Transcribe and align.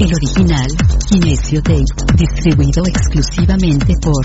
El 0.00 0.14
original, 0.14 0.68
Kinesio 1.08 1.60
Tape, 1.60 1.82
distribuido 2.14 2.84
exclusivamente 2.86 3.94
por 4.00 4.24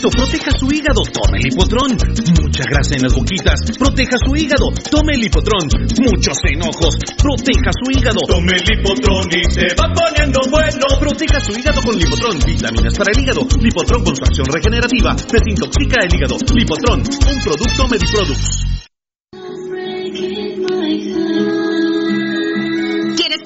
Proteja 0.00 0.50
su 0.58 0.66
hígado. 0.68 1.02
Tome 1.12 1.38
el 1.40 1.46
hipotrón. 1.52 1.96
Mucha 2.42 2.64
grasa 2.68 2.94
en 2.96 3.02
las 3.02 3.14
boquitas, 3.14 3.60
proteja 3.78 4.16
su 4.24 4.36
hígado. 4.36 4.68
Tome 4.90 5.14
el 5.14 5.24
hipotrón. 5.24 5.68
Muchos 6.00 6.38
enojos, 6.44 6.94
proteja 7.16 7.70
su 7.72 7.86
hígado. 7.90 8.20
Tome 8.28 8.52
el 8.52 8.66
hipotrón 8.76 9.24
y 9.32 9.42
se 9.52 9.66
va 9.74 9.88
poniendo 9.92 10.40
bueno. 10.50 10.86
Proteja 11.00 11.40
su 11.40 11.52
hígado 11.58 11.80
con 11.82 11.96
lipotrón. 11.96 12.38
Vitaminas 12.44 12.94
para 12.98 13.12
el 13.12 13.20
hígado. 13.22 13.46
Lipotrón 13.60 14.04
con 14.04 14.16
su 14.16 14.24
acción 14.24 14.46
regenerativa. 14.52 15.16
Desintoxica 15.16 16.04
el 16.04 16.14
hígado. 16.14 16.36
Lipotrón 16.54 17.00
un 17.00 17.42
producto 17.42 17.88
Mediproducts. 17.88 18.75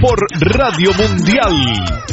Por 0.00 0.16
Radio 0.40 0.92
Mundial. 0.94 2.10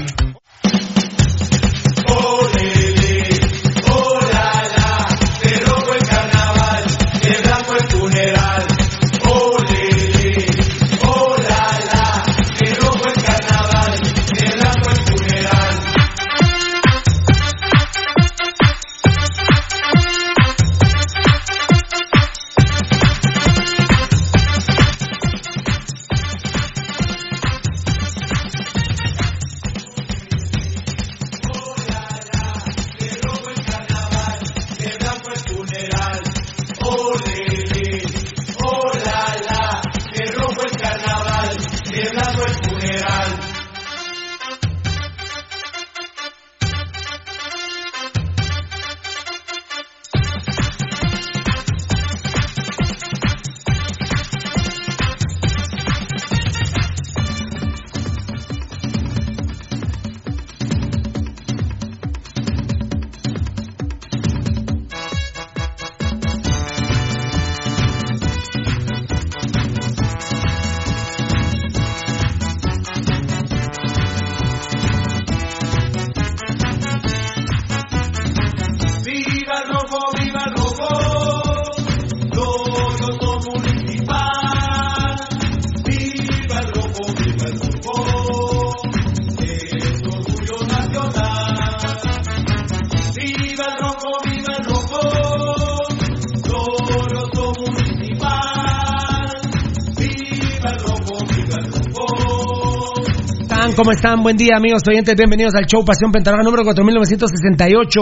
¿Cómo 103.78 103.92
están? 103.92 104.24
Buen 104.24 104.36
día, 104.38 104.57
amigos 104.57 104.81
oyentes. 104.90 105.14
Bienvenidos 105.16 105.54
al 105.54 105.68
show 105.68 105.86
Pasión 105.86 106.12
Pentarroja 106.12 106.42
número 106.42 106.64
4968, 106.64 108.02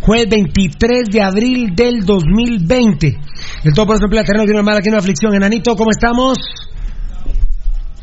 jueves 0.00 0.28
23 0.28 1.02
de 1.12 1.22
abril 1.22 1.76
del 1.76 2.04
2020. 2.04 3.20
El 3.62 3.72
todo 3.72 3.86
por 3.86 3.94
eso 3.94 4.06
emplea 4.06 4.24
terreno, 4.24 4.42
una 4.50 4.64
mala, 4.64 4.78
aquí 4.78 4.88
una 4.88 4.98
aflicción. 4.98 5.32
Enanito, 5.32 5.76
¿cómo 5.76 5.92
estamos? 5.92 6.38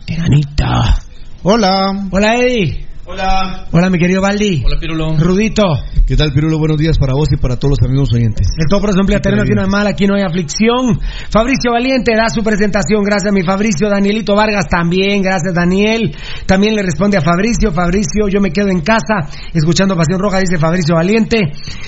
Enanita. 0.07 1.01
Hola. 1.43 2.07
Hola, 2.09 2.37
Eddie. 2.37 2.88
Hola. 3.11 3.65
Hola, 3.71 3.89
mi 3.89 3.97
querido 3.97 4.21
Baldi. 4.21 4.61
Hola, 4.63 4.77
Pirulo. 4.79 5.17
Rudito. 5.17 5.63
¿Qué 6.05 6.15
tal, 6.15 6.31
Pirulo? 6.31 6.59
Buenos 6.59 6.77
días 6.77 6.99
para 6.99 7.13
vos 7.13 7.27
y 7.31 7.37
para 7.37 7.55
todos 7.55 7.79
los 7.79 7.89
amigos 7.89 8.13
oyentes. 8.13 8.49
El 8.55 8.67
todo 8.69 8.81
por 8.81 8.91
eso 8.91 8.99
emplea 8.99 9.19
terreno, 9.19 9.41
aquí 9.41 9.53
no 9.55 9.63
hay 9.63 9.67
mal, 9.67 9.87
aquí 9.87 10.05
no 10.05 10.13
hay 10.13 10.21
aflicción. 10.21 10.99
Fabricio 11.31 11.71
Valiente 11.71 12.13
da 12.15 12.29
su 12.29 12.43
presentación. 12.43 13.01
Gracias, 13.01 13.33
mi 13.33 13.41
Fabricio. 13.41 13.89
Danielito 13.89 14.35
Vargas 14.35 14.67
también. 14.69 15.23
Gracias, 15.23 15.55
Daniel. 15.55 16.15
También 16.45 16.75
le 16.75 16.83
responde 16.83 17.17
a 17.17 17.21
Fabricio. 17.21 17.71
Fabricio, 17.71 18.27
yo 18.29 18.41
me 18.41 18.51
quedo 18.51 18.67
en 18.67 18.81
casa 18.81 19.25
escuchando 19.55 19.95
Pasión 19.95 20.19
Roja, 20.19 20.37
dice 20.37 20.59
Fabricio 20.59 20.93
Valiente. 20.93 21.39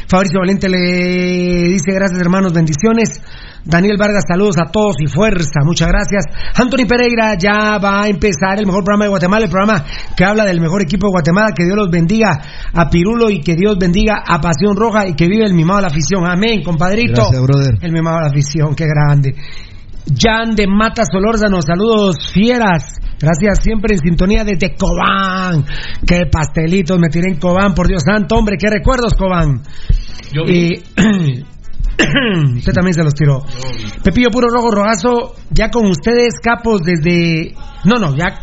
Fabricio 0.08 0.40
Valiente 0.40 0.70
le 0.70 1.70
dice 1.70 1.94
gracias, 1.94 2.20
hermanos, 2.20 2.52
bendiciones. 2.52 3.22
Daniel 3.64 3.98
Vargas, 3.98 4.24
saludos 4.28 4.56
a 4.58 4.72
todos 4.72 4.96
y 5.00 5.08
fuerza, 5.08 5.62
muchas 5.64 5.88
gracias. 5.88 6.26
Anthony 6.56 6.88
Pereira, 6.88 7.36
ya 7.38 7.78
va 7.78 8.04
a 8.04 8.08
empezar 8.08 8.58
el 8.58 8.66
mejor 8.66 8.84
programa 8.84 9.06
de 9.06 9.10
Guatemala, 9.10 9.46
el 9.46 9.52
programa 9.52 9.86
que 10.18 10.26
habla 10.26 10.46
del 10.46 10.60
mejor 10.60 10.82
equipo 10.82 11.08
de 11.08 11.12
Guatemala. 11.12 11.52
Que 11.56 11.66
Dios 11.66 11.76
los 11.78 11.90
bendiga 11.92 12.40
a 12.74 12.90
Pirulo 12.90 13.30
y 13.30 13.42
que 13.42 13.56
Dios 13.56 13.78
bendiga 13.78 14.16
a 14.28 14.40
Pasión 14.42 14.76
Roja 14.76 15.08
y 15.08 15.14
que 15.14 15.28
vive 15.28 15.46
el 15.46 15.54
mimado 15.54 15.78
de 15.78 15.82
la 15.84 15.88
afición. 15.90 16.26
Amén, 16.26 16.64
compadrito. 16.64 17.14
Gracias, 17.14 17.42
brother. 17.42 17.74
El 17.82 17.92
mimado 17.92 18.18
de 18.18 18.24
la 18.24 18.30
afición, 18.30 18.74
qué 18.76 18.86
grande. 18.88 19.36
Jan 20.18 20.56
de 20.56 20.66
Mata 20.68 21.04
Solórzano, 21.06 21.62
saludos 21.62 22.32
fieras. 22.34 22.96
Gracias 23.20 23.60
siempre 23.62 23.94
en 23.94 24.00
sintonía 24.00 24.44
desde 24.44 24.76
Cobán. 24.76 25.64
Qué 26.08 26.26
pastelitos 26.26 26.98
me 26.98 27.10
tiré 27.10 27.32
en 27.32 27.40
Cobán, 27.40 27.76
por 27.76 27.88
Dios 27.88 28.02
santo, 28.04 28.36
hombre, 28.36 28.58
qué 28.60 28.68
recuerdos, 28.72 29.14
Cobán. 29.14 29.62
Yo 30.34 30.42
Y- 30.48 30.82
Usted 32.58 32.74
también 32.74 32.94
se 32.94 33.04
los 33.04 33.14
tiró. 33.14 33.44
Pepillo 34.04 34.30
Puro 34.32 34.48
Rojo 34.50 34.72
Rogazo, 34.72 35.36
ya 35.50 35.70
con 35.70 35.86
ustedes 35.88 36.36
capos 36.42 36.82
desde... 36.82 37.56
No, 37.84 37.98
no, 38.00 38.16
ya, 38.16 38.42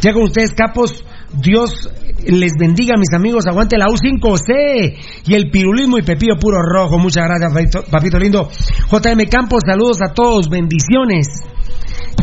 ya 0.00 0.12
con 0.12 0.22
ustedes 0.22 0.52
capos, 0.54 1.04
Dios 1.32 1.90
les 2.26 2.52
bendiga 2.58 2.94
mis 2.98 3.12
amigos, 3.14 3.46
aguante 3.46 3.76
la 3.76 3.86
U5C 3.86 4.96
y 5.26 5.34
el 5.34 5.50
pirulismo 5.50 5.98
y 5.98 6.02
Pepillo 6.02 6.36
Puro 6.40 6.58
Rojo. 6.62 6.98
Muchas 6.98 7.24
gracias, 7.24 7.52
papito, 7.52 7.90
papito 7.90 8.18
lindo. 8.18 8.48
JM 8.90 9.28
Campos, 9.30 9.60
saludos 9.66 9.98
a 10.02 10.12
todos, 10.12 10.48
bendiciones. 10.48 11.26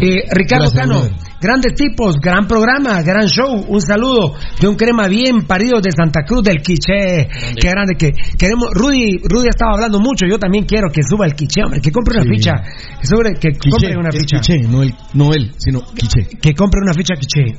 Eh, 0.01 0.23
Ricardo 0.29 0.69
Gracias, 0.71 0.87
Cano, 0.87 1.01
grandes 1.39 1.73
tipos, 1.73 2.15
gran 2.21 2.45
programa, 2.47 3.01
gran 3.01 3.27
show. 3.27 3.63
Un 3.67 3.79
saludo 3.81 4.33
de 4.59 4.67
un 4.67 4.75
crema 4.75 5.07
bien 5.07 5.43
parido 5.47 5.79
de 5.79 5.89
Santa 5.91 6.23
Cruz 6.25 6.43
del 6.43 6.57
Quiché. 6.61 7.27
Qué 7.59 7.69
grande 7.69 7.95
que 7.97 8.11
queremos. 8.37 8.69
Rudy, 8.73 9.19
Rudy 9.23 9.47
estaba 9.47 9.71
hablando 9.73 9.99
mucho. 9.99 10.25
Yo 10.29 10.37
también 10.37 10.65
quiero 10.65 10.89
que 10.91 11.01
suba 11.01 11.25
el 11.25 11.33
Quiché, 11.33 11.61
hombre, 11.63 11.79
que 11.79 11.91
compre 11.91 12.15
una 12.17 12.23
Sí. 12.23 12.29
ficha. 12.35 12.53
Que, 12.99 13.07
sobre, 13.07 13.33
que 13.39 13.49
compre 13.69 13.97
una 13.97 14.11
ficha. 14.11 14.39
Quiché, 14.41 14.59
no, 14.67 14.83
el, 14.83 14.93
no 15.13 15.33
él, 15.33 15.51
sino 15.57 15.81
Quiché. 15.81 16.27
Que 16.41 16.53
compre 16.53 16.81
una 16.83 16.93
ficha 16.93 17.15
Quiché. 17.15 17.57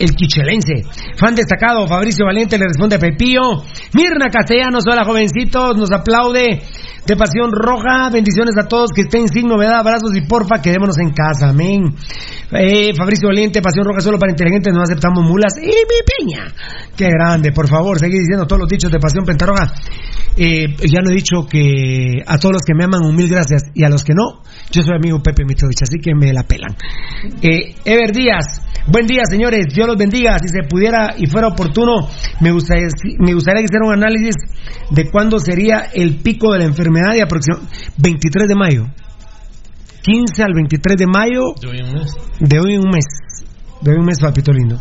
El 0.00 0.16
quichelense. 0.16 0.82
Fan 1.14 1.34
destacado, 1.34 1.86
Fabricio 1.86 2.24
Valiente 2.24 2.56
le 2.56 2.64
responde 2.68 2.96
a 2.96 2.98
Pepillo. 2.98 3.62
Mirna 3.92 4.30
Castellanos, 4.32 4.84
hola 4.90 5.04
jovencitos, 5.04 5.76
nos 5.76 5.92
aplaude 5.92 6.62
de 7.06 7.16
Pasión 7.16 7.50
Roja. 7.52 8.08
Bendiciones 8.10 8.54
a 8.56 8.66
todos 8.66 8.92
que 8.94 9.02
estén 9.02 9.28
sin 9.28 9.46
novedad, 9.46 9.80
abrazos 9.80 10.16
y 10.16 10.22
porfa, 10.22 10.62
quedémonos 10.62 10.96
en 10.98 11.10
casa, 11.10 11.50
amén. 11.50 11.94
Eh, 12.52 12.92
Fabricio 12.96 13.28
Valiente, 13.28 13.60
Pasión 13.60 13.84
Roja 13.84 14.00
solo 14.00 14.18
para 14.18 14.32
inteligentes, 14.32 14.72
no 14.72 14.82
aceptamos 14.82 15.22
mulas. 15.22 15.52
Y 15.60 15.66
mi 15.66 16.00
piña. 16.16 16.46
Qué 16.96 17.08
grande, 17.10 17.52
por 17.52 17.68
favor, 17.68 17.98
seguí 17.98 18.18
diciendo 18.18 18.46
todos 18.46 18.60
los 18.60 18.68
dichos 18.68 18.90
de 18.90 18.98
Pasión 18.98 19.24
Pentarroja. 19.26 19.72
Eh, 20.36 20.76
ya 20.90 21.00
no 21.02 21.10
he 21.10 21.14
dicho 21.14 21.46
que 21.48 22.22
a 22.26 22.38
todos 22.38 22.54
los 22.54 22.62
que 22.62 22.74
me 22.74 22.84
aman, 22.84 23.04
un 23.04 23.16
mil 23.16 23.28
gracias. 23.28 23.64
Y 23.74 23.84
a 23.84 23.88
los 23.88 24.04
que 24.04 24.14
no, 24.14 24.42
yo 24.70 24.82
soy 24.82 24.96
amigo 24.96 25.22
Pepe 25.22 25.44
Mitrovich, 25.44 25.82
así 25.82 25.98
que 25.98 26.14
me 26.14 26.32
la 26.32 26.44
pelan. 26.44 26.76
Eh, 27.42 27.74
Ever 27.84 28.12
Díaz, 28.12 28.62
buen 28.86 29.06
día, 29.06 29.22
señores. 29.28 29.66
Dios 29.74 29.86
los 29.90 29.98
bendiga. 29.98 30.38
Si 30.38 30.48
se 30.48 30.66
pudiera 30.68 31.14
y 31.16 31.26
fuera 31.26 31.48
oportuno, 31.48 32.08
me 32.40 32.52
gustaría, 32.52 32.88
me 33.18 33.34
gustaría 33.34 33.60
que 33.60 33.66
hiciera 33.66 33.86
un 33.86 33.92
análisis 33.92 34.34
de 34.90 35.10
cuándo 35.10 35.38
sería 35.38 35.90
el 35.92 36.16
pico 36.16 36.52
de 36.52 36.60
la 36.60 36.64
enfermedad 36.64 37.14
y 37.14 37.20
aproximadamente 37.20 37.76
23 37.98 38.48
de 38.48 38.54
mayo. 38.54 38.86
15 40.02 40.42
al 40.42 40.54
23 40.54 40.98
de 40.98 41.06
mayo. 41.06 41.54
De 41.60 41.68
hoy 41.68 41.80
un 41.82 41.92
mes. 41.92 42.12
De 42.40 42.58
hoy 42.58 42.76
un 42.78 42.90
mes. 42.90 43.04
De 43.82 43.90
hoy 43.90 43.98
un 43.98 44.06
mes, 44.06 44.18
papito 44.20 44.52
lindo. 44.52 44.80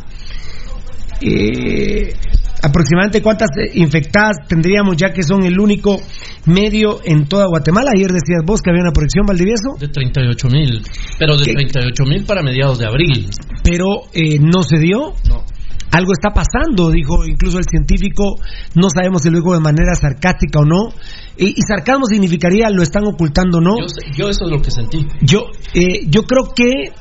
Eh, 1.21 2.13
aproximadamente 2.61 3.21
cuántas 3.21 3.49
eh, 3.57 3.71
infectadas 3.75 4.47
tendríamos 4.47 4.97
ya 4.97 5.11
que 5.11 5.23
son 5.23 5.43
el 5.43 5.59
único 5.59 5.99
medio 6.45 6.99
en 7.03 7.27
toda 7.27 7.47
Guatemala. 7.47 7.91
Ayer 7.95 8.11
decías 8.11 8.41
vos 8.45 8.61
que 8.61 8.69
había 8.71 8.83
una 8.83 8.91
proyección, 8.91 9.25
Valdivieso. 9.25 9.75
De 9.79 9.87
38 9.87 10.47
mil, 10.49 10.81
pero 11.17 11.37
de 11.37 11.53
38 11.53 12.03
mil 12.05 12.25
para 12.25 12.41
mediados 12.41 12.79
de 12.79 12.85
abril. 12.85 13.29
Pero 13.63 14.07
eh, 14.13 14.39
no 14.39 14.63
se 14.63 14.79
dio. 14.79 15.13
No. 15.27 15.43
Algo 15.91 16.11
está 16.13 16.29
pasando, 16.29 16.91
dijo 16.91 17.25
incluso 17.25 17.57
el 17.57 17.65
científico, 17.65 18.35
no 18.75 18.89
sabemos 18.93 19.23
si 19.23 19.31
lo 19.31 19.37
dijo 19.37 19.55
de 19.55 19.59
manera 19.59 19.95
sarcástica 19.95 20.59
o 20.59 20.65
no. 20.65 20.93
Y, 21.35 21.47
y 21.47 21.61
sarcasmo 21.67 22.05
significaría 22.05 22.69
lo 22.69 22.83
están 22.83 23.07
ocultando 23.07 23.57
o 23.57 23.61
no. 23.61 23.75
Yo, 23.79 23.87
yo 24.15 24.29
eso 24.29 24.45
es 24.45 24.51
lo 24.51 24.61
que 24.61 24.69
sentí. 24.69 25.07
Yo, 25.21 25.47
eh, 25.73 26.05
yo 26.07 26.23
creo 26.23 26.53
que 26.55 26.91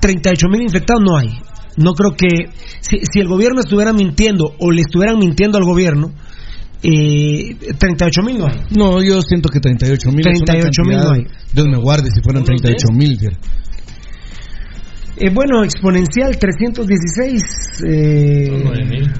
38 0.00 0.48
mil 0.48 0.62
infectados 0.62 1.02
no 1.06 1.16
hay. 1.16 1.28
No 1.76 1.92
creo 1.92 2.12
que 2.16 2.50
si, 2.80 2.98
si 3.10 3.20
el 3.20 3.28
gobierno 3.28 3.60
estuviera 3.60 3.92
mintiendo 3.92 4.54
o 4.58 4.70
le 4.70 4.80
estuvieran 4.80 5.18
mintiendo 5.18 5.58
al 5.58 5.64
gobierno, 5.64 6.12
eh, 6.82 7.56
38 7.78 8.22
mil 8.22 8.38
no 8.38 8.46
hay. 8.46 8.60
No, 8.76 9.02
yo 9.02 9.20
siento 9.22 9.48
que 9.48 9.60
38 9.60 10.10
mil. 10.10 10.22
38,000 10.22 10.96
no 10.98 11.10
hay. 11.12 11.26
Dios 11.52 11.66
me 11.66 11.78
guarde 11.78 12.10
si 12.10 12.20
fueran 12.22 12.44
38 12.44 12.88
mil. 12.92 13.18
Eh, 15.18 15.30
bueno, 15.32 15.64
exponencial 15.64 16.38
316. 16.38 17.42
Eh, 17.88 18.46
Son 18.50 18.64
9 18.64 18.84
mil. 18.84 19.12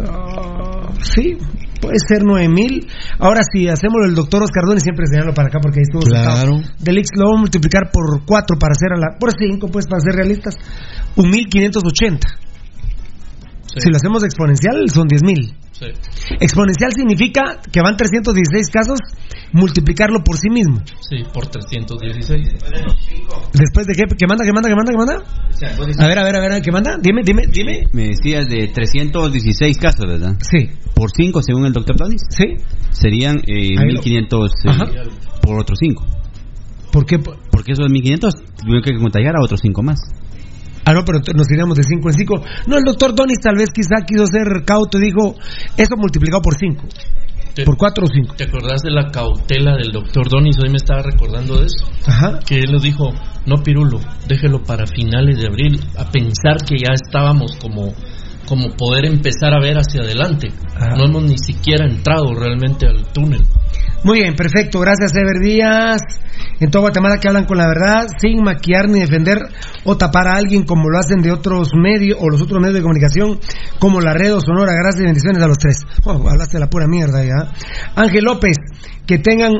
ah, 0.00 0.92
sí, 1.02 1.36
puede 1.80 1.98
ser 2.06 2.24
9000. 2.24 2.86
Ahora, 3.18 3.40
si 3.50 3.68
hacemos 3.68 4.04
el 4.04 4.14
doctor 4.14 4.42
Oscar 4.42 4.64
Doni, 4.66 4.80
siempre 4.80 5.04
enseñarlo 5.06 5.34
para 5.34 5.48
acá 5.48 5.58
porque 5.60 5.80
ahí 5.80 5.86
estuvo 5.88 6.02
Claro. 6.02 6.60
Del 6.78 6.98
X 6.98 7.10
lo 7.16 7.24
vamos 7.24 7.38
a 7.38 7.40
multiplicar 7.40 7.90
por 7.92 8.24
4 8.24 8.58
para 8.58 8.72
hacer 8.72 8.92
a 8.92 8.98
la. 8.98 9.18
por 9.18 9.32
5, 9.32 9.68
pues 9.68 9.86
para 9.86 10.00
ser 10.00 10.14
realistas. 10.14 10.56
Un 11.16 11.30
1580. 11.30 12.49
Si 13.76 13.88
lo 13.90 13.96
hacemos 13.96 14.24
exponencial, 14.24 14.88
son 14.90 15.06
10000. 15.08 15.54
Sí. 15.72 15.86
Exponencial 16.40 16.92
significa 16.92 17.60
que 17.72 17.80
van 17.80 17.96
316 17.96 18.68
casos, 18.70 18.98
multiplicarlo 19.52 20.20
por 20.24 20.36
sí 20.36 20.50
mismo. 20.50 20.82
Sí, 21.08 21.22
por 21.32 21.46
316. 21.46 22.48
Después 23.52 23.86
de 23.86 23.94
qué, 23.94 24.04
¿qué 24.16 24.26
manda, 24.28 24.44
qué 24.44 24.52
manda, 24.52 24.68
qué 24.68 24.74
manda, 24.74 24.92
qué 24.92 24.98
manda? 24.98 25.24
A 26.04 26.06
ver, 26.08 26.18
a 26.18 26.24
ver, 26.24 26.36
a 26.36 26.40
ver, 26.40 26.62
¿qué 26.62 26.70
manda? 26.72 26.96
Dime, 27.00 27.22
dime, 27.24 27.42
dime. 27.50 27.84
Me 27.92 28.08
decías 28.08 28.46
de 28.48 28.68
316 28.68 29.78
casos, 29.78 30.06
¿verdad? 30.06 30.36
Sí. 30.40 30.68
Por 30.94 31.10
5, 31.16 31.40
según 31.42 31.64
el 31.66 31.72
doctor 31.72 31.96
Donis. 31.96 32.22
Sí. 32.30 32.44
Serían 32.90 33.38
eh, 33.46 33.78
Ahí 33.78 33.92
lo- 33.92 34.02
1500 34.02 34.50
eh, 34.66 34.70
por 35.42 35.60
otros 35.60 35.78
5. 35.80 36.04
¿Por 36.92 37.06
qué? 37.06 37.18
Porque 37.18 37.72
esos 37.72 37.88
1500 37.88 38.34
tuvieron 38.60 38.82
que 38.82 38.96
contagiar 38.98 39.36
a 39.36 39.42
otros 39.44 39.60
5 39.62 39.82
más. 39.82 39.98
Ah, 40.90 40.94
no, 40.94 41.04
pero 41.04 41.20
nos 41.34 41.48
iríamos 41.50 41.76
de 41.76 41.84
5 41.84 42.08
en 42.08 42.14
5. 42.14 42.34
No, 42.66 42.76
el 42.78 42.84
doctor 42.84 43.14
Donis 43.14 43.38
tal 43.40 43.56
vez 43.56 43.70
quizá 43.72 44.04
quiso 44.04 44.26
ser 44.26 44.64
cauto 44.64 44.98
y 44.98 45.02
dijo, 45.02 45.36
eso 45.76 45.96
multiplicado 45.96 46.42
por 46.42 46.56
5. 46.58 46.84
Te- 47.54 47.64
Por 47.64 47.76
4 47.76 48.04
o 48.04 48.08
5. 48.08 48.34
¿Te 48.36 48.44
acordás 48.44 48.80
de 48.82 48.90
la 48.90 49.10
cautela 49.10 49.76
del 49.76 49.90
doctor 49.92 50.28
Donis? 50.28 50.56
Hoy 50.62 50.70
me 50.70 50.76
estaba 50.78 51.02
recordando 51.02 51.58
de 51.60 51.66
eso. 51.66 51.84
Ajá. 52.06 52.38
Que 52.46 52.58
él 52.60 52.72
nos 52.72 52.82
dijo, 52.82 53.10
no 53.46 53.56
Pirulo, 53.62 53.98
déjelo 54.28 54.62
para 54.62 54.86
finales 54.86 55.38
de 55.40 55.46
abril, 55.48 55.80
a 55.98 56.04
pensar 56.10 56.58
que 56.66 56.76
ya 56.78 56.92
estábamos 56.94 57.56
como, 57.60 57.92
como 58.46 58.70
poder 58.76 59.04
empezar 59.06 59.52
a 59.52 59.60
ver 59.60 59.76
hacia 59.78 60.00
adelante. 60.02 60.48
Ajá. 60.76 60.94
No 60.96 61.04
hemos 61.06 61.22
ni 61.24 61.38
siquiera 61.38 61.86
entrado 61.86 62.32
realmente 62.34 62.86
al 62.86 63.04
túnel. 63.12 63.42
Muy 64.02 64.20
bien, 64.20 64.34
perfecto. 64.34 64.80
Gracias, 64.80 65.14
Ever 65.14 65.40
Díaz. 65.42 66.00
En 66.58 66.70
toda 66.70 66.82
Guatemala 66.82 67.18
que 67.18 67.28
hablan 67.28 67.44
con 67.44 67.58
la 67.58 67.66
verdad, 67.66 68.06
sin 68.18 68.42
maquillar 68.42 68.88
ni 68.88 69.00
defender 69.00 69.38
o 69.84 69.96
tapar 69.96 70.26
a 70.28 70.36
alguien 70.36 70.64
como 70.64 70.88
lo 70.88 70.98
hacen 70.98 71.20
de 71.20 71.30
otros 71.32 71.70
medios 71.74 72.18
o 72.20 72.28
los 72.28 72.40
otros 72.40 72.60
medios 72.60 72.76
de 72.76 72.82
comunicación, 72.82 73.38
como 73.78 74.00
la 74.00 74.14
Red 74.14 74.34
o 74.34 74.40
Sonora. 74.40 74.72
Gracias 74.74 75.02
y 75.02 75.04
bendiciones 75.04 75.42
a 75.42 75.46
los 75.46 75.58
tres. 75.58 75.86
Hablaste 76.04 76.56
de 76.56 76.60
la 76.60 76.70
pura 76.70 76.86
mierda 76.86 77.22
ya. 77.24 77.52
Ángel 77.94 78.24
López, 78.24 78.56
que 79.06 79.18
tengan 79.18 79.52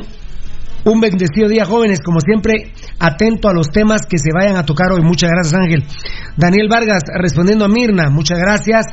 un 0.85 0.99
bendecido 0.99 1.47
día, 1.47 1.65
jóvenes. 1.65 1.99
Como 2.03 2.19
siempre, 2.19 2.73
atento 2.99 3.49
a 3.49 3.53
los 3.53 3.67
temas 3.69 4.01
que 4.09 4.17
se 4.17 4.31
vayan 4.33 4.55
a 4.57 4.65
tocar 4.65 4.91
hoy. 4.91 5.01
Muchas 5.01 5.29
gracias, 5.29 5.53
Ángel. 5.53 5.83
Daniel 6.37 6.67
Vargas, 6.69 7.03
respondiendo 7.19 7.65
a 7.65 7.67
Mirna. 7.67 8.09
Muchas 8.09 8.39
gracias. 8.39 8.85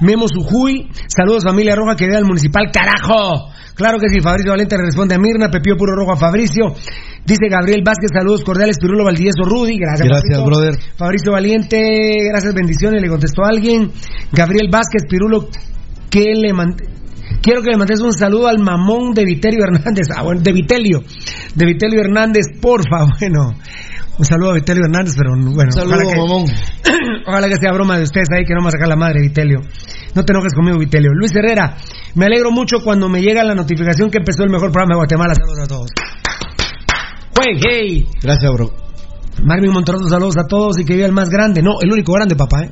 Memo 0.00 0.26
Sujuy. 0.28 0.90
Saludos, 1.08 1.44
familia 1.44 1.74
roja 1.76 1.96
que 1.96 2.06
vea 2.06 2.18
al 2.18 2.24
municipal. 2.24 2.70
¡Carajo! 2.72 3.50
Claro 3.74 3.98
que 3.98 4.08
sí, 4.08 4.20
Fabricio 4.20 4.52
Valente 4.52 4.76
le 4.76 4.84
responde 4.84 5.14
a 5.16 5.18
Mirna. 5.18 5.50
Pepío 5.50 5.76
Puro 5.76 5.94
Rojo 5.96 6.12
a 6.12 6.16
Fabricio. 6.16 6.74
Dice 7.26 7.48
Gabriel 7.50 7.82
Vázquez, 7.84 8.10
saludos 8.12 8.44
cordiales. 8.44 8.78
Pirulo 8.78 9.04
Valdivieso 9.04 9.44
Rudy. 9.44 9.78
Gracias, 9.78 10.06
Gracias, 10.08 10.44
brother. 10.44 10.74
Fabricio 10.96 11.32
Valiente, 11.32 12.28
gracias, 12.30 12.54
bendiciones. 12.54 13.02
Le 13.02 13.08
contestó 13.08 13.42
alguien. 13.44 13.90
Gabriel 14.32 14.68
Vázquez, 14.70 15.02
Pirulo, 15.08 15.48
que 16.10 16.24
le 16.34 16.52
mand- 16.52 16.80
Quiero 17.44 17.60
que 17.60 17.68
le 17.70 17.76
mandes 17.76 18.00
un 18.00 18.14
saludo 18.14 18.48
al 18.48 18.58
mamón 18.58 19.12
de 19.12 19.22
Vitelio 19.22 19.64
Hernández. 19.64 20.06
Ah, 20.16 20.22
bueno, 20.22 20.40
de 20.40 20.50
Vitelio. 20.50 21.02
De 21.54 21.66
Vitelio 21.66 22.00
Hernández, 22.00 22.46
porfa. 22.58 23.04
Bueno, 23.20 23.52
un 24.18 24.24
saludo 24.24 24.52
a 24.52 24.54
Vitelio 24.54 24.84
Hernández, 24.84 25.14
pero 25.14 25.32
bueno. 25.52 25.70
Saludo, 25.70 25.94
ojalá 25.94 26.10
que, 26.10 26.16
mamón. 26.16 26.44
ojalá 27.26 27.48
que 27.48 27.56
sea 27.60 27.72
broma 27.74 27.98
de 27.98 28.04
ustedes 28.04 28.28
ahí, 28.34 28.46
que 28.46 28.54
no 28.54 28.62
me 28.62 28.70
sacar 28.70 28.88
la 28.88 28.96
madre, 28.96 29.20
Vitelio. 29.20 29.60
No 30.14 30.24
te 30.24 30.32
enojes 30.32 30.54
conmigo, 30.54 30.78
Vitelio. 30.78 31.10
Luis 31.12 31.36
Herrera, 31.36 31.76
me 32.14 32.24
alegro 32.24 32.50
mucho 32.50 32.78
cuando 32.82 33.10
me 33.10 33.20
llega 33.20 33.44
la 33.44 33.54
notificación 33.54 34.10
que 34.10 34.18
empezó 34.18 34.44
el 34.44 34.50
mejor 34.50 34.72
programa 34.72 34.94
de 34.94 34.98
Guatemala. 35.00 35.34
Saludos 35.34 35.58
a 35.58 35.66
todos. 35.66 35.90
Hey. 37.68 38.06
Gracias, 38.22 38.50
bro. 38.54 38.72
Marvin 39.42 39.70
Monterroso, 39.70 40.08
saludos 40.08 40.38
a 40.38 40.46
todos 40.46 40.78
y 40.78 40.84
que 40.86 40.94
viva 40.94 41.06
el 41.06 41.12
más 41.12 41.28
grande. 41.28 41.60
No, 41.62 41.72
el 41.82 41.92
único 41.92 42.14
grande, 42.14 42.36
papá, 42.36 42.62
¿eh? 42.62 42.70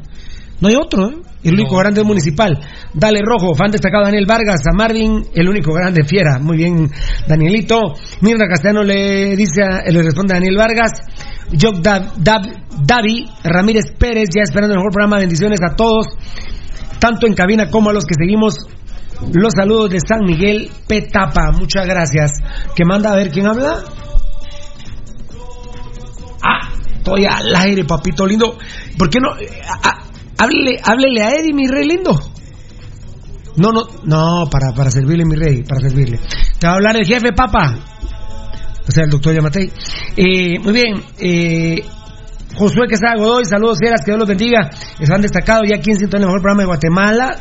No 0.62 0.68
hay 0.68 0.76
otro, 0.76 1.08
¿eh? 1.10 1.16
El 1.44 1.54
único 1.54 1.76
grande 1.76 2.00
es 2.02 2.06
municipal. 2.06 2.52
Dale 2.94 3.20
rojo, 3.24 3.52
fan 3.54 3.72
destacado 3.72 4.04
Daniel 4.04 4.26
Vargas. 4.26 4.60
A 4.66 4.72
Marvin, 4.76 5.24
el 5.34 5.48
único 5.48 5.72
grande, 5.72 6.04
fiera. 6.04 6.38
Muy 6.40 6.56
bien, 6.56 6.88
Danielito. 7.26 7.80
Mirna 8.20 8.46
Castellano 8.48 8.84
le 8.84 9.34
dice, 9.34 9.60
a- 9.62 9.82
le 9.90 10.02
responde 10.02 10.34
a 10.34 10.36
Daniel 10.36 10.56
Vargas. 10.56 10.92
Dav, 11.82 12.14
Dav- 12.16 12.64
Davi 12.86 13.24
Ramírez 13.42 13.86
Pérez, 13.98 14.28
ya 14.34 14.42
esperando 14.42 14.74
el 14.74 14.78
mejor 14.78 14.92
programa. 14.92 15.18
Bendiciones 15.18 15.58
a 15.68 15.74
todos, 15.74 16.06
tanto 17.00 17.26
en 17.26 17.34
cabina 17.34 17.68
como 17.68 17.90
a 17.90 17.92
los 17.92 18.04
que 18.04 18.14
seguimos. 18.14 18.54
Los 19.32 19.52
saludos 19.56 19.90
de 19.90 19.98
San 19.98 20.24
Miguel 20.24 20.70
Petapa. 20.86 21.50
Muchas 21.52 21.86
gracias. 21.86 22.30
¿Qué 22.76 22.84
manda 22.84 23.12
a 23.12 23.16
ver 23.16 23.30
quién 23.30 23.46
habla? 23.46 23.78
Ah, 26.42 26.68
estoy 26.96 27.24
al 27.26 27.54
aire, 27.56 27.84
papito 27.84 28.26
lindo. 28.26 28.56
¿Por 28.98 29.10
qué 29.10 29.18
no? 29.20 29.30
ah, 29.32 29.80
ah, 29.84 29.98
háblele, 30.42 30.80
háblele 30.82 31.22
a 31.22 31.30
Eddie, 31.34 31.52
mi 31.52 31.66
rey 31.68 31.86
lindo. 31.86 32.12
No, 33.56 33.70
no, 33.70 33.82
no, 34.04 34.50
para, 34.50 34.72
para 34.74 34.90
servirle, 34.90 35.24
mi 35.24 35.36
rey, 35.36 35.62
para 35.62 35.80
servirle. 35.80 36.18
Te 36.58 36.66
va 36.66 36.72
a 36.72 36.76
hablar 36.76 36.96
el 36.96 37.06
jefe, 37.06 37.32
papa. 37.32 37.74
O 38.88 38.90
sea, 38.90 39.04
el 39.04 39.10
doctor 39.10 39.34
Yamatei. 39.34 39.70
Eh, 40.16 40.58
muy 40.58 40.72
bien, 40.72 41.02
eh, 41.18 41.82
Josué 42.56 42.86
Quesada 42.88 43.16
Godoy, 43.16 43.44
saludos 43.44 43.78
fieras, 43.78 44.00
que 44.04 44.10
Dios 44.10 44.18
los 44.18 44.28
bendiga. 44.28 44.70
Están 44.98 45.22
destacados 45.22 45.62
ya 45.68 45.76
aquí 45.76 45.90
en 45.90 45.96
Sintonía, 45.96 46.26
el 46.26 46.28
mejor 46.28 46.42
programa 46.42 46.62
de 46.62 46.66
Guatemala. 46.66 47.36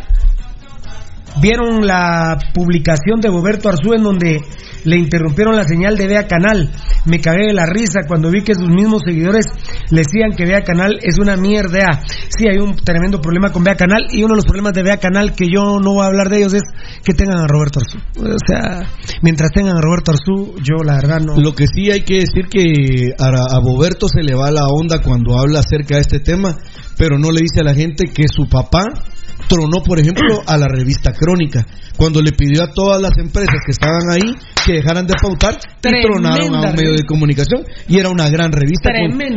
Vieron 1.39 1.85
la 1.85 2.37
publicación 2.53 3.21
de 3.21 3.29
Roberto 3.29 3.69
Arzú 3.69 3.93
en 3.93 4.03
donde 4.03 4.41
le 4.83 4.97
interrumpieron 4.97 5.55
la 5.55 5.63
señal 5.63 5.97
de 5.97 6.07
Vea 6.07 6.27
Canal. 6.27 6.69
Me 7.05 7.19
cagué 7.19 7.47
de 7.47 7.53
la 7.53 7.65
risa 7.65 8.01
cuando 8.07 8.29
vi 8.29 8.43
que 8.43 8.55
sus 8.55 8.67
mismos 8.67 9.01
seguidores 9.05 9.45
le 9.89 10.01
decían 10.01 10.31
que 10.35 10.45
Vea 10.45 10.63
Canal 10.63 10.99
es 11.01 11.19
una 11.19 11.35
mierda. 11.35 12.01
Sí, 12.29 12.47
hay 12.47 12.57
un 12.57 12.75
tremendo 12.75 13.21
problema 13.21 13.51
con 13.51 13.63
Vea 13.63 13.75
Canal 13.75 14.07
y 14.11 14.23
uno 14.23 14.33
de 14.33 14.37
los 14.37 14.45
problemas 14.45 14.73
de 14.73 14.83
Vea 14.83 14.97
Canal 14.97 15.33
que 15.33 15.45
yo 15.51 15.79
no 15.79 15.93
voy 15.93 16.03
a 16.03 16.07
hablar 16.07 16.29
de 16.29 16.37
ellos 16.37 16.53
es 16.53 16.63
que 17.03 17.13
tengan 17.13 17.39
a 17.39 17.47
Roberto 17.47 17.79
Arzú. 17.79 17.99
O 18.19 18.37
sea, 18.45 18.87
mientras 19.21 19.51
tengan 19.51 19.77
a 19.77 19.81
Roberto 19.81 20.11
Arzú, 20.11 20.55
yo 20.63 20.83
la 20.83 20.95
verdad 20.95 21.19
no. 21.21 21.37
Lo 21.37 21.53
que 21.53 21.65
sí 21.67 21.91
hay 21.91 22.01
que 22.01 22.19
decir 22.19 22.47
que 22.49 23.13
a, 23.17 23.55
a 23.55 23.59
Boberto 23.59 24.07
se 24.07 24.21
le 24.21 24.35
va 24.35 24.51
la 24.51 24.67
onda 24.67 24.99
cuando 25.01 25.39
habla 25.39 25.59
acerca 25.59 25.95
de 25.95 26.01
este 26.01 26.19
tema, 26.19 26.57
pero 26.97 27.17
no 27.17 27.31
le 27.31 27.41
dice 27.41 27.61
a 27.61 27.63
la 27.63 27.73
gente 27.73 28.11
que 28.13 28.27
su 28.27 28.47
papá 28.47 28.85
tronó, 29.47 29.81
por 29.83 29.99
ejemplo, 29.99 30.41
a 30.45 30.57
la 30.57 30.67
revista 30.67 31.11
Crónica, 31.13 31.65
cuando 31.97 32.21
le 32.21 32.31
pidió 32.31 32.63
a 32.63 32.71
todas 32.71 33.01
las 33.01 33.11
empresas 33.17 33.55
que 33.65 33.71
estaban 33.71 34.09
ahí 34.11 34.35
que 34.65 34.73
dejaran 34.73 35.05
de 35.07 35.13
pautar 35.21 35.55
y 35.55 36.01
tronaron 36.03 36.55
a 36.55 36.61
un 36.71 36.75
medio 36.75 36.93
de 36.97 37.05
comunicación 37.05 37.63
y 37.87 37.99
era 37.99 38.09
una 38.09 38.29
gran 38.29 38.51
revista 38.51 38.89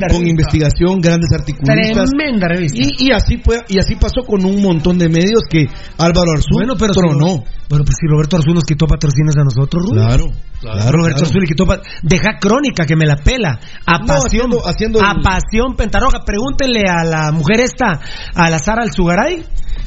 con- 0.09 0.27
investigación, 0.27 1.01
grandes 1.01 1.31
articulistas. 1.33 1.75
Tremenda 2.11 2.49
revista. 2.49 2.79
Y, 2.99 3.07
y 3.09 3.11
así 3.13 3.39
fue, 3.39 3.59
y 3.69 3.79
así 3.79 3.95
pasó 3.97 4.23
con 4.27 4.45
un 4.45 4.61
montón 4.63 4.99
de 4.99 5.09
medios 5.09 5.43
que 5.51 5.67
Álvaro 5.99 6.33
Arzú 6.37 6.55
Bueno, 6.55 6.75
pero 6.79 6.93
si- 6.95 7.01
tronó. 7.01 7.45
Bueno, 7.69 7.85
pues 7.85 7.97
si 8.01 8.07
Roberto 8.07 8.37
Arzú 8.37 8.53
nos 8.55 8.65
quitó 8.65 8.87
patrocinios 8.87 9.37
a 9.37 9.45
nosotros, 9.45 9.83
Rudy. 9.89 10.01
Claro. 10.07 10.25
Claro, 10.61 10.93
Roberto 10.93 11.27
Zuli, 11.27 11.47
que 11.47 11.55
topa. 11.55 11.81
Deja 12.03 12.39
crónica 12.41 12.87
que 12.87 12.97
me 12.97 13.05
la 13.07 13.17
pela. 13.17 13.59
A 13.87 13.99
No, 13.99 14.07
pasión, 14.07 14.25
haciendo- 14.27 14.67
haciendo 14.67 15.03
a 15.03 15.13
el- 15.13 15.23
pasión 15.23 15.77
pentarroja. 15.77 16.21
Pregúntenle 16.25 16.83
a 16.89 17.05
la 17.05 17.33
mujer 17.33 17.61
esta, 17.61 18.01
a 18.35 18.49
la 18.51 18.59
Sara 18.59 18.83
Alzugaray, 18.83 19.45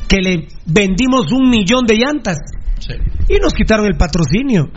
que 0.07 0.17
le 0.21 0.47
vendimos 0.65 1.31
un 1.31 1.49
millón 1.49 1.85
de 1.85 1.95
llantas. 1.95 2.37
Sí. 2.79 2.93
Y 3.29 3.39
nos 3.39 3.53
quitaron 3.55 3.87
el 3.87 3.97
patrocinio. 3.97 4.69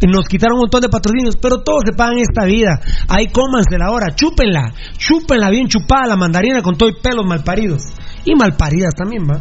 Y 0.00 0.06
nos 0.06 0.28
quitaron 0.28 0.54
un 0.54 0.60
montón 0.62 0.80
de 0.80 0.88
patrocinios. 0.88 1.36
Pero 1.42 1.62
todos 1.64 1.82
se 1.86 1.92
pagan 1.92 2.18
esta 2.18 2.44
vida. 2.44 2.80
Ahí 3.08 3.26
cómansela 3.26 3.86
ahora. 3.86 4.14
Chúpenla. 4.14 4.72
Chúpenla 4.96 5.50
bien 5.50 5.66
chupada 5.66 6.06
la 6.06 6.16
mandarina 6.16 6.62
con 6.62 6.76
todo 6.76 6.88
y 6.88 6.94
pelos 7.02 7.26
malparidos. 7.26 7.82
Y 8.24 8.36
malparidas 8.36 8.94
también, 8.94 9.24
va. 9.28 9.40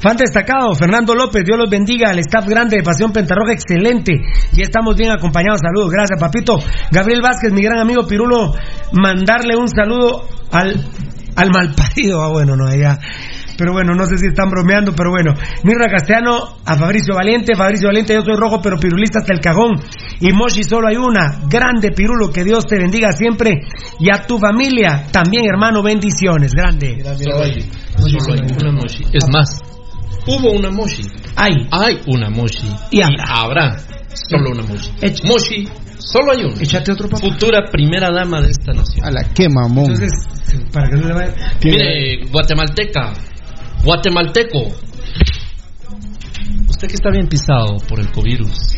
Fan 0.00 0.16
destacado, 0.16 0.74
Fernando 0.74 1.14
López, 1.14 1.44
Dios 1.44 1.58
los 1.58 1.70
bendiga, 1.70 2.10
al 2.10 2.18
staff 2.18 2.46
grande 2.46 2.76
de 2.76 2.82
Pasión 2.82 3.12
Pentarroja, 3.12 3.52
excelente. 3.52 4.20
Ya 4.52 4.64
estamos 4.64 4.96
bien 4.96 5.10
acompañados, 5.10 5.60
saludos, 5.60 5.90
gracias 5.90 6.20
papito. 6.20 6.56
Gabriel 6.90 7.22
Vázquez, 7.22 7.52
mi 7.52 7.62
gran 7.62 7.78
amigo 7.78 8.06
Pirulo, 8.06 8.54
mandarle 8.92 9.56
un 9.56 9.68
saludo 9.68 10.28
al, 10.50 10.84
al 11.36 11.50
malparido, 11.50 12.22
ah 12.22 12.30
bueno, 12.30 12.56
no, 12.56 12.74
ya. 12.74 12.98
Pero 13.56 13.72
bueno, 13.72 13.94
no 13.94 14.04
sé 14.06 14.18
si 14.18 14.26
están 14.26 14.50
bromeando, 14.50 14.92
pero 14.94 15.10
bueno. 15.10 15.34
Mirra 15.62 15.86
Castellano, 15.88 16.58
a 16.64 16.74
Fabricio 16.76 17.14
Valiente, 17.14 17.54
Fabricio 17.54 17.88
Valiente, 17.88 18.14
yo 18.14 18.22
soy 18.22 18.36
rojo, 18.36 18.60
pero 18.60 18.78
pirulista 18.78 19.20
hasta 19.20 19.32
el 19.32 19.40
cajón. 19.40 19.80
Y 20.20 20.32
Moshi 20.32 20.64
solo 20.64 20.88
hay 20.88 20.96
una, 20.96 21.40
grande 21.48 21.92
Pirulo, 21.92 22.30
que 22.30 22.44
Dios 22.44 22.66
te 22.66 22.78
bendiga 22.78 23.12
siempre. 23.12 23.60
Y 24.00 24.10
a 24.10 24.26
tu 24.26 24.38
familia, 24.38 25.06
también 25.10 25.44
hermano, 25.46 25.82
bendiciones, 25.82 26.52
grande. 26.52 26.98
Una 28.60 28.72
Moshi. 28.72 29.04
Es 29.12 29.28
más, 29.28 29.60
hubo 30.26 30.52
una 30.52 30.70
Moshi. 30.70 31.02
Hay. 31.36 31.52
Hay 31.70 32.00
una 32.06 32.30
Moshi. 32.30 32.68
Y 32.90 33.00
habrá. 33.02 33.24
habrá 33.26 33.76
solo 34.14 34.50
una 34.52 34.62
Moshi. 34.62 34.90
Echa- 35.00 35.26
Moshi, 35.26 35.68
solo 35.98 36.32
hay 36.32 36.44
una. 36.44 36.60
Échate 36.62 36.92
otro 36.92 37.08
papá. 37.08 37.20
Futura 37.22 37.70
primera 37.70 38.10
dama 38.12 38.40
de 38.40 38.50
esta 38.50 38.72
nación. 38.72 39.04
A 39.06 39.10
la 39.10 39.24
que 39.32 39.48
mamón. 39.48 39.90
Entonces, 39.90 40.12
para 40.72 40.88
que 40.88 40.96
no 40.96 41.08
le 41.08 41.14
vaya. 41.14 41.34
Mire, 41.62 42.26
guatemalteca, 42.30 43.12
guatemalteco. 43.84 44.60
Usted 46.68 46.88
que 46.88 46.94
está 46.94 47.10
bien 47.10 47.28
pisado 47.28 47.76
por 47.88 48.00
el 48.00 48.10
covirus. 48.10 48.74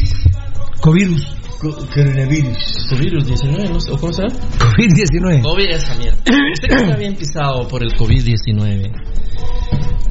Covirus. 0.80 1.26
Coronavirus. 1.74 2.86
Covirus 2.90 3.26
19, 3.26 3.68
no 3.70 3.80
sé, 3.80 3.90
¿o 3.92 3.96
¿cómo 3.98 4.12
se 4.12 4.22
llama? 4.22 4.34
COVID-19. 4.58 5.42
COVID 5.42 5.70
esa 5.70 5.94
mierda. 5.96 6.18
Usted 6.52 6.68
que 6.68 6.74
está 6.74 6.96
bien 6.96 7.14
pisado 7.16 7.66
por 7.68 7.82
el 7.82 7.90
COVID-19. 7.92 8.92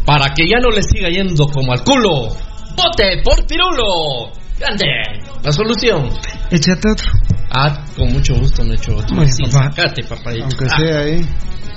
Para 0.05 0.33
que 0.33 0.47
ya 0.47 0.59
no 0.59 0.69
le 0.69 0.81
siga 0.83 1.09
yendo 1.09 1.47
como 1.47 1.71
al 1.73 1.83
culo. 1.83 2.29
¡Vote 2.77 3.21
por 3.23 3.45
Pirulo! 3.47 4.31
¡Grande! 4.59 4.85
La 5.43 5.51
solución. 5.51 6.09
Échate 6.51 6.91
otro. 6.91 7.11
Ah, 7.49 7.85
con 7.97 8.11
mucho 8.11 8.35
gusto 8.35 8.63
me 8.63 8.71
he 8.71 8.75
hecho 8.75 8.95
otro. 8.95 9.25
Sí, 9.27 9.43
papá. 9.43 9.71
sacate, 9.75 10.03
papadito. 10.03 10.45
Aunque 10.45 10.65
Ah, 10.65 10.77
sea 10.79 10.99
ahí. 10.99 11.25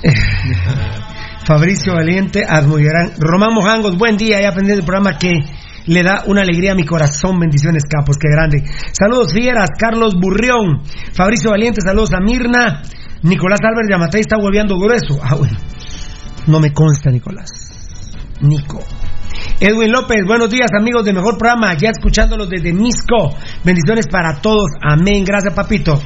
Fabricio 1.45 1.93
Valiente, 1.93 2.43
Admuyarán. 2.47 3.13
Román 3.17 3.53
Mojangos, 3.53 3.97
buen 3.97 4.17
día. 4.17 4.41
Ya 4.41 4.49
aprendí 4.49 4.73
el 4.73 4.83
programa 4.83 5.17
que 5.17 5.31
le 5.89 6.03
da 6.03 6.23
una 6.27 6.41
alegría 6.41 6.73
a 6.73 6.75
mi 6.75 6.85
corazón. 6.85 7.39
Bendiciones, 7.39 7.83
capos, 7.89 8.17
qué 8.17 8.29
grande. 8.29 8.63
Saludos, 8.91 9.33
fieras. 9.33 9.71
Carlos 9.77 10.13
Burrión. 10.19 10.83
Fabricio 11.13 11.49
Valiente, 11.49 11.81
saludos 11.81 12.13
a 12.13 12.19
Mirna. 12.19 12.83
Nicolás 13.23 13.59
Álvarez 13.63 13.89
Yamatei 13.89 14.21
está 14.21 14.37
hueveando 14.37 14.77
grueso. 14.77 15.19
Ah, 15.21 15.35
bueno. 15.35 15.57
No 16.47 16.59
me 16.59 16.71
consta, 16.71 17.09
Nicolás. 17.09 17.49
Nico. 18.41 18.79
Edwin 19.59 19.91
López, 19.91 20.19
buenos 20.25 20.49
días 20.49 20.69
amigos 20.79 21.03
de 21.03 21.13
Mejor 21.13 21.37
Programa, 21.37 21.73
ya 21.75 21.89
escuchándolos 21.89 22.49
desde 22.49 22.73
Misco. 22.73 23.35
Bendiciones 23.63 24.07
para 24.07 24.41
todos, 24.41 24.71
amén, 24.81 25.23
gracias 25.23 25.53
papito. 25.53 25.99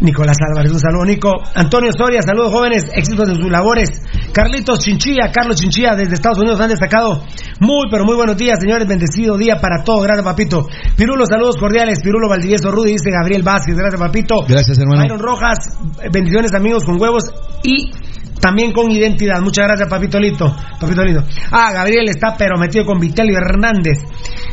Nicolás 0.00 0.36
Álvarez, 0.50 0.72
un 0.72 0.80
saludo 0.80 1.04
Nico. 1.04 1.32
Antonio 1.54 1.90
Soria, 1.96 2.20
saludos 2.22 2.52
jóvenes, 2.52 2.84
éxitos 2.94 3.28
en 3.28 3.36
sus 3.36 3.50
labores. 3.50 3.88
Carlitos 4.32 4.80
Chinchilla, 4.80 5.30
Carlos 5.32 5.56
Chinchilla 5.56 5.94
desde 5.94 6.14
Estados 6.14 6.38
Unidos 6.38 6.60
han 6.60 6.70
destacado. 6.70 7.24
Muy, 7.60 7.86
pero 7.90 8.04
muy 8.04 8.16
buenos 8.16 8.36
días, 8.36 8.58
señores, 8.60 8.88
bendecido 8.88 9.38
día 9.38 9.60
para 9.60 9.84
todos, 9.84 10.02
gracias 10.02 10.24
papito. 10.24 10.66
Pirulo, 10.96 11.24
saludos 11.26 11.56
cordiales, 11.56 12.00
Pirulo 12.02 12.28
Valdivieso 12.28 12.70
Rudy, 12.70 12.92
dice 12.92 13.10
Gabriel 13.10 13.42
Vázquez, 13.42 13.76
gracias 13.76 14.00
papito. 14.00 14.44
Gracias, 14.48 14.78
hermano. 14.78 15.02
Byron 15.02 15.20
Rojas, 15.20 15.78
bendiciones 16.12 16.52
amigos 16.54 16.84
con 16.84 17.00
huevos 17.00 17.24
y 17.62 17.92
también 18.40 18.72
con 18.72 18.90
identidad. 18.90 19.40
Muchas 19.40 19.66
gracias, 19.66 19.88
papito 19.88 20.18
lindo. 20.18 20.54
Papito 20.80 21.04
lindo. 21.04 21.22
Ah, 21.50 21.72
Gabriel 21.72 22.08
está 22.08 22.34
pero 22.36 22.58
metido 22.58 22.84
con 22.84 22.98
Vitelio 22.98 23.36
Hernández. 23.36 23.98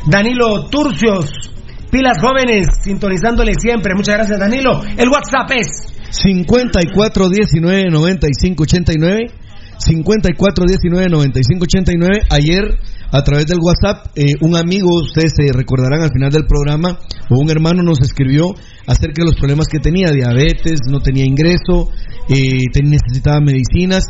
Danilo 0.06 0.70
Turcios. 0.70 1.32
Pilas 1.90 2.20
jóvenes, 2.22 2.68
sintonizándole 2.84 3.54
siempre. 3.58 3.96
Muchas 3.96 4.16
gracias, 4.16 4.40
Danilo. 4.40 4.82
El 4.96 5.10
WhatsApp 5.10 5.50
es 5.58 5.68
54 6.12 7.30
19 7.30 7.90
95 7.90 8.64
89 8.64 9.32
54 9.80 10.66
19 10.66 11.10
95 11.10 11.64
89 11.64 12.22
ayer 12.30 12.78
a 13.12 13.24
través 13.24 13.46
del 13.48 13.60
WhatsApp 13.60 14.08
eh, 14.16 14.34
un 14.42 14.56
amigo 14.56 14.90
ustedes 14.94 15.34
se 15.36 15.54
recordarán 15.54 16.02
al 16.02 16.12
final 16.12 16.32
del 16.32 16.46
programa 16.46 17.00
o 17.30 17.40
un 17.40 17.50
hermano 17.50 17.82
nos 17.82 18.02
escribió 18.02 18.54
acerca 18.90 19.22
de 19.22 19.26
los 19.26 19.36
problemas 19.36 19.68
que 19.68 19.80
tenía 19.80 20.12
diabetes 20.12 20.80
no 20.90 21.00
tenía 21.00 21.26
ingreso 21.26 21.92
eh, 22.28 22.66
necesitaba 22.84 23.40
medicinas 23.40 24.04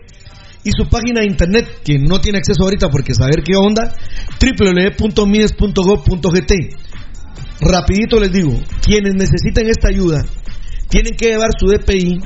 y 0.64 0.72
su 0.72 0.90
página 0.90 1.20
de 1.22 1.28
internet, 1.28 1.68
que 1.84 2.00
no 2.00 2.20
tiene 2.20 2.40
acceso 2.40 2.64
ahorita 2.64 2.90
porque 2.90 3.14
saber 3.14 3.44
qué 3.44 3.54
onda, 3.56 3.94
www.mides.gov.gt. 4.42 6.54
Rapidito 7.62 8.20
les 8.20 8.32
digo, 8.32 8.60
quienes 8.82 9.14
necesiten 9.16 9.70
esta 9.70 9.90
ayuda, 9.90 10.26
tienen 10.90 11.16
que 11.16 11.28
llevar 11.28 11.52
su 11.58 11.68
DPI, 11.68 12.20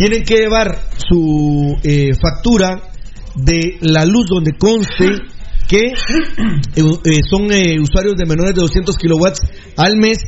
tienen 0.00 0.24
que 0.24 0.36
llevar 0.36 0.78
su 0.96 1.76
eh, 1.82 2.12
factura 2.14 2.80
de 3.34 3.76
la 3.82 4.06
luz 4.06 4.24
donde 4.30 4.52
conste 4.56 5.08
que 5.68 5.88
eh, 5.88 5.92
eh, 6.74 7.20
son 7.28 7.52
eh, 7.52 7.76
usuarios 7.78 8.16
de 8.16 8.24
menores 8.24 8.54
de 8.54 8.62
200 8.62 8.96
kilowatts 8.96 9.40
al 9.76 9.98
mes. 9.98 10.20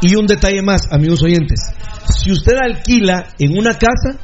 Y 0.00 0.14
un 0.14 0.26
detalle 0.26 0.62
más, 0.62 0.90
amigos 0.90 1.22
oyentes, 1.22 1.60
si 2.08 2.32
usted 2.32 2.54
alquila 2.56 3.26
en 3.38 3.58
una 3.58 3.74
casa, 3.74 4.18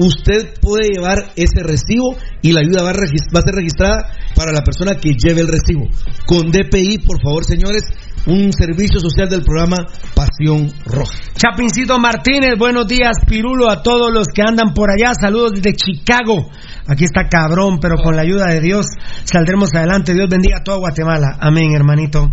usted 0.00 0.54
puede 0.60 0.88
llevar 0.88 1.32
ese 1.36 1.62
recibo 1.62 2.16
y 2.42 2.52
la 2.52 2.60
ayuda 2.60 2.82
va 2.82 2.90
a, 2.90 3.42
ser 3.42 3.54
registrada 3.54 4.10
para 4.34 4.52
la 4.52 4.62
persona 4.62 4.94
que 4.94 5.12
lleve 5.12 5.42
el 5.42 5.48
recibo. 5.48 5.86
Con 6.26 6.50
DPI, 6.50 6.98
por 7.04 7.20
favor, 7.22 7.44
señores, 7.44 7.84
un 8.26 8.52
servicio 8.52 8.98
social 8.98 9.28
del 9.28 9.42
programa 9.42 9.76
Pasión 10.14 10.72
Roja. 10.86 11.18
Chapincito 11.34 11.98
Martínez, 11.98 12.58
buenos 12.58 12.86
días, 12.86 13.16
Pirulo, 13.26 13.70
a 13.70 13.82
todos 13.82 14.10
los 14.12 14.28
que 14.28 14.42
andan 14.42 14.72
por 14.74 14.90
allá. 14.90 15.12
Saludos 15.14 15.52
desde 15.54 15.74
Chicago. 15.74 16.50
Aquí 16.86 17.04
está 17.04 17.28
cabrón, 17.28 17.78
pero 17.80 17.96
con 18.02 18.16
la 18.16 18.22
ayuda 18.22 18.46
de 18.46 18.60
Dios 18.60 18.86
saldremos 19.24 19.74
adelante. 19.74 20.14
Dios 20.14 20.28
bendiga 20.30 20.58
a 20.60 20.64
toda 20.64 20.78
Guatemala. 20.78 21.36
Amén, 21.40 21.74
hermanito. 21.74 22.30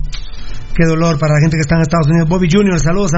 Qué 0.78 0.86
dolor 0.86 1.18
para 1.18 1.34
la 1.34 1.40
gente 1.40 1.58
que 1.58 1.62
está 1.62 1.74
en 1.74 1.82
Estados 1.82 2.06
Unidos. 2.06 2.30
Bobby 2.30 2.48
Junior, 2.54 2.80
saludos 2.80 3.10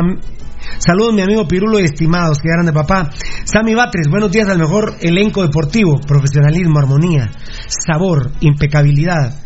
Saludos 0.77 1.13
mi 1.13 1.21
amigo 1.23 1.45
Pirulo 1.45 1.77
y 1.77 1.83
estimados 1.83 2.39
que 2.39 2.47
eran 2.47 2.65
de 2.65 2.71
papá. 2.71 3.09
Sammy 3.43 3.75
Batres, 3.75 4.07
buenos 4.09 4.31
días 4.31 4.47
al 4.47 4.59
mejor 4.59 4.95
elenco 5.01 5.41
deportivo, 5.41 5.99
profesionalismo, 5.99 6.79
armonía, 6.79 7.29
sabor, 7.67 8.31
impecabilidad, 8.39 9.43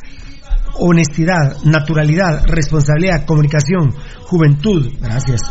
honestidad, 0.76 1.58
naturalidad, 1.66 2.46
responsabilidad, 2.46 3.26
comunicación, 3.26 3.96
juventud, 4.34 4.92
gracias, 5.00 5.42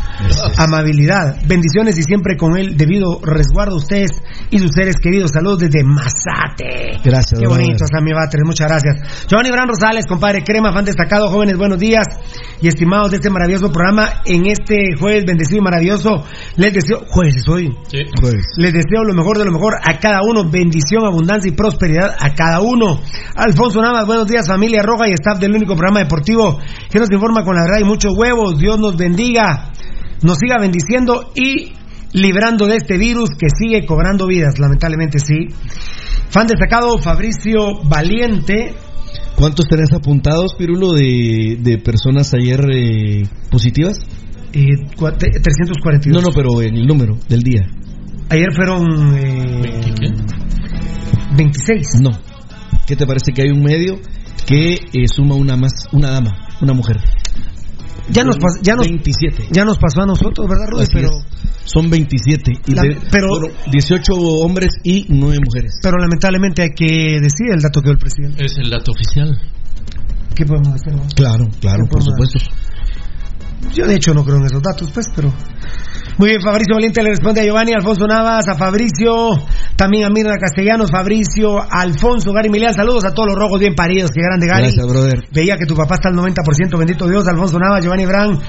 amabilidad, 0.57 1.37
bendiciones 1.47 1.97
y 1.97 2.03
siempre 2.03 2.35
con 2.35 2.57
el 2.57 2.75
debido 2.75 3.21
resguardo 3.23 3.75
a 3.75 3.77
ustedes 3.77 4.11
y 4.51 4.59
sus 4.59 4.71
seres 4.75 4.97
queridos. 5.01 5.31
Saludos 5.31 5.59
desde 5.59 5.85
Mazate. 5.85 6.99
Gracias, 7.01 7.39
Qué 7.39 7.47
bonito, 7.47 7.85
Sammy 7.89 8.11
Batres, 8.11 8.43
muchas 8.45 8.67
gracias. 8.67 9.27
Giovanni 9.29 9.51
Bran 9.51 9.69
Rosales, 9.69 10.05
compadre 10.05 10.43
Crema, 10.43 10.73
fan 10.73 10.83
destacado, 10.83 11.29
jóvenes, 11.29 11.57
buenos 11.57 11.79
días 11.79 12.05
y 12.59 12.67
estimados 12.67 13.11
de 13.11 13.17
este 13.17 13.29
maravilloso 13.29 13.71
programa. 13.71 14.21
En 14.25 14.47
este 14.47 14.97
jueves 14.99 15.23
bendecido 15.25 15.59
y 15.59 15.61
maravilloso, 15.61 16.25
les 16.57 16.73
deseo, 16.73 17.05
jueves 17.07 17.37
es 17.37 17.47
hoy. 17.47 17.69
Jueves. 18.19 18.45
Les 18.57 18.73
deseo 18.73 19.03
lo 19.05 19.13
mejor 19.13 19.37
de 19.37 19.45
lo 19.45 19.51
mejor 19.53 19.75
a 19.81 19.97
cada 19.99 20.19
uno, 20.27 20.49
bendición, 20.49 21.05
abundancia 21.05 21.49
y 21.49 21.55
prosperidad 21.55 22.17
a 22.19 22.33
cada 22.35 22.59
uno. 22.59 22.99
Alfonso 23.35 23.81
Navas, 23.81 24.05
buenos 24.05 24.27
días, 24.27 24.45
familia 24.45 24.83
roja 24.83 25.07
y 25.07 25.13
staff 25.13 25.39
del 25.39 25.55
único 25.55 25.75
programa 25.77 26.01
deportivo 26.01 26.59
que 26.89 26.99
nos 26.99 27.09
informa 27.09 27.43
con 27.43 27.55
la 27.55 27.61
verdad 27.63 27.79
y 27.79 27.85
muchos 27.85 28.13
huevos. 28.17 28.57
Dios 28.57 28.72
nos 28.77 28.95
bendiga, 28.97 29.71
nos 30.21 30.37
siga 30.37 30.57
bendiciendo 30.59 31.31
y 31.35 31.73
librando 32.13 32.65
de 32.67 32.77
este 32.77 32.97
virus 32.97 33.29
que 33.37 33.47
sigue 33.57 33.85
cobrando 33.85 34.27
vidas, 34.27 34.59
lamentablemente 34.59 35.19
sí. 35.19 35.47
Fan 36.29 36.47
destacado 36.47 36.97
Fabricio 36.99 37.81
Valiente, 37.85 38.73
¿Cuántos 39.35 39.65
tenés 39.67 39.91
apuntados, 39.91 40.53
Pirulo, 40.55 40.93
de, 40.93 41.57
de 41.59 41.77
personas 41.79 42.31
ayer 42.35 42.59
eh, 42.71 43.23
positivas? 43.49 43.97
eh, 44.53 44.67
cua- 44.95 45.17
te- 45.17 45.39
342. 45.39 46.21
No, 46.21 46.29
no, 46.29 46.33
pero 46.35 46.61
en 46.61 46.75
el 46.75 46.85
número 46.85 47.17
del 47.27 47.39
día. 47.39 47.67
Ayer 48.29 48.53
fueron 48.55 49.17
eh, 49.17 49.81
26. 51.35 52.01
No. 52.01 52.11
¿Qué 52.85 52.95
te 52.95 53.05
parece 53.07 53.31
que 53.33 53.41
hay 53.41 53.49
un 53.49 53.63
medio 53.63 53.99
que 54.45 54.73
eh, 54.73 55.07
suma 55.07 55.33
una 55.35 55.57
más, 55.57 55.71
una 55.91 56.11
dama, 56.11 56.31
una 56.61 56.73
mujer? 56.73 56.97
Ya 58.09 58.23
nos, 58.23 58.37
pas- 58.37 58.59
ya 58.61 58.75
nos, 58.75 58.87
27. 58.87 59.47
ya 59.51 59.63
nos 59.63 59.77
pasó 59.77 60.01
a 60.01 60.05
nosotros, 60.05 60.47
¿verdad, 60.47 60.67
Rudy? 60.69 60.85
Pero. 60.91 61.09
Son 61.65 61.89
27. 61.89 62.51
Y 62.67 62.73
La- 62.73 62.81
de- 62.83 62.97
pero- 63.09 63.29
fueron 63.29 63.51
18 63.71 64.13
hombres 64.13 64.73
y 64.83 65.05
9 65.09 65.37
mujeres. 65.45 65.79
pero 65.81 65.97
lamentablemente 65.97 66.61
hay 66.63 66.69
que 66.75 67.19
decir 67.21 67.47
el 67.53 67.61
dato 67.61 67.79
que 67.81 67.85
dio 67.85 67.93
el 67.93 67.99
presidente. 67.99 68.43
Es 68.43 68.57
el 68.57 68.69
dato 68.69 68.91
oficial. 68.91 69.39
¿Qué 70.35 70.45
podemos 70.45 70.69
hacer? 70.73 70.93
Claro, 71.15 71.47
claro, 71.61 71.83
¿Qué 71.85 71.89
por 71.91 72.03
supuesto. 72.03 72.39
Yo 73.73 73.87
de 73.87 73.95
hecho 73.95 74.13
no 74.13 74.25
creo 74.25 74.37
en 74.37 74.45
esos 74.45 74.61
datos, 74.61 74.91
pues, 74.91 75.07
pero... 75.15 75.31
Muy 76.15 76.29
bien, 76.29 76.41
Fabricio 76.41 76.75
Valiente 76.75 77.01
le 77.01 77.09
responde 77.09 77.41
a 77.41 77.43
Giovanni, 77.43 77.73
Alfonso 77.73 78.05
Navas, 78.05 78.47
a 78.47 78.53
Fabricio, 78.53 79.31
también 79.75 80.05
a 80.05 80.09
Mirna 80.09 80.37
Castellanos, 80.37 80.91
Fabricio, 80.91 81.59
Alfonso, 81.59 82.31
Gary 82.31 82.49
Milian, 82.49 82.75
saludos 82.75 83.03
a 83.05 83.13
todos 83.15 83.29
los 83.29 83.37
rojos 83.37 83.59
bien 83.59 83.73
paridos, 83.73 84.11
qué 84.11 84.21
grande 84.21 84.45
Gary. 84.45 84.63
Gracias, 84.63 84.87
brother. 84.87 85.23
Veía 85.33 85.57
que 85.57 85.65
tu 85.65 85.75
papá 85.75 85.95
está 85.95 86.09
al 86.09 86.15
90%, 86.15 86.77
bendito 86.77 87.07
Dios, 87.07 87.27
Alfonso 87.27 87.57
Navas, 87.57 87.81
Giovanni 87.81 88.05
Brand, 88.05 88.39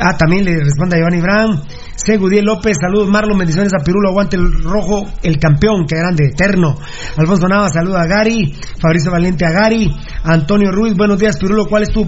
ah, 0.00 0.16
también 0.16 0.44
le 0.44 0.58
responde 0.64 0.96
a 0.96 0.98
Giovanni 0.98 1.20
Brand, 1.20 1.62
C. 1.94 2.16
Gudiel 2.16 2.44
López, 2.44 2.76
saludos 2.80 3.08
Marlon, 3.08 3.38
bendiciones 3.38 3.72
a 3.72 3.84
Pirulo, 3.84 4.08
aguante 4.08 4.34
el 4.34 4.60
rojo, 4.60 5.04
el 5.22 5.38
campeón, 5.38 5.86
qué 5.86 5.96
grande, 5.96 6.26
eterno. 6.26 6.74
Alfonso 7.16 7.46
Navas, 7.46 7.72
saluda 7.72 8.02
a 8.02 8.06
Gary, 8.06 8.52
Fabricio 8.80 9.12
Valiente 9.12 9.46
a 9.46 9.52
Gary, 9.52 9.94
Antonio 10.24 10.72
Ruiz, 10.72 10.96
buenos 10.96 11.20
días 11.20 11.38
Pirulo, 11.38 11.66
¿cuál 11.66 11.84
es 11.84 11.90
tu 11.90 12.04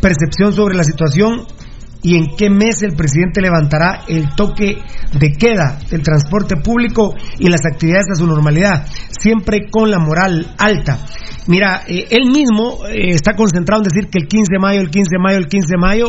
percepción 0.00 0.54
sobre 0.54 0.74
la 0.74 0.84
situación 0.84 1.46
y 2.02 2.16
en 2.16 2.36
qué 2.36 2.50
mes 2.50 2.82
el 2.82 2.94
presidente 2.94 3.40
levantará 3.40 4.04
el 4.08 4.34
toque 4.34 4.78
de 5.18 5.32
queda 5.32 5.78
del 5.88 6.02
transporte 6.02 6.56
público 6.56 7.14
y 7.38 7.48
las 7.48 7.64
actividades 7.64 8.06
a 8.12 8.16
su 8.16 8.26
normalidad, 8.26 8.86
siempre 9.08 9.68
con 9.70 9.90
la 9.90 9.98
moral 9.98 10.52
alta. 10.58 10.98
Mira, 11.46 11.82
eh, 11.86 12.06
él 12.10 12.30
mismo 12.30 12.86
eh, 12.86 13.10
está 13.10 13.34
concentrado 13.34 13.82
en 13.82 13.88
decir 13.88 14.10
que 14.10 14.18
el 14.18 14.28
15 14.28 14.46
de 14.52 14.58
mayo, 14.58 14.80
el 14.80 14.90
15 14.90 15.08
de 15.12 15.22
mayo, 15.22 15.38
el 15.38 15.48
15 15.48 15.68
de 15.68 15.78
mayo, 15.78 16.06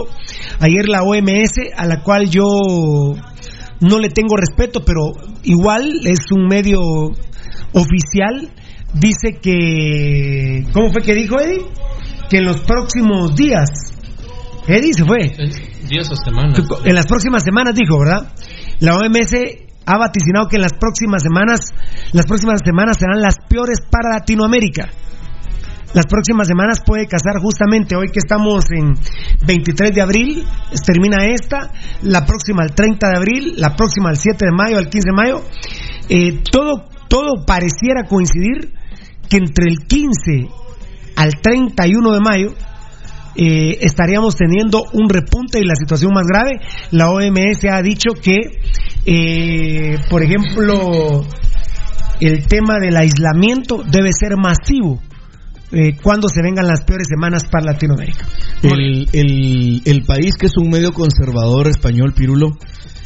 ayer 0.59 0.89
la 0.89 1.03
OMS, 1.03 1.53
a 1.75 1.85
la 1.85 2.01
cual 2.01 2.29
yo 2.29 2.45
no 3.81 3.99
le 3.99 4.09
tengo 4.09 4.35
respeto, 4.35 4.83
pero 4.85 5.11
igual 5.43 5.91
es 6.05 6.31
un 6.31 6.47
medio 6.47 6.79
oficial, 7.73 8.51
dice 8.93 9.39
que... 9.41 10.65
¿Cómo 10.73 10.91
fue 10.91 11.01
que 11.01 11.13
dijo 11.13 11.39
Eddie? 11.39 11.65
Que 12.29 12.37
en 12.37 12.45
los 12.45 12.61
próximos 12.61 13.35
días... 13.35 13.69
Eddie 14.67 14.93
se 14.93 15.03
fue. 15.03 15.35
En 16.85 16.95
las 16.95 17.05
próximas 17.05 17.43
semanas 17.43 17.75
dijo, 17.75 17.99
¿verdad? 17.99 18.33
La 18.79 18.95
OMS 18.95 19.35
ha 19.85 19.97
vaticinado 19.97 20.47
que 20.47 20.55
en 20.55 20.61
las 20.61 20.73
próximas 20.73 21.23
semanas, 21.23 21.61
las 22.13 22.25
próximas 22.25 22.61
semanas 22.63 22.97
serán 22.97 23.21
las 23.21 23.35
peores 23.49 23.79
para 23.89 24.17
Latinoamérica. 24.17 24.89
Las 25.93 26.07
próximas 26.07 26.47
semanas 26.47 26.79
puede 26.83 27.05
casar 27.05 27.39
justamente 27.39 27.95
hoy 27.95 28.07
que 28.07 28.17
estamos 28.17 28.65
en 28.71 28.93
23 29.45 29.93
de 29.93 30.01
abril, 30.01 30.43
termina 30.83 31.25
esta, 31.27 31.71
la 32.01 32.25
próxima 32.25 32.63
el 32.63 32.73
30 32.73 33.09
de 33.09 33.17
abril, 33.17 33.53
la 33.57 33.75
próxima 33.75 34.09
el 34.09 34.17
7 34.17 34.45
de 34.45 34.51
mayo, 34.51 34.79
el 34.79 34.89
15 34.89 35.09
de 35.09 35.15
mayo. 35.15 35.43
Eh, 36.09 36.41
todo, 36.51 36.85
todo 37.07 37.45
pareciera 37.45 38.05
coincidir 38.09 38.73
que 39.29 39.37
entre 39.37 39.65
el 39.69 39.85
15 39.85 40.49
al 41.15 41.33
31 41.41 42.11
de 42.11 42.19
mayo 42.19 42.53
eh, 43.35 43.77
estaríamos 43.81 44.35
teniendo 44.35 44.83
un 44.93 45.09
repunte 45.09 45.59
y 45.59 45.65
la 45.65 45.75
situación 45.75 46.11
más 46.13 46.25
grave. 46.25 46.59
La 46.91 47.09
OMS 47.09 47.65
ha 47.71 47.81
dicho 47.81 48.11
que, 48.13 48.37
eh, 49.05 49.97
por 50.09 50.23
ejemplo, 50.23 51.25
el 52.19 52.45
tema 52.47 52.79
del 52.79 52.95
aislamiento 52.95 53.83
debe 53.83 54.11
ser 54.13 54.37
masivo 54.37 55.01
eh, 55.71 55.97
cuando 56.01 56.29
se 56.29 56.41
vengan 56.43 56.67
las 56.67 56.83
peores 56.83 57.07
semanas 57.09 57.43
para 57.49 57.73
Latinoamérica. 57.73 58.25
El, 58.61 59.07
el, 59.11 59.81
el 59.85 60.03
país 60.03 60.35
que 60.37 60.45
es 60.45 60.57
un 60.57 60.69
medio 60.69 60.91
conservador 60.91 61.67
español, 61.67 62.13
Pirulo, 62.13 62.57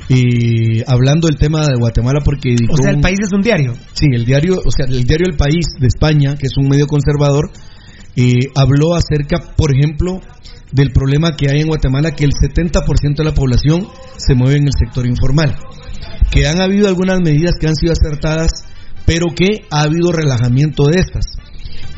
eh, 0.09 0.83
hablando 0.87 1.27
del 1.27 1.37
tema 1.37 1.65
de 1.65 1.75
Guatemala 1.77 2.19
porque... 2.23 2.55
O 2.69 2.77
sea, 2.77 2.91
el 2.91 3.01
país 3.01 3.19
es 3.21 3.33
un 3.33 3.41
diario. 3.41 3.73
Sí, 3.93 4.07
el 4.11 4.25
diario, 4.25 4.61
o 4.65 4.71
sea, 4.71 4.85
el 4.85 5.03
diario 5.03 5.27
El 5.27 5.37
País 5.37 5.65
de 5.79 5.87
España, 5.87 6.35
que 6.35 6.47
es 6.47 6.57
un 6.57 6.67
medio 6.67 6.87
conservador, 6.87 7.51
eh, 8.17 8.49
habló 8.55 8.95
acerca, 8.95 9.53
por 9.55 9.71
ejemplo, 9.71 10.19
del 10.71 10.91
problema 10.91 11.35
que 11.35 11.51
hay 11.51 11.61
en 11.61 11.67
Guatemala, 11.67 12.15
que 12.15 12.25
el 12.25 12.31
70% 12.31 13.15
de 13.15 13.23
la 13.23 13.33
población 13.33 13.87
se 14.17 14.33
mueve 14.33 14.57
en 14.57 14.65
el 14.65 14.73
sector 14.77 15.05
informal, 15.05 15.55
que 16.31 16.47
han 16.47 16.59
habido 16.59 16.87
algunas 16.87 17.19
medidas 17.21 17.53
que 17.59 17.67
han 17.67 17.75
sido 17.75 17.93
acertadas, 17.93 18.65
pero 19.05 19.27
que 19.35 19.65
ha 19.69 19.83
habido 19.83 20.11
relajamiento 20.11 20.85
de 20.85 20.99
estas. 20.99 21.25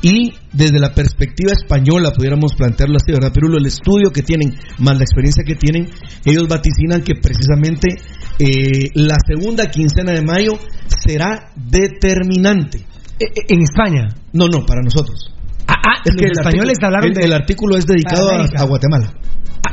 Y 0.02 0.34
desde 0.52 0.80
la 0.80 0.94
perspectiva 0.94 1.54
española, 1.54 2.12
pudiéramos 2.12 2.54
plantearlo 2.56 2.98
así, 2.98 3.14
¿verdad? 3.14 3.32
Pero 3.34 3.58
el 3.58 3.66
estudio 3.66 4.12
que 4.12 4.22
tienen, 4.22 4.56
más 4.78 4.98
la 4.98 5.04
experiencia 5.04 5.44
que 5.46 5.56
tienen, 5.56 5.90
ellos 6.26 6.48
vaticinan 6.48 7.02
que 7.02 7.16
precisamente 7.16 7.98
eh, 8.40 8.92
la 8.94 9.16
segunda 9.26 9.70
quincena 9.72 10.12
de 10.12 10.22
mayo 10.22 10.52
será 10.88 11.52
determinante. 11.56 12.86
¿En 13.20 13.62
España? 13.62 14.08
No, 14.32 14.48
no, 14.48 14.66
para 14.66 14.82
nosotros. 14.82 15.34
Ah, 15.70 15.76
ah, 15.88 16.02
Es 16.04 16.14
los 16.14 16.24
el 16.24 16.32
españoles 16.32 16.78
artículo- 16.80 16.86
hablaron 16.88 17.08
el, 17.10 17.14
de- 17.16 17.26
el 17.26 17.34
artículo 17.34 17.78
es 17.78 17.86
dedicado 17.86 18.30
a, 18.32 18.64
Guatemala. 18.66 19.14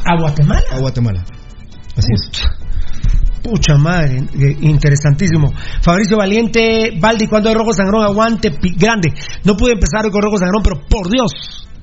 ¿A, 0.05 0.13
a 0.13 0.21
Guatemala? 0.21 0.63
A 0.73 0.79
Guatemala. 0.79 1.25
Así 1.97 2.13
es. 2.13 2.43
Pucha 3.43 3.77
madre, 3.79 4.19
eh, 4.39 4.57
interesantísimo. 4.61 5.53
Fabricio 5.81 6.17
Valiente, 6.17 6.91
Baldi, 7.01 7.29
cuando 7.29 7.49
hay 7.49 7.55
rojo 7.55 7.73
sangrón, 7.73 8.03
aguante 8.05 8.51
grande. 8.77 9.13
No 9.45 9.57
pude 9.57 9.73
empezar 9.73 10.05
hoy 10.05 10.11
con 10.11 10.21
rojo 10.23 10.37
sangrón, 10.39 10.63
pero 10.65 10.81
por 10.89 11.09
Dios, 11.09 11.33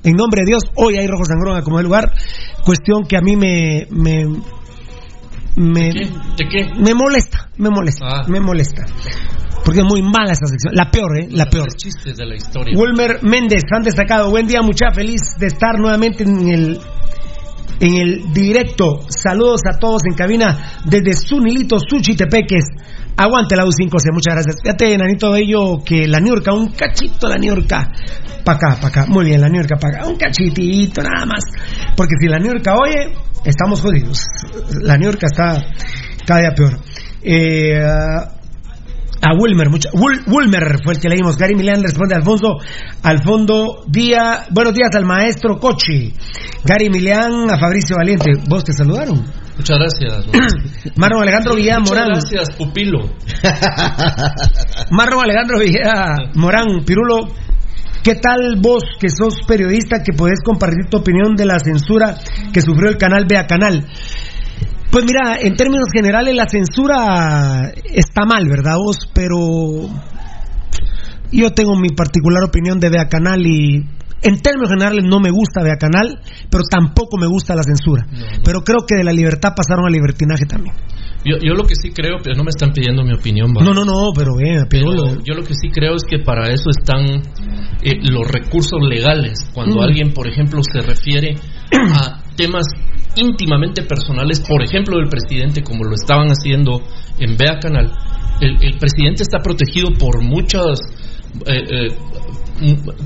en 0.02 0.12
nombre 0.14 0.42
de 0.44 0.46
Dios, 0.50 0.62
hoy 0.76 0.98
hay 0.98 1.06
rojo 1.06 1.24
sangrón 1.24 1.56
a 1.56 1.62
como 1.62 1.78
el 1.78 1.86
lugar. 1.86 2.12
Cuestión 2.64 3.04
que 3.08 3.16
a 3.16 3.20
mí 3.22 3.36
me. 3.36 3.86
me 3.90 4.24
me, 5.56 5.90
¿De 5.92 6.48
qué? 6.50 6.66
me 6.78 6.94
molesta, 6.94 7.48
me 7.58 7.70
molesta, 7.70 8.04
Ah. 8.06 8.24
me 8.28 8.40
molesta. 8.40 8.84
Porque 9.64 9.80
es 9.80 9.86
muy 9.86 10.02
mala 10.02 10.32
esa 10.32 10.46
sección. 10.46 10.74
La 10.74 10.90
peor, 10.90 11.18
¿eh? 11.18 11.28
La 11.30 11.46
peor. 11.46 11.68
Chistes 11.74 12.16
de 12.16 12.26
la 12.26 12.34
historia. 12.36 12.78
Wilmer 12.78 13.22
Méndez, 13.22 13.62
han 13.74 13.82
destacado. 13.82 14.30
Buen 14.30 14.46
día, 14.46 14.60
mucha 14.60 14.90
feliz 14.92 15.22
de 15.38 15.46
estar 15.46 15.78
nuevamente 15.78 16.22
en 16.24 16.48
el 16.48 16.80
en 17.80 17.94
el 17.94 18.32
directo. 18.32 19.00
Saludos 19.08 19.62
a 19.72 19.78
todos 19.78 20.02
en 20.08 20.14
cabina 20.14 20.80
desde 20.84 21.14
Sunilito, 21.14 21.78
Suchitepeques. 21.80 22.64
Aguante 23.16 23.54
la 23.54 23.64
U5C, 23.64 24.12
muchas 24.12 24.34
gracias. 24.34 24.56
Fíjate, 24.62 24.98
Nanito 24.98 25.30
Bello, 25.30 25.82
que 25.84 26.08
la 26.08 26.18
Niurka, 26.20 26.52
un 26.52 26.72
cachito 26.72 27.28
la 27.28 27.36
Niurka. 27.36 27.92
Pa' 28.44 28.52
acá, 28.52 28.76
pa' 28.80 28.88
acá. 28.88 29.06
Muy 29.06 29.26
bien, 29.26 29.40
la 29.40 29.48
Niurka 29.48 29.76
pa' 29.76 29.88
acá. 29.88 30.06
Un 30.06 30.16
cachitito 30.16 31.02
nada 31.02 31.24
más. 31.24 31.44
Porque 31.96 32.14
si 32.20 32.26
la 32.26 32.38
Niurka 32.38 32.74
oye, 32.74 33.14
estamos 33.44 33.80
jodidos. 33.80 34.24
La 34.82 34.96
Niurka 34.96 35.26
está 35.26 35.64
cada 36.26 36.40
día 36.40 36.50
peor. 36.56 36.78
Eh, 37.22 37.80
a 39.26 39.34
Wilmer, 39.34 39.70
mucha, 39.70 39.88
Wul- 39.92 40.22
Wilmer 40.26 40.78
fue 40.84 40.94
el 40.94 41.00
que 41.00 41.08
leímos. 41.08 41.36
Gary 41.36 41.54
Milán 41.54 41.82
responde 41.82 42.14
a 42.14 42.18
Alfonso. 42.18 42.58
Alfondo 43.02 43.84
Día. 43.88 44.44
Buenos 44.50 44.74
días 44.74 44.90
al 44.94 45.04
maestro 45.04 45.58
Cochi. 45.58 46.12
Gary 46.64 46.90
Milán, 46.90 47.50
a 47.50 47.58
Fabricio 47.58 47.96
Valiente. 47.96 48.30
¿Vos 48.48 48.64
te 48.64 48.72
saludaron? 48.72 49.24
Muchas 49.56 49.78
gracias. 49.78 50.26
Marlon 50.96 51.22
Alejandro 51.22 51.54
Muchas 51.80 51.90
Morán. 51.90 52.08
gracias, 52.08 52.50
pupilo. 52.56 52.98
Marlon 54.90 55.24
Alejandro 55.24 55.58
Villada 55.58 56.16
Morán. 56.34 56.84
Pirulo, 56.84 57.28
¿qué 58.02 58.16
tal 58.16 58.56
vos 58.60 58.82
que 59.00 59.08
sos 59.08 59.34
periodista 59.46 60.02
que 60.02 60.12
podés 60.16 60.40
compartir 60.44 60.86
tu 60.90 60.98
opinión 60.98 61.34
de 61.36 61.46
la 61.46 61.58
censura 61.60 62.16
que 62.52 62.60
sufrió 62.60 62.90
el 62.90 62.98
canal 62.98 63.26
Vea 63.28 63.46
Canal? 63.46 63.86
Pues 64.94 65.06
mira, 65.06 65.38
en 65.40 65.56
términos 65.56 65.88
generales 65.92 66.36
la 66.36 66.46
censura 66.46 67.72
está 67.84 68.24
mal, 68.24 68.46
¿verdad 68.48 68.76
vos? 68.76 69.10
Pero 69.12 69.90
yo 71.32 71.50
tengo 71.50 71.74
mi 71.74 71.88
particular 71.88 72.44
opinión 72.44 72.78
de 72.78 72.90
Vea 72.90 73.08
Canal 73.08 73.44
y 73.44 73.84
en 74.22 74.40
términos 74.40 74.70
generales 74.70 75.02
no 75.04 75.18
me 75.18 75.32
gusta 75.32 75.64
Vea 75.64 75.78
Canal, 75.78 76.20
pero 76.48 76.62
tampoco 76.70 77.16
me 77.18 77.26
gusta 77.26 77.56
la 77.56 77.64
censura. 77.64 78.06
Pero 78.44 78.60
creo 78.60 78.86
que 78.86 78.94
de 78.94 79.02
la 79.02 79.12
libertad 79.12 79.50
pasaron 79.56 79.84
al 79.84 79.92
libertinaje 79.92 80.46
también. 80.46 80.76
Yo, 81.24 81.38
yo 81.42 81.54
lo 81.54 81.64
que 81.64 81.74
sí 81.74 81.90
creo, 81.90 82.18
pero 82.22 82.36
no 82.36 82.44
me 82.44 82.50
están 82.50 82.70
pidiendo 82.70 83.02
mi 83.02 83.14
opinión, 83.14 83.50
¿va? 83.50 83.64
No, 83.64 83.74
no, 83.74 83.84
no, 83.84 84.12
pero 84.14 84.36
vea, 84.36 84.66
Pero 84.70 85.18
yo 85.24 85.34
lo 85.34 85.42
que 85.42 85.54
sí 85.54 85.70
creo 85.70 85.96
es 85.96 86.04
que 86.04 86.20
para 86.20 86.52
eso 86.52 86.70
están 86.70 87.04
eh, 87.82 87.98
los 88.00 88.30
recursos 88.30 88.78
legales. 88.80 89.50
Cuando 89.52 89.78
Mm. 89.80 89.82
alguien, 89.82 90.12
por 90.12 90.28
ejemplo, 90.28 90.60
se 90.62 90.82
refiere 90.82 91.36
a 91.72 92.23
temas 92.36 92.66
íntimamente 93.16 93.82
personales, 93.82 94.40
por 94.40 94.62
ejemplo, 94.62 94.96
del 94.96 95.08
presidente, 95.08 95.62
como 95.62 95.84
lo 95.84 95.94
estaban 95.94 96.28
haciendo 96.28 96.82
en 97.18 97.36
Vea 97.36 97.58
Canal, 97.60 97.92
el, 98.40 98.78
presidente 98.78 99.22
está 99.22 99.38
protegido 99.38 99.90
por 99.98 100.22
muchas. 100.22 100.80
eh, 101.46 101.62
eh, 101.70 101.88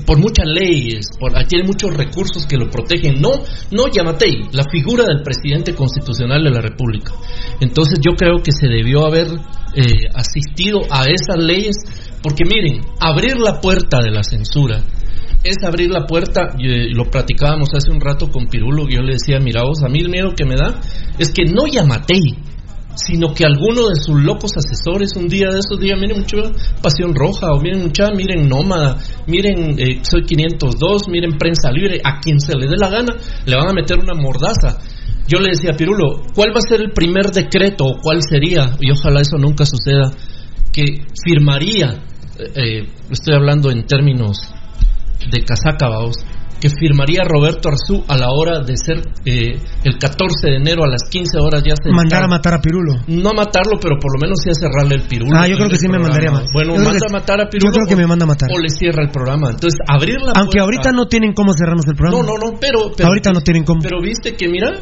por 0.05 0.19
muchas 0.19 0.45
leyes, 0.45 1.07
por, 1.19 1.33
tiene 1.45 1.65
muchos 1.65 1.95
recursos 1.95 2.45
que 2.45 2.57
lo 2.57 2.69
protegen. 2.69 3.19
No, 3.19 3.31
no 3.71 3.87
Yamatei, 3.91 4.49
la 4.51 4.63
figura 4.71 5.05
del 5.05 5.23
presidente 5.23 5.73
constitucional 5.73 6.43
de 6.43 6.51
la 6.51 6.61
República. 6.61 7.13
Entonces 7.59 7.99
yo 7.99 8.15
creo 8.15 8.43
que 8.43 8.51
se 8.51 8.67
debió 8.67 9.05
haber 9.05 9.27
eh, 9.75 10.07
asistido 10.13 10.81
a 10.89 11.05
esas 11.05 11.43
leyes, 11.43 11.75
porque 12.21 12.43
miren, 12.45 12.81
abrir 12.99 13.37
la 13.37 13.59
puerta 13.59 13.99
de 14.03 14.11
la 14.11 14.23
censura 14.23 14.83
es 15.43 15.57
abrir 15.63 15.89
la 15.89 16.05
puerta, 16.05 16.49
y, 16.57 16.67
eh, 16.67 16.87
lo 16.93 17.05
platicábamos 17.05 17.69
hace 17.73 17.91
un 17.91 18.01
rato 18.01 18.29
con 18.29 18.47
Pirulo, 18.47 18.87
yo 18.89 19.01
le 19.01 19.13
decía, 19.13 19.39
mira 19.39 19.63
vos, 19.63 19.83
a 19.83 19.89
mí 19.89 19.99
el 19.99 20.09
miedo 20.09 20.33
que 20.35 20.45
me 20.45 20.55
da 20.55 20.79
es 21.17 21.31
que 21.31 21.45
no 21.45 21.65
Yamatei, 21.67 22.37
sino 22.95 23.33
que 23.33 23.45
alguno 23.45 23.87
de 23.87 23.95
sus 23.95 24.19
locos 24.21 24.51
asesores 24.57 25.15
un 25.15 25.29
día 25.29 25.49
de 25.49 25.59
esos 25.59 25.79
días, 25.79 25.97
miren 25.99 26.19
mucho 26.19 26.37
Pasión 26.81 27.15
Roja, 27.15 27.53
o 27.53 27.61
miren 27.61 27.83
mucha, 27.83 28.11
miren 28.11 28.49
Nómada, 28.49 28.97
miren 29.27 29.79
eh, 29.79 29.99
Soy 30.01 30.23
502, 30.23 31.07
miren 31.09 31.37
Prensa 31.37 31.71
Libre, 31.71 32.01
a 32.03 32.19
quien 32.19 32.39
se 32.39 32.57
le 32.57 32.67
dé 32.67 32.75
la 32.77 32.89
gana, 32.89 33.15
le 33.45 33.55
van 33.55 33.69
a 33.69 33.73
meter 33.73 33.97
una 33.99 34.13
mordaza. 34.13 34.79
Yo 35.27 35.39
le 35.39 35.49
decía 35.49 35.71
a 35.71 35.77
Pirulo, 35.77 36.23
¿cuál 36.33 36.49
va 36.49 36.57
a 36.57 36.67
ser 36.67 36.81
el 36.81 36.91
primer 36.91 37.27
decreto 37.27 37.85
o 37.85 37.99
cuál 38.01 38.21
sería? 38.21 38.75
Y 38.81 38.91
ojalá 38.91 39.21
eso 39.21 39.37
nunca 39.37 39.63
suceda, 39.65 40.11
que 40.73 41.05
firmaría, 41.23 42.03
eh, 42.37 42.51
eh, 42.55 42.89
estoy 43.11 43.35
hablando 43.35 43.71
en 43.71 43.85
términos 43.85 44.53
de 45.31 45.43
casaca, 45.45 45.87
vamos, 45.89 46.17
que 46.59 46.67
firmaría 46.69 47.21
Roberto 47.23 47.69
Arzú 47.69 48.03
a 48.09 48.17
la 48.17 48.27
hora 48.35 48.59
de 48.59 48.75
ser 48.75 48.97
eh, 49.23 49.55
el 49.85 49.97
14 49.97 50.27
de 50.43 50.55
enero 50.57 50.83
a 50.83 50.87
las 50.89 51.03
15 51.09 51.39
horas 51.39 51.63
ya 51.63 51.73
se 51.81 51.89
Mandar 51.89 52.23
a 52.23 52.27
matar 52.27 52.53
a 52.55 52.59
Pirulo. 52.59 52.95
no 53.07 53.31
matarlo, 53.33 53.79
pero 53.79 53.95
por 53.97 54.11
lo 54.11 54.19
menos 54.19 54.39
sí 54.43 54.49
a 54.49 54.53
cerrarle 54.53 54.95
el 54.95 55.07
pirulo. 55.07 55.37
Ah, 55.39 55.47
yo 55.47 55.55
creo 55.55 55.69
que 55.69 55.77
sí 55.77 55.87
me 55.87 55.95
El 55.95 56.01
mandaría 56.03 56.29
a 56.29 56.33
programa. 56.33 56.39
matar. 56.41 56.53
Bueno, 56.53 56.71
Yo 56.75 56.83
manda 56.83 56.99
que- 56.99 57.07
a 57.07 57.13
matar 57.19 57.39
a 57.41 57.49
Pirulo. 57.49 57.69
yo 57.69 57.73
creo 57.73 57.87
que 57.87 57.93
o- 57.93 57.97
me 57.97 58.07
manda 58.07 58.25
a 58.25 58.27
matar. 58.27 58.49
O 58.51 58.59
le 58.59 58.69
cierra 58.69 59.03
el 59.03 59.09
programa. 59.09 59.51
Entonces, 59.51 59.79
abrir 59.87 60.19
la 60.19 60.33
Aunque 60.35 60.59
puerta- 60.59 60.63
ahorita 60.65 60.91
no 60.91 61.07
tienen 61.07 61.31
cómo 61.33 61.53
cerrarnos 61.53 61.87
el 61.87 61.95
programa. 61.95 62.23
No, 62.23 62.27
no, 62.27 62.51
no, 62.51 62.59
pero. 62.59 62.91
pero 62.95 63.07
ahorita 63.07 63.31
no 63.31 63.39
tienen 63.39 63.63
cómo. 63.63 63.79
Pero 63.81 64.01
viste 64.01 64.35
que, 64.35 64.49
mira. 64.49 64.73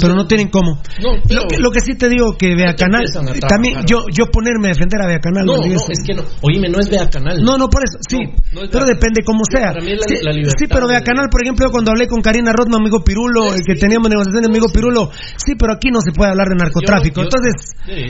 Pero 0.00 0.14
no 0.14 0.26
tienen 0.26 0.48
cómo. 0.48 0.80
No, 1.02 1.10
pero- 1.28 1.42
lo, 1.42 1.48
que, 1.48 1.58
lo 1.58 1.70
que 1.70 1.80
sí 1.80 1.94
te 1.94 2.08
digo 2.08 2.36
que 2.36 2.54
Vea 2.54 2.74
Canal, 2.74 3.04
también 3.48 3.74
yo 3.86 4.04
yo 4.12 4.26
ponerme 4.30 4.68
a 4.68 4.72
defender 4.72 5.00
a 5.02 5.06
Vea 5.06 5.18
Canal. 5.20 5.44
No, 5.46 5.54
es 5.92 6.02
que 6.06 6.14
no. 6.14 6.22
Oíme, 6.42 6.68
no 6.68 6.78
es 6.80 6.88
Vea 6.90 7.08
Canal. 7.10 7.42
No, 7.42 7.56
no, 7.58 7.68
por 7.68 7.82
eso, 7.84 7.98
sí. 8.08 8.18
no 8.52 8.62
es 8.62 8.70
pero 8.70 8.84
depende 8.86 9.22
cómo 9.24 9.42
sea. 9.50 9.72
para 9.72 9.80
mí 9.84 9.92
es 9.92 9.98
la- 9.98 10.06
sí, 10.08 10.14
la 10.24 10.32
libertad 10.32 10.56
sí, 10.58 10.66
pero 10.68 10.86
Vea 10.88 11.02
Canal, 11.02 11.28
por 11.30 11.42
ejemplo, 11.42 11.66
yo 11.66 11.72
cuando 11.72 11.90
hablé 11.92 12.06
con 12.08 12.20
Karina 12.22 12.52
Rodman, 12.52 12.80
amigo 12.80 13.02
Pirulo, 13.04 13.54
el 13.54 13.62
que 13.64 13.74
teníamos 13.74 14.08
negociaciones, 14.10 14.48
amigo 14.48 14.66
Pirulo, 14.72 15.10
sí, 15.36 15.54
pero 15.58 15.72
aquí 15.74 15.90
no 15.90 16.00
se 16.00 16.12
puede 16.12 16.30
hablar 16.30 16.48
de 16.48 16.56
narcotráfico. 16.56 17.22
Yo- 17.22 17.28
entonces, 17.28 17.54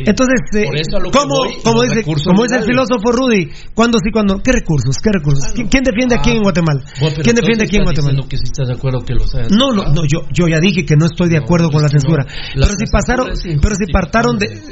entonces, 0.07 0.41
eh, 0.55 0.67
¿cómo, 1.13 1.35
voy, 1.35 1.55
como 1.65 1.83
dice, 1.83 2.03
como 2.25 2.43
dice 2.45 2.57
el 2.57 2.65
filósofo 2.65 3.13
Rudy, 3.13 3.51
¿cuándo 3.75 3.99
sí, 3.99 4.11
cuándo? 4.13 4.41
¿Qué 4.43 4.53
recursos? 4.53 4.97
¿Qué 5.03 5.11
recursos? 5.13 5.53
¿Quién, 5.55 5.69
quién 5.69 5.83
defiende 5.85 6.15
aquí 6.15 6.31
en 6.31 6.43
Guatemala? 6.43 6.81
Ah, 6.85 6.91
Bueno, 7.01 7.15
pero 7.17 7.25
¿Quién 7.25 7.37
defiende 7.37 7.65
aquí 7.65 7.77
en 7.77 7.85
Guatemala? 7.85 8.15
No, 9.51 9.73
no, 9.73 9.85
no, 9.93 10.03
yo, 10.07 10.27
yo 10.33 10.49
ya 10.49 10.61
dije 10.61 10.85
que 10.85 10.97
no 10.97 11.07
estoy 11.07 11.29
de 11.29 11.39
acuerdo 11.39 11.71
con 11.75 11.83
la 11.83 11.89
censura. 11.89 12.27
Pero 12.55 12.67
si 12.67 12.87
pasaron, 12.91 13.29
pero 13.61 13.75
si 13.75 13.93
partaron 13.93 14.39
de 14.39 14.63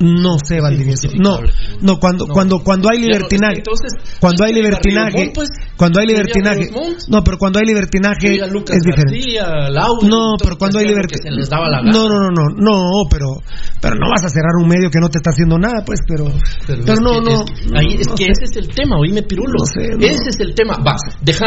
no 0.00 0.38
sé, 0.38 0.60
Valdivieso. 0.60 1.08
No, 1.18 1.38
no 1.80 1.98
cuando 1.98 2.26
No. 2.26 2.32
cuando 2.32 2.62
cuando 2.62 2.88
hay 2.88 2.98
no, 3.00 3.06
libertinaje, 3.08 3.56
entonces, 3.58 3.92
cuando 4.20 4.44
hay 4.44 4.52
libertinaje, 4.52 5.32
pues, 5.34 5.48
cuando 5.76 5.98
hay 6.00 6.06
libertinaje, 6.06 6.70
no, 7.08 7.24
pero 7.24 7.36
cuando 7.36 7.58
hay 7.58 7.66
libertinaje 7.66 8.36
es 8.36 8.80
diferente. 8.84 9.14
García, 9.18 9.68
Laura, 9.70 10.06
No, 10.08 10.36
pero 10.40 10.56
cuando 10.56 10.78
hay 10.78 10.86
daba 11.50 11.68
la 11.68 11.78
gana. 11.78 11.90
No, 11.90 12.08
no, 12.08 12.20
no, 12.20 12.30
no, 12.30 12.48
no, 12.54 13.08
pero 13.10 13.26
pero 13.80 13.96
no 13.96 14.10
vas 14.10 14.24
a 14.24 14.28
cerrar 14.28 14.52
un 14.62 14.68
medio 14.68 14.88
que 14.88 15.00
no 15.00 15.08
te 15.08 15.18
está 15.18 15.30
haciendo 15.30 15.58
nada, 15.58 15.82
pues, 15.84 15.98
pero 16.06 16.30
pero, 16.64 16.94
no, 17.00 17.20
no. 17.20 17.42
es 17.42 17.50
que- 17.50 17.76
ahí 17.78 17.96
es 17.98 18.08
no 18.08 18.14
que 18.14 18.24
sé. 18.26 18.30
ese 18.30 18.44
es 18.52 18.56
el 18.56 18.68
tema, 18.68 18.98
oíme 19.00 19.22
Pirulo. 19.24 19.58
Sé. 19.66 19.96
Ese 19.98 20.30
es 20.30 20.38
el 20.40 20.54
tema. 20.54 20.74
Va, 20.86 20.94
deja, 21.22 21.46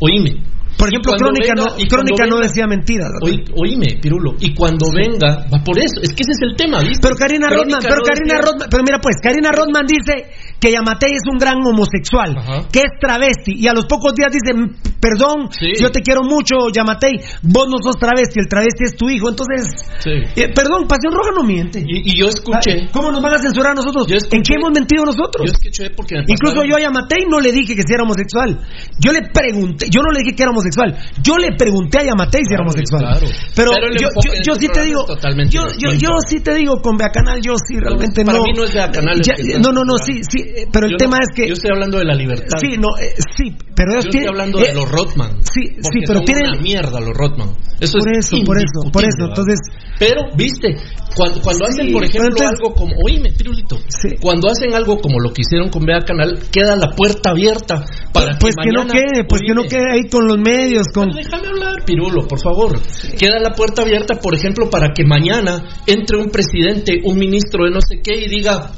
oíme. 0.00 0.42
Por 0.78 0.88
ejemplo, 0.88 1.12
Crónica 1.18 1.54
venga- 1.58 1.74
no, 1.74 1.74
y 1.76 1.88
Crónica 1.88 2.24
no 2.30 2.38
decía 2.38 2.66
mentiras. 2.68 3.10
Oí- 3.20 3.44
oíme, 3.56 3.98
Pirulo. 4.00 4.36
Y 4.38 4.54
cuando 4.54 4.86
venga, 4.94 5.44
va 5.52 5.58
por 5.64 5.76
eso. 5.76 5.98
Es 6.00 6.14
que 6.14 6.22
ese 6.22 6.32
es 6.38 6.42
el 6.42 6.54
tema, 6.56 6.78
¿viste? 6.80 7.02
Pero 7.02 7.16
Karina 7.16 7.48
Crónica 7.48 7.78
Rodman, 7.78 7.80
pero 7.82 7.96
no 7.98 8.02
Karina 8.06 8.34
decía- 8.34 8.46
Rodman, 8.46 8.68
pero 8.70 8.82
mira 8.86 8.98
pues, 9.02 9.16
Karina 9.20 9.50
Rodman 9.50 9.86
dice 9.90 10.14
que 10.60 10.72
Yamatei 10.72 11.12
es 11.12 11.22
un 11.30 11.38
gran 11.38 11.58
homosexual, 11.64 12.34
que 12.72 12.80
es 12.80 12.92
travesti, 13.00 13.54
y 13.56 13.66
a 13.68 13.72
los 13.72 13.86
pocos 13.86 14.12
días 14.14 14.30
dice, 14.32 14.54
"Mm, 14.54 14.98
perdón, 15.00 15.48
yo 15.78 15.90
te 15.90 16.00
quiero 16.02 16.22
mucho, 16.22 16.68
Yamatei, 16.72 17.12
vos 17.42 17.66
no 17.68 17.78
sos 17.82 17.96
travesti, 17.96 18.40
el 18.40 18.48
travesti 18.48 18.84
es 18.84 18.96
tu 18.96 19.08
hijo, 19.08 19.28
entonces, 19.28 19.66
Sí. 20.00 20.10
eh, 20.36 20.52
perdón, 20.54 20.86
Pasión 20.88 21.12
Roja 21.12 21.30
no 21.34 21.42
miente. 21.44 21.78
Y, 21.86 22.12
y 22.12 22.18
yo 22.18 22.28
escuché. 22.28 22.82
Ah, 22.86 22.88
¿Cómo 22.92 23.10
nos 23.12 23.22
van 23.22 23.34
a 23.34 23.38
censurar 23.38 23.72
a 23.72 23.74
nosotros? 23.74 24.06
¿En 24.10 24.42
qué 24.42 24.54
hemos 24.54 24.70
mentido 24.72 25.04
nosotros? 25.04 25.46
Yo 25.46 25.52
escuché 25.52 25.90
porque 25.94 26.16
me 26.16 26.24
Incluso 26.28 26.64
yo 26.64 26.76
a 26.76 26.80
Yamatei 26.80 27.26
no 27.28 27.40
le 27.40 27.52
dije 27.52 27.74
que 27.76 27.82
si 27.82 27.92
era 27.94 28.02
homosexual. 28.02 28.58
Yo 28.98 29.12
le 29.12 29.22
pregunté, 29.32 29.86
yo 29.90 30.00
no 30.02 30.10
le 30.10 30.20
dije 30.20 30.34
que 30.34 30.42
era 30.42 30.50
homosexual. 30.50 30.96
Yo 31.22 31.36
le 31.36 31.52
pregunté 31.56 31.98
a 31.98 32.04
Yamatei 32.04 32.42
si 32.44 32.54
era 32.54 32.62
homosexual. 32.62 33.02
claro. 33.02 33.26
Pero, 33.54 33.70
Pero 33.74 33.86
el 33.88 33.96
yo, 33.98 34.08
yo- 34.24 34.32
yo 34.44 34.52
este 34.54 34.66
sí 34.66 34.72
te 34.72 34.82
digo, 34.84 35.04
yo, 35.50 35.62
yo, 35.78 35.92
yo 35.94 36.08
sí 36.26 36.40
te 36.40 36.54
digo 36.54 36.80
con 36.82 36.96
Beacanal, 36.96 37.40
yo 37.42 37.54
sí 37.56 37.78
realmente 37.78 38.24
para 38.24 38.38
no. 38.38 38.44
mí 38.44 38.52
no 38.56 38.64
es 38.64 38.72
Beacanal 38.74 39.20
Ya- 39.22 39.34
está 39.34 39.58
no, 39.60 39.72
no, 39.72 39.84
no, 39.84 39.98
sí, 39.98 40.20
sí, 40.28 40.47
eh, 40.56 40.66
pero 40.72 40.86
el 40.86 40.92
Yo 40.92 40.96
tema 40.98 41.16
no- 41.18 41.22
es 41.22 41.34
que 41.34 41.48
Yo 41.48 41.54
estoy 41.54 41.70
hablando 41.72 41.98
de 41.98 42.04
la 42.04 42.14
libertad. 42.14 42.58
sí, 42.60 42.76
no, 42.78 42.88
eh, 43.00 43.14
sí, 43.36 43.54
pero 43.76 43.92
ellos 43.92 44.04
Yo 44.06 44.10
tienen- 44.10 44.28
estoy 44.28 44.40
hablando 44.40 44.58
eh, 44.60 44.68
de 44.68 44.74
los 44.74 44.90
Rotman. 44.90 45.30
Sí, 45.44 45.62
sí, 45.80 45.98
pero 46.06 46.18
son 46.20 46.24
tienen 46.24 46.46
una 46.50 46.60
mierda 46.60 47.00
los 47.00 47.14
Rotman. 47.16 47.48
Eso 47.80 47.98
Por 47.98 48.10
es 48.10 48.26
eso, 48.26 48.36
por 48.44 48.56
eso, 48.58 48.90
por 48.92 49.02
eso, 49.04 49.24
entonces 49.28 49.58
Pero, 50.00 50.22
viste, 50.36 50.76
cuando, 51.16 51.40
cuando 51.42 51.64
Sí, 51.66 51.70
hacen, 51.72 51.92
por 51.92 52.04
ejemplo, 52.04 52.28
entonces- 52.30 52.58
algo 52.58 52.74
como, 52.74 52.92
oíme, 53.04 53.32
Pirulito, 53.32 53.78
cuando 54.20 54.48
hacen 54.48 54.72
algo 54.74 54.98
como 54.98 55.18
lo 55.20 55.32
que 55.32 55.42
hicieron 55.42 55.70
con 55.70 55.84
Vea 55.84 56.00
Canal, 56.04 56.38
queda 56.52 56.76
la 56.76 56.90
puerta 56.94 57.30
abierta 57.30 57.84
para 58.12 58.38
pues 58.38 58.54
que 58.62 58.70
no 58.70 58.84
mañana- 58.84 58.92
quede, 58.94 59.24
pues 59.28 59.42
que 59.46 59.54
no 59.54 59.62
quede 59.64 59.90
ahí 59.92 60.08
con 60.08 60.26
los 60.26 60.38
medios, 60.38 60.86
con 60.94 61.10
Déjame 61.10 61.48
hablar, 61.48 61.84
Pirulo, 61.84 62.26
por 62.28 62.40
favor. 62.40 62.80
Queda 63.18 63.38
la 63.40 63.50
puerta 63.54 63.82
abierta, 63.82 64.14
por 64.20 64.34
ejemplo, 64.34 64.70
para 64.70 64.92
que 64.92 65.04
mañana 65.04 65.64
entre 65.86 66.18
un 66.18 66.30
presidente, 66.30 67.00
un 67.04 67.18
ministro 67.18 67.64
de 67.64 67.70
no 67.72 67.80
sé 67.80 68.00
qué 68.02 68.14
y 68.24 68.28
diga 68.28 68.70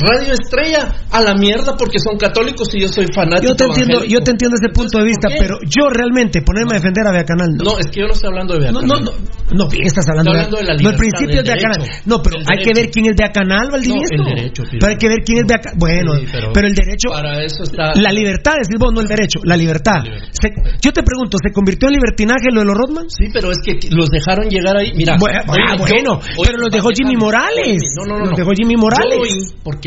Radio 0.00 0.32
Estrella 0.34 0.92
a 1.10 1.20
la 1.20 1.34
mierda 1.34 1.76
porque 1.76 1.98
son 1.98 2.16
católicos 2.18 2.68
y 2.74 2.80
yo 2.80 2.88
soy 2.88 3.06
fanático. 3.14 3.48
Yo 3.52 3.56
te 3.56 3.64
entiendo, 3.64 3.92
evangélico". 3.98 4.18
yo 4.18 4.24
te 4.24 4.30
entiendo 4.32 4.56
ese 4.60 4.72
punto 4.72 4.98
de 4.98 5.04
vista, 5.04 5.28
pero 5.38 5.58
yo 5.62 5.88
realmente 5.90 6.42
ponerme 6.42 6.72
a 6.72 6.78
defender 6.78 7.06
a 7.06 7.12
Beacanal 7.12 7.48
no. 7.56 7.64
No, 7.64 7.78
es 7.78 7.86
que 7.86 8.00
yo 8.00 8.06
no 8.06 8.12
estoy 8.12 8.28
hablando 8.28 8.54
de 8.54 8.60
Vea 8.60 8.72
No, 8.72 8.80
no, 8.82 8.94
no, 9.00 9.10
no, 9.52 9.68
estás 9.82 10.08
hablando, 10.08 10.30
hablando 10.30 10.56
de 10.58 10.64
la 10.64 10.74
no, 10.74 10.78
el 10.78 10.78
libertad, 10.78 10.98
principio 10.98 11.42
de 11.42 11.52
Beacanal. 11.52 11.88
No, 12.06 12.22
pero 12.22 12.36
hay 12.46 12.58
que 12.64 12.72
ver 12.74 12.90
quién 12.90 13.06
es 13.06 13.16
Beacanal, 13.16 13.68
Valdivieso. 13.70 14.14
No, 14.16 14.28
el 14.28 14.34
derecho, 14.34 14.62
Piro. 14.64 14.78
Pero 14.80 14.90
hay 14.92 14.98
que 14.98 15.08
ver 15.08 15.18
quién 15.24 15.38
es 15.38 15.46
Beacanal. 15.46 15.78
Bueno, 15.78 16.10
Sí, 16.16 16.26
pero, 16.32 16.52
pero 16.52 16.66
el 16.66 16.74
derecho. 16.74 17.08
Para 17.10 17.42
eso 17.44 17.62
está. 17.62 17.94
La 17.94 18.12
libertad, 18.12 18.54
decís 18.62 18.76
vos, 18.78 18.92
no 18.94 19.00
el 19.00 19.08
derecho, 19.08 19.40
la 19.44 19.56
libertad. 19.56 20.00
Se- 20.32 20.52
yo 20.80 20.92
te 20.92 21.02
pregunto, 21.02 21.38
¿se 21.42 21.52
convirtió 21.52 21.88
en 21.88 21.94
libertinaje 21.94 22.48
lo 22.52 22.60
de 22.60 22.66
los 22.66 22.76
Rodman? 22.76 23.06
Sí, 23.10 23.26
pero 23.32 23.50
es 23.50 23.58
que 23.64 23.78
los 23.90 24.08
dejaron 24.10 24.48
llegar 24.48 24.76
ahí. 24.76 24.92
Mira, 24.94 25.16
Bueno, 25.18 25.40
oye, 25.48 25.62
ah, 25.68 25.76
bueno, 25.78 26.20
pero 26.44 26.58
los 26.58 26.70
dejó 26.70 26.88
Jimmy 26.94 27.16
Morales. 27.16 27.82
No, 27.98 28.04
no, 28.06 28.18
no. 28.18 28.26
Los 28.30 28.38
dejó 28.38 28.50
Jimmy 28.56 28.76
Morales. 28.76 29.16
Yo 29.16 29.22
oí, 29.22 29.40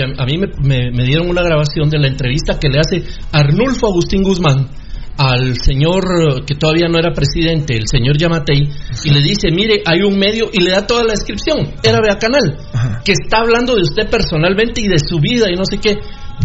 porque 0.05 0.21
a, 0.21 0.23
a 0.23 0.25
mí 0.25 0.37
me, 0.37 0.47
me- 0.61 0.91
me 0.91 1.03
dieron 1.05 1.29
una 1.29 1.41
grabación 1.41 1.89
de 1.89 1.99
la 1.99 2.07
entrevista 2.07 2.59
que 2.59 2.69
le 2.69 2.79
hace 2.79 3.03
Arnulfo 3.31 3.87
Agustín 3.87 4.23
Guzmán 4.23 4.69
al 5.15 5.55
señor 5.57 6.03
eh, 6.05 6.41
que 6.47 6.55
todavía 6.55 6.87
no 6.87 6.97
era 6.97 7.13
presidente, 7.13 7.75
el 7.77 7.87
señor 7.87 8.17
Yamatei, 8.17 8.67
y 9.05 9.09
le 9.11 9.21
dice, 9.21 9.51
mire, 9.51 9.83
hay 9.85 10.01
un 10.01 10.17
medio, 10.17 10.49
y 10.51 10.59
le 10.63 10.71
da 10.71 10.87
toda 10.87 11.03
la 11.03 11.11
descripción, 11.11 11.71
era 11.83 11.99
Vea 12.01 12.17
Canal, 12.17 12.57
que 13.05 13.11
está 13.11 13.41
hablando 13.41 13.75
de 13.75 13.83
usted 13.83 14.09
personalmente 14.09 14.81
y 14.81 14.87
de 14.87 14.97
su 14.97 15.19
vida 15.19 15.51
y 15.51 15.55
no 15.55 15.65
sé 15.69 15.77
qué. 15.77 15.97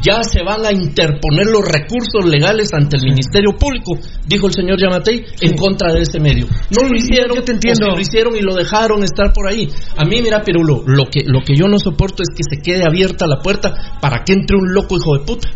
Ya 0.03 0.23
se 0.23 0.43
van 0.45 0.65
a 0.65 0.73
interponer 0.73 1.47
los 1.47 1.65
recursos 1.67 2.25
legales 2.25 2.73
ante 2.73 2.97
el 2.97 3.03
Ministerio 3.03 3.57
Público, 3.59 3.99
dijo 4.27 4.47
el 4.47 4.53
señor 4.53 4.81
Yamatei, 4.81 5.25
en 5.41 5.57
contra 5.57 5.93
de 5.93 6.03
ese 6.03 6.21
medio. 6.21 6.47
No 6.71 6.83
Sí, 6.83 6.89
lo 6.89 6.97
hicieron, 6.97 7.37
yo 7.37 7.43
te 7.43 7.53
entiendo. 7.53 7.87
o 7.87 7.91
si 7.91 7.97
lo 7.97 8.01
hicieron 8.01 8.37
y 8.37 8.41
lo 8.41 8.55
dejaron 8.55 9.03
estar 9.03 9.33
por 9.33 9.49
ahí. 9.49 9.69
A 9.97 10.05
mí, 10.05 10.23
mira, 10.23 10.43
Pirulo, 10.43 10.83
lo 10.87 11.07
que, 11.07 11.25
lo 11.25 11.43
que 11.43 11.57
yo 11.57 11.67
no 11.67 11.79
soporto 11.79 12.23
es 12.23 12.29
que 12.37 12.45
se 12.49 12.63
quede 12.63 12.85
abierta 12.87 13.27
la 13.27 13.41
puerta 13.43 13.99
para 14.01 14.23
que 14.25 14.35
entre 14.35 14.57
un 14.57 14.73
loco 14.73 14.97
hijo 14.97 15.19
de 15.19 15.25
puta. 15.25 15.49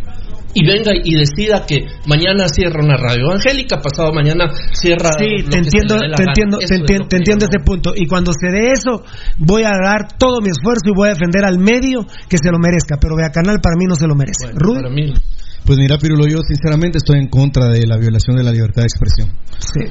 Y 0.55 0.67
venga 0.67 0.93
y 1.03 1.15
decida 1.15 1.65
que 1.67 1.87
mañana 2.07 2.49
cierra 2.49 2.85
una 2.85 2.97
radio 2.97 3.27
evangélica, 3.31 3.81
pasado 3.81 4.13
mañana 4.13 4.47
cierra. 4.73 5.11
Sí, 5.19 5.45
te 5.49 5.59
entiendo, 5.59 5.97
te 5.99 6.23
entiendo, 6.25 6.59
te 6.59 6.75
entiendo, 6.75 7.09
te 7.09 7.17
entiendo 7.17 7.47
ese 7.47 7.59
punto. 7.65 7.93
Y 7.97 8.07
cuando 8.07 8.33
se 8.33 8.49
dé 8.51 8.71
eso, 8.73 9.03
voy 9.39 9.63
a 9.65 9.71
dar 9.83 10.17
todo 10.19 10.41
mi 10.41 10.51
esfuerzo 10.51 10.83
y 10.87 10.97
voy 10.97 11.09
a 11.09 11.15
defender 11.15 11.45
al 11.45 11.59
medio 11.59 12.07
que 12.29 12.39
se 12.39 12.51
lo 12.51 12.59
merezca. 12.59 12.97
Pero 13.01 13.17
vea 13.17 13.31
canal 13.31 13.59
para 13.63 13.77
mí 13.79 13.85
no 13.87 13.95
se 13.97 14.07
lo 14.07 14.15
merece. 14.15 14.45
Bueno, 14.47 14.59
Rudy. 14.61 14.83
para 14.83 14.91
mí, 14.95 15.13
Pues 15.65 15.79
mira, 15.79 15.97
Pirulo, 15.97 16.27
yo 16.27 16.39
sinceramente 16.47 16.99
estoy 16.99 17.21
en 17.21 17.29
contra 17.29 17.69
de 17.69 17.87
la 17.87 17.97
violación 17.97 18.37
de 18.37 18.43
la 18.43 18.51
libertad 18.51 18.83
de 18.83 18.89
expresión. 18.89 19.31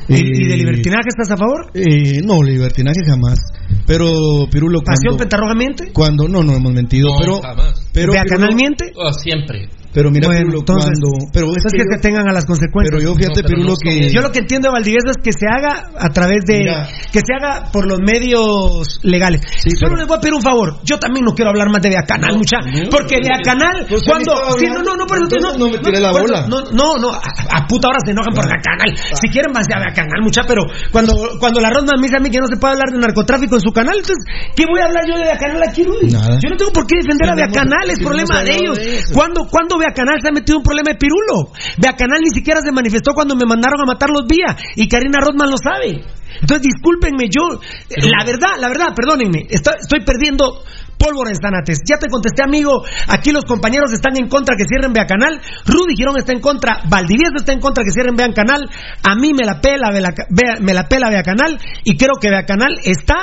¿Y, 0.10 0.16
y 0.44 0.48
de 0.50 0.54
Eh, 0.54 0.58
libertinaje 0.58 1.08
estás 1.08 1.32
a 1.32 1.38
favor? 1.38 1.72
Eh, 1.74 2.20
no, 2.26 2.44
libertinaje 2.44 3.00
jamás. 3.08 3.40
Pero, 3.88 4.48
Pirulo, 4.52 4.82
¿Pasión 4.82 5.16
cuando... 5.16 5.18
Pentarroja 5.24 5.56
miente? 5.56 5.92
Cuando, 5.94 6.28
no, 6.28 6.44
no 6.44 6.54
hemos 6.56 6.74
mentido, 6.74 7.08
No, 7.10 7.16
pero... 7.20 7.42
jamás. 7.42 7.90
pero 7.94 8.12
¿Vea 8.12 8.24
Pirulo- 8.24 8.30
canal 8.36 8.56
miente? 8.56 8.92
oh, 8.96 9.14
siempre. 9.14 9.70
Pero 9.94 10.10
mira, 10.12 10.28
bueno, 10.28 10.40
Pirulo, 10.42 10.60
entonces, 10.60 10.92
cuando... 11.02 11.10
Pero 11.34 11.46
es 11.52 11.58
entonces 11.58 11.72
que 11.74 11.78
que, 11.78 11.84
yo- 11.84 11.96
se 11.96 12.02
tengan 12.02 12.28
a 12.30 12.32
las 12.34 12.46
consecuencias. 12.46 12.92
Pero 12.96 13.04
yo 13.04 13.16
fíjate, 13.16 13.42
No, 13.42 13.48
pero 13.48 13.48
Pirulo, 13.48 13.70
no 13.72 13.76
que... 13.78 14.10
Yo 14.12 14.22
lo 14.22 14.32
que 14.32 14.40
entiendo 14.40 14.70
de 14.70 14.74
Valdivieso 14.74 15.10
es 15.12 15.18
que 15.24 15.32
se 15.34 15.46
haga 15.52 15.92
a 16.00 16.10
través 16.10 16.46
de. 16.46 16.60
Mira. 16.60 16.88
que 17.12 17.20
se 17.20 17.34
haga 17.36 17.72
por 17.72 17.86
los 17.88 18.00
medios 18.00 19.00
legales. 19.04 19.42
Sí, 19.58 19.72
Solo 19.72 19.92
pero- 19.92 19.96
les 19.98 20.08
voy 20.08 20.18
a 20.18 20.22
pedir 20.22 20.34
un 20.36 20.42
favor. 20.42 20.80
Yo 20.84 20.98
también 20.98 21.26
no 21.26 21.34
quiero 21.34 21.52
hablar 21.52 21.70
más 21.70 21.82
de 21.82 21.90
Vea 21.90 22.04
Canal, 22.04 22.38
mucha. 22.38 22.58
no, 22.62 22.90
porque 22.90 23.18
no, 23.20 23.28
Vea 23.28 23.40
Canal, 23.44 23.88
cuando. 24.08 24.32
Sí, 24.58 24.66
no, 24.68 24.82
no, 24.84 24.96
no, 24.96 25.06
pero 25.08 25.24
Entonces 25.24 25.58
no 25.60 25.70
me 25.70 25.78
tiré 25.80 26.00
la 26.00 26.12
por 26.12 26.22
eso- 26.24 26.34
bola. 26.34 26.48
No, 26.48 26.62
no, 26.72 26.98
no. 26.98 27.10
A, 27.12 27.20
a 27.52 27.68
puta 27.68 27.90
hora 27.90 28.00
se 28.06 28.12
enojan 28.12 28.34
por 28.34 28.46
Vea 28.46 28.62
Canal. 28.64 28.90
Si 28.96 29.28
quieren, 29.30 29.52
más 29.52 29.68
a 29.74 29.80
Vea 29.80 29.94
Canal, 29.94 30.22
mucha. 30.24 30.44
Pero 30.48 30.64
cuando, 30.92 31.14
cuando 31.40 31.60
la 31.60 31.70
ronda 31.70 31.94
me 31.98 32.04
dice 32.08 32.18
a 32.18 32.20
mí 32.20 32.30
que 32.30 32.40
no 32.40 32.48
se 32.48 32.58
puede 32.58 32.74
hablar 32.74 32.90
de 32.92 33.00
narcotráfico 33.00 33.56
en 33.56 33.62
su 33.62 33.72
canal, 33.72 33.96
entonces, 33.98 34.24
¿qué 34.56 34.64
voy 34.66 34.80
a 34.80 34.86
hablar 34.86 35.04
yo 35.08 35.18
de 35.18 35.24
Vea 35.24 35.38
Canal 35.38 35.62
aquí, 35.64 35.84
Rudy? 35.84 36.12
Nada. 36.12 36.40
Yo 36.42 36.50
no 36.50 36.56
tengo 36.56 36.72
por 36.72 36.88
qué 36.88 36.96
defender 37.02 37.30
a 37.30 37.36
Vea 37.36 37.48
Canal, 37.48 37.90
es 37.90 38.00
problema 38.00 38.44
de 38.44 38.56
ellos. 38.56 38.78
de. 38.78 39.00
¿Cuándo, 39.14 39.48
¿Cuándo 39.50 39.78
Vea 39.82 39.92
Canal 39.94 40.22
se 40.22 40.30
ha 40.30 40.32
metido 40.32 40.58
en 40.58 40.62
un 40.62 40.64
problema 40.64 40.94
de 40.94 40.98
pirulo? 41.02 41.52
Vea 41.82 41.94
Canal 41.98 42.22
ni 42.22 42.30
siquiera 42.30 42.62
se 42.62 42.72
manifestó 42.72 43.14
cuando 43.14 43.36
me 43.36 43.46
mandaron 43.46 43.82
a 43.82 43.86
matar 43.86 44.10
los 44.10 44.28
días 44.28 44.56
y 44.76 44.88
Karina 44.88 45.20
Rodman 45.20 45.50
lo 45.50 45.58
sabe. 45.58 46.06
Entonces, 46.40 46.62
discúlpenme, 46.74 47.26
yo, 47.30 47.60
la 47.90 48.24
verdad, 48.26 48.56
la 48.60 48.70
verdad, 48.70 48.94
perdónenme, 48.96 49.46
estoy, 49.50 49.74
estoy 49.82 50.00
perdiendo 50.06 50.64
pólvora 50.98 51.30
en 51.32 51.36
Zanates. 51.36 51.80
Ya 51.86 51.98
te 51.98 52.08
contesté, 52.10 52.42
amigo, 52.44 52.84
aquí 53.10 53.32
los 53.32 53.44
compañeros 53.46 53.92
están 53.92 54.16
en 54.18 54.28
contra 54.30 54.56
que 54.56 54.64
cierren 54.68 54.94
Vea 54.94 55.06
Canal, 55.06 55.42
Rudy 55.66 55.96
Girón 55.96 56.18
está 56.18 56.32
en 56.32 56.40
contra, 56.40 56.82
Valdivieso 56.90 57.36
está 57.38 57.52
en 57.54 57.60
contra 57.60 57.84
que 57.84 57.92
cierren 57.92 58.16
Vea 58.16 58.32
Canal, 58.34 58.70
a 59.04 59.16
mí 59.16 59.34
me 59.34 59.44
la 59.46 59.60
pela, 59.60 59.92
Vea- 59.92 60.14
Vea- 60.30 60.60
me 60.62 60.74
la 60.74 60.88
pela 60.88 61.10
Vea 61.10 61.24
Canal 61.24 61.60
y 61.84 61.98
creo 61.98 62.16
que 62.22 62.30
Vea 62.30 62.46
Canal 62.46 62.80
está 62.84 63.18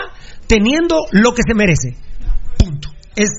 teniendo 0.47 1.07
lo 1.13 1.33
que 1.35 1.43
se 1.47 1.55
merece. 1.55 1.97
Punto. 2.59 2.91
Es 3.17 3.31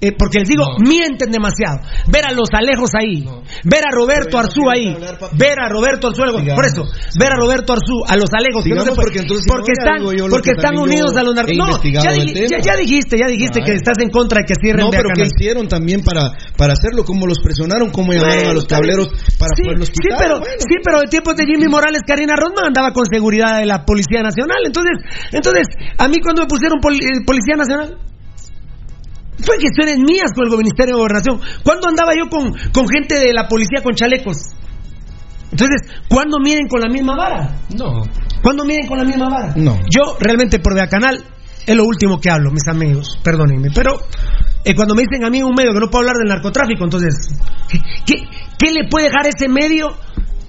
eh, 0.00 0.12
porque 0.16 0.38
les 0.40 0.48
digo, 0.48 0.64
No. 0.64 0.78
mienten 0.78 1.30
demasiado. 1.30 1.80
Ver 2.08 2.24
a 2.26 2.32
los 2.32 2.48
Alejos 2.52 2.90
ahí, 2.94 3.20
No. 3.24 3.42
ver 3.64 3.84
a 3.84 3.90
Roberto 3.92 4.38
Arzú 4.38 4.62
no 4.64 4.70
ahí, 4.70 4.88
hablar, 4.94 5.18
ver 5.32 5.58
a 5.60 5.68
Roberto 5.68 6.08
Arzú, 6.08 6.22
por 6.54 6.64
eso, 6.64 6.84
ver 7.18 7.32
a 7.32 7.36
Roberto 7.36 7.72
Arzú, 7.74 8.00
a 8.08 8.16
los 8.16 8.30
Alejos, 8.32 8.64
que 8.64 8.70
no 8.70 8.80
Sigamos 8.82 8.84
se 8.84 8.94
puede- 8.94 9.06
porque 9.06 9.18
entonces, 9.20 9.46
porque 9.46 9.72
están, 9.76 10.02
porque 10.30 10.50
que 10.50 10.56
están 10.56 10.78
unidos 10.78 11.16
a 11.16 11.22
los 11.22 11.34
narcos. 11.34 11.54
ya, 11.84 12.00
ya- 12.02 12.58
ya 12.60 12.76
dijiste, 12.76 13.18
ya 13.18 13.26
dijiste 13.26 13.60
que 13.60 13.72
estás 13.74 13.98
en 14.00 14.10
contra 14.10 14.40
de 14.40 14.46
que 14.46 14.54
cierren 14.60 14.86
No, 14.86 14.90
pero 14.90 15.08
¿qué 15.10 15.20
Canal. 15.22 15.30
hicieron 15.36 15.68
también 15.68 16.00
para, 16.02 16.32
para 16.56 16.72
hacerlo? 16.72 17.04
¿Cómo 17.04 17.26
los 17.26 17.38
presionaron? 17.40 17.90
¿Cómo 17.90 18.12
llamaron 18.12 18.34
Bueno, 18.36 18.50
a 18.50 18.54
los 18.54 18.66
tableros 18.66 19.08
para 19.38 19.52
sí, 19.56 19.62
poderlos 19.64 19.88
sí, 19.88 19.94
quitar? 20.00 20.18
pero, 20.18 20.40
Bueno. 20.40 20.54
sí, 20.58 20.74
pero 20.84 21.02
en 21.02 21.10
tiempos 21.10 21.36
de 21.36 21.44
Jimmy 21.44 21.68
Morales, 21.68 22.00
Karina 22.06 22.34
Rodman 22.36 22.66
andaba 22.68 22.92
con 22.92 23.04
seguridad 23.06 23.58
de 23.58 23.66
la 23.66 23.84
Policía 23.84 24.22
Nacional. 24.22 24.58
Entonces, 24.64 24.96
entonces 25.32 25.66
a 25.98 26.08
mí 26.08 26.16
cuando 26.22 26.42
me 26.42 26.48
pusieron 26.48 26.80
poli- 26.80 27.00
eh, 27.04 27.20
Policía 27.26 27.56
Nacional, 27.56 27.96
fue 29.42 29.56
cuestiones 29.58 29.98
mías 29.98 30.32
con 30.34 30.46
el 30.46 30.56
Ministerio 30.58 30.94
de 30.94 31.00
Gobernación. 31.00 31.40
¿Cuándo 31.62 31.88
andaba 31.88 32.12
yo 32.14 32.28
con, 32.28 32.52
con 32.72 32.88
gente 32.88 33.18
de 33.18 33.32
la 33.32 33.48
policía 33.48 33.82
con 33.82 33.94
chalecos? 33.94 34.36
Entonces, 35.50 35.82
¿cuándo 36.08 36.38
miden 36.38 36.68
con 36.68 36.80
la 36.80 36.88
misma 36.88 37.16
vara? 37.16 37.56
No. 37.76 38.04
¿Cuándo 38.42 38.64
miden 38.64 38.86
con 38.86 38.98
la 38.98 39.04
misma 39.04 39.28
vara? 39.28 39.52
No. 39.56 39.78
Yo 39.90 40.16
realmente 40.20 40.58
por 40.60 40.76
Canal 40.88 41.24
es 41.66 41.76
lo 41.76 41.84
último 41.84 42.20
que 42.20 42.30
hablo, 42.30 42.50
mis 42.50 42.66
amigos, 42.68 43.18
perdónenme. 43.22 43.68
Pero 43.74 44.00
eh, 44.64 44.74
cuando 44.74 44.94
me 44.94 45.02
dicen 45.02 45.24
a 45.24 45.30
mí 45.30 45.42
un 45.42 45.54
medio 45.54 45.72
que 45.72 45.80
no 45.80 45.90
puedo 45.90 46.02
hablar 46.02 46.16
del 46.16 46.28
narcotráfico, 46.28 46.84
entonces, 46.84 47.14
¿qué, 47.68 47.78
qué, 48.06 48.14
qué 48.58 48.72
le 48.72 48.88
puede 48.88 49.06
dejar 49.06 49.26
ese 49.26 49.48
medio? 49.48 49.88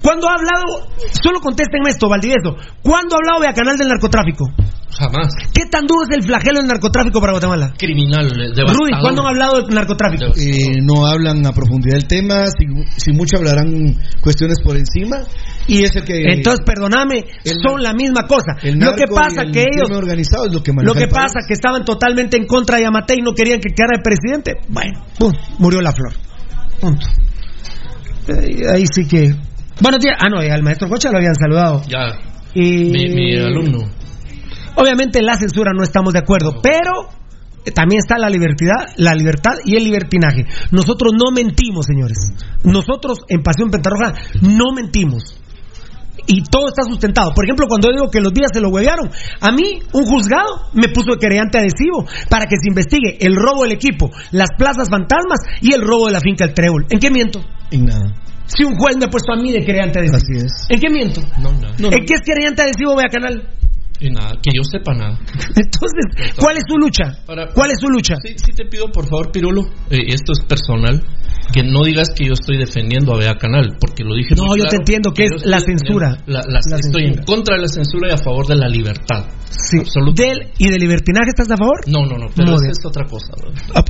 ¿Cuándo 0.02 0.28
ha 0.28 0.34
hablado? 0.34 0.90
Solo 1.22 1.40
contesten 1.40 1.86
esto, 1.86 2.08
Valdivieso. 2.08 2.56
¿Cuándo 2.82 3.14
ha 3.14 3.18
hablado 3.18 3.40
Vea 3.40 3.54
Canal 3.54 3.76
del 3.76 3.88
narcotráfico? 3.88 4.50
Jamás. 4.98 5.32
¿Qué 5.54 5.64
tan 5.70 5.86
duro 5.86 6.02
es 6.08 6.14
el 6.14 6.22
flagelo 6.22 6.58
del 6.58 6.68
narcotráfico 6.68 7.20
para 7.20 7.32
Guatemala? 7.32 7.72
Criminal, 7.78 8.26
eh, 8.26 8.52
devastador. 8.54 8.76
Rudy, 8.76 9.00
¿cuándo 9.00 9.22
han 9.22 9.28
hablado 9.28 9.62
del 9.62 9.74
narcotráfico? 9.74 10.26
Eh, 10.36 10.82
no 10.82 11.06
hablan 11.06 11.46
a 11.46 11.52
profundidad 11.52 11.96
del 11.96 12.06
tema, 12.06 12.44
si, 12.46 12.66
si 12.98 13.12
mucho 13.12 13.38
hablarán 13.38 13.96
cuestiones 14.20 14.58
por 14.62 14.76
encima, 14.76 15.22
y 15.66 15.82
es 15.82 15.96
el 15.96 16.04
que... 16.04 16.22
Entonces, 16.32 16.60
perdóname, 16.66 17.24
el 17.44 17.54
son 17.62 17.82
la 17.82 17.94
misma 17.94 18.26
cosa. 18.26 18.56
el 18.62 18.78
Lo 18.78 18.94
que 18.94 19.06
pasa 19.06 19.42
el 19.42 19.52
que 19.52 19.60
ellos 19.60 19.90
organizado 19.96 20.46
es 20.46 20.52
lo 20.52 20.62
que 20.62 20.72
Lo 20.72 20.94
que 20.94 21.06
pasa 21.06 21.40
que 21.46 21.54
estaban 21.54 21.84
totalmente 21.84 22.36
en 22.36 22.46
contra 22.46 22.76
de 22.76 22.84
Yamatei 22.84 23.18
y 23.18 23.22
no 23.22 23.32
querían 23.32 23.60
que 23.60 23.70
quedara 23.70 23.96
el 23.96 24.02
presidente. 24.02 24.56
Bueno, 24.68 25.04
pum, 25.18 25.32
murió 25.58 25.80
la 25.80 25.92
flor. 25.92 26.12
Punto. 26.80 27.06
Eh, 28.28 28.62
ahí 28.72 28.84
sí 28.92 29.06
que. 29.06 29.34
Buenos 29.80 30.00
días. 30.00 30.16
Ah, 30.18 30.28
no, 30.28 30.42
y 30.42 30.48
al 30.48 30.62
maestro 30.62 30.88
Cocha 30.88 31.10
lo 31.10 31.18
habían 31.18 31.34
saludado. 31.34 31.82
Ya. 31.88 32.18
Y 32.54 32.90
Mi, 32.90 33.08
mi 33.14 33.36
alumno. 33.36 33.78
obviamente 34.76 35.18
en 35.18 35.26
la 35.26 35.36
censura 35.36 35.72
no 35.74 35.82
estamos 35.82 36.12
de 36.12 36.18
acuerdo, 36.18 36.60
pero 36.62 37.08
eh, 37.64 37.70
también 37.70 38.00
está 38.00 38.18
la 38.18 38.28
libertad, 38.28 38.92
la 38.96 39.14
libertad 39.14 39.52
y 39.64 39.76
el 39.76 39.84
libertinaje. 39.84 40.44
Nosotros 40.70 41.12
no 41.14 41.30
mentimos, 41.32 41.86
señores. 41.86 42.18
Nosotros 42.64 43.20
en 43.28 43.42
Pasión 43.42 43.70
Pentarroja 43.70 44.12
no 44.42 44.72
mentimos. 44.74 45.38
Y 46.26 46.42
todo 46.44 46.68
está 46.68 46.82
sustentado. 46.84 47.32
Por 47.34 47.44
ejemplo, 47.44 47.66
cuando 47.66 47.88
yo 47.88 47.94
digo 47.96 48.10
que 48.10 48.20
los 48.20 48.32
días 48.32 48.50
se 48.52 48.60
lo 48.60 48.68
huevearon, 48.68 49.10
a 49.40 49.50
mí 49.50 49.80
un 49.92 50.04
juzgado 50.04 50.68
me 50.72 50.88
puso 50.88 51.12
de 51.12 51.18
querellante 51.18 51.58
adhesivo 51.58 52.06
para 52.28 52.46
que 52.46 52.56
se 52.62 52.68
investigue 52.68 53.16
el 53.20 53.34
robo 53.34 53.62
del 53.64 53.72
equipo, 53.72 54.08
las 54.30 54.50
plazas 54.56 54.88
fantasmas 54.88 55.40
y 55.62 55.72
el 55.72 55.80
robo 55.80 56.06
de 56.06 56.12
la 56.12 56.20
finca 56.20 56.44
El 56.44 56.54
Trébol. 56.54 56.86
¿En 56.90 57.00
qué 57.00 57.10
miento? 57.10 57.40
En 57.72 57.86
nada. 57.86 58.14
Si 58.46 58.64
un 58.64 58.74
juez 58.76 58.96
me 58.98 59.06
ha 59.06 59.08
puesto 59.08 59.32
a 59.32 59.36
mí 59.36 59.52
de 59.52 59.64
querellante 59.64 59.98
adhesivo. 59.98 60.16
Así 60.16 60.46
es. 60.46 60.66
¿En 60.68 60.80
qué 60.80 60.90
miento? 60.90 61.20
No, 61.40 61.52
no. 61.52 61.68
¿En 61.90 62.04
qué 62.04 62.14
es 62.14 62.20
querellante 62.24 62.62
adhesivo, 62.62 62.96
vea 62.96 63.08
canal? 63.08 63.48
Y 64.02 64.10
nada, 64.10 64.32
que 64.42 64.50
yo 64.54 64.62
sepa 64.64 64.92
nada. 64.94 65.16
Entonces, 65.54 66.34
¿cuál 66.36 66.56
es 66.56 66.64
su 66.66 66.76
lucha? 66.76 67.04
Para- 67.26 67.46
¿Cuál 67.54 67.70
es 67.70 67.78
su 67.78 67.88
lucha? 67.88 68.14
Sí, 68.22 68.34
sí 68.36 68.52
te 68.52 68.64
pido 68.66 68.86
por 68.90 69.06
favor, 69.08 69.30
Pirulo, 69.30 69.62
eh, 69.90 69.98
esto 70.08 70.32
es 70.32 70.40
personal, 70.44 71.00
que 71.52 71.62
no 71.62 71.84
digas 71.84 72.08
que 72.16 72.26
yo 72.26 72.32
estoy 72.32 72.58
defendiendo 72.58 73.14
a 73.14 73.18
Bea 73.18 73.34
Canal, 73.36 73.76
porque 73.78 74.02
lo 74.02 74.14
dije 74.16 74.34
No, 74.34 74.56
yo 74.56 74.64
te 74.66 74.76
entiendo 74.76 75.12
que 75.12 75.26
es 75.26 75.46
la 75.46 75.60
censura. 75.60 76.16
la- 76.26 76.40
la- 76.42 76.50
La 76.50 76.58
estoy 76.58 76.82
censura. 76.82 77.04
en 77.06 77.24
contra 77.24 77.56
de 77.56 77.62
la 77.62 77.68
censura 77.68 78.08
y 78.08 78.12
a 78.12 78.18
favor 78.18 78.46
de 78.46 78.56
la 78.56 78.68
libertad. 78.68 79.26
Sí. 79.50 79.78
¿Del 80.16 80.48
y 80.58 80.68
de 80.70 80.78
libertinaje 80.78 81.28
estás 81.28 81.50
a 81.50 81.56
favor? 81.56 81.76
No, 81.86 82.02
no, 82.06 82.16
no, 82.16 82.26
pero 82.34 82.56
esa 82.56 82.70
es 82.72 82.78
otra 82.86 83.04
cosa. 83.04 83.32
Ah, 83.74 83.84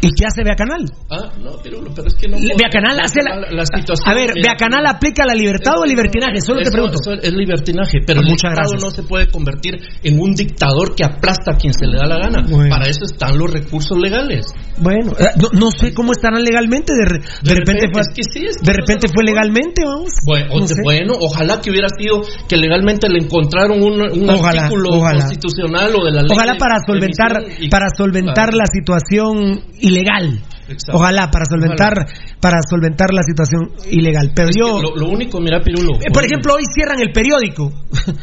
¿Y 0.00 0.08
qué 0.16 0.24
hace 0.26 0.42
Vea 0.42 0.56
Canal? 0.56 0.84
Ah, 1.10 1.30
no, 1.38 1.56
Pirulo, 1.62 1.92
pero 1.94 2.08
es 2.08 2.14
que 2.14 2.26
no... 2.28 2.36
Vea 2.38 2.68
Canal 2.72 2.98
hace 3.00 3.20
la... 3.22 3.36
la 3.52 3.64
situación... 3.66 4.08
A 4.08 4.14
ver, 4.14 4.30
Vea 4.42 4.56
Canal 4.56 4.84
aplica 4.86 5.24
la 5.26 5.34
libertad 5.34 5.72
o 5.78 5.84
el 5.84 5.90
libertinaje, 5.90 6.40
solo 6.40 6.60
te 6.62 6.70
pregunto. 6.70 6.98
eso 7.00 7.12
es 7.20 7.32
libertinaje, 7.32 7.98
pero 8.06 8.20
Ah, 8.20 8.24
el 8.24 8.30
muchas 8.30 8.52
gracias. 8.54 8.82
no 8.82 8.90
se 8.90 9.02
puede 9.02 9.26
convertir 9.44 9.74
en 10.02 10.18
un 10.18 10.34
dictador 10.34 10.94
que 10.96 11.04
aplasta 11.04 11.52
a 11.52 11.56
quien 11.56 11.72
se 11.74 11.86
le 11.86 11.98
da 11.98 12.06
la 12.06 12.18
gana. 12.18 12.42
Bueno. 12.48 12.70
Para 12.70 12.88
eso 12.88 13.04
están 13.04 13.36
los 13.38 13.50
recursos 13.52 13.96
legales. 13.98 14.46
Bueno, 14.78 15.12
eh, 15.18 15.26
no, 15.36 15.48
no 15.52 15.70
sé 15.70 15.92
cómo 15.92 16.12
estarán 16.12 16.42
legalmente, 16.42 16.92
de, 16.94 17.04
re- 17.04 17.18
de 17.18 17.24
De 17.42 17.54
repente, 17.54 17.86
repente, 17.86 17.92
fue, 17.92 18.00
es 18.02 18.08
que 18.14 18.22
sí, 18.24 18.46
es 18.46 18.56
que 18.56 18.64
de 18.64 18.72
repente 18.72 19.08
fue 19.12 19.24
legalmente, 19.24 19.82
vamos. 19.84 20.10
Bueno, 20.26 20.60
No 20.60 20.66
sé. 20.66 20.82
bueno, 20.82 21.12
ojalá 21.20 21.60
que 21.60 21.70
hubiera 21.70 21.88
sido 21.98 22.22
que 22.48 22.56
legalmente 22.56 23.08
le 23.08 23.18
encontraron 23.24 23.82
un, 23.82 24.00
un 24.00 24.30
Ojalá, 24.30 24.62
artículo 24.62 24.90
ojalá. 24.96 25.20
constitucional 25.20 25.92
o 25.94 26.04
de 26.04 26.12
la 26.12 26.22
ley. 26.22 26.30
Ojalá 26.32 26.54
para 26.58 26.76
solventar, 26.86 27.32
para 27.70 27.86
solventar 27.96 28.50
Claro. 28.50 28.58
la 28.58 28.66
situación 28.66 29.62
ilegal. 29.80 30.40
Exacto. 30.68 30.96
Ojalá 30.96 31.30
para 31.30 31.44
solventar, 31.44 31.92
para 32.40 32.58
solventar 32.68 33.12
la 33.12 33.22
situación 33.22 33.70
ilegal. 33.90 34.32
Pero 34.34 34.48
Es 34.48 34.56
que 34.56 34.60
yo, 34.60 34.80
lo, 34.80 34.96
lo 34.96 35.08
único, 35.08 35.40
mira, 35.40 35.60
Pirulo. 35.60 35.96
eh, 36.00 36.10
por 36.12 36.24
ejemplo, 36.24 36.54
hoy 36.54 36.62
cierran 36.74 37.00
el 37.00 37.12
periódico. 37.12 37.70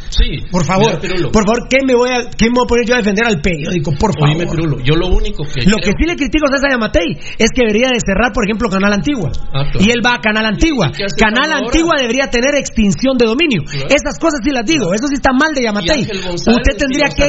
Sí. 0.09 0.41
Por 0.51 0.65
favor, 0.65 0.99
mira, 1.01 1.29
por 1.31 1.45
favor, 1.45 1.67
¿qué 1.69 1.79
me 1.85 1.95
voy 1.95 2.09
a, 2.09 2.29
qué 2.29 2.45
me 2.49 2.55
voy 2.55 2.65
a 2.65 2.67
poner 2.67 2.85
yo 2.87 2.93
a 2.95 2.97
defender 2.97 3.25
al 3.25 3.41
periódico? 3.41 3.91
Por 3.99 4.13
favor. 4.13 4.29
Oíme, 4.35 4.45
Pirulo, 4.47 4.79
yo 4.83 4.95
lo 4.95 5.07
único 5.07 5.43
que. 5.43 5.61
Lo 5.69 5.77
creo- 5.77 5.93
que 5.93 6.03
sí 6.03 6.05
le 6.07 6.15
critico 6.15 6.45
a 6.47 6.51
César 6.55 6.69
Yamatei 6.71 7.17
es 7.37 7.49
que 7.53 7.61
debería 7.65 7.89
de 7.89 7.99
cerrar, 8.03 8.31
por 8.33 8.43
ejemplo, 8.45 8.69
Canal 8.69 8.93
Antigua. 8.93 9.31
Ah, 9.53 9.63
claro. 9.71 9.79
Y 9.85 9.91
él 9.91 10.01
va 10.05 10.15
a 10.15 10.19
Canal 10.21 10.45
Antigua. 10.45 10.89
¿Y 10.89 10.97
qué 10.97 11.03
hace 11.05 11.15
Canal? 11.17 11.51
Antigua 11.65 11.95
debería 11.99 12.27
tener 12.29 12.55
extinción 12.55 13.17
de 13.17 13.25
dominio. 13.25 13.61
Claro. 13.63 13.87
Esas 13.89 14.19
cosas 14.19 14.39
sí 14.43 14.51
las 14.51 14.65
digo. 14.65 14.93
Eso 14.93 15.07
sí 15.07 15.15
está 15.15 15.31
mal 15.33 15.53
de 15.53 15.63
Yamatei. 15.63 16.01
Usted 16.03 16.73
tendría 16.77 17.09
que, 17.09 17.27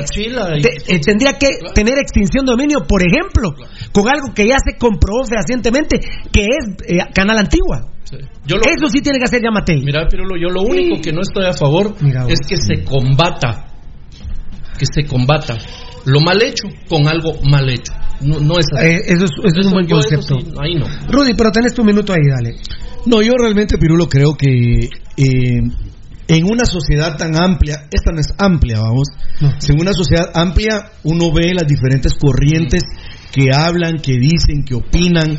y- 0.59 0.63
te- 0.63 0.95
eh, 0.95 1.01
tendría 1.01 1.33
que 1.39 1.49
Claro. 1.59 1.75
tener 1.75 1.99
extinción 1.99 2.45
de 2.45 2.53
dominio, 2.53 2.81
por 2.87 3.03
ejemplo, 3.07 3.55
con 3.93 4.09
algo 4.09 4.33
que 4.35 4.47
ya 4.49 4.57
se 4.59 4.77
comprobó 4.79 5.25
fehacientemente, 5.25 6.01
que 6.33 6.43
es 6.45 6.67
eh, 6.89 6.99
Canal 7.15 7.39
Antigua. 7.39 7.89
Sí. 8.05 8.17
Yo 8.47 8.57
lo- 8.57 8.63
Eso 8.67 8.89
sí 8.93 9.01
tiene 9.01 9.19
que 9.19 9.25
hacer 9.25 9.41
Yamatei. 9.43 9.83
Mira, 9.83 10.07
Pirulo, 10.09 10.37
yo 10.41 10.49
lo 10.49 10.63
único 10.63 11.01
que 11.01 11.13
no 11.13 11.21
estoy 11.23 11.45
a 11.47 11.53
favor 11.53 11.95
Mira 12.01 12.27
es 12.29 12.41
que 12.47 12.57
se 12.57 12.85
combata, 12.85 13.67
que 14.79 14.87
se 14.87 15.07
combata 15.07 15.57
lo 16.05 16.21
mal 16.21 16.43
hecho 16.43 16.69
con 16.89 17.07
algo 17.07 17.35
mal 17.49 17.69
hecho. 17.71 17.93
No, 18.23 18.41
no 18.41 18.59
es 18.59 18.67
así. 18.77 18.87
Eh, 18.87 19.01
eso 19.07 19.25
es, 19.25 19.31
eso 19.45 19.61
es 19.61 19.67
un 19.67 19.73
buen 19.73 19.87
concepto. 19.89 20.41
sí, 20.41 20.53
ahí 20.61 20.75
no. 20.75 20.87
Rudy, 21.09 21.35
pero 21.35 21.51
tenés 21.51 21.75
tu 21.75 21.85
minuto 21.85 22.13
ahí, 22.13 22.29
dale. 22.29 22.57
No, 23.07 23.21
yo 23.23 23.33
realmente, 23.39 23.79
Pirulo, 23.79 24.09
creo 24.09 24.35
que 24.37 24.89
eh, 25.17 25.61
en 26.29 26.45
una 26.45 26.65
sociedad 26.65 27.17
tan 27.17 27.37
amplia, 27.37 27.87
esta 27.91 28.13
no 28.13 28.21
es 28.21 28.33
amplia, 28.39 28.81
vamos, 28.81 29.09
en 29.69 29.81
una 29.81 29.93
sociedad 29.93 30.31
amplia 30.35 30.93
uno 31.05 31.33
ve 31.33 31.53
las 31.53 31.67
diferentes 31.69 32.15
corrientes 32.15 32.83
que 33.33 33.51
hablan, 33.53 33.99
que 33.99 34.19
dicen, 34.19 34.65
que 34.65 34.75
opinan, 34.75 35.37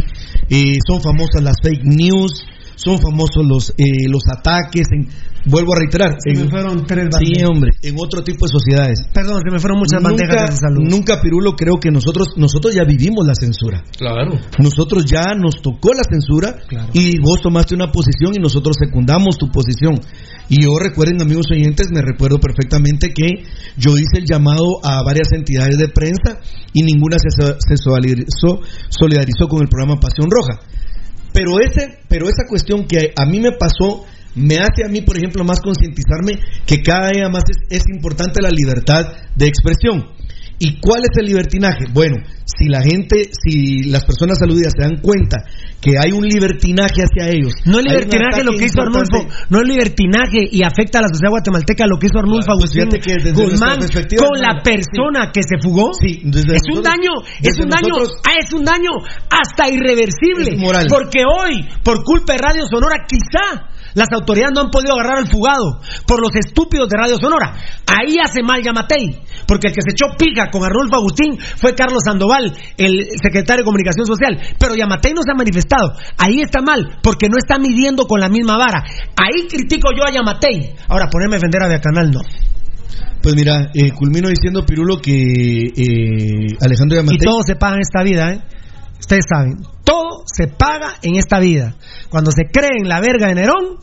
eh, 0.50 0.78
son 0.88 1.02
famosas 1.02 1.42
las 1.44 1.56
fake 1.64 1.84
news, 1.84 2.44
son 2.76 3.00
famosos 3.00 3.46
los 3.46 3.70
eh, 3.78 4.10
los 4.10 4.24
ataques, 4.28 4.88
en, 4.92 5.08
vuelvo 5.46 5.74
a 5.76 5.80
reiterar, 5.80 6.16
Se 6.20 6.34
me 6.34 6.42
en- 6.46 6.50
fueron 6.50 6.86
tres 6.86 7.06
sí, 7.06 7.10
bandejas. 7.12 7.50
hombre, 7.50 7.72
en 7.82 7.96
otro 7.98 8.24
tipo 8.24 8.46
de 8.46 8.52
sociedades. 8.52 9.00
Perdón, 9.14 9.42
se 9.44 9.52
me 9.52 9.60
fueron 9.60 9.80
muchas 9.80 10.02
bandejas 10.02 10.50
de 10.52 10.56
salud. 10.58 10.84
nunca, 10.90 11.22
Pirulo, 11.22 11.56
creo 11.56 11.80
que 11.80 11.92
nosotros 11.92 12.30
nosotros 12.38 12.74
ya 12.76 12.84
vivimos 12.84 13.26
la 13.28 13.36
censura. 13.36 13.84
Claro. 13.98 14.40
Nosotros 14.60 15.06
ya 15.06 15.34
nos 15.36 15.62
tocó 15.62 15.94
la 15.94 16.04
censura 16.04 16.56
y 16.94 17.20
vos 17.20 17.42
tomaste 17.42 17.76
una 17.76 17.92
posición 17.92 18.34
y 18.36 18.40
nosotros 18.40 18.76
secundamos 18.80 19.38
tu 19.38 19.50
posición. 19.50 20.00
Y 20.50 20.64
yo 20.64 20.78
recuerden, 20.78 21.22
amigos 21.22 21.48
oyentes, 21.52 21.88
me 21.94 22.02
recuerdo 22.02 22.40
perfectamente 22.40 23.14
que 23.14 23.44
yo 23.78 23.98
hice 23.98 24.18
el 24.20 24.26
llamado 24.26 24.80
a 24.84 25.02
varias 25.04 25.32
entidades 25.32 25.78
de 25.78 25.88
prensa 25.90 26.40
y 26.74 26.84
ninguna 26.84 27.18
se, 27.20 27.30
se 27.32 27.78
solidarizó, 27.78 28.60
solidarizó 28.90 29.48
con 29.48 29.62
el 29.62 29.68
programa 29.70 30.00
Pasión 30.00 30.28
Roja. 30.30 30.60
Pero, 31.34 31.60
ese, 31.60 32.00
pero 32.08 32.26
esa 32.28 32.44
cuestión 32.48 32.86
que 32.86 33.12
a 33.16 33.26
mí 33.26 33.40
me 33.40 33.52
pasó 33.58 34.06
me 34.36 34.56
hace 34.58 34.84
a 34.86 34.90
mí, 34.90 35.02
por 35.02 35.18
ejemplo, 35.18 35.44
más 35.44 35.60
concientizarme 35.62 36.40
que 36.66 36.82
cada 36.82 37.10
día 37.10 37.30
más 37.30 37.44
es, 37.50 37.78
es 37.80 37.84
importante 37.94 38.42
la 38.42 38.50
libertad 38.50 39.06
de 39.36 39.48
expresión. 39.48 40.06
¿Y 40.60 40.80
cuál 40.80 41.02
es 41.02 41.10
el 41.18 41.26
libertinaje? 41.26 41.86
Bueno, 41.92 42.18
si 42.46 42.70
la 42.70 42.82
gente, 42.82 43.30
si 43.34 43.84
las 43.90 44.06
personas 44.06 44.38
aludidas 44.42 44.72
se 44.78 44.84
dan 44.88 45.02
cuenta 45.02 45.38
que 45.82 45.98
hay 46.00 46.14
un 46.14 46.24
libertinaje 46.24 47.02
hacia 47.04 47.28
ellos. 47.36 47.52
No 47.66 47.80
es 47.80 47.86
un 47.86 47.92
libertinaje 47.92 48.44
lo 48.46 48.52
que 48.56 48.66
hizo 48.66 48.80
Arnulfo, 48.80 49.28
no 49.50 49.58
es 49.60 49.68
libertinaje 49.68 50.48
y 50.50 50.64
afecta 50.64 51.00
a 51.00 51.02
la 51.02 51.08
sociedad 51.10 51.32
guatemalteca 51.32 51.86
lo 51.88 51.98
que 52.00 52.08
hizo 52.08 52.20
Arnulfo 52.20 52.46
Claro, 52.46 52.60
pues 52.60 52.72
Agustín 52.78 53.02
que 53.02 53.14
desde 53.16 53.32
Guzmán 53.34 53.80
con 54.16 54.40
la 54.40 54.62
persona 54.64 55.32
que 55.34 55.42
se 55.44 55.58
fugó. 55.62 55.92
desde 56.00 56.56
es 56.56 56.62
un 56.72 56.80
nosotros- 56.80 56.84
daño, 56.84 57.12
es 57.42 57.60
un 57.60 57.70
daño, 57.70 57.90
nosotros- 57.90 58.22
ah, 58.24 58.36
es 58.40 58.54
un 58.54 58.64
daño 58.64 58.92
hasta 59.30 59.68
irreversible. 59.68 60.54
Es. 60.56 60.88
Porque 60.88 61.24
hoy, 61.28 61.68
por 61.84 62.04
culpa 62.06 62.34
de 62.34 62.40
Radio 62.40 62.64
Sonora, 62.72 63.04
quizá 63.06 63.73
las 63.94 64.08
autoridades 64.12 64.54
no 64.54 64.62
han 64.62 64.72
podido 64.72 64.94
agarrar 64.94 65.20
al 65.20 65.28
fugado 65.28 65.80
por 66.08 66.22
los 66.22 66.36
estúpidos 66.36 66.90
de 66.90 66.98
Radio 66.98 67.18
Sonora. 67.18 67.56
Ahí 67.88 68.18
hace 68.24 68.42
mal 68.44 68.62
Yamatei, 68.64 69.22
porque 69.48 69.68
el 69.68 69.74
que 69.74 69.82
se 69.82 69.92
echó 69.92 70.16
pica 70.18 70.50
con 70.50 70.64
Arnulfo 70.64 70.96
Agustín 70.96 71.38
fue 71.40 71.76
Carlos 71.76 72.04
Sandoval, 72.06 72.54
el 72.78 73.06
secretario 73.22 73.62
de 73.62 73.66
Comunicación 73.66 74.06
Social. 74.06 74.40
Pero 74.58 74.76
Yamatei 74.76 75.14
no 75.14 75.22
se 75.22 75.32
ha 75.32 75.36
manifestado. 75.36 75.94
Ahí 76.18 76.42
está 76.42 76.62
mal, 76.62 77.00
porque 77.02 77.30
no 77.30 77.38
está 77.38 77.58
midiendo 77.58 78.08
con 78.08 78.20
la 78.20 78.30
misma 78.30 78.58
vara. 78.58 78.84
Ahí 79.16 79.48
critico 79.48 79.90
yo 79.96 80.06
a 80.06 80.12
Yamatei. 80.12 80.76
Ahora, 80.88 81.08
ponerme 81.10 81.36
a 81.36 81.40
defender 81.40 81.64
a 81.64 81.68
Beacanal, 81.68 82.12
no. 82.12 82.22
Pues 83.22 83.36
mira, 83.36 83.70
eh, 83.74 83.92
culmino 83.92 84.28
diciendo, 84.28 84.66
Pirulo, 84.66 85.02
que 85.02 85.12
eh, 85.14 86.58
Alejandro 86.60 86.98
Y 86.98 87.00
Yamatei... 87.00 87.18
todo 87.20 87.42
se 87.44 87.56
paga 87.56 87.76
en 87.76 87.82
esta 87.82 88.04
vida, 88.04 88.32
¿eh? 88.32 88.42
Ustedes 89.00 89.26
saben, 89.30 89.58
todo 89.84 90.13
se 90.26 90.48
paga 90.48 90.96
en 91.02 91.16
esta 91.16 91.40
vida. 91.40 91.76
Cuando 92.10 92.32
se 92.32 92.44
cree 92.52 92.78
en 92.82 92.88
la 92.88 93.00
verga 93.00 93.28
de 93.28 93.36
Nerón, 93.36 93.78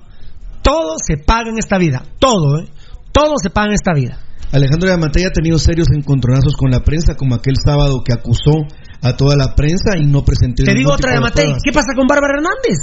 todo 0.62 0.96
se 0.98 1.16
paga 1.16 1.50
en 1.50 1.58
esta 1.58 1.78
vida. 1.78 2.02
Todo, 2.18 2.60
¿eh? 2.60 2.68
Todo 3.12 3.34
se 3.42 3.50
paga 3.50 3.68
en 3.68 3.74
esta 3.74 3.92
vida. 3.94 4.18
Alejandro 4.52 4.88
Yamatei 4.88 5.24
ha 5.24 5.30
tenido 5.30 5.58
serios 5.58 5.88
encontronazos 5.94 6.56
con 6.56 6.70
la 6.70 6.80
prensa, 6.80 7.14
como 7.16 7.36
aquel 7.36 7.54
sábado 7.64 8.02
que 8.04 8.12
acusó 8.12 8.66
a 9.02 9.16
toda 9.16 9.36
la 9.36 9.54
prensa 9.54 9.96
y 9.96 10.06
no 10.06 10.24
presentó 10.24 10.64
Te 10.64 10.74
digo 10.74 10.92
otra 10.92 11.12
de 11.12 11.16
de 11.18 11.22
Matei. 11.22 11.44
pruebas. 11.44 11.62
¿Qué 11.64 11.72
pasa 11.72 11.92
con 11.94 12.06
Bárbara 12.06 12.34
Hernández? 12.34 12.78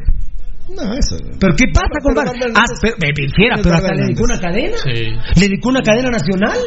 No, 0.70 0.94
eso. 0.94 1.16
¿Pero 1.40 1.56
qué 1.56 1.66
pasa 1.74 2.00
con 2.02 2.14
Bárbara? 2.16 2.40
Ah, 2.56 2.64
pero, 2.82 2.96
me 3.00 3.12
pero 3.62 3.76
hasta 3.76 3.94
le 3.94 4.02
dedicó 4.04 4.24
una 4.24 4.40
cadena. 4.40 4.78
Sí. 4.84 5.40
Le 5.40 5.48
dedicó 5.48 5.70
una 5.70 5.82
cadena 5.82 6.10
nacional. 6.10 6.58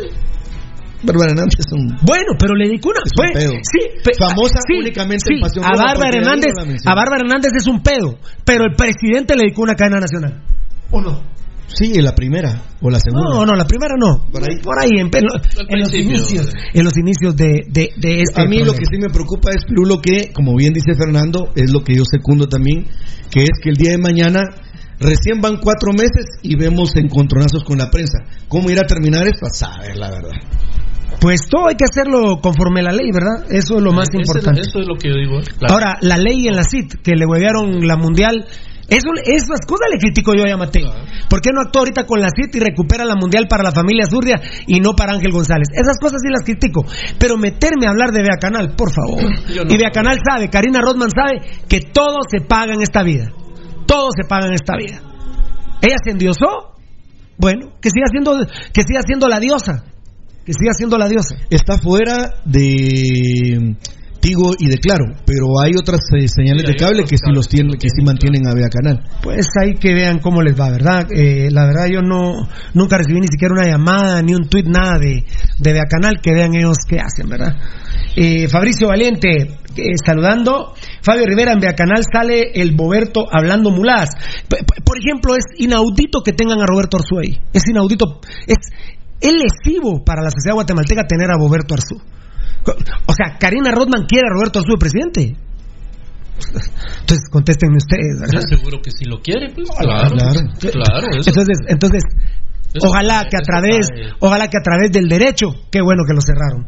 Bárbara 1.03 1.31
Hernández 1.33 1.59
es 1.59 1.73
un... 1.73 1.97
Bueno, 2.03 2.33
pero 2.39 2.55
le 2.55 2.67
dedicó 2.69 2.91
una. 2.91 3.01
Es 3.05 3.13
un 3.17 3.25
fue- 3.25 3.33
pedo. 3.33 3.53
Sí, 3.63 3.81
pe- 4.05 4.13
Famosa 4.19 4.59
sí, 4.67 4.75
públicamente 4.77 5.25
sí, 5.29 5.35
en 5.35 5.41
Pasión 5.41 5.65
a 5.65 5.77
Bárbara 5.77 6.11
Hernández, 6.17 6.53
a 6.85 6.95
Bárbara 6.95 7.23
Hernández 7.25 7.53
es 7.57 7.67
un 7.67 7.83
pedo, 7.83 8.19
pero 8.45 8.65
el 8.65 8.75
presidente 8.77 9.35
le 9.37 9.45
dedicó 9.45 9.63
una 9.63 9.75
cadena 9.75 10.01
nacional. 10.01 10.43
¿O 10.91 11.01
no? 11.01 11.23
Sí, 11.73 12.03
la 12.03 12.15
primera 12.17 12.63
o 12.83 12.91
la 12.91 12.99
segunda. 12.99 13.31
No, 13.31 13.47
no, 13.47 13.53
la 13.55 13.65
primera 13.65 13.95
no. 13.97 14.27
Por 14.33 14.43
ahí. 14.43 14.59
Por 14.61 14.77
ahí, 14.83 14.91
en, 14.99 15.07
en 15.07 15.23
lo- 15.25 15.67
en 15.69 15.79
los 15.81 15.95
inicios, 15.95 16.47
sí. 16.47 16.53
en 16.75 16.85
los 16.85 16.97
inicios 16.99 17.37
de, 17.37 17.63
de, 17.69 17.91
de 17.97 18.23
este 18.23 18.43
A 18.43 18.45
mí 18.47 18.59
lo 18.65 18.73
que 18.73 18.85
sí 18.87 18.99
me 19.01 19.09
preocupa 19.09 19.51
es, 19.53 19.65
Pirulo, 19.67 20.01
que, 20.03 20.33
como 20.33 20.57
bien 20.57 20.73
dice 20.73 20.95
Fernando, 20.99 21.53
es 21.55 21.71
lo 21.73 21.85
que 21.85 21.95
yo 21.95 22.03
secundo 22.11 22.49
también, 22.49 22.87
que 23.31 23.43
es 23.45 23.51
que 23.63 23.71
el 23.71 23.77
día 23.77 23.93
de 23.93 23.99
mañana 23.99 24.41
recién 24.99 25.41
van 25.41 25.59
cuatro 25.59 25.93
meses 25.93 26.27
y 26.43 26.57
vemos 26.57 26.91
encontronazos 26.97 27.63
con 27.63 27.79
la 27.79 27.89
prensa. 27.89 28.19
¿Cómo 28.49 28.69
irá 28.69 28.83
a 28.83 28.87
terminar 28.87 29.25
esto? 29.29 29.47
A 29.47 29.51
saber, 29.51 29.97
la 29.97 30.11
verdad. 30.11 30.33
Pues 31.21 31.49
todo 31.51 31.69
hay 31.69 31.75
que 31.77 31.85
hacerlo 31.85 32.41
conforme 32.41 32.81
a 32.81 32.85
la 32.85 32.93
ley, 32.93 33.11
¿verdad? 33.13 33.47
Eso 33.51 33.77
es 33.77 33.83
lo 33.83 33.93
más 33.93 34.09
Ese- 34.11 34.19
importante. 34.23 34.61
Eso 34.63 34.81
es 34.81 34.87
lo 34.87 34.95
que 34.97 35.09
yo 35.09 35.15
digo. 35.17 35.39
La- 35.61 35.69
Ahora, 35.69 35.99
la 36.01 36.17
ley 36.17 36.49
en 36.49 36.57
la 36.57 36.65
CIT, 36.65 37.03
que 37.03 37.13
le 37.15 37.27
huevearon 37.27 37.87
la 37.87 37.97
mundial, 37.97 38.47
eso, 38.89 39.09
esas 39.25 39.61
cosas 39.69 39.87
le 39.93 39.99
critico 39.99 40.35
yo 40.35 40.45
a 40.45 40.49
Yamatei. 40.49 40.85
¿Por 41.29 41.41
qué 41.43 41.51
no 41.55 41.61
actuó 41.61 41.81
ahorita 41.83 42.07
con 42.07 42.21
la 42.21 42.29
CIT 42.35 42.57
y 42.57 42.59
recupera 42.61 43.05
la 43.05 43.15
mundial 43.15 43.47
para 43.49 43.63
la 43.63 43.71
familia 43.71 44.07
Zurria 44.07 44.41
y 44.67 44.81
no 44.81 44.95
para 44.97 45.13
Ángel 45.13 45.31
González? 45.31 45.69
Esas 45.73 45.99
cosas 46.01 46.19
sí 46.25 46.29
las 46.33 46.43
critico. 46.43 46.85
Pero 47.19 47.37
meterme 47.37 47.87
a 47.87 47.91
hablar 47.91 48.11
de 48.13 48.23
Beacanal, 48.23 48.75
por 48.75 48.91
favor. 48.93 49.23
No. 49.51 49.73
Y 49.73 49.77
Beacanal 49.77 50.19
sabe, 50.29 50.49
Karina 50.49 50.81
Rodman 50.81 51.11
sabe 51.11 51.41
que 51.69 51.81
todo 51.81 52.19
se 52.31 52.41
paga 52.41 52.73
en 52.75 52.81
esta 52.83 53.03
vida. 53.03 53.31
Todo 53.87 54.09
se 54.19 54.27
paga 54.27 54.47
en 54.47 54.55
esta 54.55 54.75
vida. 54.77 55.03
Ella 55.83 55.97
se 56.03 56.11
endiosó. 56.13 56.73
Bueno, 57.37 57.73
que 57.81 57.91
siga 57.91 58.07
siendo, 58.11 58.39
que 58.73 58.83
siga 58.83 59.03
siendo 59.07 59.29
la 59.29 59.39
diosa. 59.41 59.85
Que 60.51 60.55
siga 60.59 60.73
siendo 60.77 60.99
la 60.99 61.09
diosa. 61.09 61.37
Está 61.49 61.79
fuera 61.79 62.35
de 62.45 63.77
Tigo 64.21 64.51
y 64.59 64.67
de 64.67 64.79
Claro, 64.79 65.05
pero 65.25 65.47
hay 65.63 65.75
otras 65.79 66.01
eh, 66.19 66.27
señales 66.27 66.63
Sí, 66.67 66.73
de 66.73 66.77
cable 66.77 67.05
que 67.05 67.17
sí 67.17 67.33
los 67.33 67.49
tienen, 67.49 67.71
que 67.75 67.87
sí 67.89 68.03
tienen, 68.03 68.07
mantienen 68.07 68.49
a 68.49 68.55
Bea 68.55 68.69
Canal. 68.69 69.01
Pues 69.23 69.47
ahí 69.63 69.75
que 69.75 69.95
vean 69.95 70.19
cómo 70.19 70.43
les 70.43 70.59
va, 70.59 70.71
¿verdad? 70.71 71.07
Eh, 71.13 71.51
la 71.53 71.67
verdad 71.67 71.87
yo 71.87 72.03
no 72.03 72.49
nunca 72.75 72.99
recibí 72.99 73.21
ni 73.21 73.29
siquiera 73.29 73.55
una 73.55 73.65
llamada 73.71 74.21
ni 74.23 74.35
un 74.35 74.49
tweet 74.49 74.65
nada 74.65 74.99
de 74.99 75.25
de 75.59 75.73
Beacanal 75.73 76.21
que 76.21 76.33
vean 76.35 76.53
ellos 76.57 76.79
qué 76.89 76.99
hacen, 76.99 77.29
¿verdad? 77.29 77.55
Eh, 78.17 78.49
Fabricio 78.49 78.89
Valiente 78.89 79.29
eh, 79.77 79.95
saludando. 80.05 80.75
Fabio 81.01 81.27
Rivera 81.27 81.53
en 81.53 81.61
Beacanal 81.61 82.03
sale 82.13 82.51
el 82.61 82.73
Boberto 82.75 83.25
hablando 83.31 83.71
p- 84.49 84.83
por 84.85 84.99
ejemplo, 84.99 85.37
es 85.37 85.45
inaudito 85.59 86.23
que 86.25 86.33
tengan 86.33 86.61
a 86.61 86.67
Roberto 86.67 86.99
ahí. 87.21 87.39
Es 87.53 87.63
inaudito, 87.71 88.21
es 88.49 88.57
es 89.21 89.33
lesivo 89.33 90.05
para 90.05 90.23
la 90.23 90.31
sociedad 90.31 90.55
guatemalteca 90.55 91.07
tener 91.07 91.31
a 91.31 91.37
Boberto 91.39 91.75
Arzú. 91.75 92.01
O 93.07 93.13
sea, 93.13 93.39
Karina 93.39 93.71
Rodman 93.71 94.07
quiere 94.07 94.27
a 94.29 94.33
Roberto 94.35 94.61
Arzú 94.61 94.73
de 94.73 94.79
presidente. 94.79 95.37
Entonces 97.01 97.29
contéstenme 97.31 97.77
ustedes, 97.77 98.17
Yo 98.17 98.21
¿verdad? 98.21 98.49
seguro 98.49 98.81
que 98.81 98.91
si 98.91 99.05
lo 99.05 99.21
quiere, 99.21 99.53
pues 99.55 99.69
claro. 99.79 100.17
claro. 100.17 100.41
Claro, 100.59 101.07
eso. 101.19 101.31
Entonces, 101.31 101.59
entonces 101.69 102.03
Eso 102.73 102.89
ojalá 102.89 103.27
que 103.31 103.37
a 103.37 103.43
través, 103.43 103.89
ojalá 104.21 104.49
que 104.49 104.57
a 104.59 104.63
través 104.63 104.91
del 104.91 105.09
derecho, 105.09 105.49
qué 105.71 105.83
bueno 105.83 106.05
que 106.07 106.15
lo 106.15 106.21
cerraron. 106.21 106.67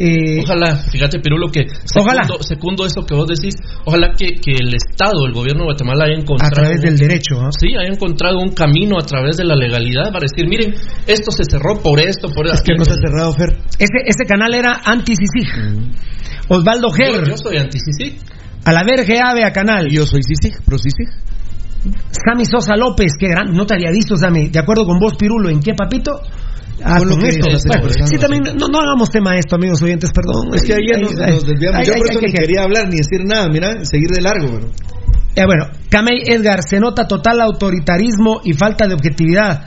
Eh, 0.00 0.38
Ojalá, 0.44 0.76
fíjate, 0.76 1.18
Pirulo, 1.18 1.48
que 1.50 1.66
Ojalá. 1.98 2.22
segundo, 2.40 2.86
eso 2.86 3.04
que 3.04 3.16
vos 3.16 3.26
decís, 3.26 3.56
ojalá 3.84 4.12
que, 4.16 4.34
que 4.38 4.52
el 4.52 4.72
Estado, 4.72 5.26
el 5.26 5.32
gobierno 5.32 5.62
de 5.62 5.74
Guatemala 5.74 6.04
haya 6.04 6.14
a 6.14 6.20
encontrado... 6.20 6.52
través 6.54 6.80
del 6.80 6.96
derecho. 6.96 7.40
¿ah? 7.40 7.50
Sí, 7.50 7.74
haya 7.74 7.92
encontrado 7.92 8.38
un 8.38 8.50
camino 8.54 8.96
a 8.96 9.04
través 9.04 9.36
de 9.36 9.44
la 9.44 9.56
legalidad 9.56 10.12
para 10.12 10.22
decir, 10.30 10.46
miren, 10.48 10.72
esto 11.06 11.32
se 11.32 11.42
cerró 11.50 11.82
por 11.82 11.98
esto, 11.98 12.28
por 12.30 12.46
Es 12.46 12.62
que 12.62 12.74
no 12.78 12.84
se 12.84 12.92
ha 12.92 12.94
cerrado, 12.94 13.32
Fer. 13.32 13.58
Ese, 13.78 13.98
ese 14.06 14.24
canal 14.24 14.54
era 14.54 14.80
anti-CICIG. 14.84 15.48
Osvaldo 16.48 16.88
yo, 16.90 16.94
Ger, 16.94 17.28
yo 17.28 17.36
soy 17.36 17.56
anti-CICIG. 17.56 18.20
a 18.64 18.72
la 18.72 18.84
verga 18.84 19.30
ave 19.30 19.44
a 19.44 19.52
canal. 19.52 19.88
Yo 19.90 20.06
soy 20.06 20.22
Sisig, 20.22 20.62
pro 20.64 20.78
Sisig. 20.78 21.08
Sammy 22.10 22.44
Sosa 22.44 22.76
López, 22.76 23.12
qué 23.18 23.28
gran, 23.28 23.52
no 23.52 23.66
te 23.66 23.74
había 23.74 23.90
visto, 23.90 24.16
Sammy. 24.16 24.48
De 24.48 24.58
acuerdo 24.58 24.84
con 24.84 24.98
vos, 24.98 25.14
Pirulo, 25.16 25.48
¿en 25.48 25.60
qué 25.60 25.74
papito? 25.74 26.20
Ah, 26.82 26.98
Con 26.98 27.08
lo 27.08 27.14
con 27.14 27.22
que 27.24 27.28
esto. 27.30 27.48
estás 27.48 27.80
Bueno, 27.80 28.06
sí, 28.06 28.18
también, 28.18 28.42
no, 28.56 28.68
no 28.68 28.78
hagamos 28.78 29.10
tema 29.10 29.32
de 29.32 29.38
esto, 29.40 29.56
amigos 29.56 29.82
oyentes, 29.82 30.10
perdón. 30.14 30.54
Es 30.54 30.62
que 30.62 30.74
ayer 30.74 31.00
nos, 31.00 31.14
nos 31.14 31.46
desviamos. 31.46 31.78
ay, 31.80 31.86
Yo 31.86 31.94
ay, 31.94 31.98
por 31.98 32.10
eso 32.10 32.18
ay, 32.20 32.26
ni 32.26 32.32
ay, 32.32 32.38
quería 32.38 32.62
hablar 32.62 32.84
ni 32.88 32.96
decir 32.96 33.24
nada, 33.24 33.48
mira, 33.48 33.84
seguir 33.84 34.08
de 34.10 34.22
largo, 34.22 34.46
pero. 34.52 34.70
Eh, 35.34 35.44
bueno, 35.46 35.66
Camey 35.90 36.22
Edgar, 36.26 36.62
se 36.62 36.80
nota 36.80 37.06
total 37.06 37.40
autoritarismo 37.40 38.40
y 38.44 38.54
falta 38.54 38.86
de 38.86 38.94
objetividad. 38.94 39.64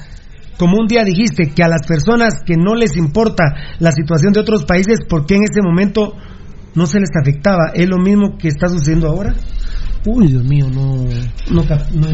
Como 0.57 0.78
un 0.78 0.88
día 0.88 1.03
dijiste 1.03 1.51
que 1.55 1.64
a 1.64 1.68
las 1.68 1.88
personas 1.88 2.36
que 2.45 2.55
no 2.55 2.76
les 2.76 2.95
importa 2.97 3.43
la 3.80 3.91
situación 3.91 4.32
de 4.34 4.41
otros 4.41 4.66
países, 4.66 4.99
¿por 5.09 5.26
qué 5.26 5.36
en 5.36 5.43
ese 5.43 5.62
momento 5.64 6.14
no 6.76 6.86
se 6.86 6.99
les 6.99 7.09
afectaba? 7.20 7.72
¿Es 7.74 7.89
lo 7.89 7.97
mismo 7.97 8.38
que 8.38 8.47
está 8.49 8.68
sucediendo 8.68 9.07
ahora? 9.07 9.34
Uy, 10.06 10.28
Dios 10.28 10.43
mío, 10.43 10.68
no. 10.74 10.95
no, 11.52 11.66
cap- 11.68 11.89
no- 11.93 12.08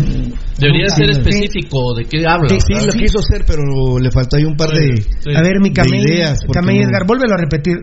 Debería 0.60 0.88
no 0.90 0.96
ser 0.96 1.10
específico 1.12 1.96
de 1.96 2.06
qué 2.06 2.26
habla. 2.28 2.50
Sí, 2.50 2.74
lo 2.86 2.92
quiso 2.94 3.20
hacer, 3.20 3.46
pero 3.48 3.98
le 4.00 4.12
faltó 4.12 4.36
ahí 4.38 4.44
un 4.44 4.58
par 4.58 4.70
de. 4.70 4.98
Sí. 5.02 5.30
A 5.36 5.42
ver, 5.42 5.60
mi 5.62 5.70
de 5.70 5.74
Camey, 5.76 6.02
Camey 6.54 6.80
no- 6.80 6.86
Edgar, 6.90 7.06
vuélvelo 7.08 7.34
a 7.34 7.38
repetir. 7.38 7.76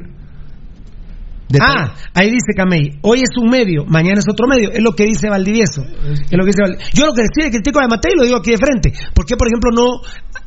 Ah, 1.60 1.94
ahí 2.14 2.30
dice 2.30 2.50
Camey, 2.56 2.98
hoy 3.02 3.20
es 3.20 3.30
un 3.40 3.48
medio, 3.48 3.84
mañana 3.86 4.18
es 4.18 4.24
otro 4.28 4.48
medio, 4.48 4.70
es 4.72 4.82
lo 4.82 4.92
que 4.92 5.04
dice 5.04 5.28
Valdivieso. 5.28 5.82
Es 5.84 6.32
lo 6.32 6.42
que 6.42 6.50
dice 6.50 6.62
Val- 6.62 6.78
Yo 6.94 7.06
lo 7.06 7.12
que 7.14 7.22
le 7.22 7.50
critico 7.50 7.78
a 7.78 7.82
Yamatei 7.82 8.12
lo 8.16 8.24
digo 8.24 8.38
aquí 8.38 8.50
de 8.50 8.56
frente. 8.58 8.92
¿Por 9.14 9.24
qué, 9.24 9.36
por 9.36 9.46
ejemplo, 9.46 9.70
no 9.70 10.00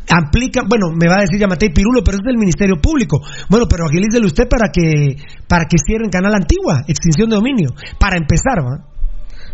aplica, 0.10 0.62
bueno, 0.68 0.88
me 1.00 1.08
va 1.08 1.20
a 1.20 1.22
decir 1.22 1.40
Yamatei 1.40 1.70
Pirulo, 1.70 2.04
pero 2.04 2.18
es 2.18 2.24
del 2.26 2.38
Ministerio 2.38 2.76
Público. 2.82 3.22
Bueno, 3.50 3.68
pero 3.70 3.86
agilícele 3.88 4.26
usted 4.26 4.50
para 4.50 4.70
que 4.74 5.16
para 5.48 5.64
que 5.66 5.78
cierren 5.78 6.10
Canal 6.10 6.34
Antigua, 6.36 6.84
extinción 6.88 7.30
de 7.30 7.36
dominio. 7.38 7.70
Para 8.00 8.18
empezar, 8.18 8.60
¿va? 8.60 8.84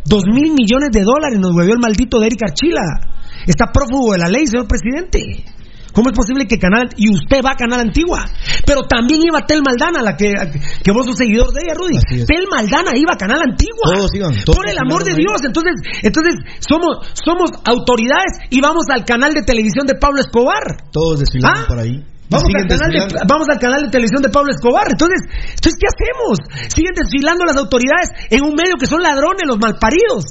Dos 0.05 0.23
mil 0.25 0.53
millones 0.53 0.89
de 0.91 1.01
dólares 1.03 1.39
nos 1.39 1.51
huevió 1.55 1.73
el 1.73 1.79
maldito 1.79 2.19
de 2.19 2.27
Eric 2.27 2.41
Archila. 2.47 2.81
Está 3.47 3.71
prófugo 3.71 4.13
de 4.13 4.19
la 4.19 4.29
ley, 4.29 4.47
señor 4.47 4.67
presidente. 4.67 5.45
¿Cómo 5.93 6.09
es 6.09 6.17
posible 6.17 6.47
que 6.47 6.57
Canal 6.57 6.89
y 6.97 7.13
usted 7.13 7.43
va 7.45 7.51
a 7.51 7.55
Canal 7.55 7.79
Antigua? 7.81 8.25
Pero 8.65 8.81
también 8.89 9.21
iba 9.21 9.45
Tel 9.45 9.61
Maldana, 9.63 10.01
la 10.01 10.17
que, 10.17 10.33
que 10.83 10.91
vos 10.91 11.05
sos 11.05 11.17
seguidor 11.17 11.53
de 11.53 11.61
ella, 11.63 11.75
Rudy. 11.75 12.25
Tel 12.25 12.47
Maldana 12.49 12.97
iba 12.97 13.13
a 13.13 13.17
Canal 13.17 13.39
Antigua. 13.43 13.93
Todos 13.93 14.15
iban, 14.15 14.33
todos 14.43 14.57
Por 14.57 14.67
el 14.67 14.77
amor 14.79 15.03
de. 15.03 15.13
Dios. 15.13 15.37
Entonces, 15.45 15.73
entonces 16.01 16.33
somos, 16.67 16.97
somos 17.13 17.51
autoridades 17.63 18.49
y 18.49 18.59
vamos 18.59 18.85
al 18.89 19.05
canal 19.05 19.33
de 19.33 19.43
televisión 19.43 19.85
de 19.85 19.93
Pablo 19.93 20.21
Escobar. 20.21 20.89
Todos 20.91 21.19
desfilando 21.19 21.59
Ah, 21.61 21.65
por 21.67 21.79
ahí. 21.79 22.03
Vamos 22.33 22.49
al, 22.55 22.67
canal 22.67 22.89
de, 22.89 22.99
desfilando. 22.99 23.27
vamos 23.29 23.47
al 23.49 23.59
canal 23.59 23.81
de 23.83 23.89
televisión 23.89 24.21
de 24.21 24.29
Pablo 24.29 24.51
Escobar. 24.51 24.87
Entonces, 24.89 25.21
entonces, 25.29 25.77
¿qué 25.77 25.87
hacemos? 25.87 26.33
Siguen 26.73 26.93
desfilando 26.97 27.45
las 27.45 27.57
autoridades 27.57 28.09
en 28.29 28.41
un 28.43 28.53
medio 28.57 28.75
que 28.79 28.87
son 28.87 29.01
ladrones, 29.01 29.45
los 29.45 29.59
malparidos. 29.59 30.25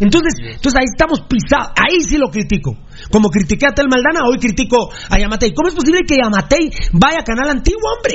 Entonces, 0.00 0.32
entonces 0.40 0.80
ahí 0.80 0.86
estamos 0.90 1.20
pisados. 1.28 1.72
Ahí 1.76 2.00
sí 2.00 2.16
lo 2.16 2.30
critico. 2.30 2.76
Como 3.12 3.28
critiqué 3.28 3.66
a 3.66 3.74
Tel 3.74 3.88
Maldana, 3.88 4.20
hoy 4.26 4.38
critico 4.38 4.90
a 5.10 5.18
Yamatei. 5.18 5.52
¿Cómo 5.52 5.68
es 5.68 5.74
posible 5.74 6.00
que 6.06 6.16
Yamatei 6.16 6.72
vaya 6.92 7.20
a 7.20 7.24
Canal 7.24 7.50
Antiguo, 7.50 7.84
hombre? 7.96 8.14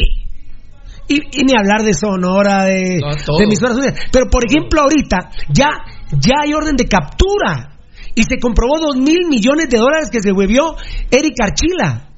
Y, 1.08 1.22
y 1.40 1.44
ni 1.44 1.54
hablar 1.56 1.84
de 1.84 1.94
Sonora, 1.94 2.66
de, 2.66 3.00
No, 3.00 3.38
de 3.38 3.44
emisoras. 3.44 3.78
Pero, 4.12 4.30
por 4.32 4.44
ejemplo, 4.50 4.82
ahorita 4.82 5.30
ya, 5.50 5.70
ya 6.12 6.42
hay 6.44 6.54
orden 6.54 6.76
de 6.76 6.88
captura. 6.88 7.78
Y 8.16 8.24
se 8.24 8.40
comprobó 8.40 8.80
dos 8.80 8.96
mil 8.96 9.28
millones 9.30 9.70
de 9.70 9.78
dólares 9.78 10.10
que 10.10 10.22
se 10.22 10.32
huevió 10.32 10.76
Eric 11.12 11.36
Archila. 11.40 12.10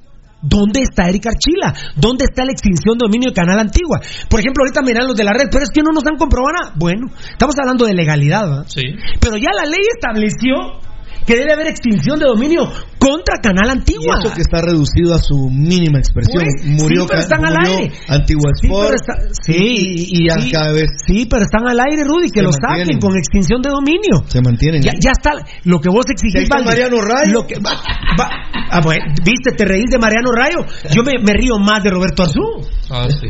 ¿Dónde 0.47 0.81
está 0.81 1.09
Eric 1.09 1.27
Archila? 1.27 1.73
¿Dónde 1.95 2.25
está 2.25 2.45
la 2.45 2.51
extinción 2.51 2.97
de 2.97 3.05
dominio 3.05 3.29
de 3.29 3.35
Canal 3.35 3.59
Antigua? 3.59 3.99
Por 4.29 4.39
ejemplo, 4.39 4.63
ahorita 4.63 4.81
miran 4.81 5.07
los 5.07 5.15
de 5.15 5.23
la 5.23 5.33
red, 5.33 5.49
pero 5.51 5.63
es 5.63 5.71
que 5.71 5.81
no 5.81 5.91
nos 5.91 6.05
han 6.05 6.15
comprobado 6.15 6.53
nada. 6.53 6.73
Bueno, 6.75 7.07
estamos 7.29 7.55
hablando 7.59 7.85
de 7.85 7.93
legalidad, 7.93 8.49
¿va? 8.49 8.63
Sí. 8.67 8.83
Pero 9.19 9.35
ya 9.37 9.51
la 9.53 9.65
ley 9.65 9.83
estableció 9.93 10.86
que 11.27 11.35
debe 11.35 11.53
haber 11.53 11.67
extinción 11.67 12.17
de 12.19 12.25
dominio 12.25 12.71
contra 12.97 13.35
Canal 13.43 13.67
Y 13.67 13.71
Antigua. 13.71 14.17
eso 14.23 14.33
que 14.33 14.41
está 14.41 14.61
reducido 14.61 15.13
a 15.13 15.19
su 15.19 15.49
mínima 15.51 15.99
expresión. 15.99 16.41
Pues, 16.43 16.65
murió 16.65 17.01
sí, 17.03 17.07
pero 17.09 17.19
están 17.21 17.45
al 17.45 17.55
aire. 17.65 17.91
Antigua 18.07 18.51
Sí, 18.59 18.67
pero 18.67 18.83
Sport. 18.83 18.95
está- 18.95 19.33
sí, 19.43 19.53
y, 19.55 20.23
y 20.23 20.27
ya 20.29 20.39
sí. 20.39 20.51
cada 20.51 20.71
vez 20.71 20.89
Sí, 21.05 21.27
pero 21.29 21.43
están 21.43 21.67
al 21.67 21.79
aire, 21.79 22.03
Rudy, 22.03 22.31
que 22.31 22.39
Se 22.39 22.45
lo 22.45 22.51
saquen 22.51 22.97
con 22.99 23.15
extinción 23.17 23.61
de 23.61 23.69
dominio. 23.69 24.23
se 24.27 24.41
mantienen. 24.41 24.81
Ya, 24.81 24.91
ya 24.99 25.11
está 25.11 25.31
lo 25.65 25.79
que 25.79 25.89
vos 25.89 26.05
exigís, 26.09 26.43
está 26.43 26.55
Valdi. 26.55 26.69
Mariano 26.69 27.01
Rayo. 27.01 27.33
Lo 27.33 27.45
que- 27.45 27.59
va- 27.59 27.81
va- 28.19 28.31
ah, 28.71 28.81
viste, 29.23 29.51
te 29.51 29.65
reís 29.65 29.89
de 29.91 29.99
Mariano 29.99 30.31
Rayo. 30.31 30.65
Yo 30.93 31.03
me, 31.03 31.11
me 31.21 31.33
río 31.33 31.59
más 31.59 31.83
de 31.83 31.91
Roberto 31.91 32.23
Arzú. 32.23 32.41
Ah, 32.89 33.07
sí. 33.09 33.27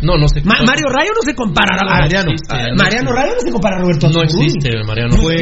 No, 0.00 0.16
no 0.16 0.26
sé. 0.28 0.40
Ma- 0.44 0.58
Mario 0.66 0.88
Rayo 0.88 1.10
no 1.14 1.22
se 1.22 1.34
compara 1.34 1.76
a 1.76 1.84
No 1.84 1.90
Mariano. 1.90 2.32
existe, 2.32 2.54
Ah. 2.54 3.12
Rayo 3.14 3.34
no 3.34 3.40
se 3.40 3.52
compara 3.52 3.76
a 3.76 3.80
Roberto 3.80 4.06
Arzú. 4.06 4.18
No 4.18 4.24
existe, 4.24 4.70
Mariano. 4.86 5.16
Fue, 5.16 5.36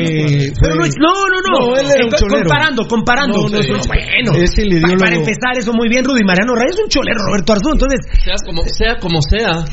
Pero 0.60 0.74
no, 0.76 0.82
fue- 0.82 0.90
no, 0.98 1.14
no, 1.28 1.40
no. 1.40 1.66
No, 1.70 1.76
él 1.76 1.86
era 1.94 2.02
Eh, 2.02 2.04
un 2.06 2.10
co- 2.10 2.16
cholero. 2.18 2.42
comparando, 2.48 2.86
comparando. 2.88 3.36
No, 3.36 3.42
no, 3.48 3.56
No, 3.56 3.62
sí. 3.62 3.68
bueno. 3.68 3.84
Pa- 3.84 4.98
para 4.98 5.16
empezar, 5.16 5.56
eso 5.58 5.72
muy 5.72 5.88
bien, 5.88 6.04
Rudy. 6.04 6.24
Mariano 6.24 6.54
Rayo 6.54 6.70
es 6.70 6.78
un 6.82 6.88
cholero, 6.88 7.20
Roberto 7.26 7.52
Arzú. 7.52 7.72
Entonces, 7.72 8.00
Sea 8.24 8.34
como 8.44 8.62
sea, 8.64 8.96
como 9.00 9.22
sea. 9.22 9.64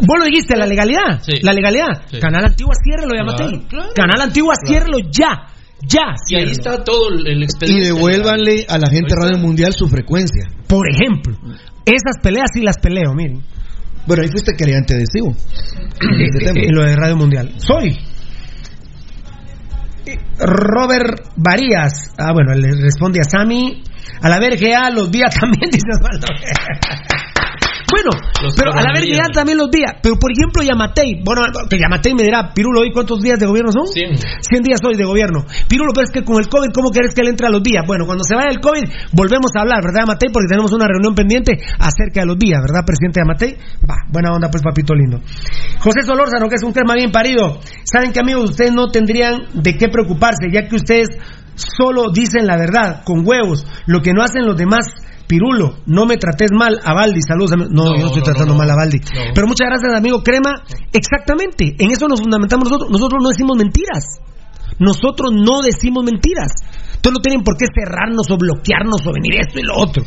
vos 0.00 0.16
lo 0.18 0.24
dijiste, 0.26 0.56
la 0.56 0.66
legalidad. 0.66 1.20
Sí. 1.22 1.32
La 1.42 1.52
legalidad. 1.52 2.02
Sí. 2.10 2.18
Canal 2.20 2.44
Antigua, 2.44 2.74
ciérrelo, 2.82 3.14
llámate. 3.14 3.44
Claro, 3.44 3.68
claro. 3.68 3.88
Canal 3.94 4.20
Antigua, 4.20 4.54
ciérrelo 4.66 4.98
ya. 5.10 5.48
Ya, 5.86 6.14
Y 6.30 6.36
ahí 6.36 6.50
está 6.50 6.82
todo 6.82 7.10
el, 7.10 7.26
el 7.26 7.40
y 7.42 7.44
expediente. 7.44 7.86
devuélvanle 7.88 8.64
a 8.68 8.78
la 8.78 8.88
gente. 8.88 9.14
Radio 9.20 9.36
Mundial 9.38 9.74
su 9.74 9.86
frecuencia. 9.86 10.48
Por 10.66 10.88
ejemplo, 10.90 11.36
esas 11.84 12.16
peleas 12.22 12.46
sí 12.54 12.62
las 12.62 12.78
peleo, 12.78 13.12
miren. 13.12 13.42
Bueno, 14.06 14.22
ahí 14.22 14.28
fuiste 14.30 14.52
queriente 14.56 14.94
adhesivo. 14.94 15.34
Este 16.00 16.44
tema. 16.46 16.60
En 16.60 16.74
lo 16.74 16.84
de 16.84 16.96
Radio 16.96 17.16
Mundial. 17.16 17.52
Soy. 17.58 17.98
Robert 20.38 21.30
Varías. 21.36 22.12
Ah, 22.18 22.32
bueno, 22.32 22.54
le 22.54 22.70
responde 22.82 23.20
a 23.20 23.24
Sammy. 23.24 23.82
A 24.20 24.28
la 24.28 24.38
verga 24.38 24.90
los 24.90 25.10
días 25.10 25.34
también, 25.40 25.70
dice 25.70 25.86
Osvaldo. 25.92 26.26
Bueno, 27.90 28.10
Los 28.42 28.54
pero 28.56 28.72
a 28.72 28.76
la 28.76 28.82
coronarías. 28.82 29.18
verga 29.18 29.32
también 29.34 29.58
los 29.58 29.70
días. 29.70 29.92
Pero 30.02 30.16
por 30.16 30.32
ejemplo, 30.32 30.62
Yamatei. 30.62 31.22
Bueno, 31.24 31.42
que 31.68 31.78
Yamatei 31.78 32.14
me 32.14 32.22
dirá, 32.24 32.52
Pirulo, 32.54 32.80
¿hoy 32.80 32.92
cuántos 32.92 33.20
días 33.20 33.38
de 33.38 33.46
gobierno 33.46 33.72
son? 33.72 33.86
100. 33.86 34.16
100 34.16 34.62
días 34.62 34.80
hoy 34.86 34.96
de 34.96 35.04
gobierno. 35.04 35.44
Pirulo, 35.68 35.92
pero 35.94 36.04
es 36.04 36.10
que 36.10 36.24
con 36.24 36.40
el 36.40 36.48
COVID, 36.48 36.72
¿cómo 36.72 36.90
querés 36.90 37.14
que 37.14 37.20
él 37.20 37.28
entre 37.28 37.46
a 37.46 37.50
los 37.50 37.62
días? 37.62 37.84
Bueno, 37.86 38.06
cuando 38.06 38.24
se 38.24 38.34
vaya 38.34 38.50
el 38.50 38.60
COVID, 38.60 38.84
volvemos 39.12 39.50
a 39.56 39.60
hablar, 39.60 39.82
¿verdad, 39.84 40.00
Yamatei? 40.06 40.30
Porque 40.32 40.48
tenemos 40.48 40.72
una 40.72 40.86
reunión 40.88 41.14
pendiente 41.14 41.60
acerca 41.78 42.20
de 42.20 42.26
los 42.26 42.38
días, 42.38 42.60
¿verdad, 42.60 42.84
presidente 42.84 43.20
Yamatei? 43.20 43.56
Va, 43.88 43.96
buena 44.08 44.32
onda, 44.32 44.50
pues, 44.50 44.62
papito 44.62 44.94
lindo. 44.94 45.20
José 45.78 46.02
Solórzano, 46.02 46.48
que 46.48 46.56
es 46.56 46.62
un 46.62 46.72
crema 46.72 46.94
bien 46.94 47.12
parido. 47.12 47.60
¿Saben 47.84 48.12
que, 48.12 48.20
amigos, 48.20 48.50
ustedes 48.50 48.72
no 48.72 48.88
tendrían 48.88 49.46
de 49.52 49.76
qué 49.76 49.88
preocuparse, 49.88 50.48
ya 50.52 50.66
que 50.68 50.76
ustedes 50.76 51.08
solo 51.54 52.10
dicen 52.12 52.46
la 52.46 52.56
verdad, 52.56 53.02
con 53.04 53.26
huevos, 53.26 53.66
lo 53.86 54.00
que 54.00 54.12
no 54.12 54.22
hacen 54.22 54.44
los 54.46 54.56
demás. 54.56 54.86
Pirulo, 55.26 55.78
no 55.86 56.04
me 56.06 56.16
trates 56.16 56.50
mal 56.52 56.78
a 56.84 56.92
Baldi, 56.94 57.20
saludos. 57.26 57.52
ami- 57.52 57.68
No, 57.70 57.84
No, 57.84 57.94
yo 57.96 58.00
no 58.00 58.06
estoy 58.06 58.20
no, 58.20 58.24
tratando 58.24 58.52
no, 58.52 58.58
mal 58.58 58.70
a 58.70 58.76
Baldi. 58.76 59.00
Pero 59.34 59.46
muchas 59.46 59.68
gracias, 59.68 59.94
amigo 59.94 60.22
Crema. 60.22 60.62
Exactamente, 60.92 61.74
en 61.78 61.90
eso 61.90 62.06
nos 62.08 62.20
fundamentamos 62.20 62.68
nosotros. 62.68 62.90
Nosotros 62.90 63.22
no 63.22 63.28
decimos 63.30 63.56
mentiras. 63.56 64.20
Nosotros 64.78 65.32
no 65.32 65.62
decimos 65.62 66.04
mentiras. 66.04 66.50
Entonces 66.96 67.20
no 67.20 67.22
tienen 67.22 67.44
por 67.44 67.56
qué 67.56 67.66
cerrarnos 67.68 68.30
o 68.30 68.36
bloquearnos 68.38 69.06
o 69.06 69.12
venir 69.12 69.34
esto 69.38 69.58
y 69.60 69.62
lo 69.62 69.76
otro. 69.76 70.02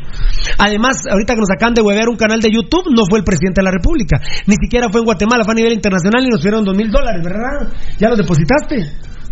Además, 0.57 0.97
ahorita 1.09 1.35
que 1.35 1.39
nos 1.39 1.51
acaban 1.55 1.73
de 1.75 1.81
huevear 1.81 2.09
un 2.09 2.17
canal 2.17 2.41
de 2.41 2.49
YouTube, 2.51 2.89
no 2.91 3.05
fue 3.07 3.19
el 3.19 3.23
presidente 3.23 3.61
de 3.61 3.65
la 3.65 3.71
República. 3.71 4.19
Ni 4.47 4.55
siquiera 4.55 4.89
fue 4.89 5.01
en 5.01 5.05
Guatemala, 5.05 5.43
fue 5.45 5.53
a 5.53 5.55
nivel 5.55 5.73
internacional 5.73 6.25
y 6.25 6.29
nos 6.29 6.41
dieron 6.41 6.65
dos 6.65 6.75
mil 6.75 6.89
dólares, 6.89 7.21
¿verdad? 7.23 7.71
¿Ya 7.99 8.09
los 8.09 8.17
depositaste? 8.17 8.75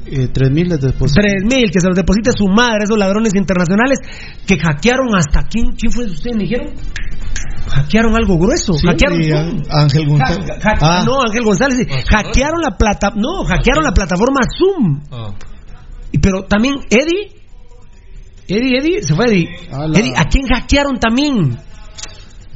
Eh, 0.08 0.28
Tres 0.32 0.52
mil 0.52 0.70
de 0.70 0.78
depósito. 0.78 1.20
Tres 1.22 1.44
mil, 1.44 1.70
que 1.72 1.80
se 1.80 1.88
los 1.88 1.96
deposite 1.96 2.32
su 2.38 2.48
madre, 2.48 2.84
esos 2.84 2.98
ladrones 2.98 3.34
internacionales 3.36 4.00
que 4.46 4.58
hackearon 4.58 5.08
hasta 5.16 5.44
quién, 5.48 5.72
quién 5.78 5.92
fue 5.92 6.06
de 6.06 6.12
ustedes, 6.12 6.36
me 6.38 6.44
dijeron. 6.44 6.74
Hackearon 7.68 8.16
algo 8.16 8.38
grueso, 8.38 8.74
Sí, 8.74 8.86
hackearon 8.88 9.22
y. 9.22 9.32
Ángel 9.70 10.08
González. 10.08 10.50
Ha- 10.64 10.70
ha- 10.70 11.00
Ah. 11.00 11.04
No, 11.06 11.22
Ángel 11.22 11.44
González, 11.44 11.78
sí. 11.80 11.86
hackearon 12.10 12.62
la 12.62 12.78
plata, 12.78 13.12
no, 13.16 13.44
hackearon 13.46 13.84
la 13.84 13.92
plataforma 13.92 14.42
Zoom. 14.58 15.02
Ah. 15.12 15.34
Y 16.12 16.20
pero 16.20 16.44
también 16.44 16.76
Eddie, 16.90 17.32
Eddie, 18.48 18.78
Eddie, 18.78 19.02
se 19.04 19.16
fue 19.16 19.26
Eddie. 19.26 19.50
Eddie, 19.96 20.14
¿a 20.16 20.26
quién 20.26 20.46
hackearon 20.46 21.00
también? 21.00 21.58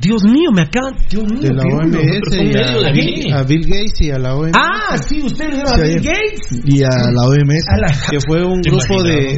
Dios 0.02 0.24
mío, 0.24 0.52
me 0.54 0.62
acaban, 0.62 0.96
Dios 1.10 1.26
mío. 1.26 1.42
De 1.42 1.54
la 1.54 1.64
OMS 1.64 1.92
medio 1.92 2.82
de 2.82 2.88
a, 2.88 2.92
Bill. 2.92 3.34
a 3.34 3.44
Bill 3.44 3.66
Gates 3.68 4.02
y 4.02 4.12
a 4.12 4.18
la 4.20 4.36
OMS. 4.36 4.52
Ah, 4.56 4.98
sí, 4.98 5.22
usted 5.22 5.48
vieron 5.50 5.68
a 5.68 5.76
Sí, 5.76 5.82
Bill 5.82 5.98
ayer. 6.00 6.02
Gates. 6.14 6.62
Y 6.66 6.84
a 6.84 6.90
la 7.12 7.28
OMS. 7.28 7.66
A 7.68 7.78
la- 7.78 7.92
que 8.10 8.20
fue 8.26 8.46
un 8.46 8.62
¿Te 8.62 8.70
grupo 8.70 9.04
de 9.04 9.38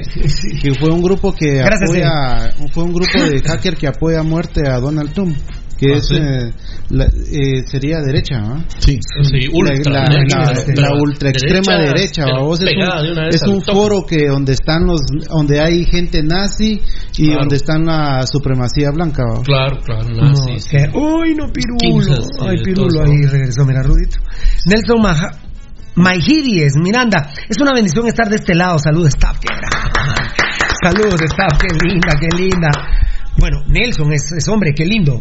que 0.62 0.74
fue 0.80 0.90
un 0.92 1.02
grupo 1.02 1.34
que 1.34 1.56
Gracias, 1.56 1.82
apoya 1.90 2.54
fue 2.74 2.84
un 2.84 2.94
grupo 2.94 3.24
de 3.24 3.40
hacker 3.46 3.76
que 3.76 3.88
apoya 3.88 4.20
a 4.20 4.24
muerte 4.24 4.62
a 4.70 4.78
Donald 4.80 5.12
Trump 5.14 5.36
que 5.82 5.94
Ah, 5.94 5.98
es 5.98 6.08
sí. 6.08 6.16
eh, 6.16 6.54
la- 6.92 7.06
eh, 7.06 7.64
sería 7.66 8.00
derecha 8.02 8.36
¿ah? 8.38 8.64
Sí. 8.78 9.00
Sí, 9.24 9.48
ultra, 9.52 9.74
la, 10.04 10.10
derecha, 10.10 10.38
la- 10.38 10.54
derecha, 10.54 10.82
la 10.82 10.94
ultra 10.94 11.30
extrema 11.32 11.78
derecha, 11.82 12.24
pero 12.26 12.46
vos, 12.46 12.60
es 12.62 12.66
pegada 12.70 13.02
de 13.02 13.12
un, 13.12 13.20
es 13.30 13.42
un 13.48 13.62
foro 13.64 14.06
que 14.06 14.28
donde 14.28 14.54
están 14.54 14.86
los 14.86 15.02
donde 15.28 15.60
hay 15.60 15.84
gente 15.86 16.22
nazi 16.24 16.80
y 17.18 17.26
Claro. 17.26 17.40
donde 17.42 17.56
está 17.56 17.80
la 17.80 18.28
supremacía 18.28 18.92
blanca 18.92 19.24
¿va? 19.26 19.42
Claro, 19.42 19.80
claro, 19.84 20.08
No, 20.10 20.22
nazi, 20.30 20.60
sí. 20.60 20.70
que- 20.70 20.90
uy, 20.98 21.34
no, 21.36 21.48
Pirulo. 21.52 22.14
Ay, 22.48 22.62
Pirulo, 22.64 23.02
ahí 23.04 23.26
regresó, 23.26 23.66
mira, 23.66 23.82
Rudito. 23.82 24.18
Nelson 24.68 25.02
Maja. 25.02 25.32
Maigiries, 25.96 26.74
Miranda, 26.82 27.32
es 27.50 27.58
una 27.60 27.74
bendición 27.74 28.08
estar 28.08 28.30
de 28.30 28.38
este 28.38 28.56
lado. 28.56 28.80
Saludos, 28.80 29.10
staff, 29.10 29.38
qué 29.40 29.48
gran. 29.50 30.32
Saludos, 30.84 31.22
staff, 31.22 31.60
qué 31.60 31.68
linda, 31.86 32.14
qué 32.20 32.28
linda. 32.38 32.70
Bueno, 33.42 33.64
Nelson 33.68 34.14
es, 34.14 34.32
es 34.38 34.48
hombre, 34.48 34.72
qué 34.76 34.86
lindo. 34.86 35.20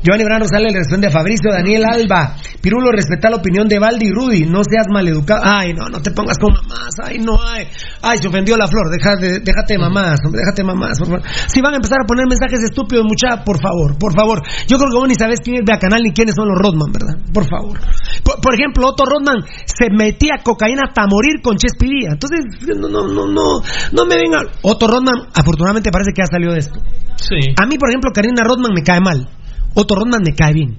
Giovanni 0.00 0.22
Brano 0.22 0.44
Rosales 0.44 0.72
le 0.72 0.78
responde 0.78 1.08
a 1.08 1.10
Fabricio 1.10 1.50
Daniel 1.50 1.82
Alba. 1.84 2.36
Pirulo, 2.62 2.92
respeta 2.92 3.28
la 3.28 3.38
opinión 3.38 3.66
de 3.66 3.80
Valdi 3.80 4.06
y 4.06 4.12
Rudy. 4.12 4.46
No 4.46 4.62
seas 4.62 4.86
maleducado. 4.88 5.42
Ay, 5.44 5.72
no, 5.74 5.88
no 5.88 6.00
te 6.00 6.12
pongas 6.12 6.38
con 6.38 6.54
mamás. 6.54 6.94
Ay, 7.02 7.18
no, 7.18 7.36
ay. 7.42 7.66
Ay, 8.02 8.18
se 8.18 8.28
ofendió 8.28 8.56
la 8.56 8.68
flor. 8.68 8.86
Déjate, 8.88 9.40
déjate 9.40 9.78
mamás, 9.78 10.20
hombre, 10.24 10.42
déjate 10.46 10.62
mamás. 10.62 10.96
por 11.00 11.08
favor. 11.08 11.22
Si 11.48 11.60
van 11.60 11.74
a 11.74 11.76
empezar 11.76 11.98
a 12.02 12.06
poner 12.06 12.26
mensajes 12.28 12.62
estúpidos, 12.62 13.04
mucha, 13.04 13.42
por 13.42 13.60
favor, 13.60 13.98
por 13.98 14.14
favor. 14.14 14.42
Yo 14.68 14.78
creo 14.78 14.90
que 14.90 14.98
vos 14.98 15.08
ni 15.08 15.16
sabes 15.16 15.40
quién 15.42 15.56
es 15.56 15.78
Canal 15.80 16.02
ni 16.02 16.12
quiénes 16.12 16.36
son 16.36 16.46
los 16.46 16.58
Rodman, 16.58 16.92
¿verdad? 16.92 17.18
Por 17.34 17.48
favor. 17.48 17.78
Por, 18.22 18.54
ejemplo, 18.54 18.86
Otto 18.88 19.04
Rodman 19.04 19.42
se 19.66 19.90
metía 19.90 20.38
cocaína 20.42 20.84
hasta 20.86 21.02
morir 21.06 21.42
con 21.42 21.56
Chespiría. 21.56 22.10
Entonces, 22.12 22.46
no, 22.78 22.88
no, 22.88 23.08
no, 23.08 23.26
no, 23.26 23.60
no 23.92 24.04
me 24.06 24.16
vengan. 24.16 24.46
Otto 24.62 24.86
Rodman, 24.86 25.28
afortunadamente 25.34 25.90
parece 25.90 26.12
que 26.14 26.22
ya 26.22 26.26
salió 26.26 26.52
de 26.52 26.60
esto. 26.60 26.80
Sí. 27.16 27.54
A 27.56 27.66
mí, 27.66 27.78
por 27.78 27.88
ejemplo, 27.88 28.10
Karina 28.12 28.44
Rodman 28.44 28.72
me 28.74 28.82
cae 28.82 29.00
mal. 29.00 29.28
Otto 29.74 29.94
Rodman 29.94 30.22
me 30.24 30.34
cae 30.34 30.52
bien. 30.52 30.78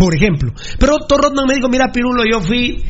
por 0.00 0.14
ejemplo. 0.14 0.52
Pero 0.78 0.94
Otto 0.94 1.18
Rodman 1.18 1.44
me 1.46 1.54
dijo, 1.54 1.68
mira, 1.68 1.92
Pirulo, 1.92 2.24
yo 2.24 2.40
fui 2.40 2.82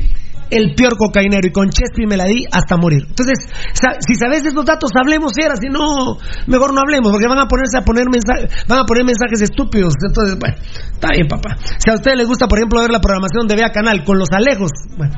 el 0.50 0.74
peor 0.74 0.96
cocainero 0.96 1.46
y 1.46 1.52
con 1.52 1.68
Chespi 1.70 2.06
me 2.06 2.16
la 2.16 2.24
di 2.24 2.44
hasta 2.50 2.76
morir. 2.76 3.04
Entonces, 3.08 3.50
si 3.74 4.14
sabes 4.14 4.44
estos 4.44 4.64
datos, 4.64 4.90
hablemos 4.94 5.32
era, 5.36 5.56
si 5.56 5.68
no, 5.68 6.18
mejor 6.46 6.72
no 6.72 6.80
hablemos, 6.80 7.10
porque 7.10 7.26
van 7.26 7.38
a 7.38 7.46
ponerse 7.46 7.78
a 7.78 7.82
poner 7.82 8.06
mensajes, 8.10 8.66
van 8.68 8.78
a 8.80 8.84
poner 8.84 9.04
mensajes 9.04 9.42
estúpidos. 9.42 9.94
Entonces, 10.06 10.38
bueno, 10.38 10.56
está 10.92 11.08
bien, 11.12 11.26
papá. 11.26 11.56
Si 11.78 11.90
a 11.90 11.94
ustedes 11.94 12.16
les 12.16 12.28
gusta, 12.28 12.46
por 12.46 12.58
ejemplo, 12.58 12.80
ver 12.80 12.90
la 12.90 13.00
programación 13.00 13.46
de 13.48 13.56
Vea 13.56 13.70
Canal 13.72 14.04
con 14.04 14.18
los 14.18 14.30
alejos, 14.30 14.70
bueno. 14.96 15.14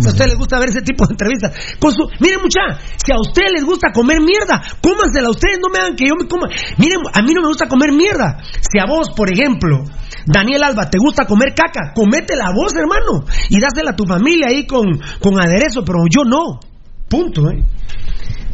Si 0.00 0.08
a 0.08 0.10
ustedes 0.10 0.30
les 0.30 0.38
gusta 0.38 0.58
ver 0.58 0.70
ese 0.70 0.82
tipo 0.82 1.06
de 1.06 1.14
entrevistas, 1.14 1.52
con 1.78 1.92
miren 2.20 2.40
mucha, 2.42 2.60
si 2.96 3.12
a 3.12 3.20
ustedes 3.20 3.52
les 3.52 3.64
gusta 3.64 3.92
comer 3.92 4.20
mierda, 4.20 4.62
cómansela, 4.80 5.30
ustedes 5.30 5.58
no 5.60 5.68
me 5.72 5.78
hagan 5.78 5.96
que 5.96 6.08
yo 6.08 6.14
me 6.16 6.26
coma. 6.26 6.48
Miren, 6.78 7.00
a 7.12 7.22
mí 7.22 7.32
no 7.34 7.42
me 7.42 7.48
gusta 7.48 7.68
comer 7.68 7.92
mierda. 7.92 8.38
Si 8.60 8.78
a 8.78 8.86
vos, 8.86 9.10
por 9.14 9.30
ejemplo, 9.32 9.84
Daniel 10.26 10.64
Alba, 10.64 10.88
te 10.88 10.98
gusta 10.98 11.26
comer 11.26 11.54
caca, 11.54 11.92
cométela 11.94 12.46
a 12.48 12.54
vos, 12.54 12.74
hermano, 12.74 13.24
y 13.48 13.60
dásela 13.60 13.92
a 13.92 13.96
tu 13.96 14.06
familia 14.06 14.48
ahí 14.48 14.66
con, 14.66 14.86
con 15.20 15.40
aderezo, 15.40 15.84
pero 15.84 16.00
yo 16.08 16.24
no. 16.24 16.60
Punto, 17.08 17.50
¿eh? 17.50 17.62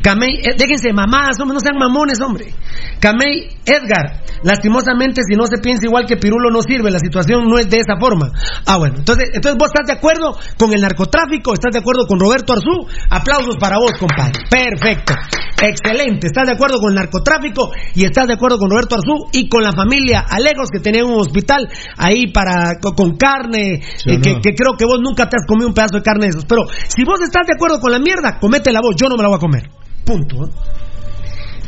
Camey, 0.07 0.39
eh, 0.39 0.55
déjense 0.57 0.93
mamadas, 0.93 1.35
hombre, 1.43 1.55
no 1.55 1.59
sean 1.59 1.75
mamones, 1.75 2.21
hombre. 2.21 2.55
Camey 3.01 3.51
Edgar, 3.67 4.23
lastimosamente, 4.45 5.23
si 5.29 5.35
no 5.35 5.49
se 5.51 5.59
piensa 5.59 5.85
igual 5.85 6.07
que 6.07 6.17
Pirulo 6.17 6.49
no 6.49 6.63
sirve, 6.63 6.93
la 6.93 7.01
situación 7.01 7.49
no 7.49 7.59
es 7.59 7.69
de 7.69 7.79
esa 7.79 7.99
forma. 7.99 8.31
Ah, 8.67 8.77
bueno, 8.77 8.99
entonces, 8.99 9.31
entonces 9.35 9.59
vos 9.59 9.67
estás 9.67 9.89
de 9.89 9.95
acuerdo 9.95 10.39
con 10.57 10.73
el 10.73 10.81
narcotráfico, 10.81 11.55
estás 11.55 11.73
de 11.73 11.81
acuerdo 11.81 12.07
con 12.07 12.21
Roberto 12.21 12.53
Arzú, 12.53 12.87
aplausos 13.11 13.57
para 13.59 13.79
vos, 13.79 13.91
compadre. 13.99 14.47
Perfecto, 14.49 15.13
excelente, 15.61 16.29
estás 16.29 16.47
de 16.47 16.53
acuerdo 16.55 16.79
con 16.79 16.91
el 16.91 16.95
narcotráfico 16.95 17.73
y 17.97 18.05
estás 18.05 18.29
de 18.29 18.35
acuerdo 18.35 18.59
con 18.59 18.71
Roberto 18.71 18.95
Arzú 18.95 19.27
y 19.33 19.49
con 19.49 19.65
la 19.65 19.73
familia 19.73 20.21
Alegos 20.31 20.69
que 20.71 20.79
tenía 20.79 21.05
un 21.05 21.19
hospital 21.19 21.67
ahí 21.97 22.31
para 22.31 22.79
con, 22.79 23.17
carne, 23.17 23.83
¿Sí 23.97 24.11
o 24.11 24.13
eh, 24.13 24.19
no? 24.19 24.41
que 24.41 24.55
creo 24.55 24.77
que 24.79 24.85
vos 24.87 25.01
nunca 25.03 25.29
te 25.29 25.35
has 25.35 25.47
comido 25.49 25.67
un 25.67 25.75
pedazo 25.75 25.97
de 25.97 26.03
carne 26.03 26.27
de 26.27 26.31
esos. 26.31 26.45
Pero 26.45 26.63
si 26.71 27.03
vos 27.03 27.19
estás 27.23 27.45
de 27.45 27.55
acuerdo 27.57 27.81
con 27.81 27.91
la 27.91 27.99
mierda, 27.99 28.39
comete 28.39 28.71
la 28.71 28.81
voz, 28.81 28.95
yo 28.95 29.09
no 29.09 29.17
me 29.17 29.25
la 29.25 29.31
voy 29.31 29.39
a 29.39 29.41
comer. 29.41 29.69
Punto. 30.07 30.49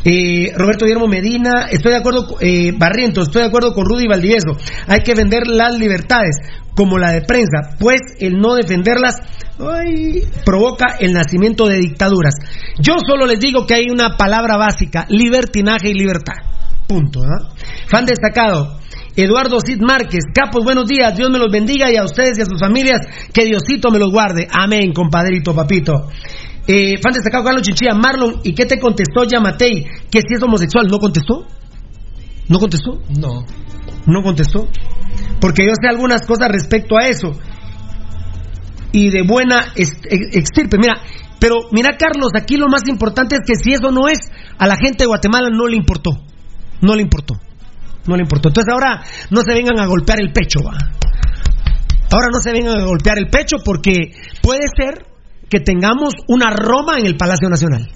¿eh? 0.04 0.52
Roberto 0.54 0.84
Guillermo 0.84 1.08
Medina, 1.08 1.66
estoy 1.70 1.90
de 1.90 1.98
acuerdo, 1.98 2.36
eh, 2.40 2.72
Barrientos, 2.76 3.26
estoy 3.26 3.42
de 3.42 3.48
acuerdo 3.48 3.74
con 3.74 3.84
Rudy 3.84 4.06
Valdivieso. 4.06 4.56
Hay 4.86 5.00
que 5.00 5.14
vender 5.14 5.48
las 5.48 5.76
libertades, 5.76 6.36
como 6.76 6.98
la 6.98 7.10
de 7.10 7.22
prensa, 7.22 7.76
pues 7.80 8.00
el 8.20 8.38
no 8.38 8.54
defenderlas 8.54 9.16
provoca 10.44 10.96
el 11.00 11.12
nacimiento 11.12 11.66
de 11.66 11.78
dictaduras. 11.78 12.34
Yo 12.78 12.94
solo 13.04 13.26
les 13.26 13.40
digo 13.40 13.66
que 13.66 13.74
hay 13.74 13.90
una 13.90 14.16
palabra 14.16 14.56
básica, 14.56 15.04
libertinaje 15.08 15.90
y 15.90 15.94
libertad. 15.94 16.34
Punto. 16.86 17.20
Fan 17.88 18.06
destacado. 18.06 18.78
Eduardo 19.16 19.58
Cid 19.60 19.80
Márquez, 19.80 20.26
capos, 20.32 20.62
buenos 20.62 20.86
días, 20.86 21.16
Dios 21.16 21.28
me 21.28 21.40
los 21.40 21.50
bendiga 21.50 21.90
y 21.90 21.96
a 21.96 22.04
ustedes 22.04 22.38
y 22.38 22.42
a 22.42 22.44
sus 22.44 22.60
familias, 22.60 23.00
que 23.32 23.46
Diosito 23.46 23.90
me 23.90 23.98
los 23.98 24.12
guarde. 24.12 24.46
Amén, 24.48 24.92
compadrito, 24.92 25.52
papito. 25.52 26.08
Eh, 26.70 27.00
fan 27.02 27.14
destacado 27.14 27.44
Carlos 27.44 27.62
Chinchilla, 27.62 27.94
Marlon, 27.94 28.40
¿y 28.44 28.52
qué 28.52 28.66
te 28.66 28.78
contestó 28.78 29.24
Yamatei? 29.24 29.86
Que 30.10 30.20
si 30.20 30.34
es 30.34 30.42
homosexual, 30.42 30.86
¿no 30.86 30.98
contestó? 30.98 31.46
¿No 32.46 32.58
contestó? 32.58 33.00
No. 33.18 33.46
No 34.06 34.22
contestó. 34.22 34.68
Porque 35.40 35.64
yo 35.64 35.72
sé 35.80 35.88
algunas 35.88 36.26
cosas 36.26 36.48
respecto 36.50 36.98
a 36.98 37.08
eso. 37.08 37.32
Y 38.92 39.08
de 39.08 39.22
buena 39.22 39.72
extirpe. 39.76 40.76
Mira, 40.78 41.00
pero 41.40 41.56
mira 41.72 41.96
Carlos, 41.96 42.32
aquí 42.34 42.56
lo 42.56 42.68
más 42.68 42.86
importante 42.86 43.36
es 43.36 43.42
que 43.46 43.54
si 43.54 43.72
eso 43.72 43.90
no 43.90 44.06
es, 44.06 44.18
a 44.58 44.66
la 44.66 44.76
gente 44.76 45.04
de 45.04 45.06
Guatemala 45.06 45.48
no 45.50 45.66
le 45.68 45.76
importó. 45.76 46.10
No 46.82 46.94
le 46.94 47.00
importó. 47.00 47.40
No 48.06 48.14
le 48.14 48.22
importó. 48.22 48.48
Entonces 48.48 48.70
ahora 48.70 49.02
no 49.30 49.40
se 49.40 49.54
vengan 49.54 49.80
a 49.80 49.86
golpear 49.86 50.20
el 50.20 50.32
pecho, 50.32 50.60
va. 50.62 50.76
Ahora 52.10 52.28
no 52.30 52.40
se 52.40 52.52
vengan 52.52 52.78
a 52.78 52.84
golpear 52.84 53.16
el 53.16 53.28
pecho 53.28 53.56
porque 53.64 54.12
puede 54.42 54.64
ser 54.76 55.06
que 55.48 55.60
tengamos 55.60 56.14
una 56.26 56.50
Roma 56.50 56.98
en 56.98 57.06
el 57.06 57.16
Palacio 57.16 57.48
Nacional. 57.48 57.90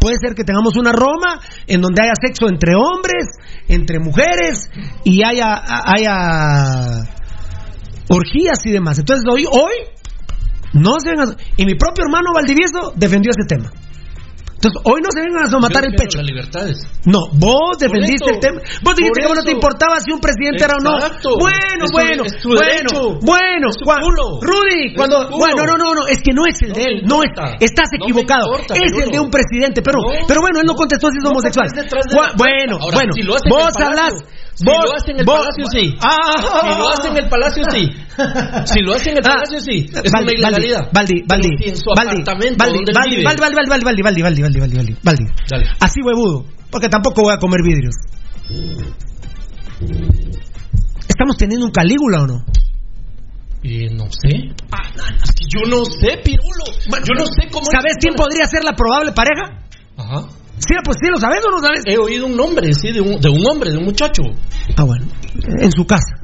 Puede 0.00 0.16
ser 0.20 0.34
que 0.34 0.44
tengamos 0.44 0.76
una 0.76 0.92
Roma 0.92 1.40
en 1.66 1.80
donde 1.80 2.02
haya 2.02 2.12
sexo 2.20 2.48
entre 2.48 2.74
hombres, 2.74 3.26
entre 3.68 3.98
mujeres 3.98 4.70
y 5.04 5.22
haya, 5.24 5.62
haya 5.66 7.04
orgías 8.08 8.58
y 8.64 8.72
demás. 8.72 8.98
Entonces 8.98 9.24
hoy, 9.30 9.46
hoy 9.50 9.74
no 10.74 11.00
se 11.00 11.10
vengan. 11.10 11.36
Y 11.56 11.64
mi 11.64 11.74
propio 11.74 12.04
hermano 12.04 12.32
Valdivieso 12.34 12.92
defendió 12.94 13.30
ese 13.30 13.46
tema. 13.48 13.72
Entonces 14.56 14.80
hoy 14.88 15.00
no 15.04 15.08
se 15.12 15.20
vengan 15.20 15.44
a 15.44 15.50
somatar 15.52 15.84
Yo 15.84 15.88
el 15.90 15.94
pecho. 15.94 16.16
Las 16.18 16.26
libertades. 16.26 16.76
No, 17.04 17.28
vos 17.36 17.76
defendiste 17.78 18.24
el 18.32 18.40
tema. 18.40 18.60
Vos 18.82 18.96
dijiste 18.96 19.20
que 19.20 19.26
vos 19.28 19.36
no 19.36 19.44
te 19.44 19.52
importaba 19.52 20.00
si 20.00 20.10
un 20.12 20.18
presidente 20.20 20.64
era 20.64 20.74
o 20.76 20.82
no. 20.82 20.96
Bueno, 21.38 21.84
Es 21.84 21.92
bueno, 21.92 22.24
es 22.24 22.42
bueno, 22.42 22.90
bueno. 23.20 23.68
Rudy, 24.40 24.94
cuando. 24.96 25.28
Bueno, 25.36 25.64
no, 25.66 25.76
no, 25.76 25.94
no, 25.94 26.06
es 26.08 26.22
que 26.22 26.32
no 26.32 26.42
es 26.48 26.56
el 26.62 26.72
de 26.72 26.82
él. 26.82 27.02
No 27.04 27.22
es. 27.22 27.28
importa. 27.28 27.56
Estás 27.60 27.88
No 28.00 28.04
equivocado. 28.06 28.46
importa, 28.48 28.74
es 28.74 28.92
el 28.92 29.10
de 29.12 29.20
un 29.20 29.30
presidente, 29.30 29.82
pero, 29.82 29.98
No. 30.00 30.26
pero 30.26 30.40
bueno, 30.40 30.60
él 30.60 30.66
no 30.66 30.74
contestó 30.74 31.08
si 31.10 31.18
es 31.18 31.24
homosexual. 31.28 31.68
Juan- 32.16 32.32
bueno. 32.36 32.78
Ahora, 32.80 32.96
bueno. 32.96 33.12
si 33.12 33.22
lo 33.22 33.34
vos 33.48 33.72
hablas. 33.76 34.14
Si 34.56 34.64
vos, 34.64 34.76
lo 34.88 34.96
hace 34.96 35.10
en 35.12 35.18
el 35.20 35.24
vos- 35.26 35.36
palacio, 35.38 35.64
sí. 35.70 35.94
Ah, 36.00 36.16
Si 36.64 36.78
lo 36.78 36.88
hace 36.88 37.08
en 37.08 37.16
el 37.16 37.28
palacio, 37.28 37.62
sí. 37.70 37.92
Si 38.64 38.80
lo 38.80 38.94
hace 38.94 39.10
en 39.10 39.16
el 39.18 39.24
Ah, 39.24 39.28
palacio, 39.34 39.60
sí. 39.60 39.86
Es 39.92 40.10
Baldi, 40.10 40.32
una 40.36 40.48
ilegalidad. 40.48 40.88
Baldi, 40.92 41.22
Baldi, 41.28 41.48
Baldi, 41.50 42.24
Baldi, 42.24 42.54
Baldi. 42.56 42.56
Baldi, 42.56 43.22
Baldi, 43.24 43.56
Baldi, 43.56 43.84
Baldi, 43.84 44.02
Baldi, 44.02 44.22
Baldi, 44.22 44.42
Baldi, 44.42 44.42
Baldi, 44.60 44.76
Baldi, 44.76 44.96
Baldi. 45.04 45.24
Dale. 45.50 45.64
Así 45.80 46.00
huevudo, 46.02 46.46
porque 46.70 46.88
tampoco 46.88 47.22
voy 47.22 47.34
a 47.34 47.38
comer 47.38 47.60
vidrios. 47.62 47.94
¿Estamos 51.08 51.36
teniendo 51.36 51.66
un 51.66 51.72
Calígula 51.72 52.22
o 52.22 52.26
no? 52.26 52.44
Eh, 53.62 53.88
no 53.92 54.04
sé. 54.10 54.54
Ah, 54.70 54.82
es 55.22 55.30
que 55.32 55.44
yo 55.48 55.66
no 55.68 55.84
sé, 55.84 56.18
Pirulo. 56.22 56.64
yo 57.04 57.14
no 57.18 57.26
sé 57.26 57.48
cómo. 57.50 57.66
¿Sabes 57.70 57.96
quién 58.00 58.14
podría 58.14 58.46
ser 58.46 58.62
la 58.64 58.72
probable 58.72 59.12
pareja? 59.12 59.58
Ajá. 59.96 60.28
Sí, 60.58 60.74
pues 60.84 60.96
sí, 61.00 61.08
¿lo 61.10 61.18
sabes 61.18 61.40
o 61.46 61.50
no 61.50 61.58
sabes? 61.60 61.82
He 61.86 61.98
oído 61.98 62.26
un 62.26 62.36
nombre, 62.36 62.72
sí, 62.74 62.92
de 62.92 63.00
un, 63.00 63.20
de 63.20 63.28
un 63.28 63.44
hombre, 63.46 63.70
de 63.70 63.78
un 63.78 63.84
muchacho. 63.84 64.22
Ah, 64.76 64.84
bueno, 64.84 65.06
en 65.60 65.70
su 65.72 65.84
casa. 65.86 66.16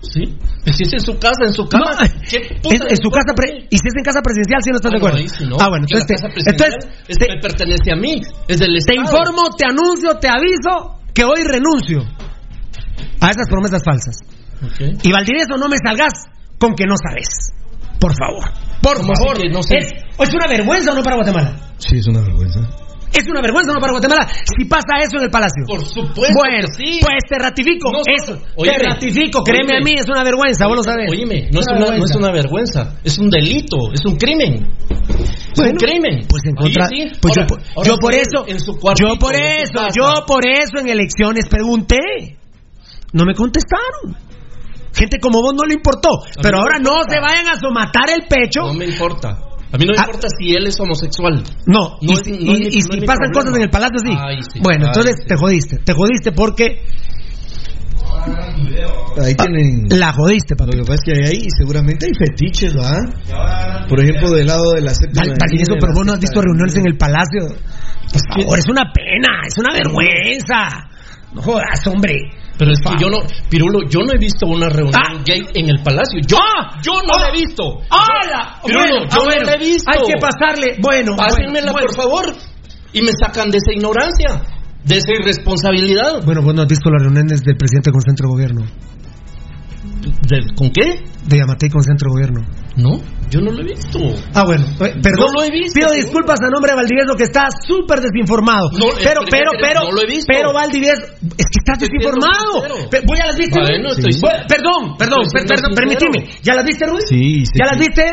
Sí. 0.00 0.36
Pues 0.62 0.76
si 0.76 0.84
es 0.84 0.92
en 0.92 1.00
su 1.00 1.18
casa, 1.18 1.44
en 1.44 1.52
su 1.52 1.66
cama. 1.68 1.90
No, 1.92 2.08
¿qué 2.30 2.40
puta 2.62 2.74
es, 2.76 2.80
en 2.92 2.96
su 3.02 3.10
casa, 3.10 3.32
pre- 3.34 3.66
y 3.68 3.76
si 3.78 3.88
es 3.88 3.94
en 3.96 4.04
casa 4.04 4.20
presidencial, 4.22 4.62
si 4.62 4.70
no 4.70 4.76
estás 4.76 4.92
de 4.92 4.98
Ah, 4.98 5.00
no, 5.00 5.06
acuerdo. 5.08 5.18
ahí 5.18 5.28
sí 5.28 5.44
no. 5.48 5.56
Ah, 5.58 5.68
bueno, 5.68 5.86
la 5.90 5.98
entonces, 5.98 6.06
casa 6.20 6.28
te, 6.28 6.34
presidencial 6.34 6.72
entonces 6.72 7.00
es- 7.08 7.18
te, 7.18 7.26
me 7.34 7.40
pertenece 7.40 7.92
a 7.92 7.96
mí, 7.96 8.14
es 8.46 8.58
del 8.60 8.72
te 8.72 8.78
Estado. 8.78 9.00
informo, 9.00 9.50
te 9.56 9.64
anuncio, 9.66 10.14
te 10.18 10.28
aviso 10.28 11.00
que 11.12 11.24
hoy 11.24 11.42
renuncio 11.42 12.04
a 13.20 13.30
esas 13.30 13.48
promesas 13.48 13.82
falsas. 13.84 14.16
Ok. 14.62 15.02
Y 15.02 15.10
Valdivieso, 15.12 15.56
no 15.58 15.68
me 15.68 15.76
salgas 15.84 16.12
con 16.58 16.74
que 16.74 16.84
no 16.86 16.94
sabes. 16.96 17.26
Por 17.98 18.14
favor. 18.14 18.44
Por 18.82 18.98
¿Cómo 18.98 19.12
así 19.12 19.22
favor. 19.24 19.42
que 19.42 19.48
no 19.48 19.62
sé? 19.62 19.78
¿Es, 19.78 19.88
¿Es 20.28 20.34
una 20.34 20.46
vergüenza 20.46 20.92
o 20.92 20.94
no 20.94 21.02
para 21.02 21.16
Guatemala? 21.16 21.56
Sí, 21.78 21.98
es 21.98 22.06
una 22.06 22.20
vergüenza. 22.20 22.60
¿Es 23.12 23.26
una 23.28 23.40
vergüenza 23.40 23.72
no 23.72 23.80
para 23.80 23.92
Guatemala 23.92 24.28
si 24.56 24.64
pasa 24.66 24.98
eso 25.02 25.16
en 25.18 25.24
el 25.24 25.30
Palacio? 25.30 25.64
Por 25.66 25.84
supuesto 25.84 26.34
Bueno, 26.34 26.68
sí. 26.76 27.00
pues 27.00 27.18
te 27.28 27.38
ratifico. 27.38 27.90
No, 27.90 28.00
eso. 28.06 28.38
te 28.62 28.78
ratifico. 28.78 29.42
Créeme 29.42 29.74
óyeme. 29.74 29.78
a 29.78 29.80
mí, 29.84 29.94
es 30.00 30.08
una 30.08 30.22
vergüenza. 30.22 30.66
Vos 30.66 30.76
lo 30.76 30.82
sabés. 30.84 31.10
Oíme, 31.10 31.48
no 31.52 31.60
es, 31.60 31.66
Una 31.68 31.78
no 31.80 31.86
vergüenza. 31.86 32.14
es 32.14 32.16
una 32.20 32.30
vergüenza, 32.32 32.94
es 33.04 33.18
un 33.18 33.30
delito, 33.30 33.76
es 33.92 34.00
un 34.06 34.16
crimen. 34.16 34.68
Es 35.08 35.52
Bueno, 35.56 35.72
un 35.72 35.76
crimen. 35.78 36.26
Pues 36.28 36.42
en 36.44 36.54
contra, 36.54 36.86
sí. 36.86 37.10
pues 37.20 37.34
yo, 37.34 37.42
Ahora- 37.42 37.46
por- 37.46 37.62
ahora 37.76 37.88
yo 37.88 37.96
por 37.98 38.10
usted 38.14 38.22
eso, 38.28 38.44
en 38.46 38.60
su 38.60 38.76
cuartito, 38.78 39.08
yo 39.08 39.18
por 39.18 39.34
eso, 39.34 39.80
yo 39.96 40.26
por 40.26 40.46
eso 40.46 40.78
en 40.78 40.88
elecciones 40.88 41.46
pregunté. 41.48 41.96
No 43.12 43.24
me 43.24 43.34
contestaron. 43.34 44.16
Gente 44.94 45.18
como 45.20 45.40
vos 45.40 45.54
no 45.54 45.64
le 45.64 45.74
importó. 45.74 46.10
Pero 46.42 46.58
ahora 46.60 46.78
no 46.78 46.92
se 47.08 47.18
vayan 47.20 47.48
a 47.48 47.56
somatar 47.58 48.10
el 48.10 48.26
pecho. 48.28 48.60
No 48.62 48.74
me 48.74 48.84
importa. 48.86 49.38
A 49.70 49.76
mí 49.76 49.84
no 49.84 49.92
me 49.92 49.98
Ah. 49.98 50.04
importa 50.06 50.28
si 50.38 50.54
él 50.54 50.66
es 50.66 50.80
homosexual. 50.80 51.42
No, 51.66 51.96
No 52.00 52.12
y, 52.12 52.16
si- 52.24 52.30
no 52.32 52.52
y- 52.56 52.66
es- 52.68 52.74
y 52.74 52.80
no 52.88 52.94
si 52.94 53.00
pasan 53.06 53.30
cosas 53.32 53.54
en 53.56 53.62
el 53.62 53.70
palacio, 53.70 53.98
sí. 53.98 54.12
Ay, 54.18 54.38
sí. 54.52 54.60
Bueno, 54.62 54.84
Ay, 54.84 54.88
entonces 54.88 55.14
sí. 55.20 55.26
te 55.28 55.36
jodiste. 55.36 55.76
Te 55.84 55.92
jodiste 55.92 56.32
porque 56.32 56.84
Ahí 59.22 59.34
tienen. 59.34 59.86
la 59.98 60.12
jodiste, 60.12 60.54
Lo 60.54 60.64
papi. 60.66 60.76
que 60.78 60.82
pasa 60.84 60.94
es 60.94 61.00
que 61.04 61.12
hay 61.12 61.24
ahí 61.32 61.46
seguramente 61.58 62.06
hay 62.06 62.12
fetiches, 62.14 62.76
¿va? 62.76 63.86
Por 63.88 64.00
ejemplo, 64.00 64.30
del 64.30 64.46
lado 64.46 64.72
de 64.74 64.80
la 64.82 64.94
séptima. 64.94 65.24
Valdivieso, 65.38 65.74
de 65.74 65.78
pero 65.80 65.92
vos 65.94 66.06
no 66.06 66.12
has 66.12 66.20
visto 66.20 66.40
reuniones 66.40 66.76
en 66.76 66.86
el 66.86 66.96
palacio. 66.96 67.48
Por 67.48 68.42
favor, 68.42 68.58
es 68.58 68.68
una 68.68 68.84
pena, 68.92 69.28
es 69.46 69.54
una 69.58 69.74
vergüenza. 69.74 70.87
No 71.32 71.42
jodas, 71.42 71.86
hombre. 71.86 72.14
Pero 72.58 72.72
es 72.72 72.80
que 72.80 72.90
yo 73.00 73.08
no, 73.08 73.18
Pirulo, 73.50 73.88
yo 73.88 74.00
no 74.00 74.12
he 74.14 74.18
visto 74.18 74.46
una 74.46 74.68
reunión 74.68 74.94
Ah. 74.96 75.22
gay 75.24 75.42
en 75.54 75.68
el 75.68 75.82
palacio. 75.82 76.20
Yo, 76.26 76.38
Ah. 76.38 76.76
yo 76.82 76.94
no 76.94 77.14
Ah. 77.14 77.20
la 77.20 77.28
he 77.28 77.32
visto. 77.32 77.62
¡Hala! 77.90 78.60
Pirulo, 78.64 78.80
Bueno, 78.82 78.98
yo 79.04 79.06
ah, 79.10 79.14
no 79.16 79.24
bueno. 79.24 79.44
la 79.44 79.54
he 79.54 79.58
visto. 79.58 79.90
Hay 79.92 80.00
que 80.06 80.18
pasarle. 80.20 80.76
Bueno, 80.80 81.14
Pásenmela, 81.16 81.70
bueno, 81.72 81.86
por 81.88 81.96
favor. 81.96 82.34
Y 82.92 83.02
me 83.02 83.12
sacan 83.12 83.50
de 83.50 83.58
esa 83.58 83.72
ignorancia, 83.72 84.42
de 84.84 84.96
esa 84.96 85.12
irresponsabilidad. 85.12 86.24
Bueno, 86.24 86.42
vos 86.42 86.54
no 86.54 86.62
has 86.62 86.68
visto 86.68 86.90
las 86.90 87.02
reuniones 87.02 87.42
del 87.44 87.56
presidente 87.56 87.92
con 87.92 88.00
centro 88.00 88.26
de 88.28 88.32
gobierno. 88.32 88.62
¿De- 90.28 90.54
¿Con 90.56 90.70
qué? 90.70 91.04
De 91.26 91.38
Yamatei 91.38 91.68
con 91.70 91.82
centro 91.82 92.10
de 92.10 92.12
gobierno. 92.12 92.46
No, 92.78 92.94
yo 93.28 93.40
no 93.40 93.50
lo 93.50 93.60
he 93.60 93.64
visto. 93.74 93.98
Ah, 94.34 94.44
bueno, 94.46 94.64
eh, 94.80 94.94
perdón. 95.02 95.26
No 95.34 95.40
lo 95.40 95.42
he 95.42 95.50
visto, 95.50 95.74
Pido 95.74 95.90
disculpas 95.92 96.38
a 96.40 96.48
nombre 96.48 96.70
de 96.70 96.76
Valdivieso 96.76 97.14
que 97.16 97.24
está 97.24 97.48
súper 97.66 98.00
desinformado. 98.00 98.70
No, 98.78 98.86
pero, 99.02 99.22
que 99.22 99.30
pero, 99.30 99.50
no 99.52 99.58
pero, 99.60 99.80
lo 99.92 100.00
he 100.02 100.06
visto. 100.06 100.26
pero 100.32 100.52
Valdivieso, 100.54 101.02
es 101.02 101.46
que 101.50 101.58
estás 101.58 101.78
desinformado. 101.80 102.62
¿Voy 103.04 103.18
a 103.18 103.26
las 103.26 103.36
viste? 103.36 103.58
Bueno, 103.60 103.90
estoy- 103.90 104.14
perdón, 104.48 104.96
perdón, 104.96 105.26
per- 105.32 105.46
perdón, 105.46 105.74
sincero. 105.74 105.74
permíteme. 105.74 106.30
¿Ya 106.42 106.54
las 106.54 106.64
viste, 106.64 106.86
Rudy? 106.86 107.02
Sí, 107.08 107.46
sí, 107.46 107.52
¿Ya 107.58 107.66
sí. 107.66 107.70
las 107.74 107.78
viste? 107.78 108.04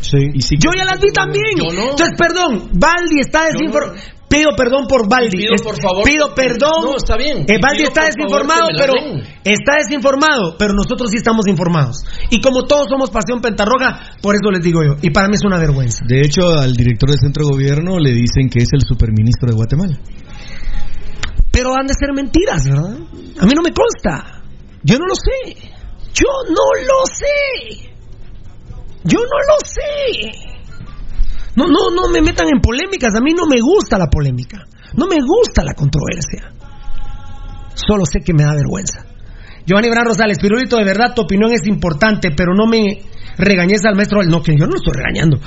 Sí, 0.00 0.18
y 0.34 0.40
sí. 0.42 0.54
Yo 0.60 0.70
ya 0.76 0.84
las 0.84 1.00
vi 1.00 1.10
también. 1.12 1.56
Yo 1.56 1.72
no. 1.72 1.90
Entonces, 1.90 2.14
perdón, 2.16 2.68
Valdi 2.74 3.20
está 3.20 3.46
desinformado. 3.46 3.94
no. 3.94 4.17
Pido 4.28 4.50
perdón 4.56 4.86
por 4.86 5.08
Valdi. 5.08 5.38
Pido, 5.38 5.54
por 5.64 5.80
favor, 5.80 6.04
Pido 6.04 6.34
perdón. 6.34 6.84
No, 6.84 6.96
está 6.96 7.16
bien. 7.16 7.46
Eh, 7.48 7.58
pido, 7.58 7.88
está 7.88 8.04
desinformado, 8.04 8.68
pero 8.76 8.92
den. 8.92 9.22
está 9.42 9.76
desinformado, 9.78 10.56
pero 10.58 10.74
nosotros 10.74 11.10
sí 11.10 11.16
estamos 11.16 11.46
informados. 11.48 12.04
Y 12.30 12.40
como 12.40 12.64
todos 12.64 12.88
somos 12.90 13.10
Pasión 13.10 13.40
Pentarroja, 13.40 14.18
por 14.20 14.34
eso 14.34 14.50
les 14.50 14.62
digo 14.62 14.80
yo. 14.84 14.96
Y 15.00 15.10
para 15.10 15.28
mí 15.28 15.34
es 15.34 15.44
una 15.44 15.58
vergüenza. 15.58 16.04
De 16.06 16.20
hecho, 16.20 16.58
al 16.58 16.74
director 16.74 17.08
del 17.08 17.18
centro 17.18 17.46
de 17.46 17.52
gobierno 17.52 17.98
le 17.98 18.12
dicen 18.12 18.50
que 18.50 18.58
es 18.58 18.68
el 18.72 18.82
superministro 18.86 19.48
de 19.48 19.56
Guatemala. 19.56 19.98
Pero 21.50 21.74
han 21.74 21.86
de 21.86 21.94
ser 21.94 22.12
mentiras, 22.12 22.68
¿verdad? 22.68 22.98
A 23.40 23.46
mí 23.46 23.52
no 23.56 23.62
me 23.62 23.72
consta. 23.72 24.42
Yo 24.82 24.98
no 24.98 25.06
lo 25.06 25.14
sé. 25.14 25.56
Yo 26.12 26.28
no 26.48 26.84
lo 26.86 27.06
sé. 27.06 27.90
Yo 29.04 29.18
no 29.18 29.24
lo 29.24 29.58
sé. 29.64 30.47
No, 31.58 31.66
no, 31.66 31.90
no 31.90 32.08
me 32.12 32.22
metan 32.22 32.46
en 32.48 32.60
polémicas. 32.60 33.16
A 33.16 33.20
mí 33.20 33.32
no 33.34 33.46
me 33.46 33.60
gusta 33.60 33.98
la 33.98 34.06
polémica. 34.06 34.64
No 34.94 35.08
me 35.08 35.16
gusta 35.20 35.64
la 35.64 35.74
controversia. 35.74 36.54
Solo 37.74 38.04
sé 38.06 38.20
que 38.24 38.32
me 38.32 38.44
da 38.44 38.54
vergüenza. 38.54 39.04
Giovanni 39.66 39.90
Bran 39.90 40.06
Rosales, 40.06 40.38
Pirulito, 40.38 40.76
de 40.76 40.84
verdad 40.84 41.14
tu 41.14 41.22
opinión 41.22 41.52
es 41.52 41.66
importante, 41.66 42.30
pero 42.30 42.54
no 42.54 42.66
me 42.66 43.00
regañes 43.36 43.84
al 43.84 43.96
maestro. 43.96 44.22
No, 44.22 44.40
que 44.40 44.56
yo 44.56 44.66
no 44.66 44.76
estoy 44.76 44.94
regañando. 44.94 45.40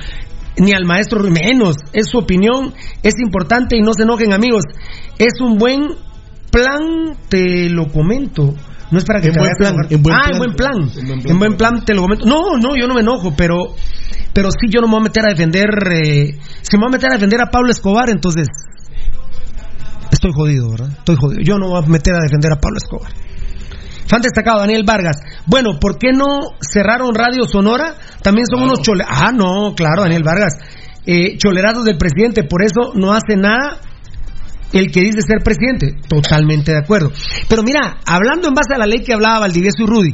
Ni 0.57 0.73
al 0.73 0.83
maestro 0.83 1.23
menos. 1.23 1.77
Es 1.93 2.09
su 2.09 2.17
opinión, 2.17 2.73
es 3.03 3.17
importante 3.19 3.77
y 3.77 3.81
no 3.81 3.93
se 3.93 4.03
enojen, 4.03 4.33
amigos. 4.33 4.63
Es 5.17 5.39
un 5.39 5.57
buen 5.57 5.95
plan, 6.51 7.15
te 7.29 7.69
lo 7.69 7.87
comento. 7.87 8.53
No 8.91 8.97
es 8.97 9.05
para 9.05 9.21
que 9.21 9.27
En 9.27 9.33
te 9.33 9.39
buen 9.39 9.53
plan, 9.57 9.75
en 9.89 10.03
buen 10.03 10.15
ah, 10.15 10.19
plan. 10.19 10.33
en 10.33 10.37
buen 10.37 10.53
plan. 10.53 10.73
En 10.75 11.07
buen 11.07 11.21
plan. 11.21 11.31
En 11.31 11.39
buen 11.39 11.57
plan 11.57 11.85
te 11.85 11.93
lo 11.93 12.01
comento. 12.01 12.25
No, 12.25 12.57
no, 12.57 12.75
yo 12.75 12.87
no 12.87 12.93
me 12.93 13.01
enojo, 13.01 13.33
pero 13.35 13.75
pero 14.33 14.49
sí 14.51 14.67
yo 14.69 14.81
no 14.81 14.87
me 14.87 14.93
voy 14.93 15.01
a 15.01 15.03
meter 15.03 15.25
a 15.25 15.29
defender 15.29 15.69
eh, 15.91 16.37
si 16.61 16.77
me 16.77 16.81
voy 16.81 16.89
a 16.89 16.91
meter 16.91 17.09
a 17.11 17.13
defender 17.15 17.41
a 17.41 17.45
Pablo 17.47 17.71
Escobar, 17.71 18.09
entonces 18.09 18.47
estoy 20.11 20.31
jodido, 20.33 20.69
¿verdad? 20.69 20.89
Estoy 20.97 21.15
jodido. 21.15 21.41
Yo 21.41 21.57
no 21.57 21.67
me 21.67 21.71
voy 21.71 21.83
a 21.83 21.87
meter 21.87 22.13
a 22.15 22.19
defender 22.19 22.51
a 22.51 22.59
Pablo 22.59 22.77
Escobar. 22.77 23.11
Fan 24.07 24.21
destacado, 24.21 24.59
Daniel 24.59 24.83
Vargas. 24.85 25.17
Bueno, 25.45 25.79
¿por 25.79 25.97
qué 25.97 26.11
no 26.11 26.39
cerraron 26.59 27.15
Radio 27.15 27.45
Sonora? 27.45 27.95
También 28.21 28.45
son 28.45 28.63
unos 28.63 28.81
chole... 28.81 29.05
Ah, 29.07 29.31
no, 29.31 29.73
claro, 29.73 30.01
Daniel 30.01 30.23
Vargas. 30.23 30.57
Eh, 31.05 31.37
cholerazos 31.37 31.85
del 31.85 31.97
presidente, 31.97 32.43
por 32.43 32.61
eso 32.61 32.91
no 32.93 33.13
hace 33.13 33.37
nada 33.37 33.79
el 34.73 34.91
que 34.91 35.01
dice 35.01 35.21
ser 35.21 35.39
presidente. 35.43 35.95
Totalmente 36.07 36.71
de 36.71 36.79
acuerdo. 36.79 37.11
Pero 37.49 37.63
mira, 37.63 37.97
hablando 38.05 38.47
en 38.47 38.53
base 38.53 38.73
a 38.75 38.77
la 38.77 38.85
ley 38.85 38.99
que 39.03 39.13
hablaba 39.13 39.39
Valdivieso 39.39 39.83
y 39.83 39.85
Rudy, 39.87 40.13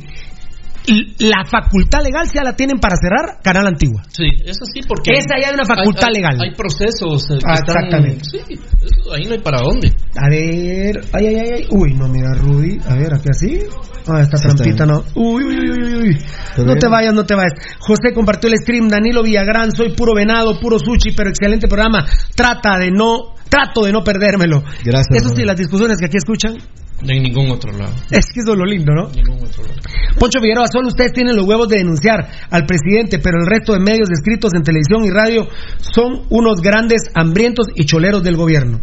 la 1.19 1.43
facultad 1.43 1.99
legal 2.01 2.25
ya 2.33 2.43
la 2.43 2.55
tienen 2.55 2.79
para 2.79 2.95
cerrar 2.95 3.41
Canal 3.43 3.67
Antigua. 3.67 4.03
Sí, 4.07 4.23
eso 4.45 4.63
sí, 4.73 4.79
porque. 4.87 5.11
Esa 5.11 5.37
ya 5.41 5.49
hay 5.49 5.53
una 5.53 5.65
facultad 5.65 6.07
hay- 6.07 6.13
legal. 6.13 6.37
Hay 6.41 6.55
procesos. 6.55 7.29
eh, 7.29 7.39
Ah, 7.45 7.55
están- 7.55 7.75
exactamente. 7.83 8.23
Sí, 8.23 8.39
eso 8.47 9.13
ahí 9.13 9.25
no 9.25 9.33
hay 9.33 9.39
para 9.41 9.59
dónde. 9.59 9.91
A 10.15 10.29
ver, 10.29 11.01
ay, 11.11 11.25
ay, 11.27 11.35
ay, 11.35 11.49
ay. 11.55 11.67
Uy, 11.71 11.93
no, 11.93 12.07
mira, 12.07 12.33
Rudy. 12.35 12.77
A 12.87 12.95
ver, 12.95 13.13
aquí 13.13 13.27
así. 13.29 13.59
Ah, 14.07 14.21
esta 14.21 14.37
trampita 14.37 14.85
no. 14.85 15.03
Uy, 15.15 15.43
uy, 15.43 15.59
uy, 15.59 15.69
uy, 15.83 15.93
uy. 16.07 16.17
No 16.59 16.63
bien. 16.63 16.79
te 16.79 16.87
vayas, 16.87 17.13
no 17.13 17.25
te 17.25 17.35
vayas. 17.35 17.51
José 17.79 18.13
compartió 18.13 18.49
el 18.49 18.57
stream. 18.57 18.87
Danilo 18.87 19.23
Villagrán, 19.23 19.73
soy 19.73 19.93
puro 19.93 20.13
venado, 20.15 20.57
puro 20.61 20.79
sushi, 20.79 21.11
pero 21.11 21.29
excelente 21.29 21.67
programa. 21.67 22.05
Trata 22.33 22.77
de 22.77 22.91
no, 22.91 23.35
trato 23.49 23.83
de 23.83 23.91
no 23.91 24.03
perdérmelo. 24.03 24.63
Gracias, 24.83 25.23
Eso 25.23 25.35
sí, 25.35 25.43
las 25.43 25.57
discusiones 25.57 25.97
que 25.97 26.05
aquí 26.05 26.17
escuchan. 26.17 26.57
En 27.01 27.21
ningún 27.21 27.51
otro 27.51 27.71
lado. 27.71 27.93
Es 28.09 28.25
que 28.33 28.39
eso 28.39 28.53
es 28.53 28.57
lo 28.57 28.65
lindo, 28.65 28.91
¿no? 28.93 29.09
Ningún 29.09 29.43
otro 29.43 29.63
lado. 29.63 29.75
Poncho 30.17 30.39
Figueroa, 30.39 30.65
solo 30.67 30.87
ustedes 30.87 31.13
tienen 31.13 31.35
los 31.35 31.45
huevos 31.45 31.67
de 31.69 31.77
denunciar 31.77 32.27
al 32.49 32.65
presidente, 32.65 33.19
pero 33.19 33.37
el 33.39 33.45
resto 33.45 33.73
de 33.73 33.79
medios 33.79 34.09
escritos 34.09 34.51
en 34.55 34.63
televisión 34.63 35.03
y 35.03 35.11
radio 35.11 35.47
son 35.79 36.25
unos 36.29 36.61
grandes 36.61 37.11
hambrientos 37.13 37.67
y 37.75 37.85
choleros 37.85 38.23
del 38.23 38.35
gobierno. 38.35 38.81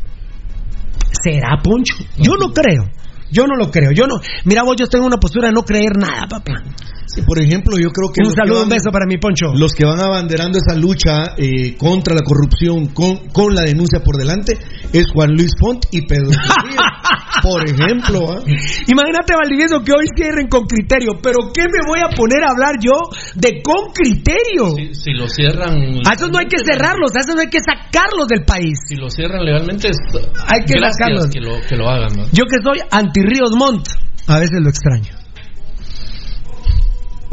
¿Será 1.23 1.61
Poncho? 1.63 1.97
Yo 2.17 2.37
no 2.39 2.53
creo. 2.53 2.89
Yo 3.33 3.47
no 3.47 3.57
lo 3.57 3.71
creo. 3.71 3.91
Yo 3.91 4.07
no. 4.07 4.21
Mira, 4.45 4.63
vos, 4.63 4.77
yo 4.79 4.87
tengo 4.87 5.07
una 5.07 5.17
postura 5.17 5.49
de 5.49 5.55
no 5.55 5.65
creer 5.65 5.97
nada, 5.97 6.27
papá. 6.29 6.63
Sí, 7.07 7.23
por 7.23 7.39
ejemplo, 7.41 7.77
yo 7.79 7.91
creo 7.91 8.11
que 8.13 8.23
Un 8.27 8.35
saludo, 8.35 8.61
van- 8.61 8.65
un 8.65 8.69
beso 8.71 8.91
para 8.91 9.07
mi 9.07 9.19
Poncho. 9.19 9.53
Los 9.55 9.73
que 9.73 9.85
van 9.85 10.01
abanderando 10.01 10.59
esa 10.59 10.75
lucha 10.79 11.35
eh, 11.37 11.77
contra 11.77 12.15
la 12.15 12.23
corrupción 12.23 12.87
con, 12.89 13.29
con 13.29 13.55
la 13.55 13.63
denuncia 13.63 14.01
por 14.01 14.17
delante 14.17 14.59
es 14.93 15.05
Juan 15.13 15.31
Luis 15.33 15.53
Font 15.61 15.85
y 15.93 16.03
Pedro 16.07 16.31
por 17.43 17.63
ejemplo, 17.69 18.21
¿ah? 18.33 18.41
Imagínate, 18.87 19.35
Valdivieso, 19.37 19.83
que 19.85 19.93
hoy 19.93 20.07
cierren 20.17 20.49
con 20.49 20.65
criterio. 20.67 21.13
¿Pero 21.23 21.53
qué 21.53 21.63
me 21.65 21.81
voy 21.87 22.01
a 22.01 22.09
poner 22.17 22.43
a 22.45 22.53
hablar 22.53 22.77
yo 22.81 22.93
de 23.35 23.61
con 23.63 23.93
criterio? 23.93 24.75
Si, 24.77 24.95
si 24.95 25.11
lo 25.13 25.29
cierran. 25.29 25.77
A 26.09 26.15
esos 26.15 26.31
no 26.31 26.39
hay 26.39 26.47
que 26.47 26.57
cerrarlos, 26.65 27.15
a 27.15 27.21
esos 27.21 27.35
no 27.35 27.41
hay 27.43 27.49
que 27.51 27.59
sacarlos 27.61 28.29
del 28.29 28.45
país. 28.45 28.79
Si 28.89 28.95
lo 28.97 29.11
cierran 29.11 29.45
legalmente, 29.45 29.89
es. 29.89 29.97
Hay 30.47 30.65
que 30.65 30.75
sacarlos. 30.81 31.29
que 31.29 31.41
lo, 31.41 31.61
que 31.69 31.77
lo 31.77 31.89
hagan, 31.89 32.17
¿no? 32.17 32.25
Yo 32.33 32.45
que 32.45 32.57
soy 32.63 32.81
anti-Ríos 32.91 33.51
Montt, 33.59 33.89
a 34.27 34.39
veces 34.39 34.61
lo 34.63 34.71
extraño. 34.71 35.13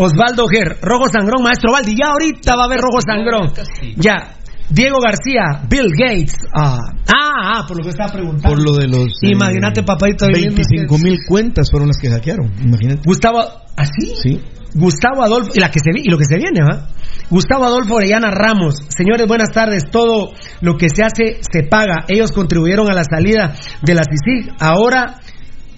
Osvaldo 0.04 0.48
Ger, 0.48 0.78
Rojo 0.82 1.08
Sangrón, 1.12 1.44
maestro 1.44 1.72
Valdi, 1.72 1.96
ya 1.96 2.10
ahorita 2.12 2.56
va 2.56 2.64
a 2.64 2.66
haber 2.66 2.80
Rojo 2.82 3.00
Sangrón. 3.02 3.52
Ya. 3.98 4.36
Diego 4.70 5.00
García, 5.02 5.62
Bill 5.70 5.88
Gates. 5.98 6.36
Ah, 6.56 6.78
ah, 7.14 7.58
ah, 7.58 7.66
por 7.68 7.78
lo 7.78 7.84
que 7.84 7.90
estaba 7.90 8.12
preguntando. 8.14 8.48
Por 8.50 8.64
lo 8.64 8.72
de 8.78 8.88
los. 8.88 9.08
eh, 9.22 9.32
Imagínate, 9.34 9.84
papadito, 9.84 10.26
viviendo 10.28 10.56
25 10.56 10.98
mil 10.98 11.18
cuentas 11.28 11.70
fueron 11.70 11.90
las 11.90 11.98
que 11.98 12.10
hackearon. 12.10 12.54
Imagínate. 12.64 13.02
Gustavo, 13.06 13.42
¿así? 13.76 14.16
Sí. 14.22 14.42
Gustavo 14.74 15.24
Adolfo, 15.24 15.52
y, 15.54 15.60
la 15.60 15.70
que 15.70 15.80
se, 15.82 15.92
vi- 15.94 16.04
y 16.06 16.10
lo 16.10 16.18
que 16.18 16.24
se 16.24 16.38
viene, 16.38 16.62
¿va? 16.62 16.88
Gustavo 17.30 17.66
Adolfo 17.66 17.96
Orellana 17.96 18.32
Ramos. 18.32 18.76
Señores, 18.96 19.28
buenas 19.28 19.50
tardes. 19.52 19.84
Todo 19.92 20.32
lo 20.62 20.78
que 20.78 20.88
se 20.88 21.04
hace 21.04 21.42
se 21.42 21.64
paga. 21.64 22.06
Ellos 22.08 22.32
contribuyeron 22.32 22.90
a 22.90 22.94
la 22.94 23.04
salida 23.04 23.54
de 23.84 23.94
la 23.94 24.04
CICIG. 24.04 24.54
Ahora 24.58 25.20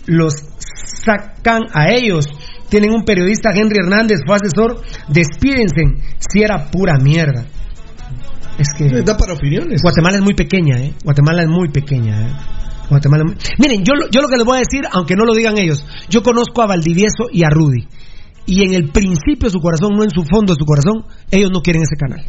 los 0.06 0.36
sacan 1.04 1.64
a 1.74 1.90
ellos. 1.92 2.26
Tienen 2.74 2.90
un 2.90 3.04
periodista, 3.06 3.52
Henry 3.54 3.78
Hernández, 3.78 4.22
fue 4.26 4.36
asesor. 4.36 4.82
Despídense 5.08 5.84
si 6.18 6.42
era 6.42 6.72
pura 6.72 6.94
mierda. 6.98 7.46
Es 8.58 8.68
que. 8.76 8.90
Da 9.04 9.16
para 9.16 9.34
opiniones. 9.36 9.80
Guatemala 9.84 10.18
es 10.18 10.24
muy 10.24 10.34
pequeña, 10.34 10.80
¿eh? 10.80 10.92
Guatemala 11.04 11.44
es 11.44 11.50
muy 11.50 11.70
pequeña, 11.70 12.20
¿eh? 12.28 12.32
Guatemala 12.90 13.26
es 13.28 13.32
muy- 13.32 13.44
Miren, 13.60 13.84
yo, 13.86 13.94
lo- 13.94 14.10
yo 14.10 14.22
lo 14.22 14.28
que 14.28 14.38
les 14.38 14.46
voy 14.46 14.58
a 14.58 14.62
decir, 14.62 14.82
aunque 14.92 15.16
no 15.16 15.24
lo 15.24 15.36
digan 15.36 15.56
ellos, 15.60 15.86
yo 16.10 16.24
conozco 16.24 16.64
a 16.64 16.66
Valdivieso 16.66 17.30
y 17.32 17.44
a 17.44 17.50
Rudy. 17.52 17.86
Y 18.48 18.64
en 18.64 18.74
el 18.74 18.90
principio 18.90 19.50
de 19.50 19.52
su 19.52 19.60
corazón, 19.60 19.92
no 19.96 20.04
en 20.04 20.10
su 20.10 20.24
fondo 20.24 20.54
de 20.56 20.58
su 20.58 20.66
corazón, 20.66 21.06
ellos 21.30 21.52
no 21.54 21.62
quieren 21.62 21.84
ese 21.84 21.96
canal. 21.96 22.26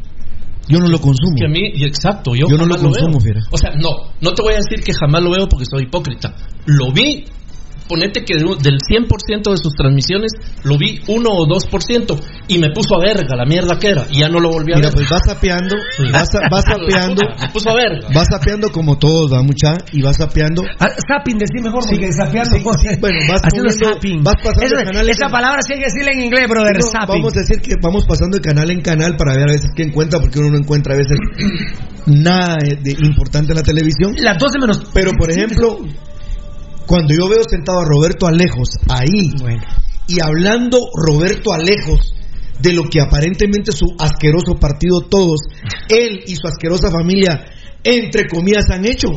Yo 0.68 0.78
no 0.78 0.88
lo 0.88 0.99
consumo. 1.01 1.36
Que 1.38 1.47
a 1.47 1.49
mí, 1.49 1.72
y 1.74 1.84
exacto, 1.84 2.34
yo, 2.34 2.47
Yo 2.51 2.59
no 2.59 2.66
lo 2.66 2.76
consumo, 2.76 3.12
veo. 3.12 3.20
fiera. 3.20 3.40
O 3.51 3.57
sea, 3.57 3.70
no, 3.80 4.12
no 4.20 4.32
te 4.34 4.42
voy 4.42 4.53
a 4.53 4.57
decir 4.57 4.84
que 4.84 4.92
jamás 4.92 5.22
lo 5.22 5.30
veo 5.30 5.49
porque 5.49 5.64
soy 5.64 5.84
hipócrita. 5.84 6.34
Lo 6.66 6.92
vi, 6.92 7.24
ponete 7.89 8.24
que 8.24 8.37
de 8.39 8.45
un- 8.45 8.59
del 8.59 8.78
100% 8.80 9.51
de 9.51 9.57
sus 9.59 9.74
transmisiones, 9.74 10.32
lo 10.64 10.78
vi 10.78 11.01
1 11.07 11.30
o 11.30 11.47
2% 11.47 12.18
y 12.49 12.59
me 12.59 12.70
puso 12.70 12.97
a 12.97 13.01
verga 13.01 13.37
la 13.37 13.45
mierda 13.45 13.78
que 13.78 13.89
era 13.89 14.07
y 14.11 14.20
ya 14.20 14.28
no 14.28 14.41
lo 14.41 14.51
volví 14.51 14.72
a 14.72 14.76
Mira, 14.76 14.89
ver. 14.89 14.95
pues 14.97 15.11
vas 15.11 15.22
sapeando, 15.26 15.76
vas, 16.12 16.35
a- 16.35 16.49
vas 16.51 16.64
sapeando, 16.64 17.22
Me 17.41 17.49
puso 17.53 17.70
a 17.70 17.74
verga. 17.74 18.09
vas 18.14 18.28
sapeando 18.30 18.70
como 18.70 18.97
todos, 18.99 19.32
va 19.32 19.43
mucha, 19.43 19.74
y 19.93 20.01
vas 20.03 20.16
sapeando. 20.16 20.62
Ah, 20.80 20.89
zapping, 21.07 21.37
decí 21.39 21.61
mejor, 21.62 21.82
Sí, 21.85 21.91
porque 21.97 22.12
sí, 22.12 22.18
sí, 22.24 22.97
bueno, 23.01 23.18
vas 23.28 23.41
haciendo 23.45 23.68
poniendo- 23.68 23.95
zapping. 23.95 24.22
vas 24.24 24.35
pasando 24.43 24.64
Eso- 24.66 24.76
de 24.76 24.85
canales 24.85 25.16
esa 25.16 25.26
en- 25.26 25.32
palabra 25.32 25.59
sí 25.66 25.72
hay 25.74 25.78
que 25.80 25.85
decirla 25.87 26.11
en 26.12 26.20
inglés, 26.24 26.49
brother, 26.49 26.76
No, 26.80 26.87
zapping. 26.91 27.09
vamos 27.20 27.37
a 27.37 27.41
decir 27.41 27.61
que 27.61 27.74
vamos 27.82 28.05
pasando 28.07 28.37
de 28.39 28.43
canal 28.43 28.70
en 28.70 28.80
canal 28.80 29.16
para 29.16 29.35
ver 29.35 29.49
a 29.51 29.53
veces 29.53 29.70
qué 29.76 29.82
encuentra, 29.82 30.20
porque 30.20 30.39
uno 30.39 30.51
no 30.51 30.59
encuentra 30.59 30.95
a 30.95 30.97
veces 30.99 31.18
nada 32.07 32.57
de 32.62 32.76
de 32.76 32.93
importante 33.07 33.53
en 33.53 33.57
la 33.57 33.62
televisión. 33.62 34.14
Las 34.18 34.39
12 34.39 34.59
menos. 34.61 34.82
Pero, 34.93 35.12
por 35.12 35.30
ejemplo, 35.30 35.78
cuando 36.87 37.14
yo 37.14 37.28
veo 37.28 37.43
sentado 37.49 37.80
a 37.80 37.85
Roberto 37.85 38.26
Alejos 38.26 38.68
ahí 38.89 39.30
Bueno. 39.41 39.62
y 40.07 40.16
hablando 40.22 40.78
Roberto 40.95 41.53
Alejos 41.53 42.14
de 42.61 42.72
lo 42.72 42.85
que 42.85 43.01
aparentemente 43.01 43.72
su 43.72 43.87
asqueroso 43.99 44.55
partido 44.55 45.01
todos, 45.03 45.41
él 45.89 46.22
y 46.26 46.37
su 46.37 46.47
asquerosa 46.47 46.91
familia, 46.91 47.45
entre 47.82 48.28
comillas, 48.28 48.70
han 48.70 48.85
hecho. 48.87 49.09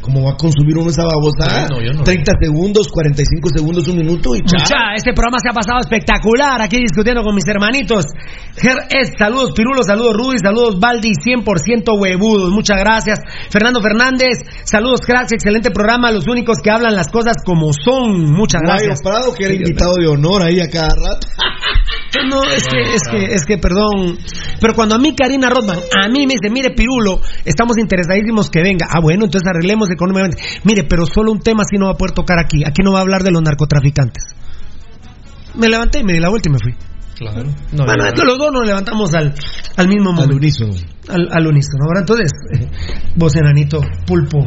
¿Cómo 0.00 0.24
va 0.24 0.32
a 0.32 0.36
consumir 0.36 0.78
uno 0.78 0.90
esa 0.90 1.04
babosada? 1.04 1.68
No, 1.68 1.82
yo 1.82 1.92
no. 1.92 2.02
30 2.02 2.32
segundos, 2.40 2.88
45 2.88 3.48
segundos, 3.54 3.88
un 3.88 3.96
minuto 3.96 4.34
y 4.34 4.40
chao. 4.40 4.60
Mucha, 4.60 4.94
este 4.96 5.12
programa 5.12 5.38
se 5.42 5.50
ha 5.50 5.52
pasado 5.52 5.80
espectacular 5.80 6.62
aquí 6.62 6.78
discutiendo 6.78 7.22
con 7.22 7.34
mis 7.34 7.46
hermanitos. 7.46 8.04
Ger 8.56 8.78
es, 8.90 9.12
saludos 9.18 9.52
Pirulo, 9.54 9.82
saludos 9.82 10.14
Rudy, 10.14 10.38
saludos 10.38 10.78
Baldi, 10.80 11.12
100% 11.12 12.00
huevudos, 12.00 12.52
muchas 12.52 12.78
gracias. 12.78 13.20
Fernando 13.50 13.82
Fernández, 13.82 14.38
saludos 14.64 15.00
cracks, 15.00 15.32
excelente 15.32 15.70
programa, 15.70 16.10
los 16.10 16.26
únicos 16.26 16.58
que 16.62 16.70
hablan 16.70 16.94
las 16.94 17.08
cosas 17.08 17.36
como 17.44 17.72
son, 17.72 18.32
muchas 18.32 18.62
Mario 18.64 18.86
gracias. 18.86 19.02
Prado, 19.02 19.34
que 19.34 19.44
era 19.44 19.54
invitado 19.54 19.94
de 20.00 20.06
honor 20.06 20.42
ahí 20.42 20.60
a 20.60 20.68
cada 20.70 20.88
rato. 20.88 21.26
No, 22.28 22.42
es 22.42 22.66
que, 22.66 22.80
es 22.80 23.02
que, 23.10 23.34
es 23.34 23.44
que, 23.46 23.58
perdón. 23.58 24.18
Pero 24.60 24.74
cuando 24.74 24.94
a 24.94 24.98
mí 24.98 25.14
Karina 25.14 25.50
Rodman, 25.50 25.78
a 25.78 26.08
mí 26.08 26.26
me 26.26 26.34
dice, 26.34 26.50
mire 26.50 26.70
Pirulo, 26.70 27.20
estamos 27.44 27.78
interesadísimos 27.78 28.50
que 28.50 28.62
venga. 28.62 28.86
Ah, 28.90 29.00
bueno, 29.00 29.26
entonces 29.26 29.46
arreglemos 29.48 29.88
económicamente. 29.98 30.42
Mire, 30.64 30.84
pero 30.84 31.04
solo 31.06 31.32
un 31.32 31.40
tema 31.40 31.64
sí 31.68 31.76
no 31.76 31.86
va 31.86 31.92
a 31.92 31.96
poder 31.96 32.14
tocar 32.14 32.38
aquí. 32.38 32.62
Aquí 32.64 32.82
no 32.82 32.92
va 32.92 33.00
a 33.00 33.02
hablar 33.02 33.22
de 33.22 33.30
los 33.30 33.42
narcotraficantes. 33.42 34.24
Me 35.54 35.68
levanté, 35.68 36.04
me 36.04 36.12
di 36.12 36.20
la 36.20 36.28
vuelta 36.28 36.48
y 36.48 36.52
me 36.52 36.58
fui. 36.58 36.74
Claro. 37.18 37.50
bueno, 37.72 38.04
entonces 38.04 38.24
los 38.24 38.38
dos 38.38 38.52
nos 38.52 38.64
levantamos 38.64 39.12
al, 39.12 39.34
al 39.76 39.88
mismo 39.88 40.12
momento. 40.12 40.30
Al 40.30 40.36
unísono. 40.36 40.72
Al, 41.08 41.28
al 41.32 41.46
unísono. 41.48 41.84
Ahora 41.84 42.00
entonces, 42.00 42.30
eh, 42.54 42.68
vos 43.16 43.34
enanito, 43.34 43.80
pulpo. 44.06 44.44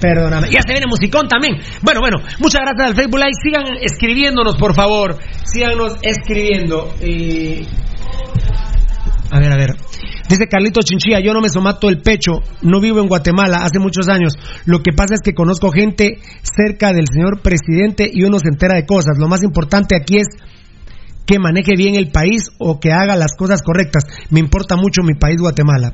Perdóname. 0.00 0.48
Ya 0.50 0.60
se 0.66 0.72
viene 0.72 0.86
musicón 0.88 1.28
también. 1.28 1.56
Bueno, 1.82 2.00
bueno, 2.00 2.18
muchas 2.40 2.60
gracias 2.62 2.88
al 2.88 2.94
Facebook 2.94 3.18
Live. 3.18 3.32
Sigan 3.42 3.76
escribiéndonos, 3.80 4.56
por 4.56 4.74
favor. 4.74 5.16
Síganos 5.44 5.96
escribiendo. 6.02 6.92
Eh, 7.00 7.64
A 9.30 9.40
ver, 9.40 9.52
a 9.52 9.56
ver. 9.56 9.76
Dice 10.28 10.48
Carlito 10.48 10.80
Chinchilla, 10.82 11.20
yo 11.20 11.32
no 11.32 11.40
me 11.40 11.48
somato 11.48 11.88
el 11.88 12.02
pecho, 12.02 12.42
no 12.62 12.80
vivo 12.80 13.00
en 13.00 13.08
Guatemala 13.08 13.58
hace 13.64 13.78
muchos 13.78 14.08
años. 14.08 14.34
Lo 14.64 14.82
que 14.82 14.92
pasa 14.92 15.14
es 15.14 15.20
que 15.22 15.34
conozco 15.34 15.70
gente 15.70 16.18
cerca 16.42 16.92
del 16.92 17.06
señor 17.12 17.42
presidente 17.42 18.10
y 18.12 18.24
uno 18.24 18.38
se 18.38 18.48
entera 18.48 18.74
de 18.74 18.86
cosas. 18.86 19.18
Lo 19.18 19.28
más 19.28 19.42
importante 19.42 19.96
aquí 19.96 20.18
es 20.18 20.26
que 21.26 21.38
maneje 21.38 21.72
bien 21.76 21.94
el 21.94 22.10
país 22.10 22.50
o 22.58 22.80
que 22.80 22.92
haga 22.92 23.16
las 23.16 23.36
cosas 23.36 23.62
correctas. 23.62 24.04
Me 24.30 24.40
importa 24.40 24.76
mucho 24.76 25.02
mi 25.02 25.14
país, 25.14 25.40
Guatemala. 25.40 25.92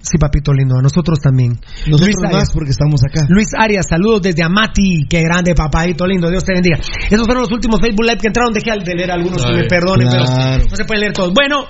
Sí, 0.00 0.18
papito 0.18 0.52
lindo, 0.52 0.76
a 0.78 0.82
nosotros 0.82 1.18
también. 1.18 1.52
Nosotros 1.86 2.00
Luis 2.00 2.16
más 2.20 2.34
Arias. 2.34 2.50
porque 2.52 2.70
estamos 2.72 3.00
acá. 3.02 3.24
Luis 3.30 3.48
Arias, 3.56 3.86
saludos 3.88 4.20
desde 4.20 4.42
Amati. 4.42 5.06
Qué 5.08 5.22
grande, 5.22 5.54
papadito 5.54 6.06
lindo. 6.06 6.28
Dios 6.28 6.44
te 6.44 6.52
bendiga. 6.52 6.76
Esos 6.76 7.24
fueron 7.24 7.44
los 7.44 7.52
últimos 7.52 7.80
Facebook 7.80 8.04
Live 8.04 8.18
que 8.18 8.26
entraron. 8.26 8.52
Dejé 8.52 8.70
al 8.70 8.84
de 8.84 8.94
leer 8.94 9.10
algunos 9.10 9.42
que 9.42 9.52
me 9.52 9.64
perdonen, 9.64 10.08
claro. 10.08 10.26
pero 10.26 10.68
no 10.68 10.76
se 10.76 10.84
pueden 10.84 11.00
leer 11.00 11.12
todos. 11.14 11.32
Bueno, 11.32 11.64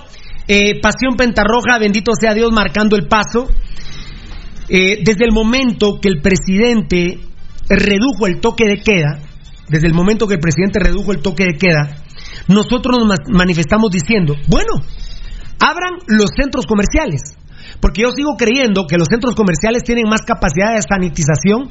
eh, 0.48 0.80
Pasión 0.80 1.16
Pentarroja, 1.16 1.78
bendito 1.78 2.12
sea 2.18 2.34
Dios, 2.34 2.52
marcando 2.52 2.96
el 2.96 3.06
paso. 3.08 3.48
Eh, 4.68 5.02
desde 5.04 5.24
el 5.26 5.32
momento 5.32 5.98
que 6.00 6.08
el 6.08 6.20
presidente 6.22 7.20
redujo 7.68 8.26
el 8.26 8.40
toque 8.40 8.64
de 8.66 8.78
queda, 8.78 9.18
desde 9.68 9.86
el 9.88 9.94
momento 9.94 10.26
que 10.26 10.34
el 10.34 10.40
presidente 10.40 10.78
redujo 10.78 11.12
el 11.12 11.20
toque 11.20 11.44
de 11.44 11.58
queda, 11.58 11.96
nosotros 12.48 12.98
nos 12.98 13.08
ma- 13.08 13.24
manifestamos 13.38 13.90
diciendo, 13.90 14.34
bueno, 14.48 14.72
abran 15.60 15.92
los 16.06 16.30
centros 16.36 16.66
comerciales. 16.66 17.36
Porque 17.80 18.02
yo 18.02 18.10
sigo 18.10 18.36
creyendo 18.38 18.86
que 18.86 18.96
los 18.96 19.08
centros 19.08 19.34
comerciales 19.34 19.82
tienen 19.82 20.08
más 20.08 20.22
capacidad 20.22 20.74
de 20.74 20.82
sanitización. 20.82 21.68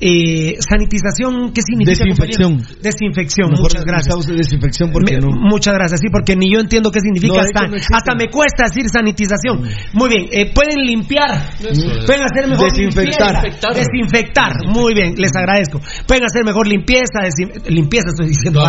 Eh, 0.00 0.56
sanitización, 0.58 1.52
¿qué 1.52 1.62
significa? 1.62 2.04
Desinfección. 2.04 2.52
compañero? 2.58 2.80
Desinfección, 2.82 3.50
Mejor 3.50 3.62
muchas 3.70 3.84
gracias. 3.84 4.26
desinfección 4.26 4.90
porque 4.92 5.14
Me- 5.14 5.20
no. 5.20 5.28
Muchas 5.30 5.72
gracias, 5.74 6.00
sí, 6.00 6.08
porque 6.10 6.34
ni 6.36 6.50
yo 6.52 6.58
entiendo 6.60 6.90
qué 6.90 7.00
significa. 7.00 7.34
No, 7.34 7.40
hasta, 7.40 7.66
no 7.68 7.76
hasta 7.76 8.14
me 8.14 8.26
cuesta 8.28 8.64
decir 8.64 8.88
sanitización. 8.90 9.62
Muy 9.92 10.08
bien, 10.10 10.26
eh, 10.32 10.52
pueden 10.52 10.84
limpiar, 10.84 11.30
es. 11.60 11.78
pueden 12.06 12.22
hacer 12.22 12.48
mejor 12.48 12.70
Desinfectar. 12.72 13.42
limpieza. 13.44 13.68
Desinfectar, 13.72 14.52
muy 14.66 14.94
bien, 14.94 15.14
les 15.16 15.30
agradezco. 15.36 15.80
Pueden 16.06 16.24
hacer 16.24 16.44
mejor 16.44 16.66
limpieza, 16.66 17.20
desin- 17.22 17.64
limpieza 17.68 18.08
estoy 18.10 18.28
diciendo, 18.28 18.60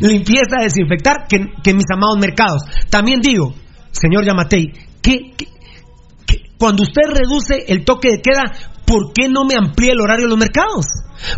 limpieza, 0.00 0.56
desinfectar 0.60 1.26
que, 1.28 1.46
que 1.62 1.72
mis 1.74 1.86
amados 1.92 2.18
mercados. 2.20 2.62
También 2.90 3.20
digo, 3.20 3.54
señor 3.90 4.24
Yamatei, 4.26 4.70
que, 5.00 5.32
que- 5.36 5.46
que 6.26 6.36
cuando 6.58 6.82
usted 6.82 7.02
reduce 7.08 7.64
el 7.68 7.84
toque 7.84 8.08
de 8.10 8.20
queda, 8.22 8.44
¿por 8.86 9.12
qué 9.12 9.28
no 9.28 9.44
me 9.44 9.56
amplía 9.56 9.92
el 9.92 10.00
horario 10.00 10.26
de 10.26 10.30
los 10.30 10.38
mercados? 10.38 10.86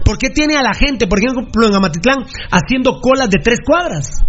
¿Por 0.04 0.18
qué 0.18 0.30
tiene 0.30 0.56
a 0.56 0.62
la 0.62 0.74
gente, 0.74 1.06
por 1.06 1.18
ejemplo, 1.18 1.66
en 1.66 1.74
Amatitlán, 1.74 2.26
haciendo 2.50 3.00
colas 3.00 3.28
de 3.30 3.38
tres 3.42 3.60
cuadras? 3.64 4.24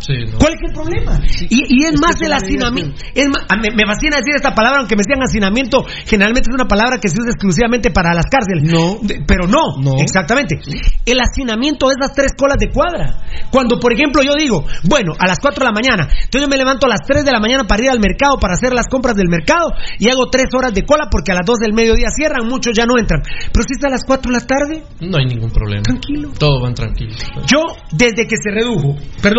Sí, 0.00 0.12
no. 0.30 0.38
¿Cuál 0.38 0.52
es 0.54 0.60
el 0.68 0.72
problema? 0.74 1.20
Y, 1.48 1.80
y 1.80 1.84
es, 1.84 1.94
Es 1.94 2.00
más 2.00 2.20
el 2.20 2.32
hacinamiento. 2.32 2.94
Es 3.14 3.26
más- 3.28 3.44
a- 3.48 3.56
me, 3.56 3.68
me 3.74 3.86
fascina 3.86 4.16
decir 4.18 4.34
esta 4.36 4.54
palabra, 4.54 4.80
aunque 4.80 4.96
me 4.96 5.02
decían 5.06 5.22
hacinamiento, 5.22 5.84
generalmente 6.06 6.50
es 6.50 6.54
una 6.54 6.66
palabra 6.66 6.98
que 6.98 7.08
se 7.08 7.16
usa 7.20 7.30
exclusivamente 7.32 7.90
para 7.90 8.12
las 8.14 8.26
cárceles. 8.26 8.64
No. 8.70 8.98
De- 9.02 9.22
pero 9.26 9.46
no, 9.46 9.76
No. 9.80 9.96
exactamente. 10.00 10.58
El 11.06 11.20
hacinamiento 11.20 11.88
de 11.88 11.94
esas 12.00 12.14
tres 12.14 12.32
colas 12.36 12.56
de 12.58 12.70
cuadra. 12.70 13.22
Cuando, 13.50 13.78
por 13.78 13.92
ejemplo, 13.92 14.22
yo 14.22 14.34
digo, 14.34 14.64
bueno, 14.84 15.12
a 15.18 15.26
las 15.26 15.38
4 15.40 15.60
de 15.64 15.70
la 15.70 15.72
mañana, 15.74 16.04
entonces 16.10 16.42
yo 16.42 16.48
me 16.48 16.56
levanto 16.56 16.86
a 16.86 16.88
las 16.90 17.00
3 17.06 17.24
de 17.24 17.32
la 17.32 17.40
mañana 17.40 17.64
para 17.64 17.82
ir 17.84 17.90
al 17.90 18.00
mercado, 18.00 18.36
para 18.40 18.54
hacer 18.54 18.72
las 18.74 18.86
compras 18.88 19.14
del 19.16 19.28
mercado, 19.28 19.72
y 19.98 20.08
hago 20.10 20.28
3 20.30 20.46
horas 20.56 20.74
de 20.74 20.84
cola 20.84 21.08
porque 21.10 21.32
a 21.32 21.34
las 21.36 21.46
2 21.46 21.58
del 21.58 21.72
mediodía 21.72 22.08
cierran, 22.14 22.48
muchos 22.48 22.72
ya 22.76 22.84
no 22.86 22.98
entran. 22.98 23.22
Pero 23.52 23.64
si 23.66 23.74
está 23.74 23.86
a 23.88 23.90
las 23.90 24.04
4 24.04 24.30
de 24.32 24.38
la 24.38 24.46
tarde, 24.46 24.82
No 25.00 25.18
hay 25.18 25.26
ningún 25.26 25.50
problema. 25.50 25.82
Tranquilo. 25.82 26.30
Todos 26.38 26.62
van 26.62 26.74
tranquilos. 26.74 27.16
yo, 27.46 27.60
desde 27.92 28.26
que 28.26 28.36
se 28.36 28.50
redujo, 28.50 28.96
perdón, 29.22 29.33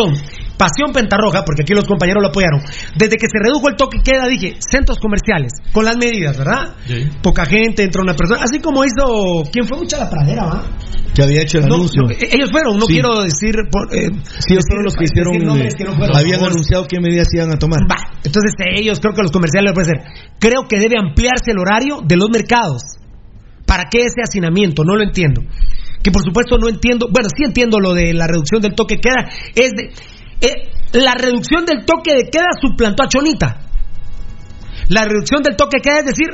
Pasión 0.57 0.93
Pentarroja, 0.93 1.43
porque 1.43 1.63
aquí 1.63 1.73
los 1.73 1.83
compañeros 1.85 2.21
lo 2.21 2.29
apoyaron, 2.29 2.61
desde 2.95 3.17
que 3.17 3.27
se 3.27 3.39
redujo 3.43 3.67
el 3.69 3.75
toque 3.75 3.97
queda, 4.03 4.27
dije, 4.27 4.55
centros 4.59 4.99
comerciales, 4.99 5.51
con 5.73 5.83
las 5.83 5.97
medidas, 5.97 6.37
¿verdad? 6.37 6.75
Sí. 6.87 7.09
Poca 7.21 7.45
gente, 7.45 7.83
entra 7.83 8.01
una 8.01 8.15
persona, 8.15 8.41
así 8.43 8.59
como 8.59 8.83
hizo, 8.85 9.43
¿quién 9.51 9.65
fue? 9.67 9.77
Mucha 9.77 9.97
la 9.97 10.09
pradera, 10.09 10.45
¿va? 10.45 10.63
Que 11.13 11.23
había 11.23 11.41
hecho 11.41 11.59
el 11.59 11.67
No, 11.67 11.75
anuncio. 11.75 12.01
no, 12.03 12.11
eh, 12.11 12.29
ellos 12.31 12.51
fueron, 12.51 12.77
no 12.77 12.85
Sí. 12.87 12.93
quiero 12.93 13.21
decir... 13.23 13.55
por, 13.71 13.93
eh, 13.93 14.09
Sí, 14.39 14.53
ellos 14.53 14.63
fueron 14.67 14.83
los 14.85 14.95
que 14.95 15.03
hicieron. 15.05 15.35
eh, 15.35 15.69
que 15.77 15.83
no 15.83 15.93
fueron. 15.95 16.15
habían 16.15 16.39
favor. 16.39 16.51
anunciado 16.53 16.87
qué 16.87 16.99
medidas 17.01 17.27
iban 17.33 17.51
a 17.51 17.57
tomar. 17.59 17.79
Va, 17.89 18.19
entonces 18.23 18.51
ellos, 18.77 18.99
creo 18.99 19.13
que 19.13 19.21
los 19.23 19.31
comerciales 19.31 19.71
lo 19.71 19.73
pueden 19.73 19.91
hacer. 19.99 20.11
Creo 20.39 20.67
que 20.69 20.79
debe 20.79 20.95
ampliarse 20.99 21.51
el 21.51 21.59
horario 21.59 21.99
de 22.05 22.15
los 22.17 22.29
mercados. 22.29 22.81
¿Para 23.65 23.85
qué 23.89 23.99
ese 24.03 24.21
hacinamiento? 24.23 24.83
No 24.83 24.95
lo 24.95 25.03
entiendo. 25.03 25.41
Que 26.05 26.11
por 26.11 26.21
supuesto 26.21 26.59
no 26.59 26.69
entiendo, 26.69 27.07
bueno, 27.09 27.29
sí 27.35 27.45
entiendo 27.45 27.79
lo 27.79 27.95
de 27.95 28.13
la 28.13 28.27
reducción 28.27 28.61
del 28.61 28.75
toque 28.75 28.97
queda. 29.01 29.25
Es 29.55 29.71
de, 29.71 29.89
eh, 30.39 30.69
la 30.93 31.15
reducción 31.15 31.65
del 31.65 31.83
toque 31.83 32.13
de 32.13 32.29
queda 32.29 32.53
suplantó 32.61 33.01
a 33.01 33.07
Chonita. 33.07 33.57
La 34.89 35.01
reducción 35.01 35.41
del 35.41 35.55
toque 35.55 35.81
queda 35.81 36.01
es 36.01 36.05
decir, 36.05 36.27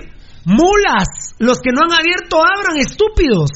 mulas, 0.44 1.08
los 1.40 1.60
que 1.62 1.72
no 1.72 1.88
han 1.88 1.98
abierto 1.98 2.44
abran, 2.44 2.84
estúpidos. 2.84 3.50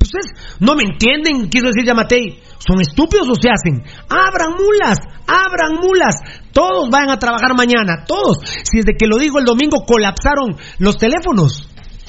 Ustedes 0.00 0.30
no 0.60 0.76
me 0.76 0.84
entienden, 0.84 1.50
quiso 1.50 1.66
decir 1.66 1.84
Yamatei. 1.84 2.40
¿Son 2.58 2.80
estúpidos 2.80 3.26
o 3.28 3.34
se 3.34 3.50
hacen? 3.50 3.82
Abran 4.08 4.52
mulas, 4.54 5.00
abran 5.26 5.74
mulas. 5.82 6.14
Todos 6.52 6.88
vayan 6.88 7.10
a 7.10 7.18
trabajar 7.18 7.56
mañana, 7.56 8.04
todos. 8.06 8.38
Si 8.62 8.78
desde 8.78 8.96
que 8.96 9.08
lo 9.08 9.18
digo 9.18 9.40
el 9.40 9.44
domingo 9.44 9.84
colapsaron 9.84 10.54
los 10.78 10.96
teléfonos. 10.98 11.68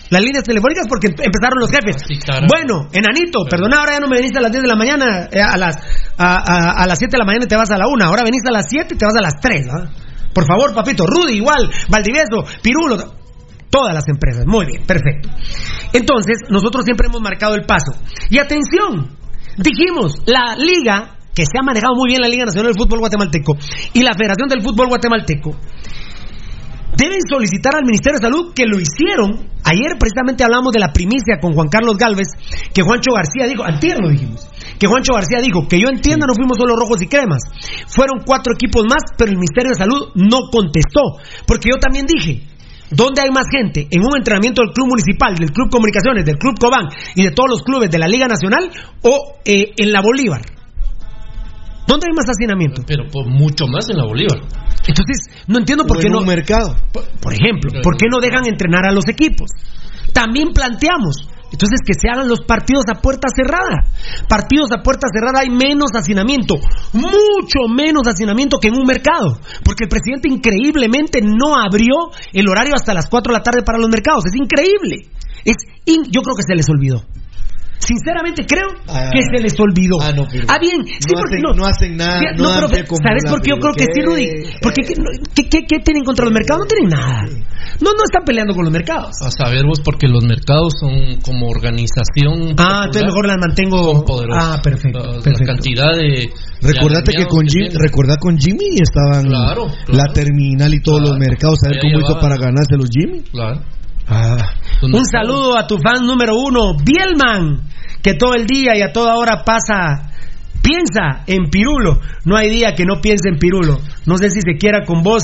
Las 0.10 0.22
líneas 0.24 0.44
telefónicas 0.44 0.88
porque 0.88 1.08
em- 1.08 1.16
empezaron 1.20 1.60
los 1.60 1.70
jefes. 1.70 1.98
Sí, 2.08 2.18
claro. 2.18 2.46
Bueno, 2.48 2.88
enanito, 2.94 3.46
perdona, 3.50 3.80
ahora 3.80 3.94
ya 3.94 4.00
no 4.00 4.08
me 4.08 4.18
veniste 4.18 4.40
a 4.40 4.42
las 4.42 4.52
10 4.52 4.62
de 4.64 4.68
la 4.70 4.76
mañana, 4.76 5.28
eh, 5.32 5.42
a 5.42 5.58
las 5.58 5.76
a, 6.18 6.36
a- 6.38 6.84
a 6.84 6.88
las 6.88 6.98
7 6.98 7.12
de 7.12 7.18
la 7.20 7.26
mañana 7.26 7.46
y 7.46 7.48
te 7.48 7.56
vas 7.58 7.70
a 7.72 7.78
la 7.78 7.88
1. 7.88 8.06
Ahora 8.06 8.24
veniste 8.24 8.50
a 8.50 8.52
las 8.54 8.66
7 8.70 8.96
y 8.96 8.98
te 8.98 9.06
vas 9.06 9.16
a 9.18 9.22
las 9.22 9.34
3. 9.42 9.68
¿ah? 9.70 9.90
Por 10.34 10.46
favor, 10.46 10.74
papito, 10.74 11.06
Rudy 11.06 11.38
igual, 11.38 11.70
Valdivieso, 11.90 12.44
Pirulo, 12.62 12.98
todas 13.70 13.94
las 13.94 14.08
empresas. 14.08 14.46
Muy 14.46 14.66
bien, 14.66 14.86
perfecto. 14.86 15.30
Entonces, 15.94 16.38
nosotros 16.50 16.86
siempre 16.86 17.08
hemos 17.08 17.22
marcado 17.22 17.56
el 17.56 17.66
paso. 17.66 17.92
Y 18.30 18.38
atención, 18.40 19.18
dijimos, 19.58 20.22
la 20.26 20.56
liga, 20.56 21.18
que 21.34 21.44
se 21.46 21.58
ha 21.60 21.64
manejado 21.64 21.94
muy 21.96 22.10
bien 22.10 22.22
la 22.22 22.28
Liga 22.30 22.46
Nacional 22.46 22.72
del 22.72 22.78
Fútbol 22.82 23.00
Guatemalteco 23.00 23.56
y 23.94 24.02
la 24.04 24.14
Federación 24.14 24.48
del 24.50 24.62
Fútbol 24.64 24.88
Guatemalteco, 24.88 25.56
deben 26.98 27.22
solicitar 27.30 27.76
al 27.76 27.86
Ministerio 27.86 28.18
de 28.20 28.26
Salud 28.26 28.54
que 28.54 28.66
lo 28.66 28.80
hicieron. 28.80 29.54
Ayer 29.64 29.96
precisamente 30.00 30.44
hablamos 30.44 30.74
de 30.74 30.80
la 30.80 30.92
primicia 30.92 31.40
con 31.40 31.54
Juan 31.54 31.70
Carlos 31.70 31.98
Galvez, 31.98 32.28
que 32.74 32.82
Juancho 32.82 33.14
García 33.14 33.46
dijo, 33.46 33.64
antier 33.64 34.00
lo 34.00 34.10
dijimos, 34.10 34.48
que 34.80 34.88
Juancho 34.88 35.14
García 35.14 35.40
dijo, 35.42 35.68
que 35.68 35.80
yo 35.80 35.90
entienda 35.90 36.26
no 36.26 36.34
fuimos 36.34 36.58
solo 36.58 36.76
rojos 36.76 37.02
y 37.02 37.08
cremas, 37.08 37.44
fueron 37.88 38.24
cuatro 38.26 38.54
equipos 38.54 38.84
más, 38.90 39.04
pero 39.18 39.32
el 39.32 39.38
Ministerio 39.38 39.72
de 39.72 39.78
Salud 39.78 40.10
no 40.16 40.50
contestó, 40.50 41.22
porque 41.46 41.70
yo 41.70 41.78
también 41.80 42.06
dije, 42.06 42.44
¿Dónde 42.90 43.22
hay 43.22 43.32
más 43.32 43.48
gente? 43.52 43.86
¿En 43.92 44.00
un 44.02 44.16
entrenamiento 44.16 44.62
del 44.62 44.72
Club 44.72 44.88
Municipal, 44.88 45.36
del 45.36 45.52
Club 45.52 45.70
Comunicaciones, 45.70 46.24
del 46.24 46.38
Club 46.38 46.58
Cobán 46.58 46.88
y 47.16 47.24
de 47.24 47.32
todos 47.32 47.50
los 47.50 47.62
clubes 47.62 47.90
de 47.90 48.00
la 48.00 48.08
Liga 48.08 48.30
Nacional 48.30 48.72
o 49.02 49.40
eh, 49.44 49.74
en 49.76 49.92
la 49.92 50.02
Bolívar? 50.02 50.40
¿Dónde 51.88 52.08
hay 52.10 52.16
más 52.16 52.28
hacinamiento? 52.30 52.82
Pero 52.86 53.06
por 53.12 53.26
mucho 53.28 53.66
más 53.68 53.90
en 53.90 53.98
la 53.98 54.06
Bolívar. 54.06 54.40
Entonces, 54.88 55.18
no 55.48 55.58
entiendo 55.60 55.86
por 55.86 55.98
O 55.98 56.00
qué 56.00 56.08
en 56.08 56.14
no. 56.14 56.20
un 56.20 56.26
mercado. 56.28 56.76
Por, 56.92 57.04
por 57.20 57.34
ejemplo, 57.34 57.72
¿por 57.82 57.98
qué 57.98 58.06
no 58.12 58.20
dejan 58.20 58.46
entrenar 58.46 58.86
a 58.86 58.92
los 58.92 59.08
equipos? 59.08 59.50
También 60.14 60.50
planteamos, 60.54 61.28
entonces 61.52 61.80
que 61.86 61.94
se 61.94 62.10
hagan 62.10 62.28
los 62.28 62.42
partidos 62.42 62.86
a 62.90 63.00
puerta 63.02 63.28
cerrada. 63.36 63.88
Partidos 64.28 64.70
a 64.72 64.82
puerta 64.84 65.08
cerrada 65.14 65.42
hay 65.42 65.50
menos 65.50 65.92
hacinamiento, 65.94 66.56
mucho 66.94 67.68
menos 67.74 68.08
hacinamiento 68.08 68.58
que 68.60 68.68
en 68.70 68.76
un 68.76 68.86
mercado, 68.86 69.40
porque 69.64 69.84
el 69.86 69.90
presidente 69.90 70.30
increíblemente 70.30 71.22
no 71.22 71.56
abrió 71.56 72.12
el 72.34 72.48
horario 72.50 72.76
hasta 72.76 72.94
las 72.94 73.08
4 73.10 73.32
de 73.34 73.38
la 73.40 73.44
tarde 73.44 73.64
para 73.64 73.78
los 73.80 73.90
mercados, 73.90 74.26
es 74.26 74.36
increíble. 74.36 75.08
Es 75.46 75.56
in- 75.86 76.04
yo 76.12 76.22
creo 76.22 76.36
que 76.36 76.44
se 76.44 76.56
les 76.56 76.68
olvidó. 76.70 77.04
Sinceramente 77.80 78.46
creo 78.46 78.68
Ah. 78.88 79.10
que 79.14 79.22
se 79.22 79.42
les 79.42 79.54
olvidó. 79.60 79.98
Ah, 80.02 80.12
no, 80.16 80.26
pero- 80.32 80.46
Ah, 80.50 80.58
bien. 80.60 80.84
Sí, 80.86 81.14
no 81.14 81.20
porque 81.22 81.36
hacen- 81.38 81.56
no 81.58 81.66
hacen 81.66 81.98
nada, 81.98 82.20
Sí, 82.20 82.26
no 82.38 82.50
pero, 82.70 82.86
¿sabes 82.98 83.24
por 83.30 83.42
qué 83.42 83.50
yo 83.52 83.58
creo 83.60 83.74
que 83.74 83.86
sí, 83.94 84.02
Rudy? 84.02 84.26
¿qué? 84.26 84.58
Porque 84.62 84.82
¿qué, 84.84 84.94
qué, 85.36 85.50
qué- 85.50 85.66
qué 85.68 85.80
tienen 85.80 86.04
contra 86.04 86.26
los 86.26 86.34
mercados? 86.34 86.62
No 86.64 86.68
tienen 86.68 86.90
nada. 86.90 87.24
No, 87.80 87.92
no 87.94 88.04
están 88.04 88.24
peleando 88.26 88.54
con 88.56 88.64
los 88.66 88.74
mercados. 88.74 89.12
A 89.24 89.30
saber 89.32 89.64
vos, 89.66 89.80
porque 89.84 90.08
los 90.08 90.24
mercados 90.26 90.74
son 90.80 91.20
como 91.22 91.48
organización. 91.48 92.56
Ah, 92.58 92.84
entonces 92.86 93.04
mejor 93.04 93.28
las 93.28 93.38
mantengo. 93.38 94.04
Ah, 94.34 94.60
perfecto. 94.62 95.00
La, 95.24 95.46
cantidad 95.46 95.94
de. 95.96 96.30
Recordate 96.62 97.12
que 97.14 97.26
con 97.26 97.46
tienen. 97.46 97.72
recordá 97.80 98.18
con 98.18 98.38
Jimmy 98.38 98.82
estaban 98.82 99.28
Claro, 99.28 99.68
la 99.88 100.06
terminal 100.14 100.74
y 100.74 100.82
todos 100.82 101.02
los 101.02 101.18
mercados, 101.18 101.60
a 101.66 101.70
ver 101.70 101.80
cómo 101.82 102.00
hizo 102.00 102.20
para 102.20 102.38
ganarse 102.38 102.76
los 102.78 102.90
Jimmy. 102.90 103.22
Claro. 103.32 103.62
Ah. 104.08 104.38
Un 104.82 105.06
saludo 105.06 105.58
a 105.58 105.68
tu 105.68 105.78
fan 105.78 106.06
número 106.06 106.36
uno, 106.36 106.76
Bielman, 106.78 107.68
que 108.02 108.14
todo 108.14 108.36
el 108.36 108.46
día 108.46 108.72
y 108.76 108.82
a 108.82 108.94
toda 108.94 109.16
hora 109.16 109.44
pasa, 109.44 110.12
piensa 110.62 111.24
en 111.28 111.50
Pirulo. 111.50 112.00
No 112.26 112.38
hay 112.38 112.50
día 112.50 112.74
que 112.76 112.86
no 112.86 113.02
piense 113.02 113.30
en 113.30 113.40
Pirulo. 113.40 113.80
No 114.06 114.18
sé 114.18 114.30
si 114.30 114.42
se 114.42 114.58
quiera 114.58 114.86
con 114.86 115.04
vos, 115.04 115.24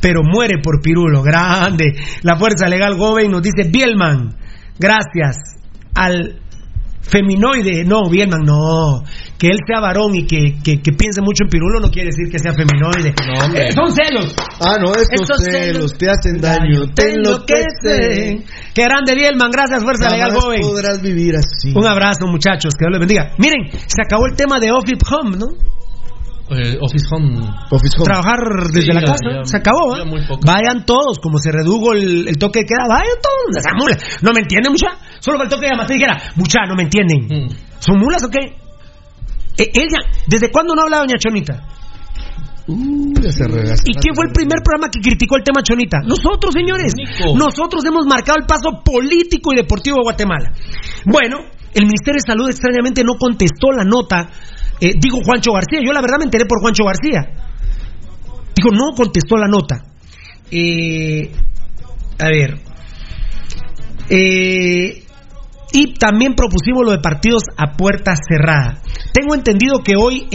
pero 0.00 0.20
muere 0.22 0.60
por 0.62 0.80
Pirulo. 0.80 1.22
Grande. 1.22 1.94
La 2.22 2.36
Fuerza 2.36 2.68
Legal 2.68 2.96
Joven 2.96 3.30
nos 3.30 3.42
dice 3.42 3.68
Bielman, 3.68 4.36
gracias 4.78 5.36
al 5.94 6.40
feminoide. 7.06 7.84
No, 7.84 8.08
Bielman, 8.10 8.42
no. 8.44 9.02
Que 9.38 9.48
él 9.48 9.58
sea 9.66 9.80
varón 9.80 10.14
y 10.14 10.26
que, 10.26 10.56
que- 10.62 10.80
que 10.80 10.92
piense 10.92 11.20
mucho 11.20 11.44
en 11.44 11.50
Pirulo 11.50 11.80
no 11.80 11.90
quiere 11.90 12.08
decir 12.08 12.30
que 12.30 12.38
sea 12.38 12.52
feminoide. 12.52 13.14
hombre. 13.44 13.68
Eh, 13.68 13.72
son 13.72 13.90
celos. 13.92 14.34
Ah, 14.64 14.76
no, 14.80 14.92
estos, 14.94 15.20
Estos 15.30 15.44
celos 15.44 15.92
te 15.98 16.08
hacen 16.08 16.40
daño, 16.40 16.86
te 16.94 17.12
enloquecen. 17.14 18.44
Qué 18.74 18.82
grande 18.84 19.14
Bielman, 19.14 19.50
gracias 19.50 19.82
Fuerza 19.82 20.08
Legal 20.10 20.32
Joven. 20.32 20.60
podrás 20.60 21.00
vivir 21.02 21.34
así. 21.36 21.72
Un 21.74 21.86
abrazo, 21.86 22.26
muchachos, 22.26 22.74
que 22.74 22.84
Dios 22.84 22.92
les 22.92 23.00
bendiga. 23.00 23.32
Miren, 23.38 23.70
se 23.72 24.02
acabó 24.02 24.26
el 24.26 24.34
tema 24.36 24.58
de 24.58 24.70
Office 24.72 25.02
Home, 25.10 25.36
¿no? 25.36 25.46
Eh, 26.50 26.76
Office 26.80 27.06
Home. 27.10 27.40
Office 27.70 27.96
Home. 27.96 28.04
Trabajar 28.04 28.38
desde 28.68 28.82
Sí, 28.82 28.92
la 28.92 29.00
ya- 29.00 29.06
casa, 29.06 29.24
ya- 29.32 29.44
se 29.44 29.56
acabó. 29.56 29.96
¿eh? 29.96 30.04
Vayan 30.44 30.84
todos, 30.84 31.18
como 31.18 31.38
se 31.38 31.50
redujo 31.50 31.92
el, 31.94 32.28
el 32.28 32.36
toque 32.38 32.60
de 32.60 32.66
queda, 32.66 32.84
vayan 32.86 33.16
todos. 33.22 33.56
Esa 33.56 33.72
mula. 33.74 33.96
¿No 34.22 34.32
me 34.32 34.40
entienden, 34.40 34.72
mucha? 34.72 34.88
Solo 35.20 35.38
faltó 35.38 35.58
que 35.58 35.68
Yamate 35.70 35.94
dijera, 35.94 36.20
mucha, 36.36 36.66
no 36.68 36.74
me 36.74 36.82
entienden. 36.82 37.24
Mm. 37.24 37.48
¿Son 37.78 37.98
mulas 37.98 38.22
o 38.24 38.28
qué? 38.28 38.40
Eh, 39.56 39.70
ella, 39.72 40.00
¿desde 40.26 40.50
cuándo 40.50 40.74
no 40.74 40.82
habla 40.82 40.98
Doña 40.98 41.14
Chonita? 41.18 41.64
Uh, 42.66 43.12
ya 43.20 43.30
se. 43.30 43.44
¿Y 43.84 43.94
quién 43.94 44.14
fue 44.14 44.24
el 44.26 44.32
primer 44.32 44.60
programa 44.64 44.90
que 44.90 45.00
criticó 45.00 45.36
el 45.36 45.44
tema 45.44 45.62
Chonita? 45.62 45.98
Nosotros, 46.04 46.52
señores. 46.54 46.94
Nico. 46.96 47.36
Nosotros 47.36 47.84
hemos 47.84 48.06
marcado 48.06 48.38
el 48.38 48.46
paso 48.46 48.80
político 48.84 49.52
y 49.52 49.56
deportivo 49.56 49.96
de 49.98 50.02
Guatemala. 50.02 50.52
Bueno, 51.04 51.38
el 51.74 51.84
Ministerio 51.84 52.20
de 52.24 52.32
Salud 52.32 52.48
extrañamente 52.48 53.04
no 53.04 53.14
contestó 53.18 53.70
la 53.72 53.84
nota. 53.84 54.28
Eh, 54.80 54.92
digo 54.98 55.20
Juancho 55.24 55.52
García. 55.52 55.80
Yo 55.84 55.92
la 55.92 56.00
verdad 56.00 56.18
me 56.18 56.24
enteré 56.24 56.44
por 56.46 56.60
Juancho 56.60 56.84
García. 56.84 57.22
Digo, 58.54 58.70
no 58.70 58.94
contestó 58.94 59.36
la 59.36 59.48
nota. 59.48 59.82
Eh, 60.50 61.30
a 62.18 62.28
ver. 62.28 62.60
Eh, 64.08 65.02
y 65.72 65.94
también 65.94 66.34
propusimos 66.34 66.84
lo 66.84 66.92
de 66.92 66.98
partidos 66.98 67.44
a 67.56 67.72
puerta 67.76 68.14
cerrada. 68.16 68.80
Tengo 69.12 69.34
entendido 69.34 69.82
que 69.82 69.96
hoy 69.96 70.28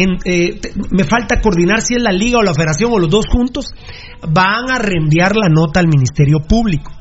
me 0.91 1.03
falta 1.05 1.39
coordinar 1.39 1.81
si 1.81 1.95
es 1.95 2.01
la 2.01 2.11
liga 2.11 2.39
o 2.39 2.41
la 2.41 2.53
federación 2.53 2.91
o 2.91 2.99
los 2.99 3.09
dos 3.09 3.25
juntos. 3.27 3.67
Van 4.27 4.69
a 4.69 4.79
reenviar 4.79 5.37
la 5.37 5.47
nota 5.47 5.79
al 5.79 5.87
Ministerio 5.87 6.39
Público. 6.39 6.91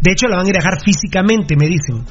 De 0.00 0.12
hecho, 0.12 0.28
la 0.28 0.36
van 0.36 0.46
a 0.46 0.48
ir 0.48 0.56
a 0.56 0.60
dejar 0.60 0.80
físicamente, 0.82 1.56
me 1.56 1.66
dicen. 1.66 2.04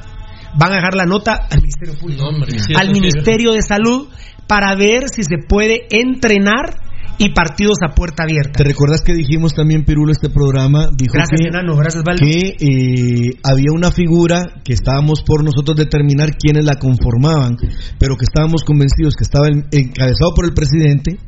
Van 0.58 0.72
a 0.72 0.76
dejar 0.76 0.94
la 0.94 1.04
nota 1.06 1.34
al 1.50 1.60
Ministerio 1.60 1.94
Público. 1.98 2.22
No, 2.22 2.28
hombre, 2.30 2.50
sí, 2.58 2.74
al 2.74 2.86
eso 2.86 2.94
sí. 2.94 3.00
Ministerio 3.00 3.52
de 3.52 3.62
Salud 3.62 4.08
para 4.46 4.74
ver 4.74 5.08
si 5.14 5.22
se 5.22 5.38
puede 5.48 5.82
entrenar 5.90 6.76
y 7.18 7.34
partidos 7.34 7.76
a 7.86 7.94
puerta 7.94 8.22
abierta. 8.24 8.52
¿Te 8.56 8.64
recordás 8.64 9.02
que 9.02 9.12
dijimos 9.12 9.52
también, 9.52 9.84
Pirulo, 9.84 10.10
este 10.10 10.30
programa? 10.30 10.88
Dijo 10.96 11.12
Gracias, 11.12 11.38
que, 11.38 11.48
enano. 11.48 11.76
Gracias, 11.76 12.02
Valde. 12.02 12.24
que 12.24 12.56
eh, 12.58 13.30
había 13.44 13.72
una 13.74 13.90
figura 13.90 14.42
que 14.64 14.72
estábamos 14.72 15.22
por 15.22 15.44
nosotros 15.44 15.76
determinar 15.76 16.30
quiénes 16.38 16.64
la 16.64 16.76
conformaban, 16.76 17.56
pero 17.98 18.16
que 18.16 18.24
estábamos 18.24 18.64
convencidos 18.64 19.14
que 19.16 19.24
estaba 19.24 19.48
en- 19.48 19.66
encabezado 19.70 20.32
por 20.34 20.46
el 20.46 20.54
presidente, 20.54 21.18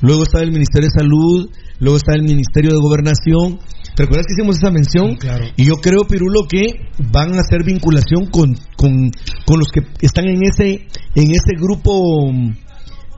luego 0.00 0.22
estaba 0.22 0.42
el 0.42 0.52
Ministerio 0.52 0.88
de 0.88 0.98
Salud, 0.98 1.50
luego 1.80 1.96
estaba 1.98 2.16
el 2.16 2.22
Ministerio 2.24 2.70
de 2.70 2.78
Gobernación. 2.80 3.58
¿Te 3.94 4.04
recuerdas 4.04 4.26
que 4.26 4.34
hicimos 4.34 4.56
esa 4.56 4.70
mención? 4.70 5.16
claro. 5.16 5.44
Y 5.56 5.64
yo 5.64 5.76
creo, 5.76 6.04
Pirulo, 6.08 6.46
que 6.48 6.66
van 7.12 7.34
a 7.34 7.40
hacer 7.40 7.64
vinculación 7.64 8.26
con, 8.30 8.54
con, 8.76 9.10
con 9.44 9.58
los 9.58 9.68
que 9.72 9.80
están 10.00 10.26
en 10.26 10.42
ese, 10.44 10.86
en 11.14 11.30
ese 11.30 11.56
grupo 11.58 12.30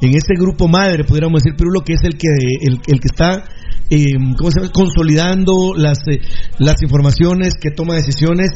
en 0.00 0.10
ese 0.10 0.34
grupo 0.38 0.68
madre, 0.68 1.04
pudiéramos 1.04 1.42
decir, 1.42 1.56
Pirulo, 1.56 1.80
que 1.82 1.94
es 1.94 2.02
el 2.02 2.18
que 2.18 2.28
el, 2.62 2.80
el 2.86 3.00
que 3.00 3.08
está 3.10 3.44
eh, 3.90 4.14
¿cómo 4.36 4.50
se 4.50 4.60
llama? 4.60 4.72
consolidando 4.72 5.74
las, 5.76 5.98
eh, 6.08 6.20
las 6.58 6.82
informaciones, 6.82 7.54
que 7.60 7.70
toma 7.70 7.94
decisiones. 7.94 8.50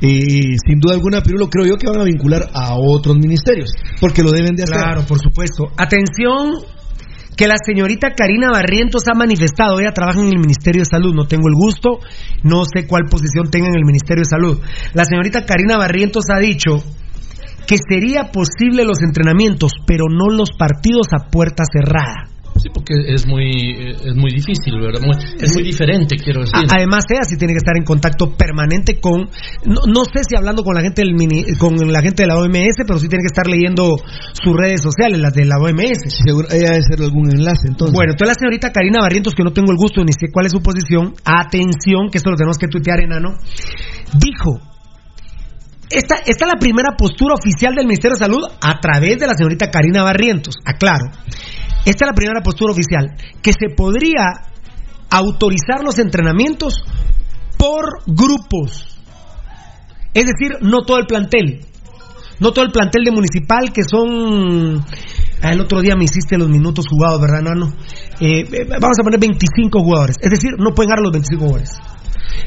eh, 0.00 0.56
sin 0.66 0.80
duda 0.80 0.94
alguna, 0.94 1.22
Pirulo, 1.22 1.48
creo 1.48 1.64
yo 1.66 1.76
que 1.76 1.86
van 1.88 2.00
a 2.00 2.04
vincular 2.04 2.50
a 2.52 2.74
otros 2.74 3.16
ministerios, 3.16 3.72
porque 4.00 4.22
lo 4.22 4.32
deben 4.32 4.56
de 4.56 4.64
hacer. 4.64 4.76
Claro, 4.76 5.04
por 5.06 5.18
supuesto. 5.20 5.64
Atención, 5.76 6.64
que 7.36 7.46
la 7.46 7.56
señorita 7.64 8.10
Karina 8.16 8.50
Barrientos 8.50 9.04
ha 9.08 9.16
manifestado, 9.16 9.80
ella 9.80 9.92
trabaja 9.92 10.20
en 10.20 10.28
el 10.28 10.38
Ministerio 10.38 10.82
de 10.82 10.90
Salud, 10.90 11.14
no 11.14 11.26
tengo 11.26 11.48
el 11.48 11.54
gusto, 11.54 12.00
no 12.42 12.64
sé 12.64 12.86
cuál 12.86 13.04
posición 13.10 13.50
tenga 13.50 13.68
en 13.68 13.76
el 13.76 13.84
Ministerio 13.84 14.22
de 14.22 14.30
Salud. 14.30 14.60
La 14.92 15.04
señorita 15.04 15.44
Karina 15.44 15.78
Barrientos 15.78 16.24
ha 16.34 16.38
dicho 16.38 16.82
que 17.66 17.76
sería 17.78 18.30
posible 18.32 18.84
los 18.84 19.02
entrenamientos, 19.02 19.72
pero 19.86 20.04
no 20.10 20.28
los 20.34 20.50
partidos 20.58 21.08
a 21.12 21.30
puerta 21.30 21.64
cerrada. 21.70 22.28
Sí, 22.62 22.68
porque 22.72 22.94
es 23.08 23.26
muy, 23.26 23.50
eh, 23.50 23.90
es 24.06 24.14
muy 24.14 24.30
difícil, 24.30 24.78
¿verdad? 24.80 25.00
Muy- 25.04 25.16
es 25.40 25.52
muy 25.54 25.64
diferente, 25.64 26.14
quiero 26.16 26.42
decir. 26.42 26.54
A- 26.54 26.76
Además, 26.76 27.04
ella 27.10 27.24
sí 27.24 27.36
tiene 27.36 27.54
que 27.54 27.58
estar 27.58 27.76
en 27.76 27.82
contacto 27.84 28.36
permanente 28.36 29.00
con, 29.00 29.22
no, 29.66 29.80
no 29.88 30.04
sé 30.04 30.22
si 30.28 30.36
hablando 30.36 30.62
con 30.62 30.74
la 30.76 30.80
gente 30.82 31.02
del 31.02 31.14
mini- 31.14 31.44
con 31.58 31.74
la 31.90 32.00
gente 32.02 32.22
de 32.22 32.28
la 32.28 32.36
OMS, 32.38 32.84
pero 32.86 32.98
sí 33.00 33.08
tiene 33.08 33.22
que 33.22 33.32
estar 33.34 33.48
leyendo 33.48 33.96
sus 34.32 34.54
redes 34.56 34.80
sociales, 34.80 35.18
las 35.18 35.34
de 35.34 35.44
la 35.44 35.56
OMS. 35.58 36.22
Seguro, 36.24 36.46
ella 36.50 36.70
debe 36.70 36.82
ser 36.88 37.02
algún 37.02 37.30
enlace, 37.32 37.66
entonces. 37.68 37.94
Bueno, 37.94 38.12
entonces 38.12 38.36
la 38.36 38.38
señorita 38.38 38.70
Karina 38.70 39.00
Barrientos, 39.00 39.34
que 39.34 39.42
no 39.42 39.52
tengo 39.52 39.72
el 39.72 39.76
gusto 39.78 40.04
ni 40.04 40.12
sé 40.12 40.28
cuál 40.32 40.46
es 40.46 40.52
su 40.52 40.60
posición, 40.62 41.14
atención, 41.24 42.10
que 42.12 42.18
esto 42.18 42.30
lo 42.30 42.36
tenemos 42.36 42.58
que 42.58 42.68
tuitear, 42.68 43.00
enano, 43.00 43.30
dijo, 44.14 44.60
esta, 45.90 46.14
esta 46.24 46.44
es 46.46 46.50
la 46.54 46.58
primera 46.58 46.96
postura 46.96 47.34
oficial 47.34 47.74
del 47.74 47.86
Ministerio 47.86 48.14
de 48.16 48.24
Salud 48.24 48.44
a 48.62 48.80
través 48.80 49.18
de 49.18 49.26
la 49.26 49.34
señorita 49.34 49.70
Karina 49.70 50.02
Barrientos, 50.02 50.54
aclaro. 50.64 51.04
Esta 51.84 52.04
es 52.04 52.08
la 52.10 52.14
primera 52.14 52.42
postura 52.42 52.72
oficial, 52.72 53.16
que 53.42 53.52
se 53.52 53.74
podría 53.74 54.24
autorizar 55.10 55.82
los 55.84 55.98
entrenamientos 55.98 56.84
por 57.58 58.02
grupos. 58.06 58.98
Es 60.14 60.24
decir, 60.24 60.58
no 60.60 60.78
todo 60.86 60.98
el 60.98 61.06
plantel. 61.06 61.60
No 62.38 62.52
todo 62.52 62.64
el 62.64 62.72
plantel 62.72 63.04
de 63.04 63.12
municipal, 63.12 63.72
que 63.72 63.82
son. 63.84 64.84
Ah, 65.42 65.52
el 65.52 65.60
otro 65.60 65.80
día 65.80 65.96
me 65.96 66.04
hiciste 66.04 66.38
los 66.38 66.48
minutos 66.48 66.86
jugados, 66.88 67.20
¿verdad, 67.20 67.42
Nano? 67.42 67.66
Eh, 68.20 68.40
eh, 68.40 68.66
vamos 68.68 68.98
a 69.00 69.02
poner 69.02 69.20
25 69.20 69.80
jugadores. 69.80 70.16
Es 70.20 70.30
decir, 70.30 70.52
no 70.58 70.74
pueden 70.74 70.90
ganar 70.90 71.02
los 71.02 71.12
25 71.12 71.44
jugadores. 71.44 71.70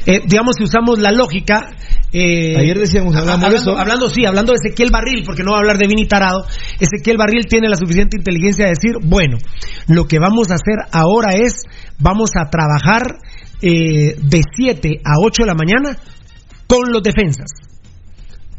Eh, 0.06 0.20
digamos, 0.26 0.56
si 0.56 0.64
usamos 0.64 0.98
la 0.98 1.10
lógica. 1.12 1.70
eh, 2.12 2.56
Ayer 2.56 2.78
decíamos, 2.78 3.14
hablando, 3.16 3.46
eso. 3.48 3.76
hablando, 3.76 4.08
sí, 4.08 4.24
hablando 4.24 4.52
de 4.52 4.58
Ezequiel 4.64 4.90
Barril, 4.90 5.22
porque 5.24 5.42
no 5.42 5.52
va 5.52 5.58
a 5.58 5.60
hablar 5.60 5.78
de 5.78 5.86
Vini 5.86 6.06
Tarado. 6.06 6.46
Ezequiel 6.78 7.16
Barril 7.16 7.46
tiene 7.48 7.68
la 7.68 7.76
suficiente 7.76 8.16
inteligencia 8.16 8.66
de 8.66 8.70
decir: 8.70 8.92
bueno, 9.02 9.38
lo 9.88 10.04
que 10.04 10.18
vamos 10.18 10.50
a 10.50 10.54
hacer 10.54 10.76
ahora 10.92 11.34
es, 11.34 11.62
vamos 11.98 12.30
a 12.36 12.48
trabajar 12.50 13.02
eh, 13.62 14.16
de 14.22 14.42
7 14.56 15.00
a 15.04 15.14
8 15.24 15.42
de 15.42 15.46
la 15.46 15.54
mañana 15.54 15.98
con 16.66 16.92
los 16.92 17.02
defensas. 17.02 17.50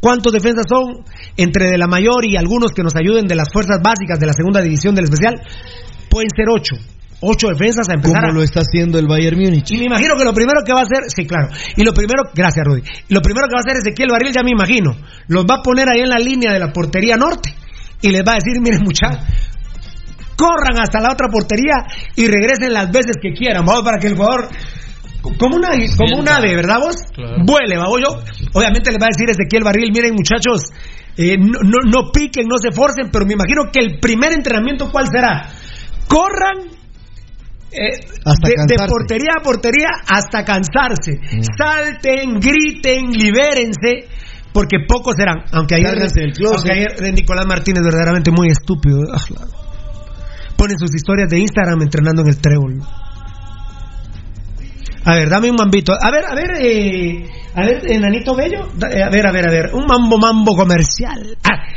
¿Cuántos 0.00 0.32
defensas 0.32 0.64
son? 0.68 1.04
Entre 1.36 1.70
de 1.70 1.78
la 1.78 1.88
mayor 1.88 2.24
y 2.24 2.36
algunos 2.36 2.70
que 2.70 2.82
nos 2.84 2.94
ayuden 2.94 3.26
de 3.26 3.34
las 3.34 3.48
fuerzas 3.52 3.80
básicas 3.82 4.20
de 4.20 4.26
la 4.26 4.32
segunda 4.32 4.60
división 4.60 4.94
del 4.94 5.04
especial, 5.04 5.34
pueden 6.08 6.28
ser 6.36 6.46
ocho. 6.54 6.76
Ocho 7.20 7.48
defensas 7.48 7.88
a 7.88 7.94
empezar. 7.94 8.20
como 8.20 8.30
a- 8.32 8.34
lo 8.34 8.42
está 8.42 8.60
haciendo 8.60 8.98
el 8.98 9.06
Bayern 9.08 9.36
Múnich. 9.38 9.70
Y 9.72 9.78
me 9.78 9.84
imagino 9.86 10.14
que 10.16 10.24
lo 10.24 10.32
primero 10.32 10.60
que 10.64 10.72
va 10.72 10.80
a 10.80 10.82
hacer, 10.84 11.10
sí, 11.10 11.26
claro. 11.26 11.48
Y 11.76 11.82
lo 11.82 11.92
primero, 11.92 12.22
gracias, 12.34 12.64
Rudy. 12.64 12.82
Y 13.08 13.14
lo 13.14 13.20
primero 13.20 13.46
que 13.48 13.54
va 13.54 13.58
a 13.60 13.64
hacer 13.66 13.76
Ezequiel 13.82 14.08
Barril, 14.12 14.32
ya 14.32 14.42
me 14.42 14.52
imagino, 14.52 14.96
los 15.26 15.44
va 15.44 15.56
a 15.56 15.62
poner 15.62 15.88
ahí 15.88 16.00
en 16.00 16.08
la 16.10 16.18
línea 16.18 16.52
de 16.52 16.60
la 16.60 16.72
portería 16.72 17.16
norte 17.16 17.52
y 18.00 18.10
les 18.10 18.22
va 18.22 18.32
a 18.32 18.34
decir, 18.36 18.60
miren, 18.62 18.82
muchachos, 18.84 19.18
corran 20.36 20.78
hasta 20.80 21.00
la 21.00 21.12
otra 21.12 21.26
portería 21.28 21.74
y 22.14 22.28
regresen 22.28 22.72
las 22.72 22.90
veces 22.92 23.16
que 23.20 23.32
quieran, 23.32 23.64
vamos, 23.66 23.82
para 23.82 23.98
que 23.98 24.06
el 24.06 24.16
jugador 24.16 24.48
como 25.38 25.56
una 25.56 25.70
como 25.96 26.20
un 26.20 26.28
ave, 26.28 26.54
¿verdad 26.54 26.78
vos? 26.80 26.96
Claro. 27.12 27.38
Vuele, 27.44 27.76
vamos 27.76 28.00
yo. 28.00 28.22
Obviamente 28.54 28.92
les 28.92 29.00
va 29.02 29.06
a 29.06 29.12
decir 29.12 29.28
Ezequiel 29.28 29.64
Barril, 29.64 29.90
miren 29.92 30.14
muchachos, 30.14 30.62
eh, 31.16 31.36
no, 31.36 31.58
no, 31.64 31.78
no 31.84 32.12
piquen, 32.12 32.46
no 32.46 32.56
se 32.58 32.70
forcen, 32.70 33.10
pero 33.10 33.26
me 33.26 33.32
imagino 33.34 33.62
que 33.72 33.80
el 33.84 33.98
primer 33.98 34.32
entrenamiento, 34.32 34.90
¿cuál 34.92 35.08
será? 35.10 35.50
Corran 36.06 36.77
eh, 37.72 38.00
Hasta 38.24 38.48
de, 38.48 38.76
portería 38.88 39.32
a 39.38 39.42
portería 39.42 39.88
hasta 40.08 40.44
cansarse. 40.44 41.20
Salten, 41.56 42.40
griten, 42.40 43.10
libérense, 43.10 44.08
Porque 44.52 44.78
pocos 44.88 45.14
serán. 45.16 45.44
Aunque 45.52 45.76
ayer, 45.76 45.94
el 45.94 46.32
aunque 46.46 46.72
ayer 46.72 46.96
de 46.96 47.12
Nicolás 47.12 47.46
Martínez 47.46 47.82
verdaderamente 47.82 48.30
muy 48.30 48.48
estúpido. 48.48 49.00
Ah, 49.12 49.18
Ponen 50.56 50.78
sus 50.78 50.92
historias 50.94 51.28
de 51.28 51.38
Instagram 51.38 51.82
entrenando 51.82 52.22
en 52.22 52.28
el 52.28 52.38
trébol. 52.38 52.80
A 55.04 55.14
ver, 55.14 55.30
dame 55.30 55.50
un 55.50 55.56
mambito. 55.56 55.92
A 55.92 56.10
ver, 56.10 56.24
a 56.26 56.34
ver, 56.34 56.50
eh, 56.60 57.24
a 57.54 57.62
ver, 57.62 57.90
enanito 57.90 58.34
bello. 58.34 58.68
Eh, 58.90 59.02
a 59.02 59.08
ver, 59.08 59.26
a 59.26 59.32
ver, 59.32 59.48
a 59.48 59.50
ver. 59.50 59.70
Un 59.72 59.86
mambo, 59.86 60.18
mambo 60.18 60.56
comercial. 60.56 61.36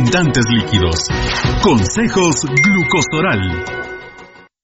abundantes 0.00 0.44
líquidos. 0.48 1.08
Consejos 1.62 2.44
Glucosoral. 2.44 3.89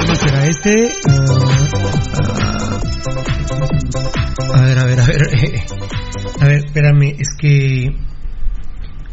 ¿Cómo 0.00 0.14
será 0.16 0.46
este? 0.46 0.92
Ah, 1.08 1.26
ah, 4.54 4.54
a 4.54 4.62
ver, 4.62 4.78
a 4.78 4.84
ver, 4.84 5.00
a 5.00 5.06
ver. 5.06 5.20
A 6.40 6.44
ver, 6.46 6.56
espérame, 6.64 7.14
es 7.18 7.28
que. 7.38 7.86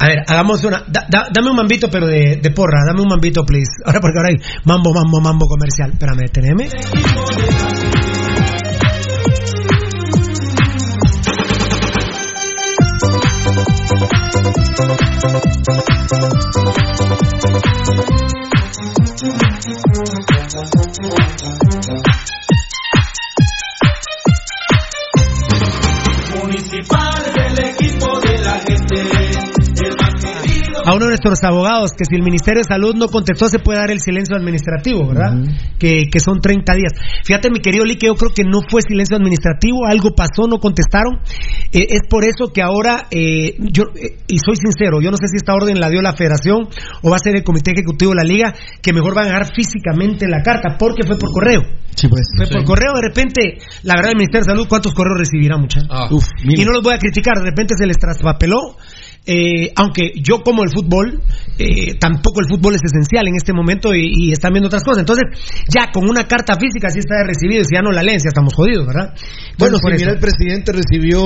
A 0.02 0.08
ver, 0.08 0.20
hagamos 0.28 0.64
una. 0.64 0.84
da- 0.88 1.08
da- 1.10 1.28
dame 1.34 1.50
un 1.52 1.58
mambito, 1.58 1.90
pero 1.90 2.08
de, 2.08 2.40
de 2.42 2.52
porra. 2.52 2.86
Dame 2.88 3.02
un 3.02 3.08
mambito, 3.10 3.46
please. 3.46 3.72
Ahora, 3.86 4.00
porque 4.00 4.18
ahora 4.18 4.30
hay 4.30 4.38
mambo, 4.66 4.94
mambo, 4.94 5.20
mambo 5.22 5.46
comercial. 5.48 5.92
Espérame, 5.92 6.30
teneme. 6.32 6.70
Municipal 20.50 21.09
a 30.90 30.96
uno 30.96 31.06
de 31.06 31.12
nuestros 31.12 31.44
abogados 31.44 31.92
que 31.92 32.04
si 32.04 32.16
el 32.16 32.24
Ministerio 32.24 32.62
de 32.62 32.68
Salud 32.68 32.96
no 32.96 33.10
contestó 33.10 33.48
se 33.48 33.60
puede 33.60 33.78
dar 33.78 33.92
el 33.92 34.00
silencio 34.00 34.36
administrativo, 34.36 35.08
¿verdad? 35.08 35.38
que, 35.78 36.10
que 36.12 36.20
son 36.20 36.40
30 36.42 36.74
días. 36.74 36.94
Fíjate, 37.24 37.52
mi 37.52 37.60
querido 37.60 37.86
Lee, 37.86 37.96
que 37.96 38.08
yo 38.08 38.16
creo 38.16 38.32
que 38.34 38.44
no 38.44 38.62
fue 38.68 38.82
silencio 38.82 39.16
administrativo, 39.16 39.86
algo 39.86 40.16
pasó, 40.16 40.48
no 40.50 40.58
contestaron. 40.58 41.20
Eh, 41.72 41.86
es 41.90 42.02
por 42.10 42.26
eso 42.26 42.52
que 42.52 42.64
ahora, 42.64 43.06
eh, 43.12 43.56
yo, 43.60 43.84
eh, 43.94 44.18
y 44.28 44.40
soy 44.40 44.56
sincero, 44.56 45.00
yo 45.00 45.12
no 45.12 45.18
sé 45.18 45.28
si 45.28 45.38
esta 45.38 45.54
orden 45.54 45.80
la 45.80 45.90
dio 45.90 46.02
la 46.02 46.14
Federación 46.14 46.68
o 47.04 47.10
va 47.12 47.18
a 47.18 47.20
ser 47.20 47.36
el 47.36 47.44
Comité 47.44 47.72
Ejecutivo 47.72 48.12
de 48.12 48.18
la 48.18 48.24
Liga, 48.24 48.56
que 48.82 48.92
mejor 48.92 49.14
van 49.14 49.26
a 49.26 49.28
dejar 49.28 49.54
físicamente 49.54 50.28
la 50.28 50.42
carta, 50.42 50.76
porque 50.80 51.06
fue 51.06 51.20
por 51.20 51.30
correo. 51.32 51.62
Sí, 51.94 52.08
pues. 52.08 52.22
Fue 52.36 52.48
por 52.48 52.64
correo, 52.64 52.94
de 52.96 53.08
repente, 53.08 53.42
la 53.84 53.94
verdad, 53.94 54.12
el 54.12 54.18
Ministerio 54.18 54.46
de 54.46 54.52
Salud, 54.54 54.68
¿cuántos 54.68 54.94
correos 54.96 55.20
recibirá, 55.20 55.58
muchachos? 55.58 55.90
Ah. 55.92 56.10
Y 56.46 56.66
no 56.66 56.72
los 56.72 56.82
voy 56.82 56.96
a 56.96 56.98
criticar, 56.98 57.38
de 57.38 57.46
repente 57.46 57.76
se 57.78 57.86
les 57.86 57.98
traspapeló. 57.98 58.78
Eh, 59.26 59.72
aunque 59.76 60.12
yo 60.22 60.42
como 60.44 60.64
el 60.64 60.70
fútbol, 60.72 61.22
eh, 61.58 61.96
tampoco 62.00 62.40
el 62.40 62.48
fútbol 62.50 62.76
es 62.76 62.82
esencial 62.84 63.28
en 63.28 63.36
este 63.36 63.54
momento 63.54 63.94
y, 63.94 64.08
y 64.30 64.32
están 64.32 64.54
viendo 64.54 64.68
otras 64.68 64.84
cosas. 64.84 65.00
Entonces, 65.00 65.26
ya 65.68 65.92
con 65.92 66.10
una 66.10 66.24
carta 66.28 66.56
física, 66.60 66.90
si 66.90 67.00
está 67.00 67.16
recibido 67.26 67.62
y 67.62 67.66
si 67.66 67.76
ya 67.76 67.82
no 67.82 67.92
la 67.92 68.02
leen, 68.02 68.18
ya 68.20 68.30
estamos 68.30 68.54
jodidos, 68.54 68.88
¿verdad? 68.88 69.14
Bueno, 69.58 69.78
si 69.78 69.84
mira, 70.04 70.14
el 70.14 70.20
presidente 70.20 70.72
recibió 70.72 71.22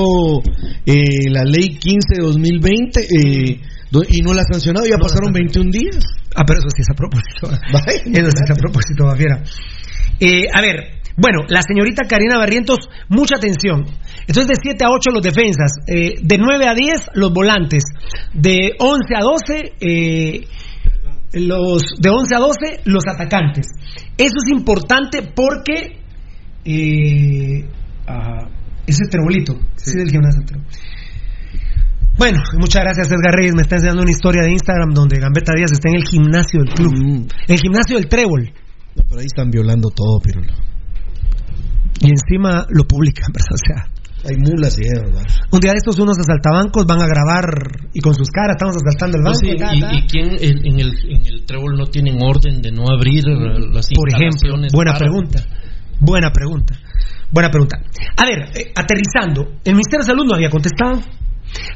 eh, 0.86 1.30
la 1.30 1.44
ley 1.44 1.76
15 1.78 2.16
de 2.16 2.22
2020 2.22 3.00
eh, 3.00 3.60
do- 3.90 4.02
y 4.08 4.20
no 4.22 4.34
la 4.34 4.42
ha 4.42 4.52
sancionado, 4.52 4.86
ya 4.86 4.98
pasaron 4.98 5.32
21 5.32 5.70
días. 5.70 6.04
Ah, 6.36 6.42
pero 6.46 6.58
eso 6.58 6.68
sí 6.74 6.82
es 6.82 6.90
a 6.90 6.94
propósito. 6.94 7.48
Vaya. 7.72 8.02
Eso 8.20 8.30
sí 8.30 8.42
es 8.44 8.50
a 8.50 8.54
propósito, 8.54 9.06
Bafiera. 9.06 9.42
Eh, 10.20 10.46
a 10.52 10.60
ver, 10.60 10.93
bueno, 11.16 11.40
la 11.48 11.62
señorita 11.62 12.06
Karina 12.08 12.38
Barrientos, 12.38 12.88
mucha 13.08 13.36
atención. 13.36 13.84
Entonces, 14.26 14.46
de 14.48 14.54
7 14.60 14.84
a 14.84 14.90
8 14.90 15.10
los 15.12 15.22
defensas, 15.22 15.72
eh, 15.86 16.14
de 16.20 16.38
9 16.38 16.66
a 16.66 16.74
10 16.74 17.10
los 17.14 17.32
volantes, 17.32 17.84
de 18.32 18.72
11 18.78 19.14
a 19.14 19.20
12 19.20 19.72
eh, 19.80 20.46
los 21.34 21.82
de 21.98 22.10
11 22.10 22.34
a 22.34 22.38
12 22.38 22.80
los 22.84 23.04
atacantes. 23.06 23.66
Eso 24.16 24.34
es 24.44 24.50
importante 24.50 25.22
porque 25.34 25.98
eh, 26.64 27.68
ah, 28.06 28.48
ese 28.86 29.04
trebolito, 29.10 29.58
sí. 29.76 29.96
del 29.96 30.10
gimnasio. 30.10 30.42
Bueno, 32.16 32.38
muchas 32.58 32.82
gracias 32.84 33.08
Edgar 33.08 33.34
Reyes, 33.34 33.54
me 33.56 33.62
está 33.62 33.74
enseñando 33.76 34.02
una 34.02 34.12
historia 34.12 34.42
de 34.42 34.52
Instagram 34.52 34.94
donde 34.94 35.18
Gambetta 35.18 35.52
Díaz 35.56 35.72
está 35.72 35.88
en 35.88 35.96
el 35.96 36.04
gimnasio 36.04 36.60
del 36.60 36.72
club, 36.72 36.94
Mm. 36.94 37.26
el 37.48 37.58
gimnasio 37.58 37.96
del 37.96 38.08
Trébol, 38.08 38.52
No, 38.94 39.02
pero 39.08 39.20
ahí 39.20 39.26
están 39.26 39.50
violando 39.50 39.88
todo, 39.90 40.20
pero 40.22 40.40
y 42.00 42.10
encima 42.10 42.66
lo 42.70 42.84
publican, 42.84 43.32
¿verdad? 43.32 43.54
O 43.54 43.58
sea, 43.58 43.88
hay 44.26 44.36
mulas 44.38 44.78
y 44.78 44.82
un 45.50 45.60
día 45.60 45.72
de 45.72 45.78
estos 45.78 45.98
unos 45.98 46.16
asaltabancos 46.18 46.86
van 46.86 47.02
a 47.02 47.06
grabar 47.06 47.44
y 47.92 48.00
con 48.00 48.14
sus 48.14 48.28
caras 48.30 48.56
estamos 48.56 48.74
asaltando 48.76 49.18
el 49.18 49.22
No, 49.22 49.30
banco. 49.30 49.40
sí, 49.40 49.48
y, 49.52 49.98
y 49.98 50.06
quién 50.06 50.30
en, 50.40 50.66
en 50.66 50.80
el, 50.80 50.92
en 51.10 51.26
el 51.26 51.44
trébol 51.44 51.76
no 51.76 51.86
tienen 51.86 52.16
orden 52.22 52.62
de 52.62 52.72
no 52.72 52.88
abrir 52.88 53.24
las 53.26 53.86
Por 53.94 54.08
ejemplo, 54.08 54.56
buena 54.72 54.92
para- 54.92 54.98
pregunta. 55.04 55.44
Buena 56.00 56.30
pregunta. 56.30 56.74
Buena 57.30 57.50
pregunta. 57.50 57.78
A 58.16 58.24
ver, 58.26 58.48
eh, 58.56 58.72
aterrizando, 58.74 59.42
el 59.64 59.72
Ministerio 59.74 60.04
de 60.04 60.06
Salud 60.06 60.24
no 60.26 60.34
había 60.34 60.50
contestado. 60.50 61.00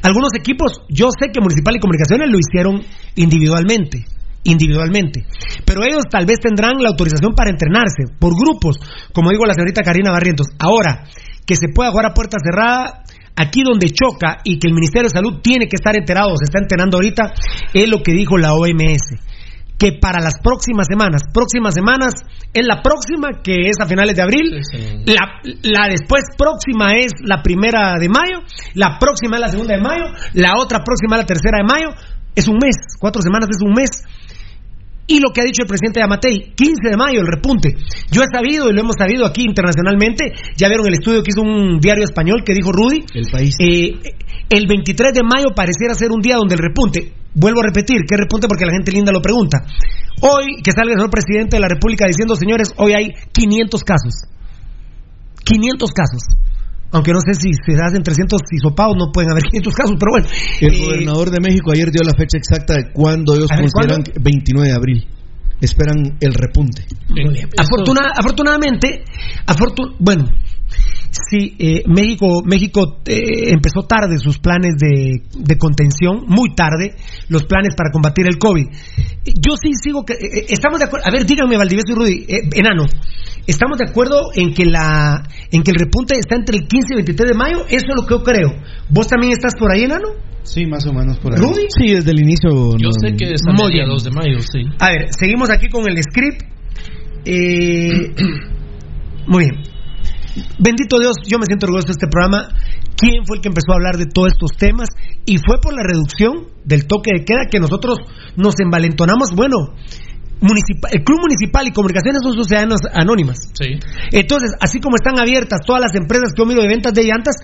Algunos 0.01 0.31
equipos, 0.35 0.81
yo 0.89 1.07
sé 1.17 1.31
que 1.31 1.39
Municipal 1.41 1.75
y 1.75 1.79
Comunicaciones 1.79 2.29
lo 2.31 2.37
hicieron 2.37 2.81
individualmente, 3.15 4.05
individualmente. 4.43 5.25
Pero 5.65 5.83
ellos 5.83 6.03
tal 6.09 6.25
vez 6.25 6.39
tendrán 6.39 6.81
la 6.81 6.89
autorización 6.89 7.33
para 7.33 7.49
entrenarse 7.49 8.05
por 8.19 8.33
grupos, 8.35 8.77
como 9.13 9.31
digo 9.31 9.45
la 9.45 9.53
señorita 9.53 9.83
Karina 9.83 10.11
Barrientos. 10.11 10.47
Ahora, 10.59 11.05
que 11.45 11.55
se 11.55 11.69
pueda 11.73 11.91
jugar 11.91 12.07
a 12.07 12.13
puerta 12.13 12.37
cerrada, 12.43 13.03
aquí 13.35 13.63
donde 13.63 13.89
choca 13.89 14.37
y 14.43 14.59
que 14.59 14.67
el 14.67 14.73
Ministerio 14.73 15.07
de 15.07 15.13
Salud 15.13 15.41
tiene 15.41 15.67
que 15.67 15.75
estar 15.75 15.97
enterado, 15.97 16.35
se 16.37 16.45
está 16.45 16.59
enterando 16.59 16.97
ahorita, 16.97 17.33
es 17.73 17.89
lo 17.89 18.03
que 18.03 18.13
dijo 18.13 18.37
la 18.37 18.53
OMS 18.53 19.15
que 19.79 19.93
para 19.93 20.19
las 20.19 20.37
próximas 20.43 20.87
semanas, 20.91 21.21
próximas 21.33 21.73
semanas, 21.73 22.11
es 22.53 22.67
la 22.67 22.83
próxima 22.83 23.41
que 23.41 23.69
es 23.71 23.79
a 23.79 23.87
finales 23.87 24.13
de 24.13 24.21
abril, 24.21 24.59
Sí, 24.69 24.77
sí. 24.77 25.03
La, 25.07 25.39
la 25.63 25.87
después 25.87 26.23
próxima 26.37 26.91
es 26.99 27.13
la 27.23 27.41
primera 27.41 27.95
de 27.97 28.09
mayo, 28.09 28.43
la 28.75 28.99
próxima 28.99 29.37
es 29.37 29.41
la 29.41 29.47
segunda 29.47 29.77
de 29.77 29.81
mayo, 29.81 30.03
la 30.33 30.59
otra 30.59 30.83
próxima 30.83 31.15
es 31.15 31.21
la 31.23 31.25
tercera 31.25 31.59
de 31.59 31.63
mayo, 31.63 31.95
es 32.35 32.47
un 32.49 32.57
mes, 32.61 32.75
cuatro 32.99 33.21
semanas 33.21 33.49
es 33.49 33.61
un 33.63 33.71
mes. 33.71 33.89
Y 35.09 35.19
lo 35.19 35.31
que 35.33 35.41
ha 35.41 35.43
dicho 35.43 35.63
el 35.63 35.67
presidente 35.67 35.99
Yamatei, 35.99 36.53
15 36.53 36.89
de 36.89 36.95
mayo, 36.95 37.19
el 37.21 37.27
repunte. 37.27 37.73
Yo 38.11 38.21
he 38.21 38.29
sabido 38.31 38.69
y 38.69 38.73
lo 38.73 38.81
hemos 38.81 38.95
sabido 38.95 39.25
aquí 39.25 39.41
internacionalmente, 39.41 40.33
ya 40.55 40.67
vieron 40.69 40.85
el 40.85 40.93
estudio 40.93 41.23
que 41.23 41.31
hizo 41.33 41.41
un 41.41 41.79
diario 41.79 42.03
español 42.05 42.43
que 42.45 42.53
dijo 42.53 42.71
Rudy, 42.71 43.03
El 43.15 43.25
país. 43.31 43.55
eh, 43.59 43.97
el 44.49 44.67
23 44.67 45.13
de 45.13 45.23
mayo 45.23 45.47
pareciera 45.55 45.95
ser 45.95 46.11
un 46.11 46.21
día 46.21 46.35
donde 46.37 46.53
el 46.53 46.61
repunte, 46.61 47.11
vuelvo 47.33 47.61
a 47.61 47.63
repetir, 47.63 48.05
¿qué 48.07 48.17
repunte? 48.17 48.47
Porque 48.47 48.65
la 48.65 48.71
gente 48.71 48.91
linda 48.91 49.11
lo 49.11 49.21
pregunta. 49.21 49.65
Hoy, 50.21 50.61
que 50.63 50.71
salga 50.71 50.93
el 50.93 50.99
señor 50.99 51.09
presidente 51.09 51.55
de 51.55 51.61
la 51.61 51.69
República 51.69 52.05
diciendo, 52.05 52.35
señores, 52.35 52.73
hoy 52.77 52.93
hay 52.93 53.09
500 53.33 53.83
casos. 53.83 54.13
500 55.43 55.89
casos. 55.91 56.21
Aunque 56.91 57.11
no 57.13 57.19
sé 57.21 57.33
si 57.35 57.51
se 57.53 57.77
hacen 57.83 58.01
300 58.01 58.41
hisopados, 58.51 58.95
no 58.97 59.11
pueden 59.11 59.29
haber 59.31 59.43
500 59.51 59.73
casos, 59.75 59.95
pero 59.99 60.11
bueno. 60.11 60.27
El 60.61 60.73
Eh, 60.73 60.85
gobernador 60.85 61.29
de 61.31 61.39
México 61.39 61.71
ayer 61.71 61.91
dio 61.91 62.01
la 62.03 62.13
fecha 62.17 62.37
exacta 62.37 62.73
de 62.73 62.91
cuándo 62.91 63.35
ellos 63.35 63.51
A 63.51 63.55
ver, 63.55 63.69
consideran 63.69 64.01
¿cuándo? 64.03 64.11
que 64.13 64.19
29 64.19 64.67
de 64.69 64.75
abril. 64.75 65.07
esperan 65.61 66.17
el 66.21 66.33
repunte. 66.33 66.85
Afortuna- 67.57 68.11
afortunadamente, 68.17 69.03
afortun- 69.45 69.95
bueno, 69.99 70.25
sí, 71.11 71.55
eh, 71.59 71.83
México, 71.87 72.41
México 72.45 72.99
eh, 73.05 73.49
empezó 73.51 73.81
tarde 73.87 74.17
sus 74.17 74.39
planes 74.39 74.75
de, 74.77 75.21
de 75.37 75.57
contención, 75.57 76.25
muy 76.27 76.53
tarde, 76.55 76.95
los 77.29 77.43
planes 77.43 77.75
para 77.75 77.91
combatir 77.91 78.25
el 78.27 78.37
COVID. 78.37 78.65
Yo 79.25 79.55
sí 79.61 79.71
sigo 79.81 80.05
que, 80.05 80.13
eh, 80.13 80.45
estamos 80.49 80.79
de 80.79 80.85
acuerdo, 80.85 81.05
a 81.07 81.11
ver, 81.11 81.25
díganme 81.25 81.57
Valdivieso 81.57 81.91
y 81.91 81.95
Rudy, 81.95 82.25
eh, 82.27 82.49
enano, 82.55 82.85
estamos 83.47 83.77
de 83.77 83.85
acuerdo 83.89 84.29
en 84.35 84.53
que 84.53 84.65
la, 84.65 85.23
en 85.51 85.63
que 85.63 85.71
el 85.71 85.77
repunte 85.77 86.15
está 86.17 86.35
entre 86.35 86.57
el 86.57 86.67
15 86.67 86.93
y 86.93 86.95
23 86.95 87.29
de 87.29 87.35
mayo, 87.37 87.65
eso 87.67 87.85
es 87.89 87.95
lo 87.95 88.05
que 88.05 88.15
yo 88.15 88.23
creo. 88.23 88.49
¿Vos 88.89 89.07
también 89.07 89.33
estás 89.33 89.53
por 89.57 89.71
ahí, 89.71 89.83
enano? 89.83 90.09
Sí, 90.43 90.65
más 90.65 90.85
o 90.87 90.93
menos 90.93 91.19
por 91.19 91.33
ahí. 91.33 91.39
¿Rudy? 91.41 91.67
Sí, 91.69 91.93
desde 91.93 92.11
el 92.11 92.21
inicio. 92.21 92.49
Yo 92.77 92.89
no- 92.89 92.91
sé 92.99 93.15
que 93.15 93.25
es 93.33 93.41
bien. 93.45 93.55
mediados 93.61 94.03
de 94.03 94.11
mayo, 94.11 94.39
sí. 94.41 94.61
A 94.79 94.89
ver, 94.91 95.07
seguimos 95.11 95.49
aquí 95.51 95.67
con 95.69 95.87
el 95.87 96.01
script. 96.01 96.41
Eh, 97.25 98.13
muy 99.27 99.43
bien. 99.45 99.61
Bendito 100.59 100.99
Dios, 100.99 101.15
yo 101.27 101.37
me 101.39 101.45
siento 101.45 101.65
orgulloso 101.65 101.87
de 101.87 101.93
este 101.93 102.07
programa. 102.07 102.49
¿Quién 102.95 103.25
fue 103.25 103.37
el 103.37 103.41
que 103.41 103.49
empezó 103.49 103.71
a 103.71 103.75
hablar 103.75 103.97
de 103.97 104.05
todos 104.05 104.29
estos 104.33 104.51
temas? 104.57 104.89
Y 105.25 105.37
fue 105.37 105.59
por 105.61 105.73
la 105.73 105.83
reducción 105.83 106.47
del 106.65 106.85
toque 106.85 107.11
de 107.13 107.25
queda 107.25 107.49
que 107.49 107.59
nosotros 107.59 107.99
nos 108.35 108.59
envalentonamos. 108.59 109.31
Bueno, 109.35 109.73
el 110.41 111.03
Club 111.03 111.19
Municipal 111.21 111.67
y 111.67 111.71
Comunicaciones 111.71 112.21
son 112.23 112.33
sociedades 112.33 112.81
anónimas. 112.93 113.37
Sí. 113.53 113.79
Entonces, 114.11 114.51
así 114.61 114.79
como 114.79 114.95
están 114.95 115.19
abiertas 115.19 115.61
todas 115.65 115.81
las 115.81 115.95
empresas 115.95 116.33
que 116.35 116.41
yo 116.41 116.45
miro 116.45 116.61
de 116.61 116.67
ventas 116.67 116.93
de 116.93 117.03
llantas, 117.03 117.35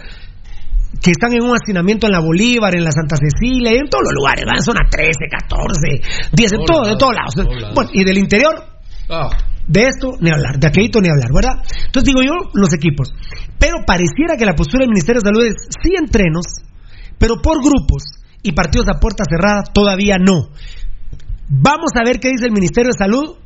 que 1.01 1.11
están 1.11 1.33
en 1.33 1.43
un 1.43 1.55
hacinamiento 1.55 2.07
en 2.07 2.13
la 2.13 2.19
Bolívar, 2.19 2.73
en 2.75 2.83
la 2.83 2.91
Santa 2.91 3.17
Cecilia, 3.17 3.73
y 3.73 3.77
en 3.77 3.89
todos 3.89 4.03
los 4.05 4.13
lugares, 4.15 4.45
van 4.47 4.61
zona 4.63 4.87
13, 4.89 5.11
14, 5.29 6.29
10, 6.31 6.51
en 6.53 6.57
Todos 6.59 6.67
todo, 6.67 6.81
de 6.81 6.85
lados, 6.85 6.99
todos 6.99 7.15
lados. 7.15 7.33
todos 7.35 7.61
lados. 7.61 7.75
Bueno, 7.75 7.89
y 7.93 8.03
del 8.03 8.17
interior, 8.17 8.53
Ah, 9.09 9.29
de 9.67 9.81
esto 9.81 10.17
ni 10.19 10.29
hablar, 10.29 10.59
de 10.59 10.67
aquelito 10.67 11.01
ni 11.01 11.09
hablar, 11.09 11.29
¿verdad? 11.33 11.63
Entonces 11.85 12.13
digo 12.13 12.21
yo, 12.21 12.51
los 12.53 12.73
equipos. 12.73 13.13
Pero 13.57 13.85
pareciera 13.85 14.37
que 14.37 14.45
la 14.45 14.53
postura 14.53 14.83
del 14.83 14.89
Ministerio 14.89 15.21
de 15.21 15.29
Salud 15.29 15.45
es 15.45 15.55
sí 15.81 15.93
entrenos, 15.97 16.45
pero 17.17 17.41
por 17.41 17.57
grupos 17.59 18.03
y 18.43 18.51
partidos 18.51 18.87
a 18.89 18.99
puerta 18.99 19.23
cerrada 19.27 19.63
todavía 19.73 20.17
no. 20.17 20.49
Vamos 21.49 21.91
a 21.95 22.03
ver 22.05 22.19
qué 22.19 22.29
dice 22.29 22.45
el 22.45 22.51
Ministerio 22.51 22.91
de 22.93 23.03
Salud. 23.05 23.37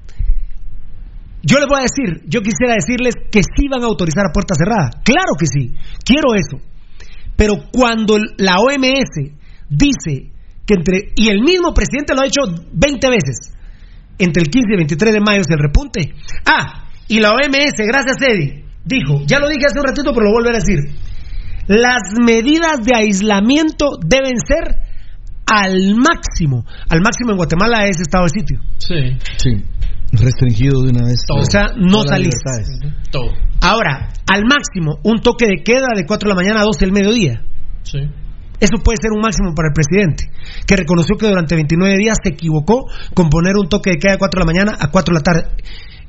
Yo 1.41 1.57
les 1.59 1.67
voy 1.67 1.79
a 1.79 1.87
decir, 1.87 2.23
yo 2.27 2.41
quisiera 2.41 2.75
decirles 2.75 3.15
que 3.31 3.39
sí 3.39 3.67
van 3.71 3.83
a 3.83 3.87
autorizar 3.87 4.25
a 4.27 4.33
puerta 4.33 4.55
cerrada. 4.55 5.01
Claro 5.03 5.39
que 5.39 5.47
sí, 5.47 5.73
quiero 6.03 6.35
eso. 6.35 6.59
Pero 7.37 7.71
cuando 7.71 8.17
la 8.37 8.57
OMS 8.59 9.31
dice 9.69 10.31
que 10.65 10.73
entre, 10.73 11.13
y 11.15 11.29
el 11.29 11.39
mismo 11.39 11.73
presidente 11.73 12.13
lo 12.13 12.21
ha 12.21 12.27
hecho 12.27 12.41
20 12.73 13.07
veces, 13.09 13.53
entre 14.19 14.43
el 14.43 14.49
15 14.49 14.67
y 14.69 14.73
el 14.73 14.77
23 14.77 15.13
de 15.13 15.19
mayo 15.19 15.41
es 15.41 15.49
el 15.49 15.59
repunte. 15.59 16.13
Ah, 16.45 16.89
y 17.07 17.19
la 17.19 17.31
OMS, 17.31 17.75
gracias 17.87 18.17
Eddie, 18.21 18.65
dijo, 18.85 19.23
ya 19.25 19.39
lo 19.39 19.47
dije 19.47 19.65
hace 19.67 19.79
un 19.79 19.85
ratito, 19.85 20.11
pero 20.13 20.25
lo 20.25 20.31
volveré 20.33 20.57
a 20.57 20.59
decir, 20.59 20.77
las 21.67 22.01
medidas 22.23 22.83
de 22.83 22.95
aislamiento 22.95 23.97
deben 24.05 24.37
ser 24.39 24.75
al 25.45 25.95
máximo. 25.95 26.65
Al 26.89 27.01
máximo 27.01 27.31
en 27.31 27.37
Guatemala 27.37 27.85
es 27.85 27.99
estado 27.99 28.25
de 28.25 28.29
sitio. 28.29 28.59
sí. 28.77 29.17
Sí, 29.37 29.63
restringido 30.11 30.81
de 30.81 30.89
una 30.89 31.05
vez. 31.05 31.21
O 31.29 31.43
sea, 31.45 31.67
no 31.77 32.01
salís. 32.03 32.35
Todo. 33.11 33.31
Ahora, 33.61 34.09
al 34.27 34.43
máximo, 34.45 34.99
un 35.03 35.21
toque 35.21 35.45
de 35.45 35.63
queda 35.63 35.93
de 35.95 36.05
4 36.05 36.27
de 36.27 36.35
la 36.35 36.41
mañana 36.41 36.61
a 36.61 36.63
12 36.63 36.85
del 36.85 36.91
mediodía. 36.91 37.41
Sí. 37.83 37.99
Eso 38.59 38.77
puede 38.83 38.97
ser 39.01 39.11
un 39.11 39.21
máximo 39.21 39.53
para 39.55 39.69
el 39.69 39.73
presidente, 39.73 40.29
que 40.67 40.75
reconoció 40.75 41.15
que 41.17 41.27
durante 41.27 41.55
29 41.55 41.95
días 41.97 42.17
se 42.21 42.29
equivocó 42.33 42.85
con 43.13 43.29
poner 43.29 43.55
un 43.57 43.69
toque 43.69 43.91
de 43.91 43.97
queda 43.97 44.13
de 44.13 44.17
4 44.19 44.39
de 44.39 44.45
la 44.45 44.51
mañana 44.51 44.77
a 44.79 44.91
4 44.91 45.13
de 45.13 45.19
la 45.19 45.23
tarde. 45.23 45.43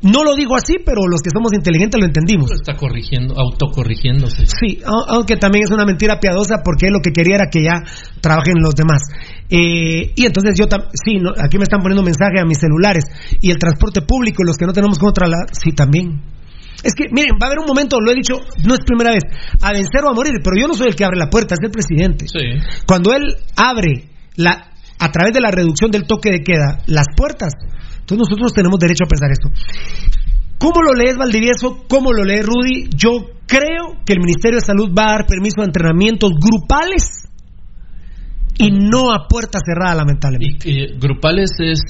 No 0.03 0.25
lo 0.25 0.35
digo 0.35 0.57
así, 0.57 0.77
pero 0.85 1.03
los 1.07 1.21
que 1.21 1.29
somos 1.29 1.53
inteligentes 1.53 2.01
lo 2.01 2.07
entendimos. 2.07 2.51
Está 2.51 2.75
corrigiendo, 2.75 3.35
autocorrigiéndose. 3.39 4.47
Sí, 4.47 4.81
aunque 5.09 5.37
también 5.37 5.65
es 5.65 5.71
una 5.71 5.85
mentira 5.85 6.19
piadosa 6.19 6.63
porque 6.65 6.87
él 6.87 6.95
lo 6.95 7.01
que 7.01 7.13
quería 7.13 7.35
era 7.37 7.51
que 7.51 7.63
ya 7.63 7.83
trabajen 8.23 8.55
los 8.63 8.75
demás. 8.75 9.03
Eh, 9.51 10.13
y 10.17 10.25
entonces 10.25 10.55
yo 10.59 10.67
tam- 10.69 10.89
sí, 10.95 11.19
no, 11.21 11.31
aquí 11.37 11.59
me 11.59 11.65
están 11.65 11.81
poniendo 11.83 12.03
mensaje 12.03 12.41
a 12.41 12.47
mis 12.47 12.59
celulares 12.59 13.05
y 13.43 13.51
el 13.51 13.59
transporte 13.59 14.01
público 14.01 14.43
y 14.43 14.47
los 14.47 14.57
que 14.57 14.65
no 14.65 14.73
tenemos 14.73 14.99
cómo 14.99 15.13
trasladar, 15.13 15.49
sí 15.53 15.73
también. 15.73 16.23
Es 16.83 16.95
que, 16.95 17.09
miren, 17.11 17.37
va 17.41 17.47
a 17.47 17.47
haber 17.47 17.61
un 17.61 17.67
momento, 17.67 17.99
lo 18.01 18.11
he 18.11 18.15
dicho, 18.15 18.41
no 18.65 18.75
es 18.75 18.81
primera 18.87 19.11
vez, 19.13 19.25
a 19.61 19.73
vencer 19.73 20.01
o 20.05 20.11
a 20.11 20.15
morir, 20.15 20.41
pero 20.43 20.57
yo 20.57 20.67
no 20.67 20.75
soy 20.75 20.89
el 20.89 20.97
que 20.97 21.05
abre 21.05 21.19
la 21.19 21.29
puerta, 21.29 21.55
es 21.55 21.61
el 21.63 21.71
presidente. 21.71 22.27
Sí. 22.27 22.57
Cuando 22.87 23.13
él 23.13 23.37
abre 23.57 24.09
la, 24.37 24.73
a 24.99 25.11
través 25.13 25.33
de 25.35 25.41
la 25.41 25.51
reducción 25.51 25.91
del 25.91 26.05
toque 26.05 26.31
de 26.31 26.41
queda 26.43 26.83
las 26.87 27.07
puertas, 27.17 27.53
entonces 28.01 28.29
nosotros 28.29 28.53
tenemos 28.53 28.79
derecho 28.79 29.05
a 29.05 29.09
pensar 29.09 29.31
esto. 29.31 29.51
¿Cómo 30.59 30.83
lo 30.83 30.93
lees 30.95 31.17
Valdivieso? 31.17 31.85
¿Cómo 31.89 32.13
lo 32.13 32.25
lee 32.25 32.43
Rudy? 32.43 32.91
Yo 32.95 33.31
creo 33.47 34.03
que 34.05 34.13
el 34.13 34.21
Ministerio 34.21 34.59
de 34.59 34.65
Salud 34.65 34.93
va 34.97 35.05
a 35.05 35.13
dar 35.13 35.27
permiso 35.27 35.63
a 35.63 35.65
entrenamientos 35.65 36.33
grupales 36.39 37.29
y 38.59 38.71
no 38.71 39.11
a 39.11 39.27
puerta 39.27 39.59
cerrada, 39.65 39.95
lamentablemente. 39.95 40.69
Y 40.71 40.99
grupales 40.99 41.51
es 41.59 41.81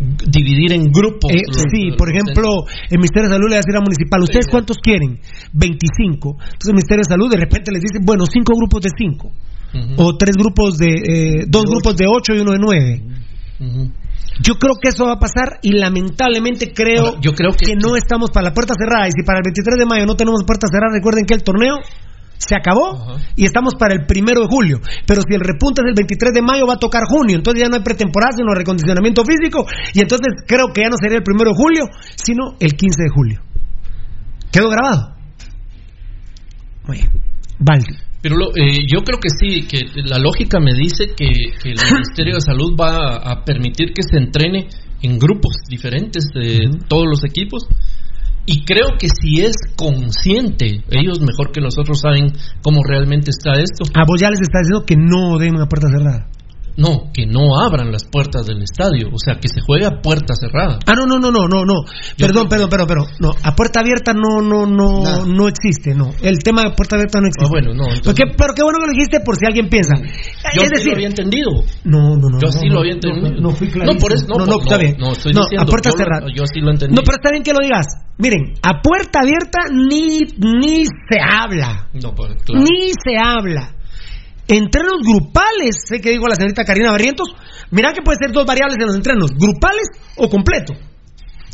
dividir 0.00 0.72
en 0.72 0.90
grupos. 0.90 1.30
Eh, 1.30 1.42
los- 1.46 1.64
sí, 1.70 1.88
los 1.88 1.96
por 1.96 2.08
ejemplo, 2.10 2.64
el 2.88 2.98
Ministerio 2.98 3.28
de 3.28 3.34
Salud 3.36 3.48
le 3.48 3.56
va 3.56 3.60
a 3.60 3.64
decir 3.64 3.76
a 3.76 3.80
la 3.80 3.84
municipal, 3.84 4.20
¿ustedes 4.22 4.46
Sí. 4.46 4.50
cuántos 4.50 4.76
quieren? 4.78 5.20
25. 5.52 6.36
Entonces 6.40 6.68
el 6.68 6.74
Ministerio 6.74 7.02
de 7.04 7.10
Salud 7.12 7.30
de 7.30 7.36
repente 7.36 7.70
les 7.72 7.82
dice, 7.82 7.98
bueno, 8.02 8.24
cinco 8.26 8.54
grupos 8.56 8.82
de 8.82 8.90
cinco. 8.96 9.30
O 9.98 10.16
tres 10.16 10.34
grupos 10.36 10.78
de, 10.78 10.88
eh, 10.90 11.44
dos 11.46 11.62
grupos 11.64 11.96
de 11.96 12.06
ocho 12.08 12.34
y 12.34 12.40
uno 12.40 12.52
de 12.52 12.58
nueve. 12.58 13.02
Yo 14.42 14.54
creo 14.54 14.74
que 14.80 14.88
eso 14.88 15.04
va 15.06 15.12
a 15.14 15.18
pasar 15.18 15.58
y 15.62 15.72
lamentablemente 15.72 16.72
creo, 16.72 17.06
Ahora, 17.06 17.20
yo 17.20 17.32
creo 17.34 17.52
que- 17.52 17.76
no 17.76 17.94
estamos 17.94 18.30
para 18.30 18.48
la 18.48 18.54
puerta 18.54 18.74
cerrada. 18.74 19.06
Y 19.06 19.12
si 19.12 19.22
para 19.22 19.38
el 19.38 19.44
23 19.44 19.78
de 19.78 19.86
mayo 19.86 20.06
no 20.06 20.14
tenemos 20.16 20.42
puerta 20.44 20.66
cerrada, 20.72 20.94
recuerden 20.96 21.24
que 21.26 21.34
el 21.34 21.42
torneo 21.42 21.76
se 22.40 22.56
acabó 22.56 22.96
y 23.36 23.44
estamos 23.44 23.74
para 23.78 23.94
el 23.94 24.06
primero 24.06 24.40
de 24.40 24.46
julio. 24.48 24.80
Pero 25.06 25.20
si 25.20 25.34
el 25.34 25.40
repunte 25.40 25.82
es 25.82 25.88
el 25.88 25.94
23 25.94 26.32
de 26.32 26.40
mayo, 26.42 26.66
va 26.66 26.74
a 26.74 26.78
tocar 26.78 27.02
junio. 27.06 27.36
Entonces 27.36 27.62
ya 27.62 27.68
no 27.68 27.76
hay 27.76 27.82
pretemporada, 27.82 28.32
sino 28.32 28.54
recondicionamiento 28.54 29.22
físico. 29.24 29.66
Y 29.92 30.00
entonces 30.00 30.28
creo 30.48 30.72
que 30.72 30.80
ya 30.82 30.88
no 30.88 30.96
sería 31.00 31.18
el 31.18 31.22
primero 31.22 31.50
de 31.50 31.56
julio, 31.56 31.84
sino 32.16 32.56
el 32.58 32.72
15 32.72 33.02
de 33.04 33.08
julio. 33.14 33.40
¿Quedó 34.50 34.70
grabado? 34.70 35.14
Muy 36.86 36.96
bien. 36.96 37.08
Valdi. 37.58 37.94
Pero 38.22 38.36
lo- 38.36 38.50
eh, 38.56 38.84
yo 38.90 39.00
creo 39.02 39.18
que 39.20 39.28
sí, 39.30 39.66
que 39.66 39.80
la 40.04 40.18
lógica 40.18 40.60
me 40.60 40.72
dice 40.74 41.08
que, 41.16 41.26
que 41.62 41.70
el 41.72 41.78
Ministerio 41.92 42.34
de 42.34 42.40
Salud 42.40 42.76
va 42.78 42.96
a, 42.96 43.32
a 43.32 43.44
permitir 43.44 43.92
que 43.94 44.02
se 44.02 44.16
entrene 44.18 44.68
en 45.02 45.18
grupos 45.18 45.56
diferentes 45.68 46.24
de 46.34 46.68
todos 46.88 47.06
los 47.08 47.24
equipos. 47.24 47.62
Y 48.52 48.64
creo 48.64 48.98
que 48.98 49.06
si 49.06 49.42
es 49.42 49.54
consciente, 49.76 50.82
ellos 50.90 51.20
mejor 51.20 51.52
que 51.52 51.60
nosotros 51.60 52.00
saben 52.00 52.32
cómo 52.64 52.82
realmente 52.82 53.30
está 53.30 53.52
esto. 53.52 53.84
A 53.94 54.02
vos 54.04 54.20
ya 54.20 54.28
les 54.28 54.40
está 54.40 54.58
diciendo 54.58 54.84
que 54.84 54.96
no 54.96 55.38
den 55.38 55.54
una 55.54 55.66
puerta 55.66 55.86
cerrada. 55.86 56.26
No, 56.76 57.10
que 57.12 57.26
no 57.26 57.58
abran 57.60 57.92
las 57.92 58.04
puertas 58.10 58.46
del 58.46 58.62
estadio, 58.62 59.08
o 59.12 59.18
sea, 59.18 59.34
que 59.40 59.48
se 59.48 59.60
juegue 59.60 59.86
a 59.86 60.00
puerta 60.02 60.34
cerrada. 60.34 60.78
Ah, 60.86 60.92
no, 60.96 61.06
no, 61.06 61.18
no, 61.18 61.30
no, 61.30 61.46
no, 61.48 61.64
no. 61.64 61.74
Perdón, 62.18 62.48
perdón, 62.48 62.70
perdón, 62.70 62.86
perdón. 62.86 63.06
No, 63.20 63.30
a 63.42 63.54
puerta 63.54 63.80
abierta 63.80 64.12
no, 64.14 64.40
no, 64.42 64.66
no, 64.66 65.02
Nada. 65.02 65.24
no 65.26 65.48
existe, 65.48 65.94
no. 65.94 66.10
El 66.22 66.38
tema 66.42 66.62
de 66.62 66.70
puerta 66.72 66.96
abierta 66.96 67.20
no 67.20 67.26
existe. 67.26 67.46
Ah, 67.46 67.50
bueno, 67.50 67.74
no, 67.74 67.84
entonces- 67.92 68.02
Porque- 68.04 68.34
pero 68.36 68.54
qué 68.54 68.62
bueno 68.62 68.78
que 68.80 68.86
lo 68.86 68.92
dijiste 68.92 69.20
por 69.24 69.36
si 69.36 69.46
alguien 69.46 69.68
piensa. 69.68 69.94
Yo 69.96 70.62
es 70.62 70.68
sí 70.68 70.74
decir, 70.74 70.86
lo 70.88 70.94
había 70.94 71.08
entendido. 71.08 71.50
no, 71.84 72.16
no, 72.16 72.28
no. 72.28 72.38
Yo 72.40 72.50
sí 72.52 72.66
no, 72.68 72.74
lo 72.74 72.80
había 72.80 72.92
entendido. 72.94 73.30
No, 73.30 73.40
no 73.40 73.50
fui 73.50 73.68
claro. 73.68 73.92
No, 73.92 73.98
por 73.98 74.12
eso, 74.12 74.26
no, 74.28 74.46
no, 74.46 74.60
está 74.62 74.76
bien. 74.78 74.96
no, 74.98 75.12
estoy 75.12 75.32
no, 75.32 75.40
diciendo, 75.42 75.62
a 75.62 75.66
puerta 75.66 75.90
yo 75.90 75.96
cerrada. 75.96 76.26
yo 76.34 76.44
sí 76.46 76.60
lo 76.60 76.70
entendí. 76.70 76.94
No, 76.94 77.02
pero 77.04 77.16
está 77.16 77.30
bien 77.30 77.42
que 77.42 77.52
lo 77.52 77.60
digas. 77.62 77.86
Miren, 78.18 78.54
a 78.62 78.82
puerta 78.82 79.20
abierta 79.20 79.60
ni, 79.72 80.20
ni 80.38 80.84
se 80.84 81.18
habla. 81.20 81.88
No, 81.94 82.14
pues, 82.14 82.34
claro. 82.44 82.62
Ni 82.64 82.90
se 82.90 83.16
habla. 83.22 83.74
Entrenos 84.52 84.98
grupales, 85.06 85.76
sé 85.86 86.00
que 86.00 86.10
dijo 86.10 86.26
la 86.26 86.34
señorita 86.34 86.64
Karina 86.64 86.90
Barrientos, 86.90 87.28
mira 87.70 87.92
que 87.92 88.02
puede 88.02 88.18
ser 88.20 88.32
dos 88.32 88.44
variables 88.44 88.76
en 88.80 88.86
los 88.86 88.96
entrenos, 88.96 89.30
grupales 89.38 89.86
o 90.16 90.28
completo. 90.28 90.74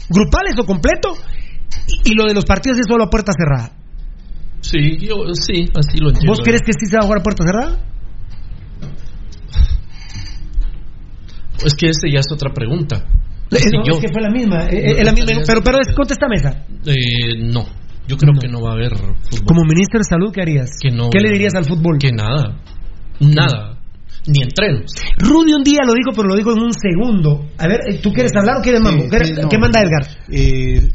Grupales 0.08 0.54
o 0.58 0.64
completo, 0.64 1.12
y, 2.04 2.12
y 2.12 2.14
lo 2.14 2.24
de 2.24 2.32
los 2.34 2.44
partidos 2.46 2.78
es 2.78 2.86
solo 2.88 3.04
a 3.04 3.10
puerta 3.10 3.32
cerrada. 3.36 3.72
Sí, 4.60 4.96
yo 4.98 5.14
sí, 5.34 5.70
así 5.78 5.98
lo 5.98 6.08
entiendo. 6.10 6.32
¿Vos 6.32 6.40
crees 6.42 6.62
que 6.62 6.72
sí 6.72 6.86
se 6.88 6.96
va 6.96 7.00
a 7.02 7.04
jugar 7.04 7.20
a 7.20 7.22
puerta 7.22 7.44
cerrada? 7.44 7.78
Es 11.64 11.74
que 11.74 11.86
ese 11.88 12.10
ya 12.12 12.20
es 12.20 12.26
otra 12.32 12.52
pregunta. 12.52 13.04
Es, 13.50 13.62
Sí, 13.62 13.68
no, 13.72 13.84
yo- 13.84 13.94
es 13.94 14.00
que 14.00 14.08
fue 14.12 14.22
la 14.22 14.30
misma, 14.30 14.64
eh, 14.66 14.76
eh, 14.76 14.94
es 14.98 15.04
la 15.04 15.12
misma, 15.12 15.42
pero, 15.46 15.62
pero 15.62 15.78
es, 15.80 15.94
contéstame 15.94 16.36
esa. 16.36 16.64
Eh, 16.84 17.38
no, 17.52 17.64
yo 18.08 18.16
creo 18.16 18.32
que 18.40 18.48
no 18.48 18.60
va 18.60 18.70
a 18.70 18.74
haber 18.74 18.96
fútbol. 18.96 19.44
Como 19.46 19.62
ministro 19.64 19.98
de 19.98 20.04
salud, 20.04 20.32
¿qué 20.32 20.42
harías? 20.42 20.70
Que 20.80 20.90
no- 20.90 21.10
¿Qué 21.10 21.20
le 21.20 21.30
dirías 21.32 21.54
al 21.54 21.64
fútbol? 21.64 21.98
Que 21.98 22.10
nada, 22.10 22.56
nada, 23.20 23.78
ni 24.26 24.42
entrenos. 24.42 24.92
Rudy 25.18 25.54
un 25.54 25.62
día 25.62 25.80
lo 25.86 25.94
dijo, 25.94 26.10
pero 26.14 26.28
lo 26.28 26.36
dijo 26.36 26.52
en 26.52 26.62
un 26.62 26.72
segundo. 26.72 27.46
A 27.58 27.66
ver, 27.66 27.80
¿tú 28.02 28.12
quieres 28.12 28.32
hablar 28.36 28.58
o 28.58 28.62
quieres 28.62 28.80
mambo? 28.80 29.04
Sí, 29.04 29.10
¿Qué, 29.10 29.24
sí, 29.24 29.32
no. 29.40 29.48
qué 29.48 29.58
manda 29.58 29.80
Edgar? 29.80 30.06
Eh, 30.30 30.88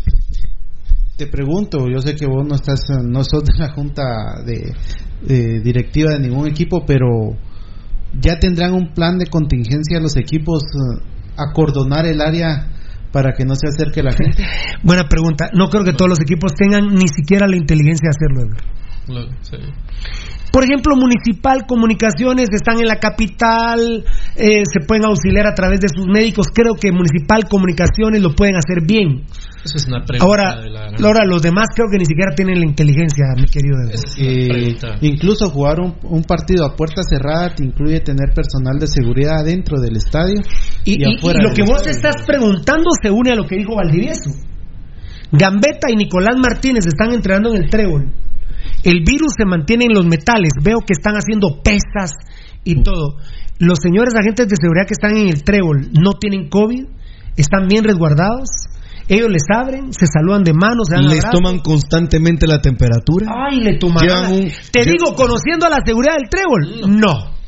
te 1.18 1.28
pregunto, 1.28 1.88
yo 1.88 2.02
sé 2.02 2.16
que 2.16 2.26
vos 2.26 2.46
no 2.48 2.56
estás, 2.56 2.82
no 3.04 3.24
sos 3.24 3.44
de 3.44 3.54
la 3.60 3.74
junta 3.74 4.04
de, 4.46 4.74
de 5.22 5.60
directiva 5.62 6.14
de 6.14 6.20
ningún 6.20 6.48
equipo, 6.48 6.84
pero 6.86 7.08
ya 8.20 8.40
tendrán 8.40 8.74
un 8.74 8.94
plan 8.94 9.18
de 9.18 9.28
contingencia 9.28 10.00
los 10.00 10.18
equipos, 10.18 10.64
eh, 10.64 11.04
acordonar 11.38 12.06
el 12.06 12.22
área 12.22 12.68
para 13.12 13.34
que 13.34 13.46
no 13.46 13.56
se 13.56 13.68
acerque 13.68 14.02
la 14.04 14.14
gente? 14.14 14.44
Buena 14.84 15.08
pregunta. 15.08 15.50
No 15.54 15.70
creo 15.70 15.84
que 15.84 15.94
todos 15.94 16.10
los 16.10 16.22
equipos 16.22 16.54
tengan 16.56 16.88
ni 16.88 17.08
siquiera 17.08 17.48
la 17.48 17.58
inteligencia 17.58 18.10
de 18.10 18.16
hacerlo. 18.16 18.56
Edgar. 19.08 19.38
Sí. 19.42 19.58
Por 20.52 20.64
ejemplo, 20.66 20.96
Municipal 20.98 21.66
Comunicaciones 21.66 22.50
están 22.52 22.80
en 22.80 22.88
la 22.88 22.98
capital, 22.98 24.04
eh, 24.36 24.64
se 24.66 24.86
pueden 24.86 25.06
auxiliar 25.06 25.48
a 25.48 25.54
través 25.56 25.80
de 25.80 25.88
sus 25.88 26.08
médicos. 26.08 26.48
Creo 26.54 26.76
que 26.76 26.92
Municipal 26.92 27.46
Comunicaciones 27.50 28.22
lo 28.22 28.36
pueden 28.36 28.56
hacer 28.58 28.86
bien. 28.86 29.24
Esa 29.64 29.78
es 29.78 29.88
una 29.88 30.04
pregunta 30.04 30.26
Ahora, 30.26 30.62
de 30.62 30.70
la 30.70 30.88
ahora 31.08 31.24
los 31.26 31.42
demás 31.42 31.68
creo 31.76 31.88
que 31.92 31.98
ni 32.00 32.06
siquiera 32.06 32.34
tienen 32.36 32.60
la 32.60 32.66
inteligencia, 32.66 33.26
mi 33.38 33.46
querido. 33.46 33.78
Eh, 34.18 34.76
incluso 35.02 35.50
jugar 35.50 35.80
un, 35.80 35.96
un 36.04 36.24
partido 36.24 36.66
a 36.66 36.76
puerta 36.76 37.02
cerrada 37.04 37.54
te 37.56 37.64
incluye 37.64 38.00
tener 38.02 38.34
personal 38.34 38.78
de 38.80 38.88
seguridad 38.88 39.46
dentro 39.46 39.80
del 39.80 39.96
estadio 39.98 40.42
y, 40.84 40.96
Y, 40.96 41.04
y- 41.12 41.16
afuera. 41.18 41.40
y 41.40 41.48
lo 41.48 41.54
que 41.54 41.62
vos 41.64 41.86
estadio. 41.86 41.92
estás 41.92 42.26
preguntando 42.26 42.90
se 43.02 43.10
une 43.12 43.32
a 43.32 43.36
lo 43.36 43.46
que 43.48 43.56
dijo 43.56 43.76
Valdivieso. 43.76 44.32
Gambetta 45.32 45.90
y 45.90 45.96
Nicolás 45.96 46.36
Martínez 46.38 46.86
están 46.88 47.14
entrenando 47.14 47.56
en 47.56 47.64
el 47.64 47.70
trébol. 47.70 48.12
El 48.84 49.04
virus 49.04 49.34
se 49.38 49.46
mantiene 49.46 49.86
en 49.86 49.94
los 49.94 50.06
metales. 50.06 50.52
Veo 50.62 50.80
que 50.80 50.94
están 50.94 51.16
haciendo 51.16 51.62
pesas 51.62 52.12
y 52.64 52.82
todo. 52.84 53.18
Los 53.60 53.80
señores 53.80 54.14
agentes 54.16 54.48
de 54.48 54.56
seguridad 54.60 54.88
que 54.88 54.94
están 54.94 55.16
en 55.16 55.28
el 55.28 55.44
trébol 55.44 55.90
no 55.94 56.14
tienen 56.14 56.50
COVID, 56.50 56.86
están 57.38 57.68
bien 57.68 57.84
resguardados. 57.84 58.50
Ellos 59.08 59.30
les 59.30 59.44
abren, 59.54 59.92
se 59.94 60.06
saludan 60.08 60.44
de 60.44 60.54
manos, 60.54 60.88
se 60.88 60.96
dan 60.96 61.06
Les 61.06 61.20
abrazos. 61.26 61.32
toman 61.32 61.60
constantemente 61.60 62.48
la 62.48 62.60
temperatura. 62.60 63.28
Ay, 63.30 63.60
le 63.60 63.78
toman. 63.78 64.04
Te 64.72 64.86
digo, 64.86 65.14
conociendo 65.16 65.66
a 65.66 65.70
la 65.70 65.80
seguridad 65.86 66.16
del 66.18 66.30
trébol, 66.30 67.00
no. 67.00 67.41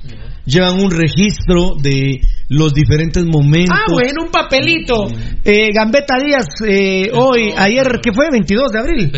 Llevan 0.45 0.79
un 0.81 0.91
registro 0.91 1.75
de 1.81 2.19
los 2.49 2.73
diferentes 2.73 3.23
momentos. 3.23 3.77
Ah, 3.79 3.89
bueno, 3.89 4.23
un 4.25 4.29
papelito. 4.31 5.07
Eh, 5.45 5.69
Gambetta 5.73 6.15
Díaz, 6.21 6.45
eh, 6.67 7.09
hoy, 7.13 7.53
ayer, 7.57 7.99
¿qué 8.03 8.11
fue? 8.11 8.29
22 8.29 8.71
de 8.71 8.79
abril. 8.79 9.11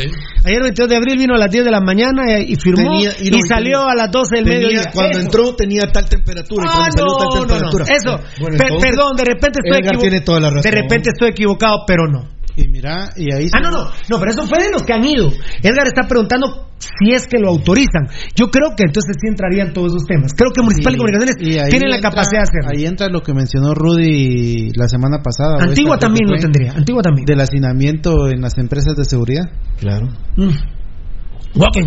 Ayer, 0.45 0.61
22 0.61 0.87
de 0.89 0.95
abril, 0.95 1.17
vino 1.17 1.33
a 1.33 1.39
las 1.39 1.49
10 1.49 1.65
de 1.65 1.71
la 1.71 1.81
mañana 1.81 2.23
eh, 2.27 2.45
y 2.47 2.55
firmó 2.55 2.91
Tenía- 2.91 3.11
y, 3.19 3.31
no, 3.31 3.39
salió 3.47 3.79
tenía- 3.79 3.91
a 3.91 3.95
las 3.95 4.11
12 4.11 4.35
del 4.35 4.45
tenía- 4.45 4.59
mediodía. 4.59 4.91
Cuando 4.93 5.11
Eso. 5.17 5.21
entró 5.25 5.55
tenía 5.55 5.91
tal 5.91 6.05
temperatura 6.07 6.63
y 6.63 6.67
Ah, 6.69 6.73
cuando 6.75 6.91
salió 6.97 7.15
tal 7.17 7.25
no, 7.25 7.33
no, 7.33 7.39
no. 7.41 7.47
temperatura. 7.47 7.85
Eso. 7.89 8.19
Bueno, 8.39 8.57
Per- 8.57 8.67
entonces, 8.67 8.89
perdón, 8.91 9.15
de 9.17 9.25
repente 9.25 9.59
estoy. 9.65 10.61
De 10.61 10.71
repente 10.71 11.09
estoy 11.11 11.29
equivocado, 11.29 11.83
pero 11.87 12.03
no. 12.07 12.34
Y 12.57 12.67
mira, 12.69 13.09
y 13.17 13.33
ahí 13.33 13.47
Ah, 13.53 13.59
no, 13.61 13.69
no, 13.69 13.83
no, 14.09 14.19
pero 14.19 14.31
eso 14.31 14.45
fue 14.47 14.63
de 14.63 14.71
los 14.71 14.83
que 14.83 14.93
han 14.93 15.03
ido. 15.03 15.29
Edgar 15.61 15.87
está 15.87 16.07
preguntando 16.07 16.69
si 16.77 17.11
es 17.11 17.27
que 17.27 17.37
lo 17.37 17.49
autorizan. 17.49 18.07
Yo 18.35 18.47
creo 18.49 18.75
que 18.77 18.83
entonces 18.83 19.15
sí 19.19 19.27
entrarían 19.27 19.73
todos 19.73 19.93
esos 19.93 20.05
temas. 20.05 20.31
Creo 20.35 20.51
que 20.51 20.61
Municipal 20.61 20.93
de 20.93 20.95
Y- 20.95 20.99
Comunicaciones 20.99 21.69
tiene 21.69 21.89
la 21.89 21.99
capacidad 21.99 22.43
de 22.43 22.47
hacerlo. 22.49 22.69
Ahí 22.73 22.85
entra 22.85 23.09
lo 23.09 23.21
que 23.21 23.33
mencionó 23.33 23.73
Rudy 23.73 24.71
la 24.75 24.87
semana 24.87 25.21
pasada. 25.21 25.57
Antigua 25.59 25.97
también 25.97 26.29
lo 26.29 26.37
tendría. 26.37 26.71
Antigua 26.73 27.01
también. 27.01 27.25
Del 27.25 27.41
hacinamiento 27.41 28.29
en 28.29 28.39
las 28.41 28.57
empresas 28.57 28.95
de 28.95 29.03
seguridad. 29.03 29.43
Claro. 29.77 30.07
Mm. 30.37 31.59
Walking. 31.59 31.83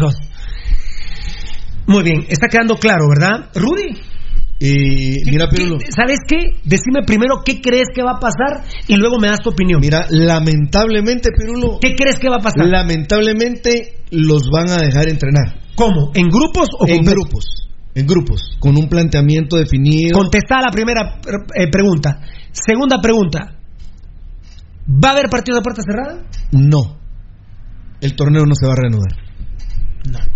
Muy 1.86 2.03
bien, 2.03 2.27
está 2.28 2.49
quedando 2.49 2.77
claro, 2.77 3.07
¿verdad? 3.09 3.49
Rudy. 3.55 3.97
Y 4.60 5.22
mira, 5.30 5.48
Pirulo. 5.48 5.78
¿Sabes 5.89 6.18
qué? 6.26 6.59
Decime 6.64 7.02
primero 7.06 7.43
qué 7.44 7.60
crees 7.60 7.89
que 7.94 8.02
va 8.02 8.12
a 8.16 8.20
pasar 8.20 8.64
y 8.89 8.97
luego 8.97 9.18
me 9.18 9.28
das 9.28 9.40
tu 9.40 9.51
opinión. 9.51 9.80
Mira, 9.80 10.06
lamentablemente, 10.10 11.30
Pirulo. 11.30 11.78
¿Qué 11.80 11.94
crees 11.94 12.18
que 12.18 12.28
va 12.28 12.36
a 12.36 12.40
pasar? 12.40 12.66
Lamentablemente 12.66 14.02
los 14.10 14.51
van 14.51 14.70
a 14.70 14.78
dejar 14.78 15.09
entrenar. 15.09 15.60
¿Cómo? 15.76 16.10
¿En 16.14 16.28
grupos 16.28 16.68
o 16.78 16.89
En 16.89 17.05
con 17.05 17.06
grupos. 17.06 17.68
En 17.94 18.06
grupos. 18.06 18.56
Con 18.59 18.76
un 18.76 18.89
planteamiento 18.89 19.56
definido. 19.56 20.18
Contesta 20.18 20.60
la 20.60 20.72
primera 20.72 21.20
eh, 21.55 21.70
pregunta. 21.70 22.20
Segunda 22.51 23.01
pregunta. 23.01 23.55
¿Va 24.89 25.10
a 25.10 25.12
haber 25.12 25.28
partido 25.30 25.59
de 25.59 25.62
puerta 25.62 25.82
cerrada? 25.82 26.24
No. 26.51 26.98
El 28.01 28.16
torneo 28.16 28.44
no 28.44 28.55
se 28.55 28.66
va 28.66 28.72
a 28.72 28.76
reanudar. 28.76 29.28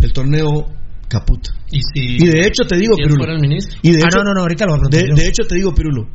El 0.01 0.13
torneo 0.13 0.67
caput. 1.13 1.45
Y 1.71 1.81
si 1.93 2.17
Y 2.25 2.27
de 2.29 2.41
hecho 2.49 2.65
te 2.65 2.77
digo, 2.81 2.95
si 2.97 3.03
Pirulo. 3.03 3.21
fuera 3.21 3.35
el 3.35 3.41
ministro. 3.41 3.77
Y 3.83 3.91
de 3.93 3.99
ah, 4.03 4.09
hecho, 4.09 4.19
no, 4.19 4.25
no, 4.25 4.35
no, 4.35 4.41
ahorita 4.41 4.65
lo 4.65 4.77
voy 4.79 4.87
a 4.87 4.89
de, 4.89 5.03
de 5.15 5.29
hecho 5.29 5.45
te 5.47 5.55
digo, 5.57 5.75
Pirulo. 5.75 6.09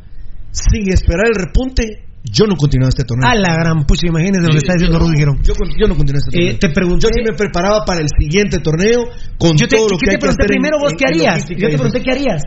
Sin 0.50 0.88
esperar 0.92 1.26
el 1.28 1.34
repunte, 1.38 1.84
yo 2.24 2.46
no 2.46 2.56
continúo 2.56 2.88
este 2.88 3.04
torneo. 3.04 3.28
A 3.30 3.34
la 3.36 3.54
gran 3.54 3.84
pucha, 3.86 4.08
imagínense 4.08 4.42
lo 4.42 4.50
que 4.52 4.58
está 4.58 4.74
diciendo 4.74 4.98
yo- 4.98 5.04
Rudy 5.06 5.16
Girón. 5.16 5.36
Yo, 5.44 5.54
yo 5.78 5.86
no 5.86 5.94
continúo 5.96 6.18
este 6.18 6.30
torneo. 6.34 6.50
Eh, 6.52 6.58
te 6.58 6.68
pregunté. 6.70 7.06
Yo 7.06 7.10
sí 7.14 7.22
me 7.30 7.36
preparaba 7.36 7.84
para 7.86 8.00
el 8.00 8.08
siguiente 8.18 8.58
torneo 8.58 9.06
con 9.38 9.56
Yo 9.56 9.68
te, 9.68 9.76
todo 9.76 9.88
lo 9.88 9.96
¿qué 9.98 10.04
que 10.04 10.06
te 10.06 10.10
hay 10.10 10.16
que 10.16 10.20
pregunté 10.26 10.42
en- 10.44 10.48
primero 10.48 10.76
vos 10.80 10.92
qué 10.98 11.04
harías. 11.06 11.48
Yo 11.48 11.68
te 11.68 11.76
pregunté 11.78 12.02
qué 12.02 12.10
harías. 12.10 12.42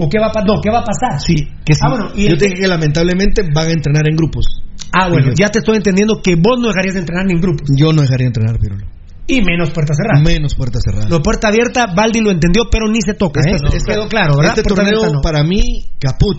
¿O 0.00 0.08
qué 0.08 0.18
va 0.18 0.26
a 0.28 0.32
pasar? 0.32 0.46
No, 0.48 0.60
¿qué 0.62 0.70
va 0.70 0.80
a 0.80 0.84
pasar? 0.84 1.20
Sí, 1.20 1.36
que 1.64 1.74
sí. 1.74 1.80
Ah, 1.82 1.88
bueno, 1.90 2.10
y 2.14 2.28
yo 2.28 2.36
te 2.36 2.46
dije 2.46 2.62
que 2.62 2.68
lamentablemente 2.68 3.42
van 3.54 3.68
a 3.68 3.72
entrenar 3.72 4.02
en 4.08 4.16
grupos. 4.16 4.44
Ah, 4.92 5.08
bueno, 5.08 5.32
ya 5.38 5.48
te 5.48 5.58
estoy 5.60 5.76
entendiendo 5.76 6.20
que 6.22 6.34
vos 6.36 6.58
no 6.60 6.68
dejarías 6.68 6.94
de 6.94 7.00
entrenar 7.00 7.26
ni 7.26 7.34
en 7.34 7.40
grupos. 7.40 7.68
Yo 7.76 7.92
no 7.92 8.02
dejaría 8.02 8.26
entrenar, 8.26 8.58
Pirulo. 8.58 8.86
Y 9.28 9.42
menos 9.42 9.70
puerta 9.70 9.92
cerrada. 9.94 10.20
Menos 10.24 10.54
puertas 10.56 10.82
cerradas. 10.84 11.10
Lo 11.10 11.20
puerta 11.22 11.48
abierta, 11.48 11.86
Baldi 11.94 12.20
lo 12.20 12.30
entendió, 12.30 12.64
pero 12.70 12.88
ni 12.88 13.00
se 13.02 13.14
toca. 13.14 13.40
Este- 13.44 13.52
¿eh? 13.52 13.70
este- 13.76 13.92
Quedó 13.92 14.08
claro, 14.08 14.36
¿verdad? 14.38 14.56
Este 14.58 14.62
Puerta 14.62 14.82
torneo 14.82 14.98
abierta 15.00 15.16
no. 15.16 15.20
para 15.22 15.44
mí 15.44 15.84
caput. 16.00 16.38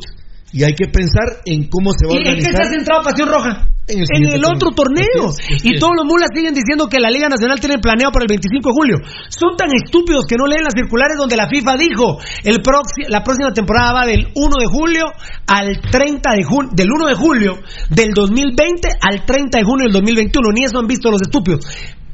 Y 0.51 0.63
hay 0.63 0.73
que 0.73 0.87
pensar 0.87 1.45
en 1.45 1.69
cómo 1.69 1.91
se 1.93 2.07
va 2.07 2.13
a 2.13 2.15
¿Y 2.15 2.17
en 2.17 2.23
qué 2.23 2.29
organizar. 2.29 2.51
estás 2.53 2.69
centrado, 2.73 3.03
Pasión 3.03 3.29
Roja? 3.29 3.69
En 3.87 3.99
el 4.01 4.05
En 4.17 4.33
el 4.33 4.45
otro 4.45 4.69
torneo. 4.71 5.29
Es, 5.29 5.57
así 5.57 5.69
Y 5.69 5.73
es. 5.75 5.79
todos 5.79 5.93
los 5.97 6.05
mulas 6.05 6.29
siguen 6.33 6.53
diciendo 6.55 6.89
que 6.89 6.99
la 6.99 7.09
Liga 7.11 7.29
Nacional 7.29 7.59
tiene 7.59 7.77
planeado 7.77 8.11
para 8.11 8.23
el 8.25 8.29
25 8.29 8.69
de 8.69 8.73
julio. 8.73 8.97
Son 9.29 9.55
tan 9.57 9.69
estúpidos 9.73 10.25
que 10.25 10.35
no 10.37 10.45
leen 10.47 10.63
las 10.63 10.73
circulares 10.73 11.17
donde 11.17 11.37
la 11.37 11.47
FIFA 11.47 11.77
dijo 11.77 12.17
el 12.43 12.57
la 13.09 13.23
próxima 13.23 13.53
temporada 13.53 13.93
va 13.93 14.05
del 14.07 14.27
1 14.33 14.55
de 14.57 14.65
julio 14.65 15.05
al 15.45 15.81
30 15.91 16.33
de 16.33 16.43
junio, 16.43 16.69
del 16.73 16.89
1 16.91 17.05
de 17.07 17.13
julio 17.15 17.59
del 17.89 18.09
2020 18.13 18.89
al 19.01 19.25
30 19.25 19.57
de 19.59 19.63
junio 19.63 19.85
del 19.85 19.93
2021. 19.93 20.49
Ni 20.53 20.63
eso 20.65 20.79
han 20.79 20.87
visto 20.87 21.09
los 21.11 21.21
estúpidos. 21.21 21.65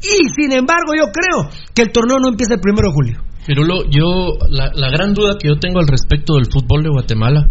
Y 0.02 0.30
sin 0.30 0.52
embargo, 0.52 0.94
yo 0.96 1.06
creo 1.12 1.50
que 1.74 1.82
el 1.84 1.92
torneo 1.92 2.18
no 2.20 2.30
empieza 2.30 2.56
el 2.56 2.62
1 2.64 2.76
de 2.76 2.94
julio. 2.94 3.24
Pirulo, 3.46 3.90
yo, 3.90 4.38
la, 4.50 4.72
la 4.74 4.90
gran 4.90 5.14
duda 5.14 5.38
que 5.40 5.48
yo 5.48 5.60
tengo 5.60 5.80
al 5.80 5.88
respecto 5.88 6.36
del 6.36 6.52
fútbol 6.52 6.84
de 6.84 6.90
Guatemala 6.90 7.48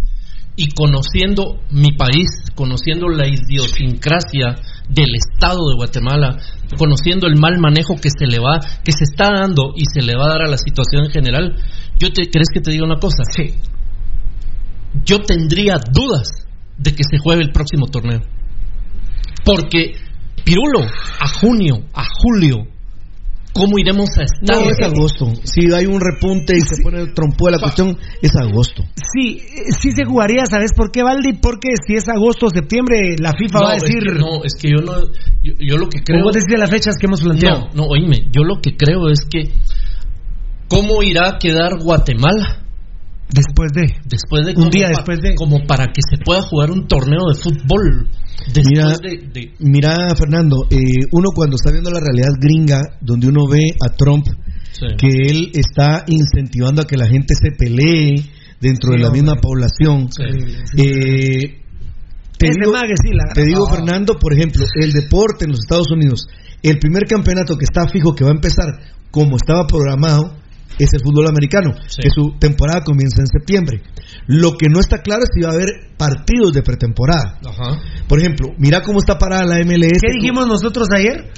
y 0.57 0.69
conociendo 0.69 1.61
mi 1.71 1.91
país, 1.91 2.29
conociendo 2.55 3.09
la 3.09 3.27
idiosincrasia 3.27 4.55
del 4.89 5.09
Estado 5.15 5.59
de 5.69 5.75
Guatemala, 5.75 6.37
conociendo 6.77 7.27
el 7.27 7.37
mal 7.37 7.59
manejo 7.59 7.95
que 7.95 8.09
se 8.09 8.25
le 8.25 8.39
va, 8.39 8.59
que 8.83 8.91
se 8.91 9.03
está 9.03 9.31
dando 9.31 9.73
y 9.75 9.83
se 9.85 10.01
le 10.01 10.15
va 10.15 10.25
a 10.25 10.29
dar 10.29 10.41
a 10.43 10.49
la 10.49 10.57
situación 10.57 11.05
en 11.05 11.11
general, 11.11 11.55
yo 11.99 12.11
te, 12.11 12.29
¿crees 12.29 12.47
que 12.53 12.61
te 12.61 12.71
diga 12.71 12.85
una 12.85 12.99
cosa? 12.99 13.23
Sí. 13.35 13.55
Yo 15.03 15.21
tendría 15.21 15.77
dudas 15.91 16.47
de 16.77 16.93
que 16.93 17.03
se 17.03 17.17
juegue 17.17 17.41
el 17.41 17.51
próximo 17.51 17.87
torneo. 17.87 18.21
Porque, 19.43 19.93
Pirulo, 20.45 20.81
a 21.19 21.27
junio, 21.27 21.87
a 21.91 22.03
julio, 22.21 22.67
¿cómo 23.51 23.79
iremos 23.79 24.09
a 24.19 24.23
estar? 24.23 24.61
No, 24.61 24.69
es 24.69 24.79
agosto. 24.79 25.33
Si 25.43 25.73
hay 25.73 25.87
un 25.87 25.99
repunte 25.99 26.55
y 26.55 26.61
se 26.61 26.83
pone 26.83 27.01
el 27.01 27.15
trompo 27.15 27.47
de 27.47 27.53
la 27.53 27.57
cuestión, 27.57 27.97
es 28.21 28.35
agosto. 28.35 28.83
Sí, 28.95 29.39
eh, 29.41 29.71
sí 29.79 29.89
se 29.91 30.05
jugaría, 30.05 30.45
¿sabes 30.45 30.71
por 30.77 30.91
qué, 30.91 31.01
Baldi? 31.01 31.33
Porque 31.41 31.69
si 31.87 31.95
es 31.95 32.07
agosto 32.07 32.45
o 32.45 32.49
septiembre, 32.51 33.15
la 33.17 33.33
FIFA 33.33 33.59
va 33.59 33.71
a 33.71 33.75
es 33.75 33.81
decir... 33.81 34.03
que 34.03 34.19
no, 34.19 34.43
es 34.43 34.53
que 34.53 34.69
yo 34.69 34.85
no. 34.85 35.01
Yo, 35.41 35.53
yo 35.57 35.77
lo 35.77 35.89
que 35.89 36.03
creo. 36.03 36.19
¿Cómo 36.21 36.31
decís 36.31 36.59
las 36.59 36.69
fechas 36.69 36.95
que 36.99 37.07
hemos 37.07 37.21
planteado? 37.21 37.69
No, 37.73 37.81
no, 37.81 37.83
oíme, 37.85 38.27
yo 38.31 38.43
lo 38.43 38.61
que 38.61 38.77
creo 38.77 39.09
es 39.09 39.25
que. 39.25 39.51
¿Cómo 40.67 41.01
irá 41.01 41.29
a 41.29 41.37
quedar 41.39 41.79
Guatemala? 41.81 42.65
Después 43.29 43.73
de. 43.73 43.95
Después 44.05 44.45
de. 44.45 44.53
Un 44.61 44.69
día 44.69 44.89
después 44.89 45.19
de. 45.21 45.33
Como 45.33 45.65
para 45.65 45.87
que 45.87 46.01
se 46.07 46.23
pueda 46.23 46.41
jugar 46.43 46.69
un 46.69 46.87
torneo 46.87 47.21
de 47.33 47.35
fútbol. 47.35 48.09
Después 48.53 48.65
Mira, 48.67 48.87
de, 48.97 49.17
de- 49.33 49.53
mira, 49.59 50.15
Fernando, 50.15 50.67
eh, 50.69 50.77
uno 51.11 51.29
cuando 51.33 51.55
está 51.55 51.71
viendo 51.71 51.89
la 51.89 51.99
realidad 51.99 52.29
gringa, 52.39 52.81
donde 53.01 53.27
uno 53.27 53.47
ve 53.49 53.73
a 53.85 53.89
Trump, 53.95 54.25
Sí. 54.71 54.87
que 54.97 55.07
él 55.29 55.51
está 55.53 56.03
incentivando 56.07 56.81
a 56.81 56.85
que 56.85 56.97
la 56.97 57.07
gente 57.07 57.33
se 57.33 57.51
pelee 57.57 58.13
dentro 58.59 58.91
Sí, 58.91 58.97
de 58.97 59.01
la 59.01 59.07
hombre. 59.07 59.21
misma 59.21 59.35
población. 59.41 60.09
Sí. 60.11 60.23
Eh, 60.77 61.61
te 62.37 62.49
digo, 62.49 62.71
mague 62.73 62.93
sí 63.01 63.09
la 63.13 63.33
te 63.33 63.45
digo. 63.45 63.67
Fernando, 63.69 64.17
por 64.19 64.33
ejemplo, 64.33 64.63
el 64.81 64.91
deporte 64.91 65.45
en 65.45 65.51
los 65.51 65.59
Estados 65.61 65.89
Unidos, 65.91 66.27
el 66.61 66.77
primer 66.79 67.03
campeonato 67.05 67.57
que 67.57 67.63
está 67.65 67.87
fijo 67.87 68.13
que 68.13 68.23
va 68.25 68.31
a 68.31 68.35
empezar 68.35 68.65
como 69.11 69.37
estaba 69.37 69.65
programado 69.65 70.35
es 70.77 70.93
el 70.93 71.01
fútbol 71.01 71.27
americano, 71.27 71.73
Sí. 71.87 72.01
que 72.01 72.09
su 72.09 72.37
temporada 72.39 72.81
comienza 72.83 73.21
en 73.21 73.27
septiembre. 73.27 73.81
Lo 74.27 74.57
que 74.57 74.67
no 74.69 74.79
está 74.79 75.01
claro 75.01 75.23
es 75.23 75.29
si 75.33 75.41
va 75.41 75.49
a 75.49 75.53
haber 75.53 75.69
partidos 75.97 76.53
de 76.53 76.61
pretemporada. 76.61 77.39
Ajá. 77.45 77.79
Por 78.07 78.19
ejemplo, 78.19 78.49
mira 78.57 78.81
cómo 78.81 78.99
está 78.99 79.17
parada 79.17 79.45
la 79.45 79.59
MLS. 79.59 79.99
¿Qué 80.01 80.13
dijimos 80.13 80.47
nosotros 80.47 80.87
ayer? 80.95 81.31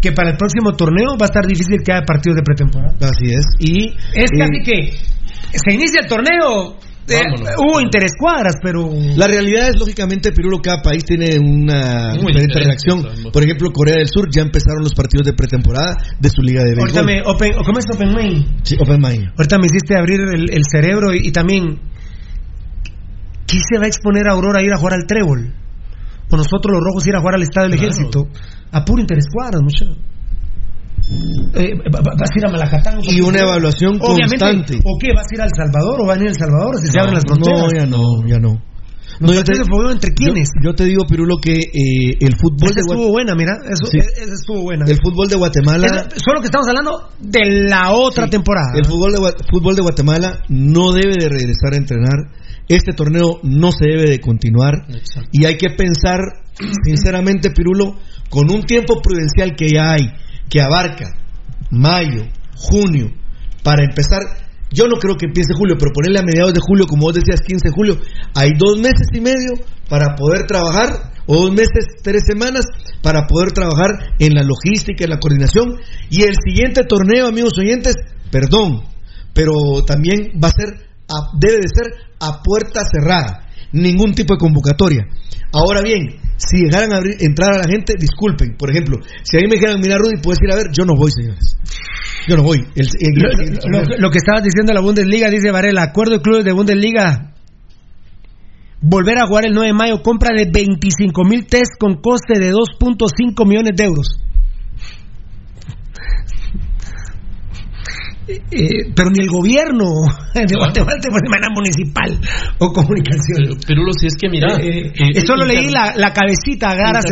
Que 0.00 0.12
para 0.12 0.30
el 0.30 0.36
próximo 0.36 0.74
torneo 0.74 1.16
va 1.20 1.26
a 1.26 1.30
estar 1.30 1.44
difícil 1.46 1.78
que 1.84 1.92
haya 1.92 2.04
partidos 2.04 2.36
de 2.36 2.42
pretemporada. 2.42 2.94
Así 3.00 3.32
es. 3.32 3.44
Y 3.58 3.88
Es 4.14 4.30
eh, 4.30 4.38
casi 4.38 4.62
que 4.64 4.92
se 5.52 5.72
inicia 5.74 6.00
el 6.02 6.08
torneo. 6.08 6.76
Eh, 7.08 7.54
hubo 7.58 7.80
interescuadras, 7.80 8.56
pero. 8.62 8.90
La 9.16 9.26
realidad 9.26 9.68
es, 9.68 9.76
lógicamente, 9.78 10.32
Pirulo, 10.32 10.58
cada 10.58 10.82
país 10.82 11.04
tiene 11.04 11.38
una 11.38 12.14
Muy 12.14 12.32
diferente 12.32 12.60
reacción. 12.60 13.30
Por 13.32 13.42
ejemplo, 13.42 13.70
Corea 13.72 13.96
del 13.96 14.08
Sur 14.08 14.28
ya 14.30 14.42
empezaron 14.42 14.82
los 14.82 14.94
partidos 14.94 15.26
de 15.26 15.32
pretemporada 15.32 15.96
de 16.18 16.30
su 16.30 16.42
liga 16.42 16.62
de 16.62 16.74
béisbol. 16.74 16.88
Ahorita 16.88 17.02
me. 17.02 17.22
Open, 17.22 17.52
¿Cómo 17.64 17.78
es 17.78 17.86
Open 17.92 18.14
Mind? 18.14 18.60
Sí, 18.62 18.76
Open 18.80 19.00
Mind. 19.00 19.32
Ahorita 19.36 19.58
me 19.58 19.66
hiciste 19.66 19.96
abrir 19.96 20.20
el, 20.20 20.50
el 20.50 20.62
cerebro 20.70 21.14
y, 21.14 21.28
y 21.28 21.32
también. 21.32 21.80
¿Qué 23.46 23.56
se 23.66 23.78
va 23.78 23.84
a 23.84 23.88
exponer 23.88 24.28
a 24.28 24.32
Aurora 24.32 24.60
a 24.60 24.62
ir 24.62 24.72
a 24.72 24.76
jugar 24.76 24.92
al 24.94 25.06
trébol? 25.06 25.54
o 26.30 26.36
nosotros 26.36 26.72
los 26.72 26.82
rojos 26.82 27.06
ir 27.06 27.16
a 27.16 27.20
jugar 27.20 27.34
al 27.36 27.42
Estadio 27.42 27.70
del 27.70 27.78
Ejército 27.78 28.28
a 28.70 28.84
puro 28.84 29.00
interescuadras, 29.00 29.62
muchachos. 29.62 29.96
Eh, 31.54 31.72
va- 31.92 32.00
va- 32.00 32.14
vas 32.20 32.28
a 32.30 32.38
ir 32.38 32.46
a 32.46 32.50
Malacatán 32.52 32.98
Y 33.02 33.20
una 33.20 33.40
evaluación 33.40 33.96
Obviamente, 34.00 34.38
constante. 34.38 34.78
¿O 34.84 34.98
qué? 35.00 35.08
¿Vas 35.14 35.24
a 35.30 35.34
ir 35.34 35.40
a 35.40 35.44
El 35.44 35.50
Salvador 35.56 36.00
o 36.02 36.06
van 36.06 36.18
a 36.18 36.22
ir 36.22 36.28
a 36.28 36.30
El 36.32 36.36
Salvador 36.38 36.76
si 36.80 36.88
se 36.88 37.00
abren 37.00 37.14
las 37.14 37.24
fronteras? 37.24 37.60
No, 37.60 37.68
ya 37.72 37.86
no, 37.86 38.26
ya 38.28 38.38
no. 38.38 38.62
No, 39.20 39.32
yo 39.34 39.42
te, 39.42 39.52
entre 39.52 40.14
quiénes? 40.14 40.48
yo, 40.62 40.70
yo 40.70 40.74
te 40.76 40.84
digo, 40.84 41.02
Pirulo, 41.08 41.38
que 41.42 41.54
eh, 41.54 42.14
el 42.20 42.36
fútbol 42.36 42.70
Esa 42.70 42.80
estuvo 42.86 43.08
buena, 43.10 43.34
mira, 43.34 43.54
eso, 43.64 43.86
Sí. 43.90 43.98
e- 43.98 44.22
esa 44.22 44.34
estuvo 44.34 44.62
buena. 44.62 44.84
el 44.86 44.96
fútbol 45.02 45.26
de 45.28 45.34
Guatemala 45.34 45.88
solo 46.24 46.40
que 46.40 46.46
estamos 46.46 46.68
hablando 46.68 47.08
de 47.18 47.40
la 47.68 47.90
otra 47.92 48.28
temporada. 48.28 48.76
El 48.76 48.84
fútbol 48.84 49.12
de, 49.12 49.18
fútbol 49.50 49.74
de 49.74 49.82
Guatemala 49.82 50.42
no 50.50 50.92
debe 50.92 51.14
de 51.18 51.28
regresar 51.28 51.72
a 51.72 51.76
entrenar. 51.78 52.30
Este 52.68 52.92
torneo 52.92 53.40
no 53.42 53.72
se 53.72 53.86
debe 53.88 54.08
de 54.10 54.20
continuar. 54.20 54.74
Exacto. 54.88 55.28
Y 55.32 55.46
hay 55.46 55.56
que 55.56 55.70
pensar, 55.70 56.20
sinceramente, 56.84 57.50
Pirulo, 57.50 57.94
con 58.28 58.52
un 58.52 58.62
tiempo 58.64 59.00
prudencial 59.02 59.56
que 59.56 59.68
ya 59.68 59.92
hay, 59.92 60.12
que 60.48 60.60
abarca 60.60 61.06
mayo, 61.70 62.26
junio, 62.56 63.10
para 63.62 63.84
empezar. 63.84 64.20
Yo 64.70 64.86
no 64.86 64.96
creo 64.96 65.16
que 65.16 65.26
empiece 65.26 65.54
julio, 65.56 65.76
pero 65.78 65.92
ponerle 65.92 66.18
a 66.18 66.22
mediados 66.22 66.52
de 66.52 66.60
julio, 66.60 66.86
como 66.86 67.02
vos 67.02 67.14
decías, 67.14 67.40
15 67.40 67.68
de 67.68 67.74
julio, 67.74 67.98
hay 68.34 68.50
dos 68.58 68.78
meses 68.78 69.08
y 69.14 69.20
medio 69.20 69.64
para 69.88 70.14
poder 70.14 70.46
trabajar, 70.46 71.12
o 71.26 71.42
dos 71.42 71.50
meses, 71.50 72.00
tres 72.02 72.22
semanas, 72.26 72.64
para 73.02 73.26
poder 73.26 73.52
trabajar 73.52 74.14
en 74.18 74.34
la 74.34 74.42
logística, 74.42 75.04
en 75.04 75.10
la 75.10 75.18
coordinación. 75.18 75.76
Y 76.10 76.22
el 76.22 76.34
siguiente 76.42 76.84
torneo, 76.84 77.28
amigos 77.28 77.52
oyentes, 77.58 77.94
perdón, 78.30 78.82
pero 79.32 79.84
también 79.86 80.32
va 80.42 80.48
a 80.48 80.52
ser, 80.52 80.88
debe 81.38 81.56
de 81.56 81.68
ser 81.68 81.92
a 82.20 82.42
puerta 82.42 82.80
cerrada, 82.90 83.46
ningún 83.72 84.12
tipo 84.12 84.34
de 84.34 84.38
convocatoria. 84.38 85.06
Ahora 85.52 85.82
bien, 85.82 86.16
si 86.38 86.64
dejaran 86.64 86.94
abrir, 86.94 87.16
entrar 87.20 87.52
a 87.54 87.58
la 87.58 87.68
gente, 87.68 87.94
disculpen, 87.98 88.56
por 88.56 88.70
ejemplo, 88.70 88.96
si 89.24 89.36
a 89.36 89.40
mí 89.40 89.46
me 89.48 89.56
dijeran, 89.56 89.80
mira 89.80 89.98
Rudy, 89.98 90.22
puedes 90.22 90.38
ir 90.42 90.50
a 90.52 90.56
ver, 90.56 90.66
yo 90.72 90.84
no 90.86 90.94
voy, 90.96 91.10
señores. 91.10 91.58
Yo 92.28 92.36
no 92.36 92.42
voy. 92.44 92.58
El- 92.74 92.86
el- 92.86 93.14
Lo, 93.22 93.28
el- 93.42 93.54
lo- 93.54 93.80
lo- 93.82 93.98
lo 93.98 94.10
que 94.10 94.18
estabas 94.18 94.42
diciendo 94.44 94.72
la 94.72 94.80
Bundesliga, 94.80 95.28
dice 95.30 95.50
Varela, 95.50 95.82
acuerdo 95.82 96.14
de 96.16 96.22
clubes 96.22 96.44
de 96.44 96.52
Bundesliga. 96.52 97.34
Volver 98.80 99.18
a 99.18 99.26
jugar 99.26 99.44
el 99.46 99.52
9 99.54 99.68
de 99.68 99.74
mayo, 99.74 100.02
compra 100.02 100.30
de 100.36 100.48
25 100.50 101.24
mil 101.24 101.46
test 101.46 101.72
con 101.80 101.96
coste 102.00 102.38
de 102.38 102.52
2.5 102.52 103.44
millones 103.44 103.72
de 103.76 103.84
euros. 103.84 104.06
Eh, 108.28 108.92
pero 108.94 109.08
ni 109.10 109.24
el 109.24 109.30
gobierno 109.30 109.84
de 110.34 110.54
Guatemala 110.54 111.00
te 111.00 111.08
pone 111.08 111.28
manera 111.30 111.48
municipal 111.54 112.18
o 112.58 112.72
comunicación. 112.72 113.58
Pirulo, 113.66 113.92
si 113.98 114.06
es 114.06 114.14
que 114.20 114.28
mira. 114.28 114.56
Eh, 114.56 114.92
eh, 114.92 114.92
eh, 115.14 115.26
solo 115.26 115.44
leí 115.46 115.70
la, 115.70 115.94
la 115.96 116.12
cabecita, 116.12 116.74
gracias, 116.74 117.04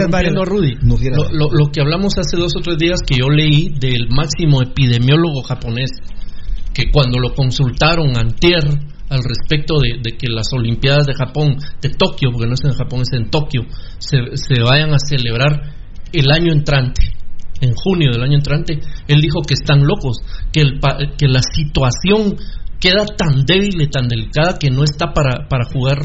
a 0.43 0.44
Rudy. 0.44 0.74
No 0.82 0.97
quiera- 0.97 1.16
Lo, 1.16 1.28
lo- 1.30 1.51
lo 1.52 1.70
que 1.72 1.80
hablamos 1.80 2.18
hace 2.18 2.36
dos 2.36 2.52
o 2.56 2.60
tres 2.60 2.76
días 2.78 3.01
que 3.06 3.16
yo 3.16 3.30
leí 3.30 3.70
del 3.80 4.09
máximo 4.10 4.60
epidemiólogo 4.62 5.43
japonés, 5.43 5.90
que 6.74 6.90
cuando 6.90 7.18
lo 7.18 7.34
consultaron 7.34 8.16
antier 8.18 8.60
al 9.09 9.22
respecto 9.22 9.78
de, 9.80 10.01
de 10.02 10.16
que 10.18 10.28
las 10.28 10.52
Olimpiadas 10.52 11.06
de 11.06 11.14
Japón, 11.14 11.56
de 11.80 11.90
Tokio, 11.90 12.30
porque 12.32 12.47
no 12.48 12.55
es 12.55 12.64
en 12.64 12.72
Japón, 12.74 13.01
es 13.02 13.12
en 13.12 13.30
Tokio, 13.30 13.62
se, 13.98 14.18
se 14.34 14.62
vayan 14.62 14.93
a 14.93 14.98
celebrar 14.98 15.72
el 16.12 16.30
año 16.30 16.52
entrante, 16.52 17.02
en 17.60 17.74
junio 17.74 18.10
del 18.12 18.22
año 18.22 18.36
entrante, 18.36 18.80
él 19.08 19.20
dijo 19.20 19.40
que 19.46 19.54
están 19.54 19.86
locos, 19.86 20.18
que, 20.52 20.60
el, 20.60 20.80
que 21.16 21.28
la 21.28 21.40
situación 21.42 22.36
queda 22.80 23.06
tan 23.06 23.44
débil 23.44 23.80
y 23.80 23.88
tan 23.88 24.08
delicada 24.08 24.58
que 24.58 24.70
no 24.70 24.84
está 24.84 25.12
para, 25.12 25.48
para 25.48 25.64
jugar 25.64 25.98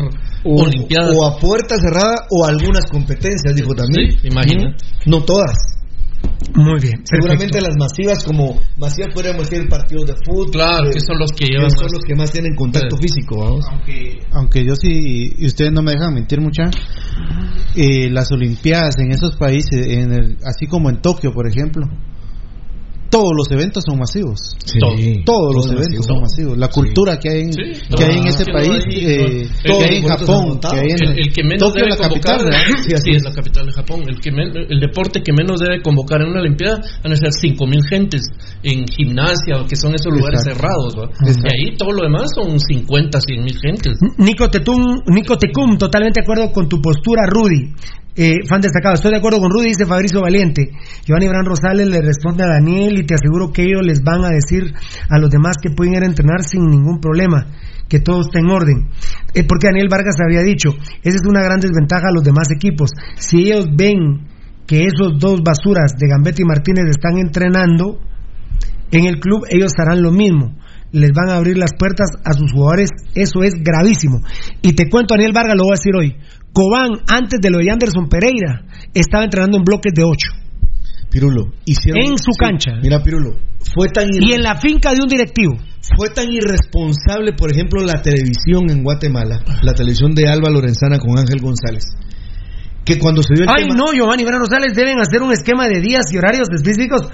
o, 0.43 0.63
Olimpiadas. 0.63 1.15
o 1.15 1.25
a 1.25 1.37
puerta 1.37 1.75
cerrada 1.77 2.27
o 2.29 2.45
algunas 2.45 2.85
competencias, 2.89 3.55
dijo 3.55 3.73
también. 3.75 4.11
Sí, 4.19 4.27
imagina. 4.27 4.75
No 5.05 5.23
todas. 5.23 5.80
Muy 6.53 6.79
bien. 6.81 7.01
Seguramente 7.05 7.59
perfecto. 7.59 7.67
las 7.67 7.77
masivas, 7.77 8.23
como 8.25 8.59
masivas 8.77 9.13
podríamos 9.13 9.49
decir 9.49 9.69
partidos 9.69 10.05
de 10.07 10.13
fútbol. 10.25 10.51
Claro, 10.51 10.89
que 10.91 10.99
son 10.99 11.17
los 11.17 11.31
que 11.31 11.45
son 11.45 11.63
más. 11.63 11.73
los 11.93 12.03
que 12.05 12.15
más 12.15 12.31
tienen 12.31 12.55
contacto 12.55 12.97
Sí. 12.97 13.03
físico, 13.07 13.39
vamos. 13.39 13.65
aunque, 13.71 14.19
aunque 14.31 14.65
yo 14.65 14.75
sí, 14.75 15.33
y 15.37 15.45
ustedes 15.45 15.71
no 15.71 15.81
me 15.81 15.91
dejan 15.93 16.13
mentir 16.13 16.41
mucha, 16.41 16.69
eh, 17.75 18.09
las 18.09 18.31
Olimpiadas 18.31 18.97
en 18.99 19.11
esos 19.11 19.35
países, 19.37 19.87
en 19.87 20.11
el- 20.11 20.37
así 20.43 20.67
como 20.67 20.89
en 20.89 21.01
Tokio, 21.01 21.31
por 21.33 21.47
ejemplo, 21.47 21.87
todos 23.11 23.31
los 23.37 23.51
eventos 23.51 23.83
son 23.85 23.99
masivos. 23.99 24.39
Sí. 24.65 24.79
Todos 25.25 25.53
los 25.53 25.65
eventos 25.67 25.99
masivo. 25.99 26.03
son 26.03 26.21
masivos. 26.21 26.57
La 26.57 26.69
cultura 26.69 27.19
que 27.19 27.29
hay 27.29 27.41
en, 27.41 27.53
Sí, 27.53 27.61
que 27.95 28.03
hay 28.05 28.17
en 28.17 28.23
no, 28.23 28.29
ese 28.29 28.45
país, 28.45 28.69
eh, 28.89 29.47
que 29.63 29.71
El- 29.71 29.83
hay 29.83 29.97
en 29.97 30.07
Japón, 30.07 30.59
que 30.61 30.79
hay 30.79 30.89
en 30.91 31.03
el, 31.09 31.19
el 31.19 31.33
que 31.33 31.43
menos 31.43 31.59
Tokio, 31.59 31.83
debe 31.85 31.89
la 31.89 31.97
capital, 31.97 32.37
convocar, 32.39 32.61
sí, 33.03 33.11
es 33.11 33.23
la 33.23 33.31
capital 33.33 33.65
de 33.67 33.71
Japón. 33.73 34.01
El, 34.07 34.19
que 34.19 34.31
men- 34.31 34.55
el 34.69 34.79
deporte 34.79 35.21
que 35.21 35.33
menos 35.33 35.59
debe 35.59 35.81
convocar 35.81 36.21
en 36.21 36.29
una 36.29 36.39
Olimpiada 36.39 36.79
van 37.03 37.13
a 37.13 37.15
ser 37.15 37.29
5.000 37.29 37.83
gentes 37.87 38.21
en 38.63 38.85
gimnasia, 38.87 39.65
que 39.67 39.75
son 39.75 39.93
esos 39.93 40.11
lugares 40.11 40.39
Exacto. 40.47 40.61
cerrados. 40.61 41.11
Y 41.43 41.45
ahí 41.69 41.75
todo 41.77 41.91
lo 41.91 42.03
demás 42.03 42.31
son 42.33 42.57
50, 42.59 43.19
100.000 43.19 43.59
gentes. 43.61 43.97
Nico 44.17 44.49
Tetum, 44.49 45.01
Nico 45.07 45.37
Tecum, 45.37 45.77
totalmente 45.77 46.21
de 46.21 46.23
acuerdo 46.23 46.51
con 46.51 46.69
tu 46.69 46.81
postura, 46.81 47.23
Rudy. 47.29 47.73
Eh, 48.13 48.39
fan 48.45 48.59
destacado, 48.59 48.95
estoy 48.95 49.11
de 49.11 49.17
acuerdo 49.19 49.39
con 49.39 49.49
Rudy, 49.49 49.67
dice 49.69 49.85
Fabricio 49.85 50.19
Valiente. 50.21 50.69
Giovanni 51.05 51.29
Bran 51.29 51.45
Rosales 51.45 51.87
le 51.87 52.01
responde 52.01 52.43
a 52.43 52.47
Daniel 52.47 52.99
y 53.01 53.05
te 53.05 53.15
aseguro 53.15 53.51
que 53.51 53.63
ellos 53.63 53.81
les 53.83 54.03
van 54.03 54.23
a 54.23 54.29
decir 54.29 54.73
a 55.09 55.19
los 55.19 55.29
demás 55.29 55.57
que 55.61 55.71
pueden 55.71 55.95
ir 55.95 56.03
a 56.03 56.07
entrenar 56.07 56.43
sin 56.43 56.65
ningún 56.67 56.99
problema, 56.99 57.47
que 57.89 57.99
todo 57.99 58.21
está 58.21 58.39
en 58.39 58.49
orden. 58.49 58.89
Eh, 59.33 59.43
porque 59.43 59.67
Daniel 59.67 59.89
Vargas 59.89 60.15
había 60.23 60.41
dicho, 60.41 60.69
esa 61.03 61.17
es 61.17 61.25
una 61.27 61.41
gran 61.43 61.59
desventaja 61.59 62.07
a 62.07 62.13
los 62.13 62.23
demás 62.23 62.49
equipos. 62.51 62.91
Si 63.17 63.43
ellos 63.43 63.65
ven 63.75 64.27
que 64.65 64.85
esos 64.85 65.19
dos 65.19 65.41
basuras 65.43 65.95
de 65.97 66.07
Gambetti 66.07 66.43
y 66.43 66.45
Martínez 66.45 66.85
están 66.89 67.17
entrenando 67.17 67.99
en 68.91 69.05
el 69.05 69.19
club, 69.19 69.45
ellos 69.49 69.71
harán 69.77 70.01
lo 70.01 70.11
mismo. 70.11 70.55
Les 70.91 71.11
van 71.11 71.29
a 71.29 71.37
abrir 71.37 71.57
las 71.57 71.71
puertas 71.77 72.07
a 72.23 72.33
sus 72.33 72.51
jugadores. 72.51 72.89
Eso 73.15 73.43
es 73.43 73.53
gravísimo. 73.55 74.21
Y 74.61 74.73
te 74.73 74.89
cuento, 74.89 75.15
Daniel 75.15 75.31
Vargas, 75.33 75.55
lo 75.55 75.63
voy 75.63 75.73
a 75.73 75.79
decir 75.79 75.95
hoy. 75.95 76.15
Cobán, 76.53 76.89
antes 77.07 77.39
de 77.41 77.49
lo 77.49 77.59
de 77.59 77.71
Anderson 77.71 78.09
Pereira, 78.09 78.65
estaba 78.93 79.23
entrenando 79.23 79.57
en 79.57 79.63
bloques 79.63 79.93
de 79.93 80.03
8. 80.03 80.40
Pirulo, 81.11 81.51
hicieron. 81.65 82.01
En 82.01 82.17
su 82.17 82.31
cancha. 82.39 82.71
Mira, 82.81 83.03
Pirulo, 83.03 83.35
fue 83.75 83.89
tan, 83.89 84.07
Y 84.19 84.31
en 84.33 84.41
la 84.43 84.55
finca 84.55 84.93
de 84.93 85.01
un 85.03 85.09
directivo. 85.09 85.53
fue 85.97 86.09
tan 86.09 86.31
irresponsable, 86.31 87.33
por 87.33 87.51
ejemplo, 87.51 87.83
la 87.83 88.01
televisión 88.01 88.69
en 88.69 88.81
Guatemala, 88.83 89.43
la 89.61 89.73
televisión 89.73 90.15
de 90.15 90.29
Alba 90.29 90.49
Lorenzana 90.49 90.97
con 90.99 91.19
Ángel 91.19 91.41
González, 91.41 91.83
que 92.85 92.97
cuando 92.97 93.21
se 93.23 93.33
dio 93.35 93.43
el 93.43 93.49
Ay, 93.49 93.63
tema. 93.67 93.75
no, 93.75 93.91
Giovanni 93.93 94.23
Bran 94.23 94.39
Rosales 94.39 94.73
deben 94.73 94.99
hacer 94.99 95.21
un 95.21 95.31
esquema 95.33 95.67
de 95.67 95.81
días 95.81 96.05
y 96.11 96.17
horarios 96.17 96.47
específicos. 96.49 97.09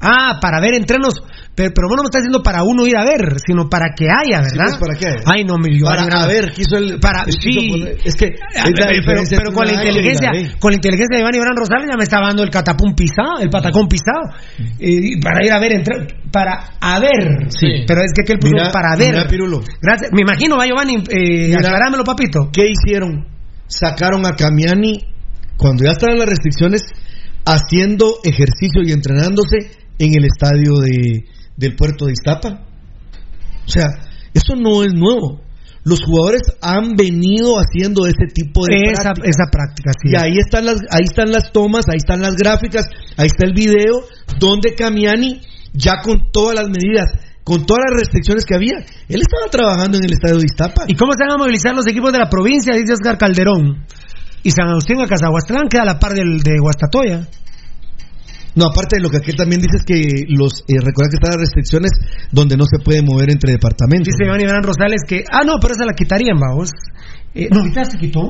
Ah, 0.00 0.38
para 0.40 0.60
ver 0.60 0.74
entrenos. 0.74 1.14
Pero, 1.54 1.72
pero 1.74 1.88
vos 1.88 1.96
no 1.96 2.02
me 2.02 2.08
estás 2.12 2.20
diciendo 2.20 2.42
para 2.42 2.62
uno 2.64 2.86
ir 2.86 2.96
a 2.98 3.04
ver, 3.04 3.40
sino 3.40 3.66
para 3.70 3.94
que 3.96 4.04
haya, 4.12 4.42
¿verdad? 4.44 4.76
pues, 4.76 4.78
¿para 4.78 4.94
qué? 4.98 5.08
Ay, 5.24 5.44
no, 5.44 5.56
mi 5.56 5.80
Para 5.80 6.02
a 6.04 6.26
ver, 6.26 6.52
quiso 6.52 6.76
el. 6.76 7.00
Para, 7.00 7.24
quiso 7.24 7.60
sí. 7.60 7.68
poner- 7.70 7.96
es 8.04 8.14
que. 8.14 8.34
Ah, 8.58 8.68
es 8.68 8.78
la 8.78 8.86
pero, 9.06 9.22
pero 9.30 9.52
con 9.52 9.66
la 9.66 9.72
inteligencia 9.72 10.30
con 10.60 10.70
la 10.72 10.76
inteligencia 10.76 11.16
de 11.16 11.20
Iván 11.22 11.34
Iván 11.34 11.56
Rosales 11.56 11.88
ya 11.90 11.96
me 11.96 12.04
está 12.04 12.20
dando 12.20 12.42
el 12.42 12.50
catapum 12.50 12.94
pisado 12.94 13.38
el 13.40 13.48
patacón 13.48 13.88
pisado 13.88 14.36
Eh, 14.78 15.16
y 15.16 15.20
para 15.20 15.44
ir 15.46 15.52
a 15.52 15.58
ver 15.58 15.72
entre- 15.72 16.06
para 16.30 16.72
a 16.78 17.00
ver 17.00 17.48
Sí. 17.48 17.84
pero 17.86 18.02
es 18.02 18.12
que 18.14 18.20
aquel 18.22 18.38
puso 18.38 18.70
para 18.70 18.94
ver 18.96 19.14
mira, 19.14 19.26
Pirulo. 19.28 19.60
gracias 19.80 20.10
me 20.12 20.20
imagino 20.22 20.58
va 20.58 20.66
Giovanni 20.66 20.96
eh, 21.08 21.46
Mira. 21.48 21.58
aclarámelo 21.60 22.04
papito 22.04 22.50
¿Qué 22.52 22.66
hicieron? 22.68 23.26
Sacaron 23.66 24.26
a 24.26 24.36
Camiani 24.36 25.06
cuando 25.56 25.84
ya 25.84 25.92
estaban 25.92 26.18
las 26.18 26.28
restricciones 26.28 26.82
haciendo 27.44 28.18
ejercicio 28.24 28.82
y 28.84 28.92
entrenándose 28.92 29.70
en 29.98 30.14
el 30.14 30.24
estadio 30.24 30.78
de, 30.78 31.24
del 31.56 31.74
puerto 31.76 32.06
de 32.06 32.12
Iztapa. 32.12 32.66
O 33.66 33.68
sea, 33.68 33.86
eso 34.34 34.54
no 34.54 34.82
es 34.82 34.92
nuevo. 34.92 35.40
Los 35.84 36.02
jugadores 36.02 36.42
han 36.60 36.96
venido 36.96 37.58
haciendo 37.58 38.06
ese 38.06 38.26
tipo 38.34 38.66
de 38.66 38.90
esa, 38.90 39.12
práctica 39.14 39.92
sí 40.02 40.10
Y 40.10 40.16
ahí 40.16 40.36
están 40.38 40.66
las, 40.66 40.80
ahí 40.90 41.04
están 41.04 41.30
las 41.30 41.52
tomas, 41.52 41.86
ahí 41.88 41.98
están 41.98 42.20
las 42.20 42.34
gráficas, 42.34 42.86
ahí 43.16 43.26
está 43.26 43.46
el 43.46 43.54
video 43.54 44.02
donde 44.40 44.74
Camiani 44.74 45.40
ya 45.72 46.02
con 46.02 46.32
todas 46.32 46.56
las 46.56 46.68
medidas, 46.68 47.06
con 47.44 47.64
todas 47.64 47.84
las 47.88 48.00
restricciones 48.00 48.44
que 48.44 48.56
había, 48.56 48.78
él 49.08 49.20
estaba 49.22 49.48
trabajando 49.48 49.98
en 49.98 50.04
el 50.04 50.12
estadio 50.12 50.38
de 50.38 50.46
Iztapa. 50.46 50.84
y 50.88 50.96
cómo 50.96 51.12
se 51.12 51.22
van 51.22 51.38
a 51.38 51.38
movilizar 51.38 51.76
los 51.76 51.86
equipos 51.86 52.12
de 52.12 52.18
la 52.18 52.28
provincia 52.28 52.74
dice 52.74 52.94
Oscar 52.94 53.16
Calderón 53.16 53.86
y 54.42 54.50
San 54.50 54.66
Agustín 54.68 55.00
a 55.00 55.06
Cazahuastlán 55.06 55.68
queda 55.68 55.82
a 55.82 55.86
la 55.86 55.98
par 56.00 56.14
del, 56.14 56.40
de 56.40 56.58
Guastatoya 56.58 57.28
No, 58.56 58.66
aparte 58.66 58.96
de 58.96 59.02
lo 59.02 59.10
que 59.10 59.18
aquel 59.18 59.36
también 59.36 59.60
dice 59.60 59.76
es 59.78 59.84
que 59.84 60.24
los 60.28 60.64
eh, 60.66 60.80
recuerda 60.82 61.10
que 61.10 61.16
están 61.16 61.30
las 61.32 61.40
restricciones 61.40 61.90
donde 62.32 62.56
no 62.56 62.64
se 62.64 62.82
puede 62.82 63.02
mover 63.02 63.30
entre 63.30 63.52
departamentos. 63.52 64.06
dice 64.08 64.24
Iván 64.26 64.40
Iván 64.40 64.62
Rosales 64.64 65.02
que 65.06 65.22
ah 65.30 65.42
no 65.46 65.54
pero 65.60 65.74
esa 65.74 65.84
la 65.84 65.92
quitarían 65.92 66.38
vamos 66.40 66.70
eh, 67.34 67.48
no 67.50 67.60
ahorita 67.60 67.84
se 67.84 67.98
quitó 67.98 68.20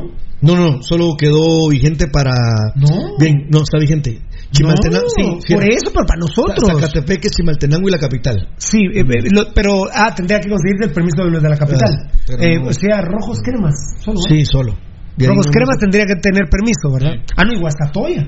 No, 0.42 0.56
no, 0.56 0.82
solo 0.82 1.14
quedó 1.16 1.68
vigente 1.70 2.08
para. 2.08 2.34
No. 2.74 3.16
Bien, 3.18 3.46
no 3.50 3.62
está 3.62 3.78
vigente. 3.78 4.20
Chimaltenango, 4.50 5.06
No, 5.16 5.40
sí, 5.40 5.54
por 5.54 5.62
eso, 5.64 5.90
pero 5.94 6.04
para 6.06 6.20
nosotros. 6.20 6.68
Zacatepeque, 6.82 7.30
Chimaltenango 7.30 7.88
y 7.88 7.92
la 7.92 7.98
capital. 7.98 8.48
Sí, 8.58 8.78
eh, 8.94 9.00
eh, 9.00 9.30
lo- 9.30 9.52
pero 9.54 9.86
ah, 9.94 10.12
tendría 10.14 10.40
que 10.40 10.48
conseguirse 10.50 10.84
el 10.88 10.92
permiso 10.92 11.24
de 11.24 11.30
los 11.30 11.42
de 11.42 11.48
la 11.48 11.56
capital. 11.56 11.88
Ah, 11.88 12.34
Eh, 12.40 12.58
no. 12.60 12.68
O 12.68 12.72
sea, 12.72 13.00
rojos 13.00 13.38
cremas. 13.42 13.74
Solo, 14.04 14.18
¿no? 14.18 14.34
Sí, 14.36 14.44
solo. 14.44 14.72
Rojos 15.18 15.46
no- 15.46 15.52
Cremas 15.52 15.78
tendría 15.80 16.04
que 16.04 16.16
tener 16.20 16.44
permiso, 16.50 16.92
¿verdad? 16.92 17.14
Ah, 17.36 17.44
no, 17.44 17.52
y 17.54 17.60
Guastatoya. 17.60 18.26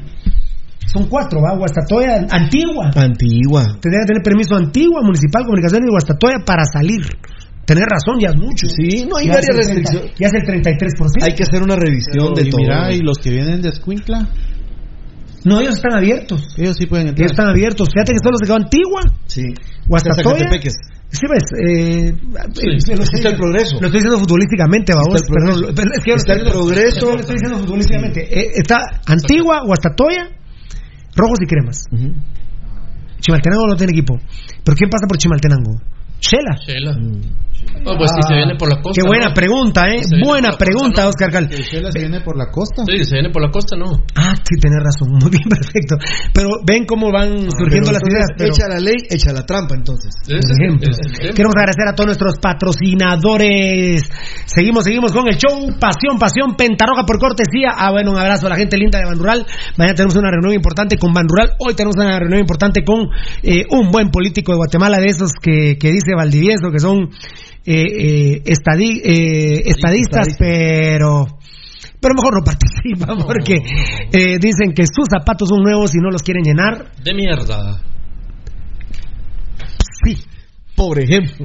Son 0.93 1.07
cuatro, 1.09 1.41
¿va? 1.43 1.57
Guastatoya, 1.57 2.27
Antigua. 2.31 2.91
Antigua. 2.97 3.77
Tendría 3.81 4.01
que 4.03 4.07
tener 4.09 4.23
permiso 4.25 4.57
Antigua, 4.57 5.01
Municipal, 5.03 5.45
Comunicaciones 5.45 5.87
y 5.87 5.91
Guastatoya 5.93 6.39
para 6.45 6.65
salir. 6.65 7.03
Tener 7.67 7.85
razón, 7.85 8.17
ya 8.19 8.31
es 8.31 8.37
mucho. 8.37 8.67
Sí, 8.67 9.05
no 9.05 9.19
hay 9.19 9.27
Ya 9.29 9.35
varias 9.35 9.51
es 9.53 9.69
el 9.69 9.85
30, 9.85 9.91
restricciones. 9.93 10.19
Ya 10.19 10.27
es 10.27 10.33
el 10.33 10.43
33%. 10.49 11.23
Hay 11.29 11.35
que 11.35 11.43
hacer 11.43 11.63
una 11.63 11.77
revisión 11.77 12.33
de 12.35 12.43
y 12.43 12.51
todo. 12.51 12.61
mira, 12.63 12.93
y 12.95 13.01
los 13.01 13.19
que 13.19 13.29
vienen 13.31 13.61
de 13.61 13.69
Escuintla, 13.69 14.29
No, 15.45 15.61
ellos 15.61 15.77
están 15.77 15.93
abiertos. 15.95 16.49
ellos 16.57 16.77
sí 16.79 16.87
pueden 16.87 17.09
entrar. 17.09 17.23
Ellos 17.25 17.33
están 17.33 17.49
abiertos. 17.49 17.89
Fíjate 17.93 18.13
que 18.13 18.19
solo 18.25 18.37
se 18.41 18.47
quedó 18.47 18.57
Antigua. 18.57 19.03
Sí. 19.27 19.45
Guastatoya. 19.87 20.49
Sí, 21.11 21.25
ves, 21.31 21.45
eh, 21.65 22.15
Sí, 22.55 22.67
lo 22.67 22.77
está 22.77 23.17
estoy- 23.17 23.33
el 23.33 23.37
progreso. 23.39 23.73
Lo 23.81 23.87
estoy 23.87 24.01
diciendo 24.01 24.19
futbolísticamente, 24.19 24.93
vamos. 24.95 25.15
Está 25.15 25.27
el 25.29 25.33
progreso. 25.33 25.75
Perdón, 25.75 25.93
es 25.97 26.01
que 26.05 26.11
yo 26.11 26.17
lo 26.17 26.21
Está 26.21 26.33
el 26.35 26.45
progreso. 26.51 27.07
Lo 27.13 27.21
estoy 27.21 27.35
diciendo 27.37 27.59
futbolísticamente. 27.61 28.21
Eh, 28.41 28.51
está 28.57 28.77
Antigua, 29.07 29.63
Guastatoya, 29.65 30.29
Rojos 31.19 31.39
y 31.43 31.47
Cremas. 31.47 31.85
Chimaltenango 33.21 33.67
no 33.67 33.77
tiene 33.77 33.93
equipo. 33.93 34.17
¿Pero 34.65 34.77
quién 34.77 34.89
pasa 34.89 35.07
por 35.09 35.19
Chimaltenango? 35.19 35.81
Shela. 36.21 36.57
Shela. 36.65 36.97
Oh, 37.85 37.97
pues 37.97 38.11
si 38.15 38.23
se 38.27 38.35
viene 38.35 38.55
por 38.57 38.69
la 38.69 38.81
costa. 38.83 39.01
Qué 39.01 39.07
buena 39.07 39.29
¿no? 39.29 39.35
pregunta, 39.35 39.89
¿eh? 39.89 40.03
Si 40.03 40.21
Buena 40.21 40.51
costa, 40.51 40.65
pregunta, 40.65 41.03
¿no? 41.03 41.09
Oscar 41.09 41.31
Cal. 41.31 41.49
Se 41.51 41.99
viene 41.99 42.21
por 42.21 42.37
la 42.37 42.51
costa. 42.51 42.83
Sí, 42.87 43.05
se 43.05 43.15
viene 43.15 43.31
por 43.31 43.43
la 43.43 43.51
costa, 43.51 43.77
no. 43.77 44.05
Ah, 44.15 44.35
sí, 44.37 44.57
tenés 44.61 44.83
razón. 44.83 45.19
Muy 45.21 45.31
bien, 45.31 45.49
perfecto. 45.49 45.97
Pero 46.33 46.49
ven 46.67 46.85
cómo 46.85 47.11
van 47.13 47.51
surgiendo 47.51 47.93
las 47.93 48.03
ideas. 48.03 48.29
Pero... 48.37 48.51
Echa 48.53 48.69
la 48.69 48.81
ley, 48.81 48.97
echa 49.09 49.33
la 49.33 49.45
trampa 49.47 49.75
entonces. 49.75 50.15
Por 50.27 50.37
ejemplo. 50.37 50.89
es. 50.91 51.35
Queremos 51.35 51.55
agradecer 51.57 51.89
a 51.89 51.95
todos 51.95 52.07
nuestros 52.07 52.39
patrocinadores. 52.39 54.03
Seguimos, 54.45 54.85
seguimos 54.85 55.13
con 55.13 55.29
el 55.29 55.37
show 55.37 55.55
Pasión, 55.79 56.19
Pasión, 56.19 56.57
Pentarroja 56.57 57.05
por 57.05 57.19
cortesía. 57.19 57.71
Ah, 57.77 57.91
bueno, 57.91 58.13
un 58.13 58.19
abrazo 58.19 58.47
a 58.47 58.51
la 58.51 58.57
gente 58.57 58.77
linda 58.77 58.99
de 58.99 59.05
Banrural. 59.07 59.47
Mañana 59.77 59.95
tenemos 59.95 60.17
una 60.17 60.31
reunión 60.31 60.55
importante 60.55 60.97
con 60.99 61.13
Banrural. 61.13 61.53
Hoy 61.59 61.75
tenemos 61.75 61.97
una 61.97 62.19
reunión 62.19 62.41
importante 62.41 62.85
con 62.85 63.09
eh, 63.43 63.65
un 63.71 63.91
buen 63.91 64.11
político 64.11 64.53
de 64.53 64.57
Guatemala, 64.57 64.99
de 64.99 65.07
esos 65.07 65.33
que, 65.41 65.77
que 65.79 65.89
dice 65.93 66.15
Valdivieso, 66.17 66.71
que 66.71 66.81
son 66.81 67.11
eh, 67.71 67.85
eh, 67.85 68.43
estadi- 68.47 69.01
eh, 69.05 69.63
estadistas, 69.67 70.37
pero 70.39 71.27
pero 72.01 72.15
mejor 72.15 72.35
no 72.39 72.45
participan 72.45 73.19
porque 73.27 73.57
eh, 74.13 74.39
dicen 74.39 74.73
que 74.73 74.85
sus 74.87 75.07
zapatos 75.11 75.49
son 75.49 75.63
nuevos 75.63 75.95
y 75.95 75.99
no 75.99 76.11
los 76.11 76.23
quieren 76.23 76.45
llenar. 76.45 76.93
De 77.03 77.13
mierda. 77.13 77.83
Sí. 80.05 80.17
Por 80.77 80.97
ejemplo. 81.03 81.45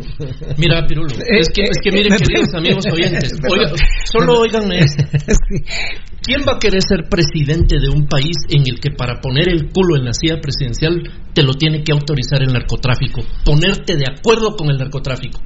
Mira, 0.59 0.85
Pirulo, 0.85 1.09
es 1.09 1.49
que, 1.49 1.63
es 1.63 1.79
que 1.83 1.91
miren, 1.91 2.15
queridos 2.19 2.53
amigos 2.53 2.85
oyentes, 2.85 3.33
oiga, 3.49 3.73
solo 4.11 4.41
oiganme 4.41 4.77
esto. 4.77 5.03
¿Quién 6.21 6.41
va 6.47 6.53
a 6.57 6.59
querer 6.59 6.83
ser 6.87 7.09
presidente 7.09 7.77
de 7.79 7.89
un 7.89 8.05
país 8.07 8.37
en 8.49 8.61
el 8.61 8.79
que 8.79 8.91
para 8.91 9.19
poner 9.19 9.49
el 9.49 9.71
culo 9.71 9.97
en 9.97 10.05
la 10.05 10.13
silla 10.13 10.39
presidencial 10.39 11.01
te 11.33 11.41
lo 11.41 11.55
tiene 11.55 11.83
que 11.83 11.91
autorizar 11.91 12.43
el 12.43 12.53
narcotráfico? 12.53 13.21
Ponerte 13.43 13.95
de 13.95 14.05
acuerdo 14.07 14.55
con 14.55 14.69
el 14.69 14.77
narcotráfico. 14.77 15.41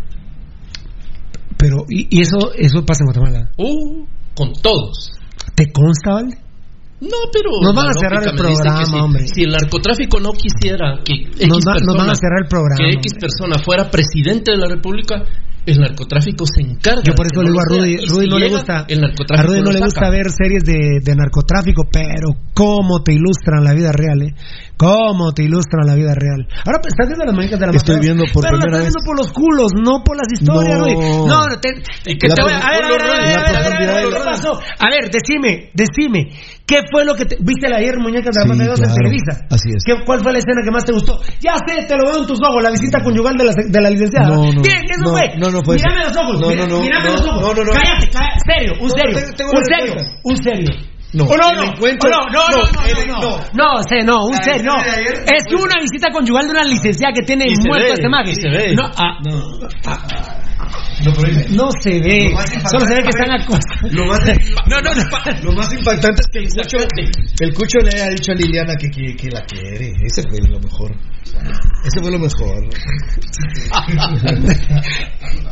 Pero, 1.58 1.78
¿y, 1.90 2.08
y 2.16 2.22
eso, 2.22 2.38
eso 2.56 2.86
pasa 2.86 3.04
en 3.04 3.06
Guatemala? 3.08 3.50
Uh, 3.58 4.06
con 4.36 4.54
todos. 4.62 5.12
¿Te 5.56 5.72
consta, 5.72 6.12
Valde? 6.14 6.38
No, 7.00 7.18
pero. 7.32 7.50
Nos 7.62 7.76
van 7.76 7.90
a 7.90 7.94
cerrar 7.94 8.24
el 8.28 8.36
programa, 8.36 8.86
si, 8.86 8.96
hombre. 8.96 9.28
Si 9.28 9.42
el 9.44 9.52
narcotráfico 9.52 10.20
no 10.20 10.32
quisiera 10.34 10.98
que 11.06 11.14
X 11.14 11.48
Nos 11.48 11.60
va- 11.66 11.74
nos 11.74 11.82
persona, 11.82 11.98
van 12.00 12.10
a 12.10 12.16
cerrar 12.16 12.40
el 12.42 12.48
programa, 12.48 12.78
que 12.78 12.94
X 12.98 13.14
persona 13.20 13.60
fuera 13.64 13.90
presidente 13.92 14.52
de 14.52 14.58
la 14.58 14.68
República, 14.68 15.24
el 15.68 15.78
narcotráfico 15.80 16.46
se 16.48 16.62
encarga. 16.62 17.04
Yo 17.06 17.14
por 17.14 17.28
eso 17.28 17.44
le 17.44 17.52
digo 17.52 17.60
a. 17.62 17.66
Rudy, 17.70 17.98
Rudy 18.08 18.26
si 18.26 18.30
no 18.30 18.40
le 18.40 18.50
gusta, 18.50 18.86
El 18.88 19.04
a 19.04 19.44
Rudy 19.44 19.62
no 19.62 19.72
le 19.72 19.80
gusta 19.80 20.10
ver 20.10 20.26
series 20.32 20.64
de, 20.64 21.00
de 21.04 21.16
narcotráfico, 21.16 21.84
pero 21.92 22.30
cómo 22.56 23.04
te 23.04 23.14
ilustran 23.14 23.64
la 23.64 23.74
vida 23.74 23.92
real, 23.92 24.22
¿eh? 24.24 24.34
Cómo 24.78 25.34
te 25.34 25.44
ilustran 25.44 25.88
la 25.88 25.96
vida 25.96 26.14
real. 26.14 26.46
Ahora 26.66 26.78
pues, 26.82 26.94
estás 26.94 27.08
viendo 27.10 27.26
las 27.26 27.34
muñecas 27.34 27.60
de 27.60 27.66
la 27.66 27.72
Estoy 27.74 28.00
viendo 28.00 28.24
por 28.32 28.44
pero 28.46 28.58
primera 28.62 28.78
vez. 28.78 28.88
estás 28.88 28.94
viendo 28.94 29.02
por 29.10 29.16
los 29.18 29.30
culos, 29.34 29.70
no 29.74 30.04
por 30.06 30.16
las 30.18 30.30
historias, 30.32 30.78
No. 30.78 30.86
Rudy. 30.86 30.96
No, 31.26 31.38
no, 31.50 31.56
te, 31.60 31.70
¿Y 32.06 32.18
que 32.18 32.28
te 32.30 32.42
voy 32.42 32.54
a, 32.54 32.58
a 32.62 32.70
ver, 32.78 32.86
a 32.86 32.90
ver, 32.90 33.02
a 33.02 33.06
ver, 33.06 33.12
a 33.12 33.18
ver, 33.18 33.34
La 33.34 33.42
a 33.42 33.42
ver, 33.42 33.58
a 33.58 33.58
ver, 33.58 33.66
profundidad 33.66 33.90
a 33.90 33.98
ver, 33.98 34.06
de 34.06 34.14
¿qué 34.14 34.24
pasó? 34.24 34.52
A 34.62 34.88
ver, 34.94 35.04
decime, 35.10 35.52
decime, 35.74 36.20
¿qué 36.70 36.78
fue 36.94 37.06
lo 37.06 37.16
que 37.18 37.26
te, 37.26 37.38
viste 37.42 37.66
ayer 37.74 37.98
muñecas 37.98 38.30
de 38.36 38.40
la 38.40 38.46
Sí, 38.46 38.50
mafia 38.54 38.68
2 38.70 38.78
en 38.78 38.86
claro. 38.86 38.96
Televisa? 39.02 39.34
Así 39.50 39.70
es. 39.74 39.82
¿Qué, 39.84 39.94
¿Cuál 40.06 40.20
fue 40.22 40.32
la 40.32 40.38
escena 40.40 40.62
que 40.64 40.72
más 40.72 40.86
te 40.86 40.94
gustó? 40.94 41.18
Ya 41.42 41.56
sé, 41.66 41.74
te 41.90 41.96
lo 41.98 42.04
veo 42.06 42.22
en 42.22 42.28
tus 42.30 42.40
ojos, 42.46 42.62
la 42.62 42.70
visita 42.70 43.02
conyugal 43.02 43.34
de 43.36 43.44
la, 43.50 43.54
de 43.58 43.82
la 43.82 43.90
licenciada. 43.90 44.30
No, 44.30 44.54
no, 44.54 44.62
Bien, 44.62 44.78
eso 44.86 45.02
no, 45.02 45.10
fue. 45.10 45.26
no, 45.42 45.50
no 45.50 45.60
fue 45.66 45.76
eso. 45.78 45.86
Mírame 45.90 46.06
los 46.06 46.18
ojos, 46.22 46.36
No, 46.38 46.48
no, 46.54 46.66
no, 46.70 46.82
mírame 46.86 47.10
los 47.18 47.26
ojos. 47.26 47.42
no, 47.42 47.50
no, 47.58 47.64
no. 47.66 47.72
Cállate, 47.74 48.08
cállate, 48.14 48.40
serio, 48.46 48.72
un 48.78 48.90
serio, 48.94 49.14
tengo- 49.18 49.34
tengo 49.34 49.52
un 49.58 49.66
serio, 49.66 49.94
un 50.24 50.38
serio. 50.38 50.70
No, 51.18 51.24
Oh, 51.26 51.36
no, 51.36 51.50
el 51.50 51.58
no, 51.58 51.64
encuentro- 51.74 52.10
oh, 52.14 52.30
no, 52.32 52.48
no, 52.48 52.48
no, 52.48 52.58
no, 52.58 52.72
no, 52.72 52.86
el- 53.02 53.08
no, 53.08 53.18
no, 53.22 53.38
no. 53.38 53.38
no, 53.54 53.84
sé, 53.90 54.04
no, 54.06 54.26
un 54.28 54.34
serio, 54.44 54.64
no. 54.72 54.78
Es 54.78 55.44
una 55.54 55.76
visita 55.82 56.12
conyugal 56.12 56.46
de 56.46 56.52
una 56.52 56.64
licenciada 56.64 57.12
que 57.14 57.24
tiene 57.24 57.46
muerto 57.66 57.94
este 57.94 58.08
mago. 58.10 58.30
y 58.30 58.36
se 58.36 58.50
ve. 58.50 58.76
No, 58.76 58.84
ah, 58.96 59.18
No, 61.06 61.12
dime. 61.24 61.46
no 61.52 61.70
se 61.82 62.00
ve, 62.02 62.30
solo 62.70 62.86
se 62.86 62.96
ve 62.96 63.02
que 63.04 63.10
están 63.10 63.32
acostando. 63.32 63.90
Lo 63.92 64.06
más, 64.08 64.20
No, 64.68 64.82
no, 64.82 64.94
no. 64.94 65.44
lo 65.44 65.52
más 65.54 65.72
impactante 65.74 66.22
es 66.22 66.28
que 66.32 66.40
el 66.40 66.50
cucho, 66.50 66.78
el 67.40 67.54
cucho 67.54 67.78
le 67.80 67.90
haya 67.94 68.10
dicho 68.10 68.32
a 68.32 68.36
Liliana 68.36 68.76
que, 68.76 68.90
que, 68.90 69.16
que 69.16 69.30
la 69.30 69.42
quiere. 69.46 69.94
Ese 70.06 70.24
fue 70.24 70.40
lo 70.50 70.60
mejor. 70.60 70.92
Ese 71.86 72.02
fue 72.02 72.12
lo 72.12 72.20
mejor. 72.20 72.58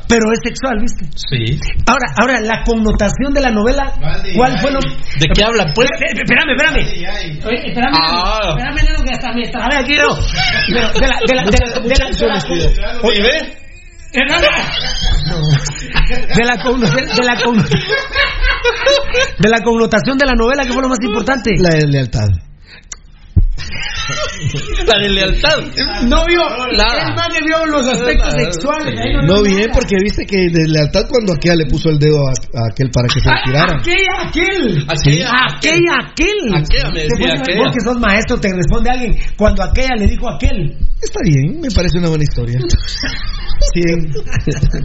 Pero 0.07 0.31
es 0.31 0.38
sexual, 0.43 0.80
¿viste? 0.80 1.03
Sí. 1.15 1.60
Ahora, 1.88 2.06
ahora, 2.22 2.39
la 2.41 2.61
connotación 2.64 3.34
de 3.34 3.41
la 3.41 3.49
novela, 3.49 3.91
¿cuál 4.35 4.60
fue 4.60 4.72
lo...? 4.72 4.80
¿De 4.80 5.26
qué 5.34 5.43
habla, 5.43 5.65
pues? 5.73 5.89
Espérame, 5.91 6.52
espérame. 6.56 6.85
Oye, 7.45 7.68
espérame, 7.69 7.95
Ah. 7.99 8.56
espérame, 8.57 9.03
que 9.03 9.11
hasta 9.14 9.34
me 9.34 9.47
trabé 9.49 9.76
aquí, 9.77 9.95
no. 9.95 10.15
Pero 10.68 10.93
De 10.93 11.07
la, 11.07 11.19
de 11.27 11.35
la, 11.35 11.43
de 11.43 11.45
la, 11.52 11.52
de 11.81 11.95
la, 11.97 12.10
de 12.11 12.27
la- 12.27 12.39
Oye, 13.02 13.22
ve. 13.22 13.34
de 14.14 14.26
la, 14.30 16.35
de 16.35 16.43
la, 16.45 16.56
conno- 17.43 17.68
de 19.39 19.49
la 19.49 19.61
connotación 19.64 20.18
de 20.18 20.26
la 20.26 20.34
novela, 20.35 20.64
¿qué 20.65 20.72
fue 20.73 20.81
lo 20.84 20.89
más 20.89 20.99
importante? 21.02 21.52
La 21.60 21.69
lealtad. 21.88 22.27
La 24.86 24.99
de 25.02 25.10
lealtad. 25.10 25.57
No 26.07 26.26
vio, 26.26 26.41
Nada. 26.77 27.10
es 27.10 27.15
más 27.15 27.27
que 27.30 27.44
vio 27.44 27.65
los 27.65 27.88
aspectos 27.88 28.34
Nada. 28.36 28.52
sexuales. 28.52 28.99
ahí 28.99 29.14
No 29.26 29.41
vio 29.41 29.44
bien, 29.56 29.60
nada. 29.68 29.73
porque 29.73 29.95
viste 30.03 30.26
que 30.26 30.38
de 30.52 30.68
lealtad 30.68 31.02
cuando 31.10 31.34
aquella 31.34 31.56
le 31.56 31.65
puso 31.65 31.90
el 31.90 31.98
dedo 31.98 32.19
a, 32.27 32.32
a 32.32 32.61
aquel 32.72 32.91
para 32.91 33.07
que 33.07 33.19
se 33.19 33.30
Ah, 33.30 33.36
retirara. 33.38 33.77
Aquella, 33.80 34.15
aquel. 34.27 34.86
Aquella, 34.88 35.30
aquella, 35.56 35.95
aquel. 36.11 36.53
Aquella 36.53 36.90
me 36.91 37.02
decía 37.03 37.34
aquella. 37.41 37.64
Vos 37.64 37.73
que 37.73 37.82
sos 37.84 37.99
maestro, 37.99 38.40
te 38.40 38.49
responde 38.53 38.90
alguien 38.91 39.15
cuando 39.38 39.64
aquella 39.64 39.95
le 39.98 40.07
dijo 40.07 40.30
a 40.30 40.36
aquel. 40.36 40.77
Está 41.02 41.19
bien, 41.23 41.60
me 41.61 41.69
parece 41.73 41.98
una 41.98 42.10
buena 42.10 42.23
historia. 42.23 42.60
Sí. 43.73 43.82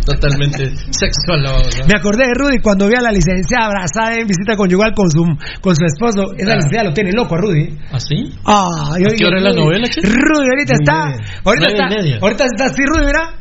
Totalmente 0.06 0.70
sexual 0.90 1.42
la 1.42 1.52
verdad. 1.52 1.86
Me 1.88 1.98
acordé 1.98 2.24
de 2.26 2.34
Rudy 2.34 2.58
cuando 2.62 2.86
vi 2.86 2.94
a 2.94 3.00
la 3.00 3.10
licenciada 3.10 3.66
abrazada 3.66 4.14
en 4.14 4.26
visita 4.28 4.56
conyugal 4.56 4.94
con 4.94 5.10
su, 5.10 5.24
con 5.60 5.74
su 5.74 5.84
esposo. 5.84 6.32
Esa 6.36 6.52
Ah. 6.52 6.56
licenciada 6.56 6.84
lo 6.84 6.92
tiene 6.92 7.10
loco 7.12 7.34
a 7.34 7.38
Rudy. 7.38 7.76
¿Ah, 7.90 7.98
sí? 7.98 8.32
Ah, 8.44 8.59
yo 8.98 9.08
¿A 9.08 9.14
qué 9.16 9.24
hora 9.26 9.38
es 9.38 9.42
la 9.44 9.52
novela, 9.52 9.88
che? 9.88 10.00
Rudy 10.02 10.48
ahorita 10.48 10.74
está. 10.74 11.12
Ahorita 11.44 11.68
está. 11.68 11.84
Ahorita 12.20 12.44
está 12.44 12.64
así, 12.66 12.82
Rudy, 12.86 13.06
mira. 13.06 13.34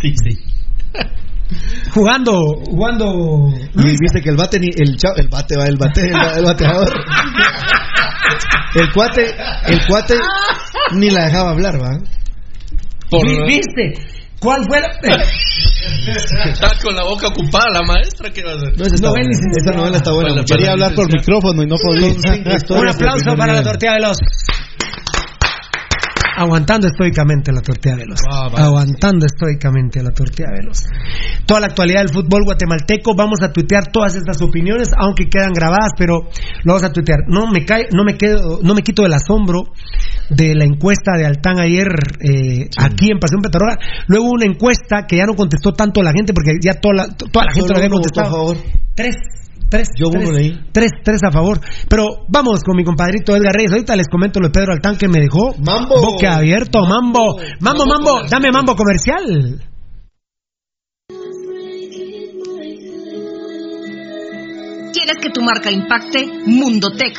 Sí, 0.00 0.14
sí. 0.24 0.38
Jugando, 1.92 2.32
jugando. 2.66 3.52
Y 3.76 3.96
viste 4.00 4.20
que 4.22 4.30
el 4.30 4.36
bate 4.36 4.58
ni 4.58 4.68
el 4.76 4.96
chavo, 4.96 5.16
el 5.16 5.28
bate 5.28 5.56
va 5.56 5.66
el 5.66 5.76
bate 5.76 6.00
el, 6.08 6.38
el 6.38 6.44
bateador. 6.44 6.88
El 8.74 8.92
cuate, 8.92 9.34
el 9.68 9.86
cuate 9.86 10.14
ni 10.92 11.10
la 11.10 11.26
dejaba 11.26 11.50
hablar, 11.50 11.80
va. 11.80 11.98
Por... 13.10 13.24
Vi- 13.24 13.44
¿Viste? 13.46 13.92
¿Cuál 14.44 14.62
fue 14.68 14.78
la.? 14.80 14.90
Está 16.44 16.68
con 16.82 16.94
la 16.94 17.02
boca 17.04 17.28
ocupada 17.28 17.70
la 17.72 17.80
maestra, 17.82 18.30
¿qué 18.30 18.42
va 18.44 18.52
a 18.52 18.56
hacer? 18.56 18.76
No, 18.76 18.84
esa, 18.84 18.94
está 18.94 19.08
Novela 19.08 19.24
buena. 19.24 19.56
esa 19.56 19.72
novela 19.72 19.96
está 19.96 20.12
buena. 20.12 20.28
Para-. 20.34 20.44
Quería 20.44 20.72
hablar 20.72 20.94
por 20.94 21.06
micrófono 21.12 21.62
y 21.62 21.66
no 21.66 21.76
podía. 21.78 22.08
Un 22.12 22.84
de 22.84 22.90
aplauso 22.90 23.36
para 23.36 23.54
la 23.54 23.62
tortilla 23.62 23.94
veloz. 23.94 24.18
Aguantando 26.36 26.88
estoicamente 26.88 27.52
la 27.52 27.62
tortilla 27.62 27.94
veloz. 27.96 28.20
Ah, 28.28 28.48
vale. 28.52 28.64
Aguantando 28.66 29.24
estoicamente 29.24 30.02
la 30.02 30.10
tortilla 30.10 30.50
veloz. 30.50 30.82
Toda 31.46 31.60
la 31.60 31.66
actualidad 31.66 32.00
del 32.00 32.12
fútbol 32.12 32.42
guatemalteco. 32.44 33.14
Vamos 33.16 33.40
a 33.42 33.52
tuitear 33.52 33.86
todas 33.92 34.16
estas 34.16 34.42
opiniones, 34.42 34.90
aunque 34.98 35.28
quedan 35.30 35.52
grabadas, 35.52 35.92
pero 35.96 36.28
lo 36.64 36.72
vamos 36.72 36.82
a 36.82 36.92
tuitear. 36.92 37.20
No 37.28 37.46
me 37.46 37.64
cae, 37.64 37.88
no 37.94 38.04
me 38.04 38.16
quedo, 38.18 38.58
no 38.62 38.74
me 38.74 38.82
quito 38.82 39.02
del 39.04 39.14
asombro 39.14 39.72
de 40.30 40.54
la 40.54 40.64
encuesta 40.64 41.12
de 41.16 41.26
Altán 41.26 41.58
ayer 41.58 41.88
eh, 42.20 42.68
aquí 42.78 43.10
en 43.10 43.18
Pasión 43.18 43.42
Petarroga. 43.42 43.78
Luego 44.06 44.30
una 44.30 44.46
encuesta 44.46 45.06
que 45.08 45.16
ya 45.16 45.26
no 45.26 45.34
contestó 45.34 45.72
tanto 45.72 46.02
la 46.02 46.12
gente 46.12 46.32
porque 46.32 46.52
ya 46.62 46.74
toda 46.80 46.94
la, 46.94 47.06
toda 47.08 47.46
la 47.46 47.52
gente 47.52 47.68
lo 47.70 47.76
había 47.76 47.88
uno 47.88 47.96
votó 48.00 48.20
a 48.20 48.24
contestado. 48.24 48.30
favor. 48.30 48.56
Tres. 48.94 49.16
Tres, 49.70 49.88
Yo 49.98 50.08
tres, 50.10 50.28
uno 50.28 50.38
leí. 50.38 50.60
Tres, 50.72 50.90
tres 51.02 51.20
a 51.26 51.32
favor. 51.32 51.58
Pero 51.88 52.06
vamos 52.28 52.60
con 52.62 52.76
mi 52.76 52.84
compadrito 52.84 53.34
Edgar 53.34 53.54
Reyes. 53.54 53.72
Ahorita 53.72 53.96
les 53.96 54.06
comento 54.08 54.38
lo 54.38 54.48
de 54.48 54.52
Pedro 54.52 54.72
Altán 54.72 54.96
que 54.96 55.08
me 55.08 55.20
dejó. 55.20 55.54
Mambo. 55.58 56.00
Boca 56.00 56.36
abierto, 56.36 56.80
mambo. 56.86 57.40
Mambo, 57.60 57.86
Mambo. 57.86 58.22
Dame 58.30 58.52
mambo 58.52 58.76
comercial. 58.76 59.62
¿Quieres 64.92 64.92
¿Quieres 64.92 65.18
que 65.22 65.30
tu 65.30 65.42
marca 65.42 65.70
impacte? 65.70 66.26
Mundotech, 66.46 67.18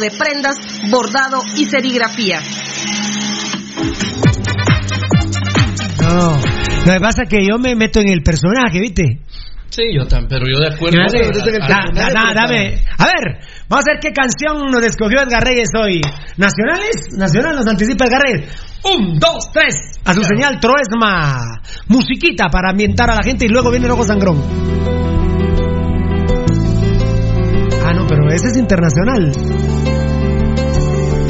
de 0.00 0.10
prendas, 0.10 0.56
bordado 0.90 1.42
y 1.56 1.64
serigrafía. 1.66 2.40
No, 6.00 6.38
lo 6.86 6.92
que 6.92 7.00
pasa 7.00 7.22
es 7.22 7.28
que 7.28 7.46
yo 7.46 7.58
me 7.58 7.74
meto 7.74 8.00
en 8.00 8.08
el 8.08 8.22
personaje, 8.22 8.80
¿viste? 8.80 9.20
Sí, 9.70 9.82
yo 9.92 10.06
también, 10.06 10.28
pero 10.28 10.46
yo 10.46 10.60
de 10.60 10.68
acuerdo. 10.74 10.96
Da- 11.68 11.86
da- 11.92 12.10
da- 12.12 12.32
dame. 12.34 12.84
A 12.98 13.06
ver, 13.06 13.40
vamos 13.68 13.84
a 13.88 13.92
ver 13.92 14.00
qué 14.00 14.12
canción 14.12 14.70
nos 14.70 14.84
escogió 14.84 15.20
Edgar 15.22 15.42
Reyes 15.42 15.68
hoy. 15.76 16.00
¿Nacionales? 16.36 17.08
Nacional 17.16 17.56
nos 17.56 17.66
anticipa 17.66 18.04
Edgar 18.04 18.22
Reyes. 18.22 18.48
Un, 18.84 19.18
dos, 19.18 19.50
tres. 19.52 19.74
A 20.04 20.14
su 20.14 20.22
señal 20.22 20.60
Troesma. 20.60 21.60
Musiquita 21.88 22.48
para 22.50 22.70
ambientar 22.70 23.10
a 23.10 23.16
la 23.16 23.22
gente 23.24 23.46
y 23.46 23.48
luego 23.48 23.70
viene 23.70 23.86
el 23.86 23.92
ojo 23.92 24.04
sangrón. 24.04 24.42
Ah, 27.86 27.92
no, 27.92 28.06
pero 28.06 28.28
ese 28.30 28.48
es 28.48 28.56
internacional. 28.56 29.30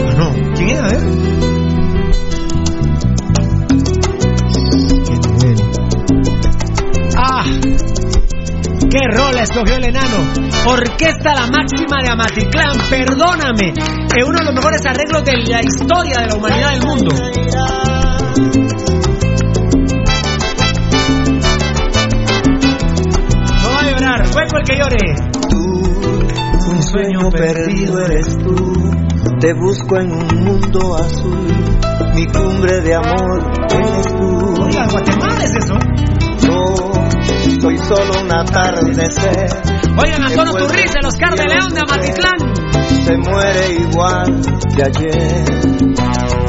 Ah, 0.06 0.14
no. 0.16 0.32
¿Quién 0.54 0.68
es? 0.70 0.78
A 0.78 0.86
ver. 0.86 1.00
Ah. 7.16 7.44
¿Qué 8.88 9.00
rol 9.16 9.36
escogió 9.36 9.76
el 9.76 9.84
enano? 9.84 10.18
Orquesta 10.66 11.34
La 11.34 11.46
Máxima 11.48 12.00
de 12.02 12.10
Amatitlán, 12.10 12.78
perdóname. 12.88 13.72
Es 14.16 14.24
uno 14.24 14.38
de 14.38 14.44
los 14.44 14.54
mejores 14.54 14.86
arreglos 14.86 15.24
de 15.24 15.32
la 15.48 15.60
historia 15.60 16.20
de 16.20 16.26
la 16.28 16.34
humanidad 16.36 16.70
del 16.70 16.82
mundo. 16.82 17.14
No 23.62 23.70
va 23.70 23.80
a 23.80 23.90
llorar, 23.90 24.30
cuerpo 24.30 24.56
el 24.58 24.64
que 24.64 24.76
llore. 24.76 25.33
Sueño 26.90 27.30
perdido 27.30 28.04
eres 28.04 28.36
tú, 28.38 28.54
te 29.40 29.52
busco 29.54 29.98
en 29.98 30.12
un 30.12 30.44
mundo 30.44 30.94
azul, 30.96 31.48
mi 32.14 32.26
cumbre 32.26 32.80
de 32.82 32.94
amor 32.94 33.42
eres 33.70 34.06
tú. 34.16 34.62
Oiga, 34.62 34.86
Guatemala 34.90 35.44
es 35.44 35.54
eso. 35.56 35.74
Yo 36.46 36.92
soy 37.60 37.78
solo 37.78 38.20
un 38.22 38.32
atardecer. 38.32 39.50
Oigan, 40.02 40.22
Antonio 40.24 40.52
Turriz, 40.52 40.94
el 40.94 41.06
Oscar 41.06 41.34
de 41.34 41.46
León 41.46 41.74
de 41.74 41.80
Amatitlán. 41.80 43.04
Se 43.04 43.16
muere 43.16 43.72
igual 43.72 44.40
que 44.76 44.82
ayer. 44.82 45.44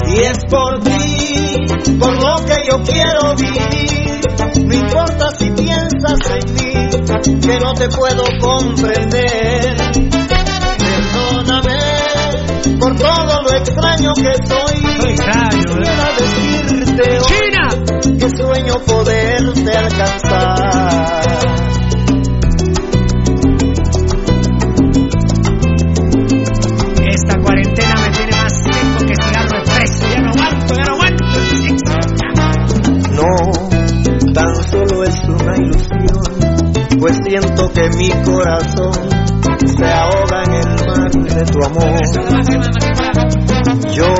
Y 0.08 0.20
es 0.20 0.38
por 0.50 0.80
ti, 0.82 1.96
por 1.98 2.14
lo 2.14 2.46
que 2.46 2.56
yo 2.70 2.84
quiero 2.84 3.36
vivir. 3.36 4.05
No 4.64 4.74
importa 4.74 5.32
si 5.38 5.52
piensas 5.52 6.20
en 6.32 6.54
mí, 6.56 6.74
que 7.42 7.60
no 7.60 7.74
te 7.74 7.90
puedo 7.90 8.24
comprender. 8.40 9.76
Perdóname 10.80 11.78
por 12.80 12.96
todo 12.96 13.42
lo 13.42 13.52
extraño 13.54 14.14
que 14.14 14.34
soy. 14.48 14.76
Quisiera 15.52 16.08
decirte 16.18 17.20
hoy 17.20 18.18
que 18.18 18.30
sueño 18.30 18.76
poderte 18.86 19.72
alcanzar. 19.78 21.55
Pues 37.06 37.20
siento 37.24 37.72
que 37.72 37.88
mi 37.98 38.10
corazón 38.24 38.92
se 39.78 39.86
ahoga 39.86 40.44
en 40.44 40.54
el 40.56 40.88
mar 40.88 41.12
de 41.12 41.46
tu 41.46 41.64
amor. 41.64 42.02
Yo 43.94 44.12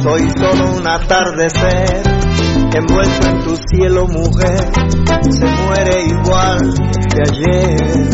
soy 0.00 0.30
solo 0.30 0.76
un 0.76 0.86
atardecer, 0.86 2.02
envuelto 2.74 3.26
en 3.26 3.42
tu 3.42 3.56
cielo, 3.56 4.06
mujer, 4.06 4.70
se 5.32 5.44
muere 5.44 6.04
igual 6.06 6.74
que 7.12 7.22
ayer. 7.28 8.08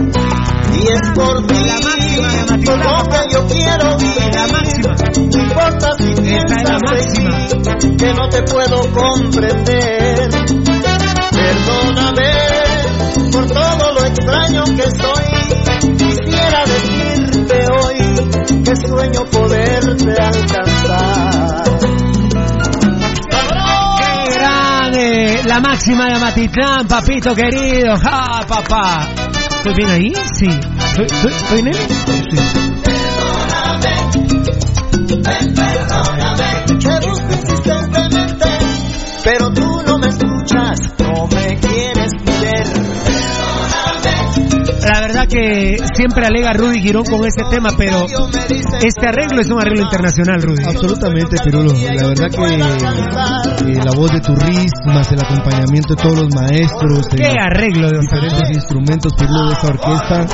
Y 0.73 0.89
es 0.89 1.11
por 1.15 1.47
ti, 1.47 1.69
por 2.65 2.79
lo 2.79 3.09
que 3.11 3.19
yo 3.31 3.47
quiero 3.47 3.99
vivir. 3.99 4.17
No 5.35 5.43
importa 5.43 5.93
si 5.99 6.15
piensas 6.15 6.81
en 6.93 7.13
mí, 7.13 7.97
que 7.99 8.15
no 8.15 8.27
te 8.31 8.43
puedo 8.45 8.81
comprender. 8.95 10.31
Perdóname 11.31 12.46
por 13.37 13.47
todo 13.49 13.93
lo 13.93 14.05
extraño 14.05 14.65
que 14.65 14.83
soy. 14.83 15.25
Quisiera 15.99 16.65
decirte 16.65 17.67
hoy 17.71 18.65
que 18.65 18.77
sueño 18.77 19.25
poderte 19.31 20.23
alcanzar. 20.23 21.65
¡Qué 23.99 24.35
grande! 24.39 25.43
La 25.45 25.61
máxima 25.61 26.07
de 26.07 26.15
Amatitlán, 26.15 26.89
papito 26.89 27.35
querido. 27.35 27.97
¡Ja, 27.99 28.41
papá! 28.49 29.07
¿Estoy 29.59 29.75
bien 29.75 29.91
ahí? 29.91 30.13
Sí. 30.33 30.47
¿Estoy, 30.47 31.07
estoy, 31.31 31.59
en 31.59 31.67
él? 31.69 31.75
Sí. 32.31 32.37
Te 36.79 37.07
busco 37.07 37.33
insistentemente, 37.33 38.49
pero 39.25 39.53
tú 39.53 39.66
Que 45.29 45.77
siempre 45.95 46.27
alega 46.27 46.53
Rudy 46.53 46.81
Girón 46.81 47.05
con 47.05 47.27
este 47.27 47.43
tema, 47.51 47.71
pero 47.77 48.07
este 48.07 49.07
arreglo 49.07 49.41
es 49.41 49.51
un 49.51 49.61
arreglo 49.61 49.83
internacional, 49.83 50.41
Rudy. 50.41 50.65
Absolutamente, 50.65 51.37
Pirulo. 51.43 51.73
La 51.73 52.07
verdad 52.07 52.31
que 52.31 53.73
eh, 53.73 53.75
la 53.85 53.93
voz 53.93 54.13
de 54.13 54.21
Turris, 54.21 54.71
más 54.87 55.11
el 55.11 55.21
acompañamiento 55.21 55.95
de 55.95 56.03
todos 56.03 56.19
los 56.19 56.35
maestros, 56.35 57.09
¡Qué 57.09 57.33
arreglo 57.39 57.91
de 57.91 57.99
diferentes 58.01 58.51
instrumentos, 58.51 59.13
Pirulo, 59.15 59.47
de 59.49 59.53
esta 59.53 59.67
orquesta. 59.67 60.27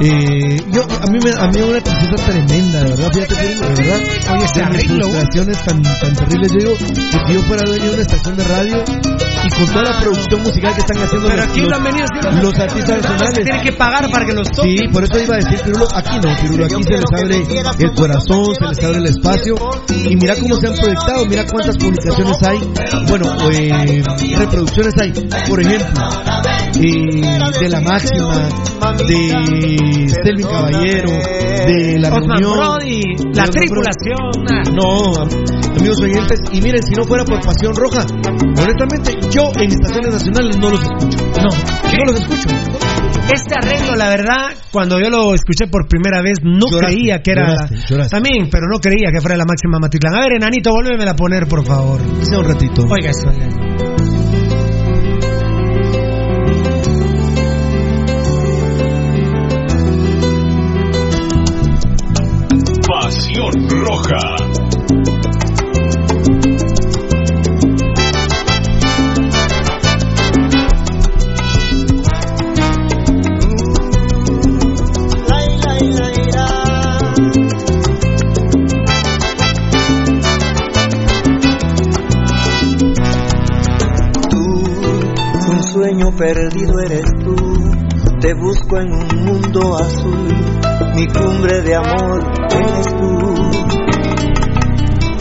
Eh, 0.00 0.62
yo, 0.72 0.82
a 0.82 1.06
mí 1.10 1.18
me 1.24 1.30
a 1.30 1.46
mí 1.48 1.60
una 1.62 1.80
tristeza 1.80 2.26
tremenda, 2.26 2.84
de 2.84 2.90
verdad, 2.90 3.12
fíjate, 3.12 3.34
Pirulo, 3.36 3.68
de 3.68 3.82
verdad. 3.82 4.00
Oye, 4.34 4.44
este 4.44 4.62
arreglo. 4.62 5.08
frustraciones 5.08 5.64
tan, 5.64 5.82
tan 5.82 6.14
terribles. 6.14 6.52
Yo 6.52 6.58
digo 6.58 6.72
que 6.76 6.94
si 6.94 7.34
yo 7.34 7.42
fuera 7.42 7.62
dueño 7.64 7.84
de 7.84 7.92
una 7.92 8.02
estación 8.02 8.36
de 8.36 8.44
radio 8.44 8.84
y 9.46 9.50
con 9.50 9.66
toda 9.66 9.82
la 9.82 10.00
producción 10.00 10.42
musical 10.42 10.74
que 10.74 10.80
están 10.80 10.98
haciendo 10.98 11.28
Pero 11.28 11.36
los, 11.42 11.46
aquí 11.48 11.60
artistas 12.62 13.02
nacionales. 13.02 13.44
tiene 13.44 13.62
que 13.62 13.72
pagar 13.72 14.10
para 14.10 14.26
que 14.26 14.32
los 14.34 14.50
toquen. 14.50 14.78
Sí, 14.78 14.88
por 14.92 15.04
eso 15.04 15.18
iba 15.22 15.34
a 15.34 15.38
decir, 15.38 15.60
Pirulo, 15.64 15.86
aquí 15.94 16.16
no, 16.22 16.36
Pirulo, 16.40 16.64
aquí 16.66 16.82
se 16.82 16.90
les 16.92 17.04
abre 17.22 17.84
el 17.84 17.94
corazón, 17.94 18.54
se 18.54 18.64
les 18.66 18.84
abre 18.84 18.98
el 18.98 19.06
espacio 19.06 19.54
y 20.10 20.16
mira 20.16 20.34
cómo 20.40 20.56
se 20.56 20.66
han 20.66 20.74
proyectado, 20.74 21.26
mira 21.26 21.44
cuántas 21.46 21.76
publicaciones 21.76 22.36
hay, 22.42 22.58
bueno, 23.08 23.26
eh, 23.52 24.02
reproducciones 24.36 24.94
hay, 25.00 25.12
por 25.48 25.60
ejemplo, 25.60 26.04
eh, 26.74 27.60
de 27.60 27.68
La 27.68 27.80
Máxima, 27.80 28.48
de 29.06 30.08
Selvin 30.24 30.46
Caballero, 30.46 31.10
de 31.10 31.98
La 31.98 32.10
Reunión, 32.10 32.52
Brody, 32.56 33.02
la 33.34 33.44
tripulación. 33.46 34.16
No, 34.74 35.16
am- 35.22 35.28
amigos 35.78 36.00
oyentes, 36.02 36.40
y 36.52 36.60
miren, 36.60 36.82
si 36.82 36.94
no 36.94 37.04
fuera 37.04 37.24
por 37.24 37.40
Pasión 37.40 37.74
Roja, 37.74 38.04
honestamente, 38.58 39.16
yo 39.36 39.50
en 39.60 39.70
estaciones 39.70 40.12
nacionales 40.12 40.56
no 40.58 40.70
los 40.70 40.80
escucho. 40.82 41.18
No, 41.42 41.48
no 41.98 42.04
los 42.06 42.20
escucho. 42.20 42.48
Este 43.32 43.54
arreglo, 43.60 43.96
la 43.96 44.08
verdad, 44.08 44.54
cuando 44.70 45.00
yo 45.00 45.10
lo 45.10 45.34
escuché 45.34 45.66
por 45.66 45.88
primera 45.88 46.22
vez, 46.22 46.38
no 46.42 46.66
Lloraste, 46.70 46.94
creía 46.96 47.22
que 47.22 47.32
era. 47.32 47.48
lloraste, 47.50 47.76
lloraste. 47.88 48.10
También, 48.16 48.48
pero 48.50 48.66
no 48.72 48.78
creía 48.78 49.10
que 49.12 49.20
fuera 49.20 49.36
la 49.36 49.44
máxima 49.44 49.78
Matitlán. 49.80 50.14
A 50.14 50.20
ver, 50.20 50.32
enanito, 50.36 50.70
vuélvemela 50.70 51.10
a 51.10 51.16
poner, 51.16 51.46
por 51.48 51.64
favor. 51.66 52.00
Sea 52.22 52.38
un 52.38 52.44
ratito. 52.44 52.84
Oiga 52.88 53.10
eso, 53.10 53.28
perdido 86.16 86.80
eres 86.80 87.04
tú. 87.22 87.36
Te 88.20 88.32
busco 88.34 88.78
en 88.78 88.92
un 88.92 89.24
mundo 89.24 89.76
azul, 89.76 90.28
mi 90.94 91.06
cumbre 91.06 91.60
de 91.62 91.74
amor 91.74 92.24
eres 92.50 92.86
tú. 92.96 93.34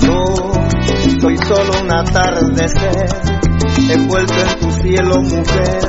Yo 0.02 0.24
soy 1.20 1.38
solo 1.38 1.82
un 1.82 1.92
atardecer, 1.92 3.10
envuelto 3.90 4.34
en 4.34 4.60
tu 4.60 4.72
cielo 4.82 5.22
mujer, 5.22 5.80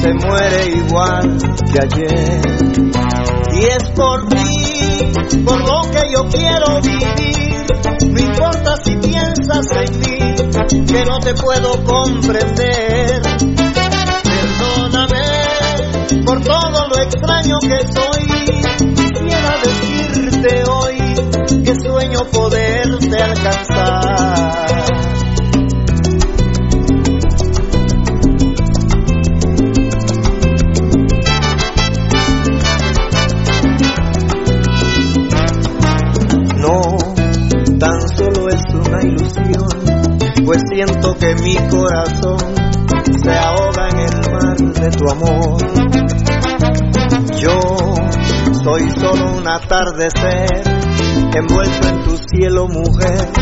se 0.00 0.14
muere 0.14 0.68
igual 0.76 1.36
que 1.70 1.78
ayer. 1.78 2.40
Y 3.54 3.64
es 3.64 3.84
por 3.90 4.28
ti, 4.28 5.42
por 5.44 5.60
lo 5.60 5.82
que 5.90 6.10
yo 6.10 6.26
quiero 6.28 6.80
vivir, 6.80 7.66
no 8.10 8.20
importa 8.20 8.76
si 8.82 8.96
piensas 8.96 9.66
en 9.72 10.00
mí, 10.00 10.86
que 10.86 11.04
no 11.04 11.18
te 11.20 11.34
puedo 11.34 11.84
comprender. 11.84 13.61
Por 16.20 16.40
todo 16.44 16.88
lo 16.88 16.98
extraño 16.98 17.58
que 17.60 17.78
soy, 17.92 18.26
quisiera 18.94 19.56
decirte 19.64 20.64
hoy 20.70 20.96
que 21.64 21.74
sueño 21.74 22.24
poderte 22.32 23.22
alcanzar. 23.22 24.82
No, 36.58 36.98
tan 37.78 38.08
solo 38.16 38.48
es 38.48 38.62
una 38.74 39.02
ilusión, 39.02 40.44
pues 40.44 40.62
siento 40.70 41.16
que 41.16 41.34
mi 41.36 41.56
corazón 41.68 42.51
de 44.82 44.90
tu 44.90 45.08
amor. 45.08 45.58
Yo 47.38 47.94
soy 48.64 48.90
solo 48.98 49.38
un 49.38 49.46
atardecer, 49.46 50.62
envuelto 51.36 51.88
en 51.88 52.04
tu 52.04 52.16
cielo 52.16 52.66
mujer, 52.66 53.32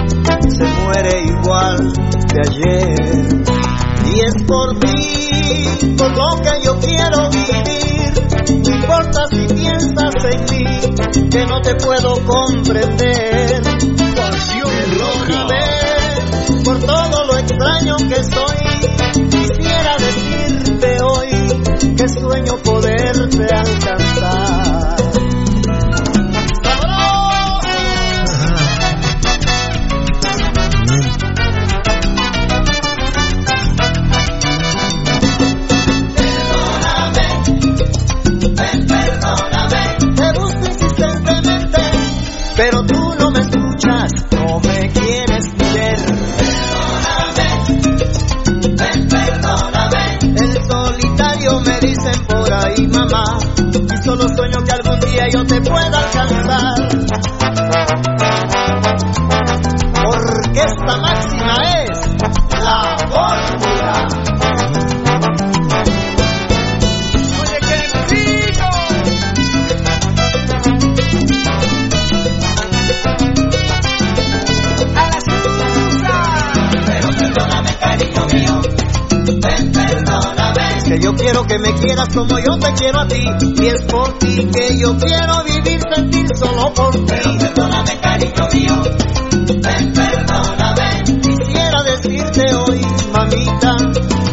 se 0.49 0.65
muere 0.65 1.23
igual 1.23 1.93
que 2.29 2.41
ayer. 2.47 3.43
Y 4.12 4.21
es 4.21 4.35
por 4.47 4.79
ti, 4.81 5.95
por 5.97 6.11
lo 6.15 6.43
que 6.43 6.62
yo 6.62 6.79
quiero 6.79 7.31
vivir, 7.31 8.12
no 8.62 8.75
importa 8.75 9.27
si 9.31 9.47
piensas 9.55 10.15
en 10.25 10.41
mí, 10.45 11.31
que 11.31 11.47
no 11.47 11.61
te 11.62 11.75
puedo 11.77 12.23
comprender. 12.27 13.62
Pasión 14.15 14.71
roja. 14.99 15.47
Por 16.65 16.79
todo 16.81 17.25
lo 17.25 17.37
extraño 17.39 17.97
que 17.97 18.23
soy, 18.25 18.70
que 22.01 22.09
sueño 22.09 22.56
poderte 22.64 22.99
Que 81.51 81.59
me 81.59 81.74
quieras 81.74 82.09
como 82.14 82.39
yo 82.39 82.56
te 82.60 82.72
quiero 82.74 83.01
a 83.01 83.09
ti. 83.09 83.24
Y 83.60 83.66
es 83.66 83.82
por 83.82 84.16
ti 84.20 84.48
que 84.55 84.78
yo 84.78 84.97
quiero 84.97 85.43
vivir, 85.43 85.81
sentir 85.93 86.28
solo 86.36 86.72
por 86.72 86.93
ti. 86.93 87.05
Pero 87.09 87.39
perdóname, 87.39 88.01
cariño 88.01 88.48
mío. 88.52 88.82
Ven, 89.60 89.93
perdóname. 89.93 91.02
Quisiera 91.20 91.82
decirte 91.82 92.55
hoy, 92.55 92.81
mamita, 93.12 93.77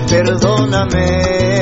perdóname. 0.08 1.57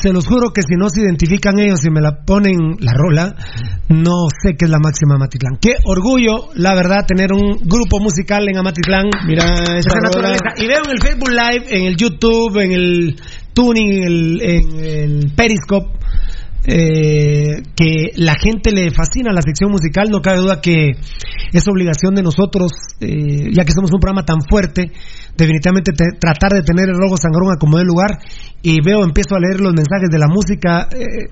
Se 0.00 0.12
los 0.12 0.26
juro 0.26 0.52
que 0.52 0.62
si 0.62 0.76
no 0.76 0.88
se 0.88 1.00
identifican 1.00 1.58
ellos 1.58 1.84
y 1.84 1.90
me 1.90 2.00
la 2.00 2.24
ponen 2.24 2.76
la 2.78 2.92
rola, 2.94 3.34
no 3.88 4.28
sé 4.30 4.54
qué 4.56 4.66
es 4.66 4.70
la 4.70 4.78
máxima 4.78 5.16
Amatitlán. 5.16 5.58
Qué 5.60 5.74
orgullo, 5.84 6.50
la 6.54 6.74
verdad, 6.74 7.04
tener 7.06 7.32
un 7.32 7.58
grupo 7.64 7.98
musical 7.98 8.48
en 8.48 8.58
Amatitlán. 8.58 9.06
Mira 9.26 9.44
esa 9.76 9.98
naturaleza. 10.00 10.54
Y 10.56 10.66
veo 10.66 10.82
en 10.84 10.90
el 10.92 11.00
Facebook 11.00 11.30
Live, 11.30 11.66
en 11.76 11.84
el 11.84 11.96
YouTube, 11.96 12.58
en 12.58 12.72
el 12.72 13.16
Tuning, 13.52 13.92
en 13.92 14.04
el, 14.04 14.42
en 14.42 14.84
el 14.84 15.32
Periscope, 15.34 15.97
eh, 16.68 17.62
que 17.74 18.12
la 18.16 18.34
gente 18.34 18.70
le 18.72 18.90
fascina 18.90 19.32
la 19.32 19.40
sección 19.42 19.70
musical. 19.70 20.08
No 20.10 20.20
cabe 20.20 20.38
duda 20.38 20.60
que 20.60 20.90
es 21.52 21.68
obligación 21.68 22.14
de 22.14 22.22
nosotros, 22.22 22.72
eh, 23.00 23.48
ya 23.52 23.64
que 23.64 23.72
somos 23.72 23.90
un 23.92 24.00
programa 24.00 24.24
tan 24.24 24.38
fuerte, 24.48 24.92
definitivamente 25.36 25.92
te- 25.92 26.18
tratar 26.20 26.52
de 26.52 26.62
tener 26.62 26.90
el 26.90 26.96
rojo 26.96 27.16
sangrón 27.16 27.52
a 27.52 27.56
como 27.58 27.78
de 27.78 27.84
lugar. 27.84 28.18
Y 28.62 28.78
veo, 28.84 29.02
empiezo 29.02 29.34
a 29.34 29.40
leer 29.40 29.60
los 29.60 29.72
mensajes 29.72 30.10
de 30.10 30.18
la 30.18 30.26
música. 30.28 30.88
eh, 30.92 31.30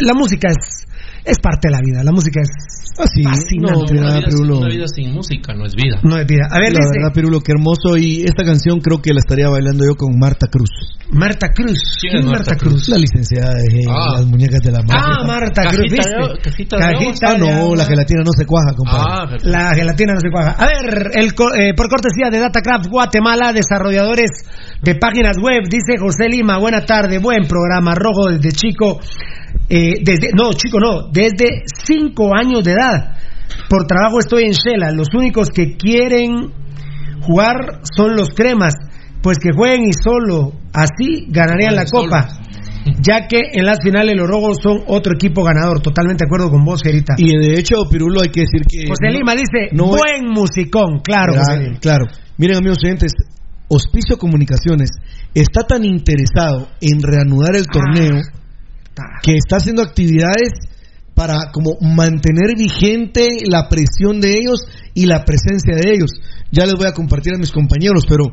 la 0.00 0.14
música 0.14 0.48
es, 0.50 0.86
es 1.26 1.38
parte 1.38 1.68
de 1.68 1.72
la 1.72 1.80
vida. 1.80 2.02
La 2.04 2.12
música 2.12 2.40
es 2.40 2.48
fascinante. 2.96 3.56
No, 3.60 3.68
una, 3.80 4.16
vida 4.18 4.30
sin, 4.30 4.50
una 4.50 4.68
vida 4.68 4.84
sin 4.88 5.12
música 5.12 5.52
no 5.54 5.66
es 5.66 5.74
vida. 5.74 5.98
No 6.02 6.16
es 6.18 6.26
vida. 6.26 6.46
A 6.50 6.58
ver, 6.58 6.72
la 6.72 6.78
dice- 6.80 6.98
verdad, 6.98 7.12
Pirulo, 7.14 7.40
qué 7.40 7.52
hermoso. 7.52 7.96
Y 7.96 8.22
esta 8.24 8.44
canción 8.44 8.80
creo 8.80 9.02
que 9.02 9.12
la 9.12 9.18
estaría 9.20 9.48
bailando 9.48 9.84
yo 9.84 9.94
con 9.96 10.18
Marta 10.18 10.46
Cruz. 10.46 10.70
Marta 11.12 11.48
Cruz. 11.52 11.98
¿Quién 12.00 12.16
es 12.18 12.24
Marta 12.24 12.56
Cruz? 12.56 12.88
La 12.88 12.96
licenciada 12.98 13.50
de 13.54 13.84
Ah. 13.88 14.16
las 14.18 14.26
muñecas 14.26 14.60
de 14.60 14.72
la 14.72 14.82
Marta. 14.82 15.04
Ah, 15.20 15.26
Marta 15.26 15.62
Cruz, 15.68 15.92
¿viste? 15.92 16.10
cajita 16.42 16.76
Cajita 16.78 17.32
de 17.34 17.38
no, 17.38 17.74
la 17.76 17.84
gelatina 17.84 18.22
no 18.24 18.32
se 18.32 18.46
cuaja, 18.46 18.72
compadre. 18.76 19.04
Ah, 19.08 19.26
perfecto. 19.28 19.48
La 19.50 19.74
gelatina 19.74 20.14
no 20.14 20.20
se 20.20 20.30
cuaja. 20.30 20.50
A 20.52 20.66
ver, 20.66 21.10
el, 21.14 21.26
eh, 21.60 21.74
por 21.76 21.88
cortesía 21.88 22.30
de 22.30 22.38
Datacraft 22.40 22.86
Guatemala, 22.88 23.52
desarrolladores 23.52 24.30
de 24.82 24.94
páginas 24.96 25.36
web, 25.38 25.62
dice 25.68 25.98
José 25.98 26.28
Lima, 26.28 26.58
buena 26.58 26.84
tarde, 26.84 27.18
buen 27.18 27.46
programa, 27.46 27.94
rojo 27.94 28.30
desde 28.30 28.50
chico, 28.52 29.00
eh, 29.68 29.94
desde, 30.02 30.28
no, 30.34 30.52
chico, 30.52 30.78
no, 30.80 31.08
desde 31.12 31.62
cinco 31.84 32.30
años 32.36 32.64
de 32.64 32.72
edad. 32.72 33.16
Por 33.68 33.86
trabajo 33.86 34.18
estoy 34.20 34.44
en 34.44 34.52
Shela, 34.52 34.90
los 34.92 35.08
únicos 35.14 35.50
que 35.50 35.76
quieren 35.76 36.52
jugar 37.22 37.80
son 37.96 38.16
los 38.16 38.30
cremas, 38.30 38.74
pues 39.22 39.38
que 39.38 39.50
jueguen 39.52 39.84
y 39.86 39.92
solo 39.92 40.52
así 40.72 41.26
ganarían 41.28 41.74
la 41.74 41.84
copa. 41.86 42.28
Ya 43.02 43.26
que 43.26 43.40
en 43.52 43.66
las 43.66 43.78
finales 43.82 44.14
los 44.16 44.28
rojos 44.28 44.58
son 44.62 44.78
otro 44.86 45.14
equipo 45.14 45.42
ganador. 45.42 45.80
Totalmente 45.80 46.24
de 46.24 46.28
acuerdo 46.28 46.50
con 46.50 46.64
vos, 46.64 46.80
Gerita. 46.84 47.14
Y 47.18 47.36
de 47.36 47.58
hecho, 47.58 47.82
Pirulo, 47.90 48.20
hay 48.22 48.30
que 48.30 48.42
decir 48.42 48.62
que. 48.68 48.86
José 48.86 49.10
Lima 49.10 49.32
dice, 49.34 49.72
no- 49.72 49.86
buen 49.88 50.26
musicón, 50.32 51.00
claro. 51.02 51.32
Claro, 51.32 51.44
José 51.48 51.62
Lima. 51.64 51.78
claro. 51.80 52.04
Miren, 52.38 52.58
amigos 52.58 52.78
oyentes, 52.84 53.12
Hospicio 53.68 54.18
Comunicaciones 54.18 54.90
está 55.34 55.66
tan 55.66 55.84
interesado 55.84 56.68
en 56.80 57.02
reanudar 57.02 57.56
el 57.56 57.66
torneo 57.66 58.20
que 59.22 59.34
está 59.36 59.56
haciendo 59.56 59.82
actividades 59.82 60.52
para 61.14 61.50
como 61.50 61.78
mantener 61.80 62.56
vigente 62.56 63.38
la 63.48 63.68
presión 63.68 64.20
de 64.20 64.36
ellos 64.38 64.60
y 64.92 65.06
la 65.06 65.24
presencia 65.24 65.74
de 65.74 65.94
ellos. 65.94 66.10
Ya 66.52 66.66
les 66.66 66.74
voy 66.74 66.86
a 66.86 66.92
compartir 66.92 67.34
a 67.34 67.38
mis 67.38 67.50
compañeros, 67.50 68.04
pero 68.08 68.24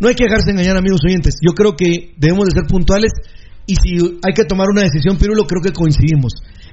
no 0.00 0.08
hay 0.08 0.14
que 0.14 0.24
dejarse 0.24 0.50
engañar, 0.50 0.76
amigos 0.76 1.00
oyentes. 1.06 1.36
Yo 1.40 1.54
creo 1.54 1.76
que 1.76 2.14
debemos 2.18 2.46
de 2.46 2.60
ser 2.60 2.66
puntuales 2.68 3.12
y 3.66 3.76
si 3.76 3.96
hay 3.98 4.34
que 4.34 4.44
tomar 4.44 4.66
una 4.68 4.82
decisión, 4.82 5.16
Pirulo, 5.16 5.46
creo 5.46 5.62
que 5.62 5.72
coincidimos 5.72 6.32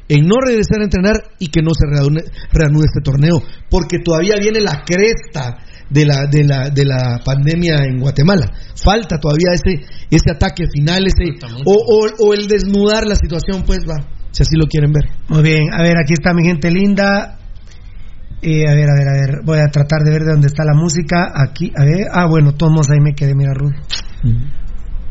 en 0.09 0.27
no 0.27 0.35
regresar 0.43 0.81
a 0.81 0.85
entrenar 0.85 1.15
y 1.39 1.47
que 1.47 1.61
no 1.61 1.71
se 1.73 1.85
reanude, 1.87 2.25
reanude 2.51 2.87
este 2.87 3.01
torneo, 3.01 3.41
porque 3.69 3.99
todavía 4.03 4.35
viene 4.41 4.59
la 4.59 4.83
cresta 4.83 5.57
de 5.91 6.05
la, 6.05 6.25
de 6.25 6.43
la, 6.43 6.69
de 6.69 6.85
la 6.85 7.19
pandemia 7.23 7.83
en 7.83 7.99
Guatemala. 7.99 8.47
Falta 8.75 9.17
todavía 9.19 9.53
ese, 9.53 9.85
ese 10.09 10.31
ataque 10.31 10.65
final, 10.73 11.05
ese, 11.05 11.35
o, 11.65 11.73
o, 11.73 12.27
o 12.27 12.33
el 12.33 12.47
desnudar 12.47 13.05
la 13.05 13.15
situación, 13.15 13.63
pues 13.65 13.79
va, 13.79 14.07
si 14.31 14.43
así 14.43 14.55
lo 14.55 14.67
quieren 14.67 14.91
ver. 14.91 15.05
Muy 15.27 15.43
bien, 15.43 15.73
a 15.73 15.83
ver, 15.83 15.97
aquí 15.97 16.13
está 16.13 16.33
mi 16.33 16.43
gente 16.43 16.71
linda. 16.71 17.37
Eh, 18.41 18.67
a 18.67 18.73
ver, 18.73 18.89
a 18.89 18.95
ver, 18.95 19.07
a 19.07 19.13
ver, 19.13 19.39
voy 19.45 19.59
a 19.59 19.67
tratar 19.67 20.01
de 20.03 20.11
ver 20.11 20.23
de 20.23 20.31
dónde 20.31 20.47
está 20.47 20.63
la 20.63 20.73
música. 20.73 21.31
Aquí, 21.35 21.71
a 21.77 21.85
ver, 21.85 22.07
ah, 22.11 22.25
bueno, 22.27 22.53
todos 22.53 22.89
ahí 22.89 22.99
me 22.99 23.13
quedé, 23.13 23.35
mira, 23.35 23.53
Rudy. 23.53 23.75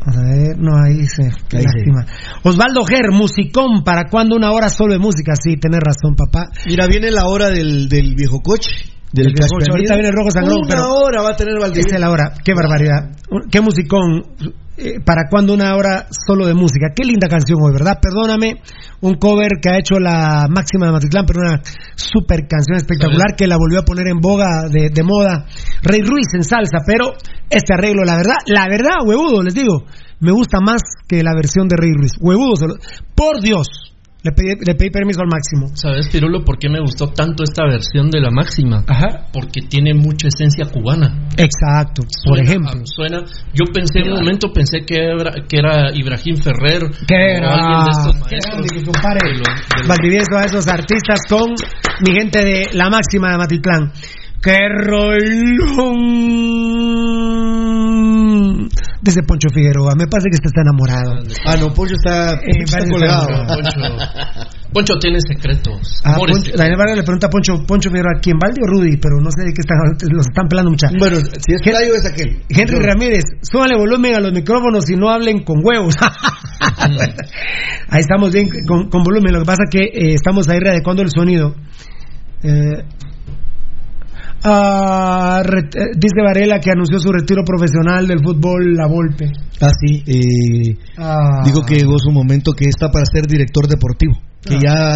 Vamos 0.03 0.17
a 0.17 0.23
ver, 0.23 0.57
no, 0.57 0.71
ahí 0.83 1.05
se. 1.05 1.29
Qué 1.47 1.57
Ahí 1.57 1.63
lástima. 1.63 2.05
Osvaldo 2.43 2.83
Ger, 2.83 3.11
musicón, 3.11 3.83
¿para 3.85 4.09
cuándo 4.09 4.35
una 4.35 4.51
hora 4.51 4.67
solo 4.67 4.93
de 4.93 4.99
música? 4.99 5.33
Sí, 5.41 5.57
tenés 5.57 5.79
razón, 5.79 6.15
papá. 6.15 6.49
Mira, 6.65 6.87
viene 6.87 7.11
la 7.11 7.27
hora 7.27 7.49
del, 7.51 7.87
del 7.87 8.15
viejo 8.15 8.41
coche. 8.41 8.71
Del 9.13 9.27
El 9.27 9.33
coche, 9.33 9.67
ahorita 9.69 9.93
viene 9.95 10.07
el 10.09 10.15
Rojo 10.15 10.31
Sangrón, 10.31 10.59
Una 10.59 10.67
pero- 10.69 10.93
hora 10.93 11.21
va 11.21 11.29
a 11.31 11.35
tener 11.35 11.59
Valdivia. 11.59 11.83
Esa 11.85 11.95
es 11.95 12.01
la 12.01 12.09
hora, 12.09 12.33
qué 12.43 12.53
barbaridad. 12.53 13.11
Qué 13.51 13.59
musicón. 13.61 14.23
Eh, 14.77 14.99
¿Para 15.05 15.23
cuándo 15.29 15.53
una 15.53 15.75
hora 15.75 16.07
solo 16.25 16.47
de 16.47 16.53
música? 16.53 16.87
Qué 16.95 17.03
linda 17.03 17.27
canción 17.27 17.59
hoy, 17.61 17.73
¿verdad? 17.73 17.99
Perdóname, 18.01 18.61
un 19.01 19.15
cover 19.15 19.59
que 19.61 19.69
ha 19.69 19.77
hecho 19.77 19.99
la 19.99 20.47
máxima 20.49 20.85
de 20.87 20.91
Matitlán, 20.93 21.25
pero 21.27 21.41
una 21.41 21.61
super 21.95 22.47
canción 22.47 22.77
espectacular 22.77 23.35
que 23.37 23.47
la 23.47 23.57
volvió 23.57 23.79
a 23.79 23.83
poner 23.83 24.07
en 24.07 24.19
boga 24.19 24.69
de, 24.71 24.89
de 24.89 25.03
moda. 25.03 25.45
Rey 25.83 25.99
Ruiz 26.01 26.27
en 26.33 26.43
salsa, 26.43 26.79
pero 26.87 27.11
este 27.49 27.73
arreglo, 27.73 28.03
la 28.05 28.15
verdad, 28.15 28.35
la 28.47 28.65
verdad, 28.69 29.05
huevudo, 29.05 29.43
les 29.43 29.53
digo, 29.53 29.83
me 30.21 30.31
gusta 30.31 30.59
más 30.65 30.81
que 31.07 31.21
la 31.21 31.35
versión 31.35 31.67
de 31.67 31.75
Rey 31.77 31.91
Ruiz. 31.93 32.13
Huevudo, 32.19 32.53
por 33.13 33.41
Dios, 33.41 33.67
le 34.23 34.31
pedí, 34.33 34.53
le 34.65 34.75
pedí 34.75 34.89
permiso 34.91 35.21
al 35.21 35.27
máximo. 35.27 35.67
¿Sabes, 35.73 36.07
Pirulo, 36.09 36.43
por 36.43 36.59
qué 36.59 36.69
me 36.69 36.79
gustó 36.79 37.07
tanto 37.07 37.43
esta 37.43 37.63
versión 37.65 38.09
de 38.11 38.21
la 38.21 38.29
máxima? 38.29 38.83
Ajá. 38.87 39.27
Porque 39.33 39.61
tiene 39.67 39.93
mucha 39.95 40.27
esencia 40.27 40.65
cubana. 40.71 41.27
Exacto, 41.37 42.03
por 42.03 42.37
Suena- 42.37 42.43
ejemplo. 42.49 42.81
Suena, 42.85 43.23
yo 43.53 43.65
pensé 43.73 43.99
en 43.99 44.11
un 44.11 44.19
momento, 44.19 44.51
pensé 44.53 44.85
que 44.85 44.95
era, 44.95 45.31
que 45.47 45.57
era 45.57 45.91
Ibrahim 45.95 46.37
Ferrer. 46.37 46.81
Que 47.07 47.15
o 47.15 47.17
era 47.17 47.53
alguien 47.53 47.85
de 47.85 47.91
estos 47.91 48.15
maestros. 48.19 48.45
grande 48.51 48.67
que 48.75 48.83
compare 48.85 49.19
de 49.23 49.37
los- 49.39 49.47
de 49.47 49.77
los- 49.79 49.87
Valdivieso 49.87 50.35
a 50.37 50.45
esos 50.45 50.67
artistas 50.67 51.19
con 51.27 51.49
mi 52.05 52.13
gente 52.13 52.39
de 52.45 52.65
la 52.73 52.89
máxima 52.89 53.31
de 53.31 53.37
Matitlán. 53.39 53.91
¡Qué 54.43 54.57
rolón! 57.81 58.69
Dice 59.03 59.23
Poncho 59.23 59.49
Figueroa, 59.51 59.95
me 59.97 60.05
parece 60.05 60.29
que 60.29 60.35
este 60.35 60.47
está 60.49 60.61
enamorado. 60.61 61.23
Ah, 61.45 61.55
no, 61.57 61.73
Poncho 61.73 61.95
está, 61.95 62.33
Eh, 62.35 62.61
está 62.63 62.77
colgado. 62.87 63.27
Poncho, 63.47 63.79
Poncho 64.73 64.93
tiene 64.99 65.17
secretos. 65.27 66.01
Ah, 66.03 66.13
amores 66.13 66.37
Poncho- 66.37 66.51
Daniel 66.55 66.77
Vargas 66.77 66.97
le 66.97 67.03
pregunta 67.03 67.25
a 67.27 67.29
Poncho, 67.31 67.65
Poncho 67.65 67.89
Figueroa, 67.89 68.19
¿quién 68.21 68.37
Valdi 68.37 68.61
o 68.61 68.67
Rudy? 68.67 68.97
Pero 68.97 69.17
no 69.19 69.31
sé 69.31 69.43
de 69.43 69.53
qué 69.53 69.61
están, 69.61 69.77
los 70.15 70.27
están 70.27 70.47
pelando 70.47 70.69
mucha. 70.69 70.87
Bueno, 70.99 71.17
si 71.17 71.53
es 71.53 71.61
Playo 71.63 71.95
es 71.95 72.05
aquel. 72.05 72.43
Henry 72.49 72.77
Ramírez, 72.79 73.23
súbale 73.41 73.75
volumen 73.75 74.13
a 74.15 74.19
los 74.19 74.31
micrófonos 74.33 74.87
y 74.89 74.95
no 74.95 75.09
hablen 75.09 75.43
con 75.43 75.65
huevos. 75.65 75.95
ahí 77.89 78.01
estamos 78.01 78.31
bien 78.31 78.49
con, 78.67 78.89
con 78.89 79.03
volumen, 79.03 79.33
lo 79.33 79.39
que 79.39 79.45
pasa 79.45 79.63
que 79.69 79.79
eh, 79.79 80.13
estamos 80.13 80.47
ahí 80.47 80.59
readecuando 80.59 81.01
el 81.01 81.09
sonido. 81.09 81.55
Eh, 82.43 82.83
ah, 84.43 85.41
eh, 85.45 85.91
dice 85.95 86.21
Varela 86.23 86.59
que 86.59 86.71
anunció 86.71 86.99
su 86.99 87.11
retiro 87.11 87.43
profesional 87.45 88.07
del 88.07 88.19
fútbol 88.23 88.73
La 88.75 88.87
Volpe. 88.87 89.29
Ah, 89.61 89.69
sí. 89.79 90.03
Eh, 90.07 90.77
Ah. 90.97 91.41
Digo 91.45 91.61
que 91.63 91.75
llegó 91.75 91.97
su 91.99 92.11
momento 92.11 92.53
que 92.53 92.65
está 92.69 92.89
para 92.91 93.05
ser 93.05 93.27
director 93.27 93.67
deportivo. 93.67 94.13
Que 94.43 94.57
ya 94.59 94.95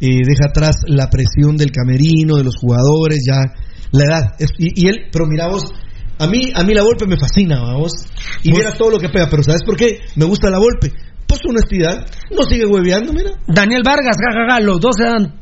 eh, 0.00 0.22
deja 0.24 0.48
atrás 0.48 0.76
la 0.86 1.08
presión 1.10 1.56
del 1.56 1.70
camerino, 1.70 2.36
de 2.36 2.44
los 2.44 2.56
jugadores, 2.56 3.20
ya 3.26 3.40
la 3.92 4.04
edad. 4.04 4.34
Es- 4.38 4.52
y, 4.58 4.84
y 4.84 4.88
él, 4.88 4.96
pero 5.12 5.26
mira 5.26 5.48
vos, 5.48 5.64
a 6.18 6.26
mí, 6.26 6.50
a 6.54 6.62
mí 6.64 6.72
la 6.74 6.82
golpe 6.82 7.06
me 7.06 7.16
fascina, 7.18 7.60
¿va 7.62 7.76
vos. 7.76 7.92
Y 8.42 8.52
mira 8.52 8.72
todo 8.72 8.90
lo 8.90 8.98
que 8.98 9.08
pega, 9.10 9.28
pero 9.30 9.42
¿sabes 9.42 9.62
por 9.64 9.76
qué? 9.76 10.00
Me 10.16 10.24
gusta 10.24 10.48
la 10.50 10.58
golpe. 10.58 10.90
Pues 11.26 11.40
su 11.42 11.50
honestidad, 11.50 12.06
no 12.34 12.42
sigue 12.48 12.64
hueveando, 12.66 13.12
mira. 13.12 13.32
Daniel 13.48 13.82
Vargas, 13.84 14.16
jajaja, 14.16 14.60
los 14.60 14.80
dos 14.80 14.96
se 14.96 15.04
dan 15.04 15.34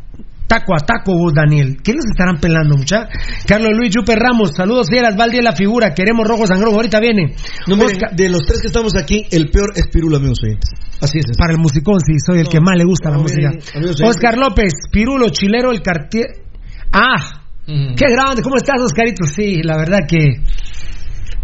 taco 0.47 0.75
a 0.75 0.79
taco 0.85 1.13
vos, 1.17 1.33
Daniel. 1.35 1.79
¿Qué 1.83 1.93
los 1.93 2.05
estarán 2.11 2.39
pelando, 2.41 2.77
mucha? 2.77 3.09
Carlos 3.47 3.71
Luis 3.77 3.91
Yupe 3.95 4.15
Ramos, 4.17 4.53
saludos 4.57 4.89
fieras, 4.91 5.17
Valdi 5.17 5.41
la 5.43 5.53
figura, 5.53 5.95
queremos 5.95 6.27
rojo 6.29 6.47
sangrón, 6.47 6.75
ahorita 6.75 7.01
viene. 7.01 7.35
No, 7.67 7.77
miren, 7.77 7.93
Oscar- 7.97 8.15
de 8.17 8.29
los 8.29 8.47
tres 8.47 8.61
que 8.61 8.67
estamos 8.69 8.95
aquí, 8.97 9.25
el 9.31 9.51
peor 9.51 9.73
es 9.75 9.89
Pirulo, 9.93 10.17
amigos 10.19 10.39
oyentes. 10.45 10.71
Así 11.01 11.19
es. 11.19 11.37
Para 11.37 11.53
el 11.53 11.59
musicón, 11.59 11.99
sí, 12.01 12.13
soy 12.25 12.41
el 12.41 12.49
que 12.49 12.61
más 12.61 12.77
le 12.77 12.85
gusta 12.85 13.11
la 13.11 13.19
música. 13.19 13.51
miren, 13.51 13.63
Oscar 14.09 14.37
López, 14.39 14.73
Pirulo, 14.93 15.29
Chilero, 15.31 15.71
el 15.73 15.83
Cartier. 15.83 16.27
Ah, 16.93 17.43
qué 17.97 18.07
grande, 18.13 18.43
¿cómo 18.43 18.57
estás, 18.57 18.81
Oscarito? 18.83 19.25
Sí, 19.27 19.63
la 19.63 19.77
verdad 19.77 20.01
que 20.09 20.41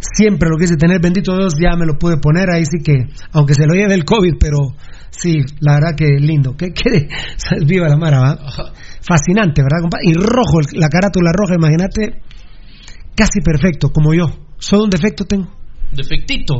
siempre 0.00 0.48
lo 0.48 0.56
quise 0.56 0.76
tener, 0.76 1.00
bendito 1.00 1.36
Dios, 1.36 1.54
ya 1.60 1.76
me 1.76 1.86
lo 1.86 1.98
pude 1.98 2.16
poner, 2.18 2.50
ahí 2.50 2.64
sí 2.64 2.82
que, 2.82 3.06
aunque 3.32 3.54
se 3.54 3.66
lo 3.66 3.74
lleve 3.74 3.94
el 3.94 4.04
COVID, 4.04 4.34
pero 4.38 4.74
sí, 5.10 5.38
la 5.60 5.74
verdad 5.74 5.90
que 5.96 6.06
lindo. 6.18 6.56
Que 6.56 6.72
quede, 6.72 7.08
viva 7.66 7.88
la 7.88 7.96
mara, 7.96 8.20
¿va? 8.20 8.38
Fascinante, 9.02 9.62
¿verdad, 9.62 9.80
compadre? 9.82 10.04
Y 10.08 10.14
rojo, 10.14 10.60
la 10.74 10.88
carátula 10.88 11.30
roja, 11.32 11.54
imagínate, 11.54 12.20
casi 13.16 13.40
perfecto, 13.40 13.90
como 13.92 14.12
yo. 14.14 14.26
Solo 14.58 14.84
un 14.84 14.90
defecto 14.90 15.24
tengo, 15.24 15.48
Defectito. 15.92 16.54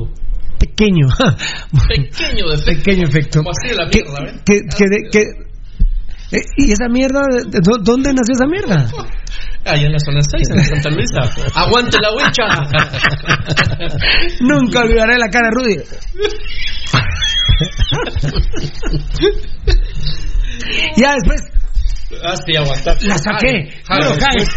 pequeño. 0.59 1.07
Pequeño 1.89 2.51
defecto. 2.51 2.83
Pequeño 2.83 3.05
efecto. 3.09 3.39
Como 3.41 3.51
así 3.51 3.69
de 3.69 3.75
la 3.77 3.89
que, 3.91 4.03
mierda, 4.03 4.43
que, 4.45 4.61
que, 4.63 4.85
de- 4.89 5.11
que- 5.11 5.51
eh, 6.39 6.43
¿Y 6.57 6.73
esa 6.73 6.89
mierda? 6.89 7.23
de- 7.31 7.45
de- 7.51 7.59
dó- 7.61 7.79
¿Dónde 7.83 8.13
nació 8.13 8.35
esa 8.35 8.47
mierda? 8.47 8.87
Allá 9.67 9.87
en 9.87 9.93
la 9.93 9.99
zona 9.99 10.21
6, 10.23 10.49
en 10.51 10.65
Santa 10.65 10.89
Luisa. 10.91 11.21
Aguante 11.61 11.99
la 12.01 12.15
huicha. 12.15 12.45
Nunca 14.41 14.81
olvidaré 14.81 15.19
la 15.19 15.29
cara 15.29 15.49
de 15.49 15.55
Rudy. 15.55 15.77
ya 20.97 21.15
después 21.15 21.43
Ah, 22.25 22.35
aguantar. 22.59 22.97
la 23.03 23.19
saqué. 23.19 23.69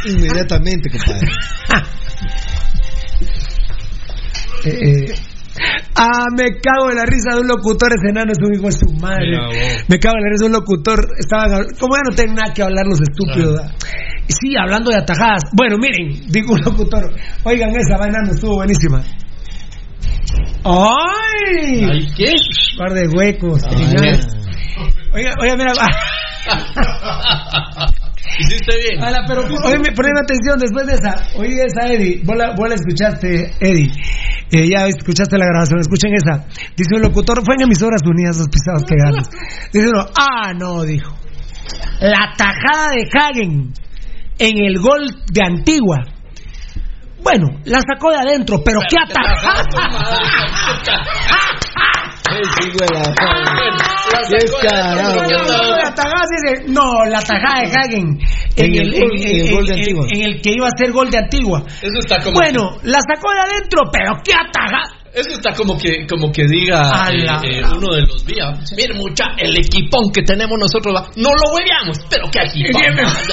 Inmediatamente, 0.06 0.90
compadre. 0.90 1.32
Eh, 4.66 4.70
eh, 4.70 5.14
Ah, 5.96 6.26
me 6.36 6.58
cago 6.60 6.90
en 6.90 6.98
la 6.98 7.06
risa 7.06 7.36
de 7.36 7.42
un 7.42 7.48
locutor 7.48 7.90
ese 7.94 8.10
enano, 8.10 8.32
es 8.32 8.40
un 8.42 8.56
hijo 8.56 8.66
de 8.66 8.72
su 8.72 8.90
madre. 9.00 9.30
Mira. 9.30 9.84
Me 9.88 10.00
cago 10.00 10.16
en 10.18 10.24
la 10.24 10.30
risa 10.32 10.44
de 10.44 10.48
un 10.48 10.54
locutor. 10.54 11.00
Estaban, 11.20 11.68
como 11.80 11.96
ya 11.96 12.02
no 12.10 12.16
tienen 12.16 12.36
nada 12.36 12.54
que 12.54 12.64
hablar 12.64 12.88
los 12.88 13.00
estúpidos. 13.02 13.62
Sí, 14.28 14.56
hablando 14.58 14.90
de 14.90 14.98
atajadas. 14.98 15.44
Bueno, 15.54 15.78
miren, 15.78 16.26
digo 16.30 16.54
un 16.54 16.62
locutor. 16.62 17.14
Oigan, 17.44 17.70
esa 17.76 17.98
vaina 18.00 18.20
no 18.26 18.32
estuvo 18.32 18.56
buenísima. 18.56 19.04
¡Ay! 20.66 21.86
¿Ay 21.92 22.08
qué? 22.18 22.34
par 22.78 22.94
de 22.94 23.08
huecos. 23.10 23.62
Ay. 23.70 24.20
Oiga, 25.14 25.34
oiga, 25.40 25.56
mira. 25.56 25.72
Hiciste 28.40 28.78
bien. 28.78 29.04
Ala, 29.04 29.26
pero 29.28 29.42
oye, 29.44 29.92
poneme 29.96 30.22
atención 30.24 30.58
después 30.58 30.88
de 30.88 30.94
esa. 30.94 31.14
Oye, 31.38 31.62
esa, 31.66 31.88
Eddie. 31.94 32.22
Vos 32.24 32.36
la, 32.36 32.56
vos 32.56 32.68
la 32.68 32.74
escuchaste, 32.76 33.54
Eddie. 33.60 33.92
Eh, 34.52 34.68
ya 34.70 34.88
escuchaste 34.88 35.38
la 35.38 35.46
grabación, 35.46 35.80
escuchen 35.80 36.16
esa. 36.16 36.44
Dice 36.76 36.96
un 36.96 37.04
locutor, 37.04 37.46
fue 37.46 37.54
en 37.56 37.62
emisoras 37.64 38.02
unidas, 38.06 38.38
los 38.38 38.50
pisados 38.50 38.84
que 38.88 38.96
grandes. 38.96 39.30
Dice 39.72 39.90
uno, 39.90 40.08
ah, 40.18 40.52
no, 40.54 40.82
dijo. 40.84 41.16
La 42.00 42.34
tajada 42.36 42.90
de 42.92 43.08
Hagen 43.14 43.72
en 44.40 44.66
el 44.66 44.80
gol 44.80 45.16
de 45.32 45.42
Antigua. 45.46 46.04
Bueno, 47.22 47.60
la 47.66 47.80
sacó 47.80 48.10
de 48.12 48.18
adentro, 48.18 48.64
pero 48.66 48.80
qué 48.90 48.98
atajada. 48.98 49.64
La 55.82 55.94
tajada, 55.94 56.24
dice, 56.32 56.66
no, 56.70 57.06
la 57.06 57.20
tajada 57.22 57.62
de 57.62 57.72
Hagen 57.72 58.20
en, 58.56 58.66
En 58.66 58.76
el, 58.82 58.94
en- 58.94 59.04
en 59.04 59.46
el 59.46 59.52
gol 59.54 59.66
de 59.66 59.74
en 59.74 60.22
el 60.22 60.42
que 60.42 60.52
iba 60.52 60.68
a 60.68 60.72
ser 60.78 60.92
gol 60.92 61.10
de 61.10 61.18
Antigua. 61.18 61.64
Eso 61.82 62.00
está 62.00 62.20
como. 62.24 62.36
Bueno, 62.36 62.78
la 62.84 63.00
sacó 63.02 63.30
de 63.34 63.40
adentro, 63.40 63.82
pero 63.92 64.14
qué 64.24 64.34
atajada. 64.34 65.03
Eso 65.14 65.30
está 65.30 65.54
como 65.54 65.78
que, 65.78 66.08
como 66.10 66.32
que 66.32 66.44
diga 66.48 67.08
eh, 67.14 67.22
eh, 67.22 67.62
uno 67.70 67.94
de 67.94 68.02
los 68.02 68.26
días. 68.26 68.74
Mire, 68.76 68.96
mucha, 68.96 69.26
el 69.38 69.56
equipón 69.56 70.12
que 70.12 70.24
tenemos 70.24 70.58
nosotros, 70.58 70.92
va, 70.96 71.06
no 71.18 71.30
lo 71.30 71.54
hueveamos, 71.54 72.00
pero 72.10 72.26
qué 72.32 72.40
equipón. 72.42 72.82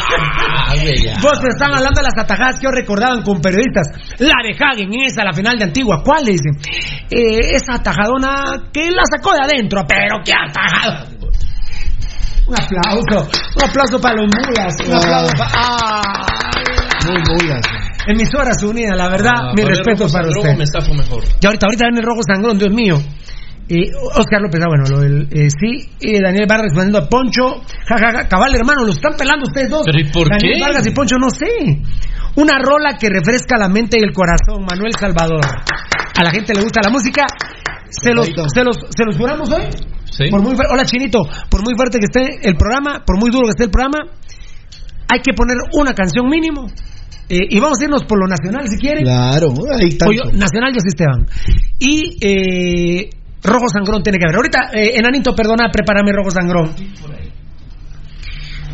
Ah. 0.07 0.75
Vos 1.23 1.39
pero 1.41 1.53
están 1.55 1.73
hablando 1.73 2.03
de 2.03 2.05
las 2.05 2.19
atajadas 2.23 2.61
que 2.61 2.67
os 2.67 2.75
recordaban 2.75 3.23
con 3.23 3.41
periodistas. 3.41 3.89
La 4.19 4.45
de 4.45 4.53
Hagen, 4.53 4.91
esa, 5.07 5.25
la 5.25 5.33
final 5.33 5.59
de 5.59 5.65
Antigua. 5.65 6.03
¿Cuál 6.05 6.25
le 6.25 6.33
dicen? 6.33 6.53
Eh, 7.11 7.57
esa 7.57 7.77
atajadona 7.77 8.69
que 8.71 8.91
la 8.91 9.03
sacó 9.17 9.33
de 9.33 9.41
adentro, 9.43 9.83
pero 9.89 10.17
qué 10.23 10.33
atajada. 10.35 11.07
Un 12.47 12.55
aplauso, 12.61 13.31
un 13.57 13.65
aplauso 13.65 13.99
para 14.01 14.17
los 14.17 14.27
mulas, 14.27 14.75
un 14.87 14.95
aplauso 14.95 15.33
para... 15.39 15.51
¡Ah! 15.55 16.27
Muy 17.07 17.23
mulas. 17.23 17.80
Emisoras 18.07 18.63
unidas, 18.63 18.97
la 18.97 19.09
verdad, 19.09 19.35
Ah, 19.37 19.53
mi 19.57 19.63
respeto 19.63 20.05
Rojo 20.05 20.13
para 20.13 20.29
usted. 20.29 20.57
Me 20.57 20.65
estafo 20.65 20.95
mejor. 20.95 21.23
Y 21.41 21.47
ahorita, 21.47 21.67
ahorita 21.67 21.85
viene 21.87 22.01
el 22.01 22.07
rojo 22.07 22.21
sangrón, 22.27 22.59
Dios 22.59 22.73
mío. 22.73 22.97
Eh, 23.69 23.87
Oscar 24.17 24.41
López, 24.43 24.61
ah, 24.63 24.67
bueno, 24.67 24.85
lo 24.91 25.01
del, 25.01 25.29
eh, 25.31 25.49
sí, 25.49 25.89
eh, 26.01 26.21
Daniel 26.21 26.47
Vargas 26.49 26.75
respondiendo 26.75 26.99
a 26.99 27.09
Poncho, 27.09 27.63
jajaja, 27.87 28.27
cabal 28.27 28.53
hermano, 28.55 28.85
lo 28.85 28.91
están 28.91 29.15
pelando 29.17 29.47
ustedes 29.47 29.71
dos. 29.71 29.83
¿Pero 29.85 30.01
y 30.01 30.11
por 30.11 30.29
Daniel 30.29 30.55
qué? 30.55 30.61
Vargas 30.61 30.87
y 30.87 30.91
Poncho, 30.91 31.17
no 31.21 31.31
sé. 31.31 31.47
Una 32.37 32.59
rola 32.59 32.97
que 32.99 33.09
refresca 33.09 33.57
la 33.59 33.69
mente 33.69 33.97
y 33.99 34.03
el 34.03 34.13
corazón, 34.13 34.67
Manuel 34.69 34.93
Salvador. 34.99 35.41
A 35.45 36.25
la 36.25 36.31
gente 36.31 36.53
le 36.55 36.63
gusta 36.63 36.81
la 36.83 36.91
música. 36.91 37.27
¿Se 37.91 38.13
los, 38.13 38.27
se 38.27 38.65
los, 38.65 38.77
se 38.91 39.05
los 39.05 39.17
juramos 39.17 39.51
hoy? 39.53 39.63
Sí. 40.11 40.25
Por 40.31 40.43
muy 40.43 40.55
Hola, 40.69 40.85
Chinito. 40.85 41.21
Por 41.49 41.63
muy 41.65 41.75
fuerte 41.77 41.99
que 41.99 42.07
esté 42.07 42.49
el 42.49 42.57
programa, 42.57 43.05
por 43.05 43.19
muy 43.19 43.31
duro 43.31 43.47
que 43.47 43.51
esté 43.51 43.65
el 43.65 43.71
programa, 43.71 43.99
hay 45.13 45.21
que 45.21 45.33
poner 45.33 45.57
una 45.75 45.93
canción 45.93 46.29
mínimo. 46.29 46.67
Eh, 47.31 47.47
y 47.49 47.61
vamos 47.61 47.79
a 47.81 47.85
irnos 47.85 48.03
por 48.05 48.19
lo 48.19 48.27
nacional, 48.27 48.67
si 48.69 48.77
quieren. 48.77 49.05
Claro, 49.05 49.55
ahí 49.81 49.97
tanto. 49.97 50.33
nacional, 50.33 50.73
yo 50.75 50.81
sí, 50.81 50.89
Esteban. 50.89 51.27
Y 51.79 52.19
eh, 52.21 53.11
Rojo 53.43 53.69
Sangrón 53.73 54.03
tiene 54.03 54.19
que 54.19 54.25
haber. 54.25 54.37
Ahorita, 54.37 54.59
eh, 54.75 54.99
Enanito, 54.99 55.33
perdona, 55.33 55.71
prepárame 55.73 56.11
Rojo 56.13 56.33
Sangrón. 56.33 56.75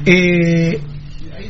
Eh, 0.06 0.80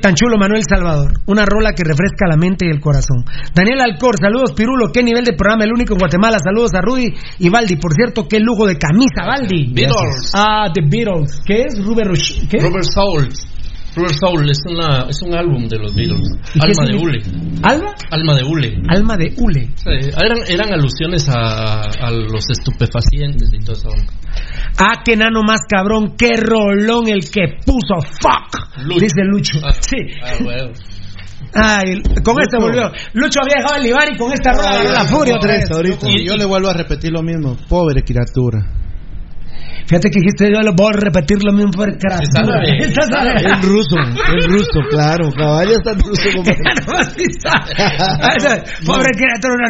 tan 0.01 0.15
chulo 0.15 0.37
Manuel 0.37 0.63
Salvador. 0.69 1.13
Una 1.27 1.45
rola 1.47 1.73
que 1.73 1.85
refresca 1.85 2.27
la 2.29 2.37
mente 2.37 2.67
y 2.67 2.71
el 2.71 2.81
corazón. 2.81 3.25
Daniel 3.55 3.83
Alcor, 3.83 4.17
saludos 4.21 4.53
Pirulo. 4.53 4.91
¿Qué 4.93 5.05
nivel 5.05 5.25
de 5.25 5.35
programa? 5.35 5.63
El 5.65 5.73
único 5.73 5.95
en 5.95 6.01
Guatemala. 6.01 6.39
Saludos 6.43 6.75
a 6.75 6.81
Rudy 6.81 7.15
y 7.39 7.49
Baldi. 7.49 7.77
Por 7.77 7.93
cierto, 7.95 8.27
qué 8.27 8.41
lujo 8.41 8.67
de 8.67 8.77
camisa, 8.79 9.25
Baldi. 9.25 9.73
Beatles. 9.73 10.33
Ah, 10.35 10.73
The 10.75 10.83
Beatles. 10.83 11.41
¿Qué 11.47 11.67
es? 11.69 11.85
Rubber. 11.85 12.09
¿Qué? 12.51 12.59
Rubber 12.59 12.85
Soul. 12.85 13.29
Rubber 13.97 14.15
Soul 14.15 14.51
es, 14.51 14.59
una, 14.69 15.07
es 15.09 15.23
un 15.23 15.35
álbum 15.35 15.67
de 15.69 15.79
los 15.79 15.95
Beatles. 15.95 16.29
¿Y 16.55 16.61
Alma 16.61 16.87
de? 16.87 16.97
Hule. 16.97 17.23
¿Alma? 17.63 17.95
Alma 18.11 18.35
de 18.35 18.45
Hule. 18.45 18.83
Alma 18.89 19.17
de 19.17 19.35
Hule. 19.39 19.71
Sí, 19.75 20.11
eran, 20.23 20.39
eran 20.47 20.73
alusiones 20.75 21.27
a, 21.31 21.81
a 21.81 22.11
los 22.11 22.45
estupefacientes 22.51 23.51
y 23.53 23.59
todo 23.65 23.73
eso. 23.73 23.89
Ah, 24.79 25.03
qué 25.03 25.17
nano 25.17 25.41
más 25.43 25.61
cabrón, 25.67 26.15
qué 26.19 26.37
rolón 26.37 27.09
el 27.09 27.31
que 27.31 27.57
puso 27.65 28.01
fuck. 28.21 28.85
Lucho. 28.85 29.01
Dice 29.01 29.25
Lucho. 29.25 29.59
Ah, 29.65 29.73
sí. 29.81 29.97
ah, 30.23 30.33
bueno. 30.45 30.73
Ay, 31.55 32.03
con 32.23 32.37
este 32.41 32.59
volvió. 32.59 32.91
Lucho 33.15 33.41
había 33.41 33.63
dejado 33.63 33.81
el 33.81 33.87
Ibar 33.87 34.13
y 34.13 34.19
con 34.19 34.31
esta 34.33 34.53
rola 34.53 34.85
la 34.93 35.05
furia 35.05 35.37
otra 35.37 35.53
vez. 35.53 35.71
Ahorita, 35.71 36.07
yo 36.23 36.37
le 36.37 36.45
vuelvo 36.45 36.69
a 36.69 36.75
repetir 36.75 37.13
lo 37.13 37.23
mismo. 37.23 37.57
Pobre 37.69 38.03
criatura. 38.03 38.86
Fíjate 39.87 40.11
que 40.11 40.19
dijiste 40.21 40.53
yo 40.53 40.63
lo 40.63 40.73
voy 40.75 40.91
a 40.95 40.99
repetir 41.01 41.39
lo 41.45 41.53
mismo 41.53 41.71
por 41.71 41.89
sabe. 42.35 42.79
Estás. 42.79 43.09
En 43.43 43.63
ruso, 43.63 43.97
en 43.97 44.51
ruso, 44.51 44.81
claro. 44.91 45.31
Caballo 45.31 45.73
está 45.73 45.93
en 45.93 46.01
ruso. 46.01 46.23
compadre. 46.35 46.65
Pobre 48.85 49.11
criatura. 49.13 49.69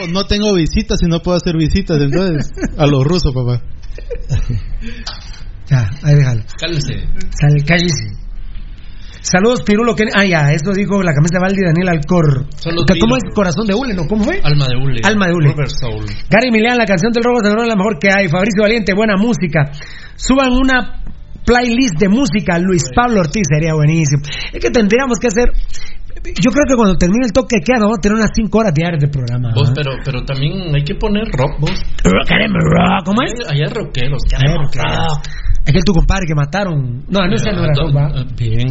no, 0.00 0.12
no, 0.12 0.24
tengo, 0.24 0.54
visitas 0.54 1.00
y 1.02 1.06
no 1.06 1.20
puedo 1.20 1.36
hacer 1.38 1.56
visitas, 1.56 1.98
entonces 2.00 2.52
a 2.76 2.86
los 2.86 3.04
rusos, 3.04 3.32
papá. 3.34 3.62
Ya, 5.70 5.90
ahí 6.02 6.14
déjalo. 6.14 6.42
Cálmese. 6.58 7.04
Cállese. 7.66 8.27
Saludos, 9.20 9.62
Pirulo. 9.62 9.94
que- 9.94 10.04
Ah, 10.14 10.24
ya, 10.24 10.52
eso 10.52 10.72
dijo 10.72 11.02
la 11.02 11.12
camisa 11.12 11.38
de 11.38 11.40
Valdi 11.42 11.62
Daniel 11.64 11.88
Alcor. 11.88 12.46
¿Cómo 13.00 13.16
es 13.16 13.22
corazón 13.34 13.66
de 13.66 13.74
hule, 13.74 13.94
no? 13.94 14.06
¿Cómo 14.06 14.24
fue? 14.24 14.40
Alma 14.42 14.66
de 14.68 14.76
Hule. 14.76 15.00
Alma 15.04 15.26
de 15.26 15.32
Hule. 15.34 15.50
Rubber 15.52 15.68
Soul. 15.70 16.04
Gary 16.30 16.50
Milian, 16.50 16.78
la 16.78 16.86
canción 16.86 17.12
del 17.12 17.24
robo 17.24 17.40
Sangrón 17.42 17.64
es 17.64 17.68
la 17.68 17.76
mejor 17.76 17.98
que 17.98 18.08
hay. 18.10 18.28
Fabricio 18.28 18.62
Valiente, 18.62 18.94
buena 18.94 19.16
música. 19.16 19.70
Suban 20.16 20.52
una 20.52 21.02
playlist 21.44 21.98
de 21.98 22.08
música. 22.08 22.58
Luis 22.58 22.84
Pablo 22.94 23.20
Ortiz 23.20 23.42
sería 23.48 23.74
buenísimo. 23.74 24.22
Es 24.52 24.60
que 24.60 24.70
tendríamos 24.70 25.18
que 25.18 25.28
hacer. 25.28 25.50
Yo 26.18 26.50
creo 26.50 26.66
que 26.68 26.74
cuando 26.74 26.96
termine 26.96 27.26
el 27.26 27.32
toque 27.32 27.56
de 27.60 27.64
queda 27.64 27.80
vamos 27.86 27.98
a 27.98 28.00
tener 28.00 28.16
unas 28.18 28.30
5 28.34 28.58
horas 28.58 28.74
diarias 28.74 29.00
de 29.00 29.08
programa. 29.08 29.52
Vos, 29.54 29.70
pero, 29.74 29.92
pero 30.04 30.24
también 30.24 30.74
hay 30.74 30.82
que 30.82 30.94
poner 30.96 31.24
rock, 31.30 31.60
vos. 31.60 31.70
Queremos 32.02 32.58
rock, 32.64 33.04
¿Cómo 33.06 33.22
es? 33.22 33.32
Allá 33.48 33.66
rockeros. 33.72 34.18
Ver, 34.30 34.56
rock. 34.56 34.74
Aquel 35.68 35.84
tu 35.84 35.92
compadre 35.92 36.24
que 36.26 36.34
mataron. 36.34 37.04
No, 37.08 37.20
no 37.26 37.34
ese 37.34 37.52
no 37.52 37.64
era 37.64 37.72
rock, 37.76 37.94
¿va? 37.94 38.08
Ah, 38.14 38.24
Bien, 38.36 38.68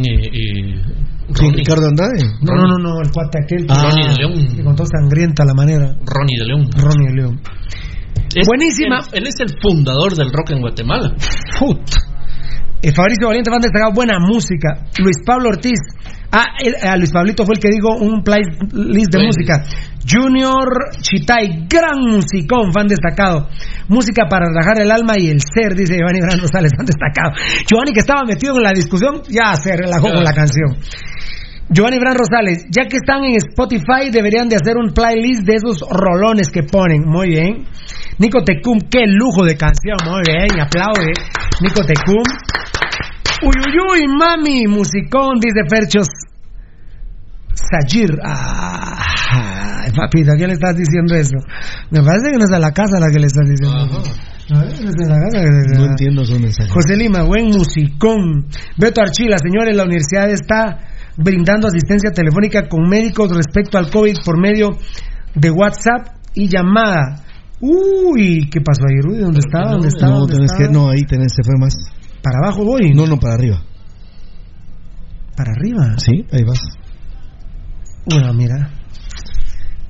Ronnie, 1.30 1.56
Ricardo 1.56 1.86
Andrade. 1.88 2.24
No, 2.42 2.54
no, 2.56 2.66
no, 2.66 2.78
no, 2.78 3.00
el 3.02 3.10
cuate 3.12 3.38
aquel. 3.44 3.66
que- 3.66 3.74
Ronnie 3.74 4.08
de 4.08 4.14
Que 4.14 4.22
León. 4.56 4.64
contó 4.64 4.84
sangrienta 4.86 5.44
la 5.44 5.54
manera. 5.54 5.94
Ronnie 6.04 6.38
de 6.40 6.46
León. 6.46 6.70
Ronnie 6.76 7.08
de 7.08 7.14
León. 7.14 7.40
Es- 8.34 8.46
Buenísima. 8.46 8.98
Él, 9.12 9.22
él 9.22 9.26
es 9.28 9.34
el 9.40 9.54
fundador 9.62 10.14
del 10.16 10.30
rock 10.32 10.50
en 10.50 10.60
Guatemala. 10.60 11.14
Fut. 11.58 11.80
Eh, 12.82 12.92
Fabricio 12.92 13.26
Valiente 13.26 13.50
van 13.50 13.60
destacado 13.60 13.92
buena 13.92 14.18
música. 14.18 14.86
Luis 14.98 15.16
Pablo 15.26 15.50
Ortiz. 15.50 15.78
Ah, 16.30 16.44
ah, 16.84 16.96
Luis 16.96 17.10
Pablito 17.10 17.44
fue 17.46 17.54
el 17.54 17.60
que 17.60 17.68
dijo 17.70 17.88
un 17.96 18.22
playlist 18.22 19.10
de 19.12 19.18
Sí. 19.20 19.26
música. 19.26 19.64
Junior 20.08 20.68
Chitay, 21.00 21.66
gran 21.68 22.00
musicón, 22.00 22.72
fan 22.72 22.86
destacado. 22.86 23.48
Música 23.88 24.24
para 24.28 24.46
relajar 24.46 24.80
el 24.80 24.90
alma 24.90 25.14
y 25.18 25.28
el 25.28 25.40
ser, 25.40 25.74
dice 25.74 25.96
Giovanni 25.96 26.20
Gran 26.20 26.38
Rosales, 26.40 26.72
fan 26.76 26.86
destacado. 26.86 27.32
Giovanni 27.66 27.92
que 27.92 28.00
estaba 28.00 28.24
metido 28.24 28.56
en 28.56 28.62
la 28.62 28.72
discusión, 28.72 29.22
ya 29.28 29.54
se 29.56 29.76
relajó 29.76 30.10
con 30.12 30.22
la 30.24 30.32
canción. 30.34 30.76
Giovanni 31.70 31.98
Bran 31.98 32.14
Rosales, 32.16 32.64
ya 32.70 32.86
que 32.86 32.96
están 32.96 33.24
en 33.24 33.36
Spotify, 33.36 34.08
deberían 34.10 34.48
de 34.48 34.56
hacer 34.56 34.76
un 34.78 34.92
playlist 34.94 35.42
de 35.44 35.56
esos 35.56 35.80
rolones 35.90 36.48
que 36.50 36.62
ponen. 36.62 37.02
Muy 37.06 37.28
bien. 37.28 37.66
Nico 38.18 38.42
Tecum, 38.42 38.78
qué 38.90 39.04
lujo 39.06 39.44
de 39.44 39.56
canción. 39.56 39.96
Muy 40.04 40.22
bien, 40.26 40.60
aplaude. 40.60 41.12
Nico 41.60 41.82
Tecum. 41.84 42.24
Uy, 43.42 43.52
uy, 43.66 43.74
uy, 43.92 44.16
mami, 44.18 44.66
musicón, 44.66 45.38
dice 45.40 45.60
Ferchos. 45.68 46.08
Sajir. 47.54 48.10
Ah, 48.24 49.84
papito, 49.96 50.32
¿a 50.32 50.36
quién 50.36 50.48
le 50.48 50.54
estás 50.54 50.76
diciendo 50.76 51.14
eso? 51.14 51.36
Me 51.90 52.02
parece 52.02 52.30
que 52.32 52.38
no 52.38 52.44
es 52.44 52.52
a 52.52 52.58
la 52.58 52.72
casa 52.72 52.98
la 53.00 53.08
que 53.12 53.18
le 53.18 53.26
estás 53.26 53.48
diciendo. 53.48 54.00
No 54.50 54.62
es 54.62 54.80
a 54.80 55.08
la 55.08 55.20
casa 55.20 55.40
que 55.42 55.50
le- 55.50 55.78
No 55.78 55.84
entiendo 55.86 56.24
su 56.24 56.38
mensaje. 56.38 56.70
José 56.70 56.96
Lima, 56.96 57.22
buen 57.24 57.46
musicón. 57.46 58.46
Beto 58.76 59.00
Archila, 59.02 59.36
señores, 59.38 59.76
la 59.76 59.84
universidad 59.84 60.30
está 60.30 60.78
brindando 61.16 61.66
asistencia 61.68 62.10
telefónica 62.12 62.68
con 62.68 62.88
médicos 62.88 63.28
respecto 63.36 63.76
al 63.76 63.90
COVID 63.90 64.16
por 64.24 64.40
medio 64.40 64.68
de 65.34 65.50
WhatsApp 65.50 66.14
y 66.34 66.48
llamada. 66.48 67.24
Uy, 67.60 68.48
¿qué 68.50 68.60
pasó 68.60 68.82
ahí, 68.88 69.00
Rudy? 69.02 69.20
¿Dónde 69.22 69.40
estaba? 69.40 69.72
¿Dónde 69.72 69.88
estaba? 69.88 70.12
No, 70.12 70.18
¿Dónde 70.20 70.34
tenés 70.36 70.52
estaba? 70.52 70.68
que, 70.68 70.72
no, 70.72 70.88
ahí 70.90 71.02
tenés, 71.02 71.32
se 71.34 71.42
fue 71.42 71.54
más. 71.58 71.74
Para 72.22 72.38
abajo 72.38 72.64
voy. 72.64 72.92
No, 72.94 73.06
no, 73.06 73.18
para 73.18 73.34
arriba. 73.34 73.62
Para 75.36 75.52
arriba. 75.52 75.96
Sí, 75.98 76.24
ahí 76.32 76.44
vas. 76.44 76.60
Bueno, 78.06 78.32
mira. 78.34 78.70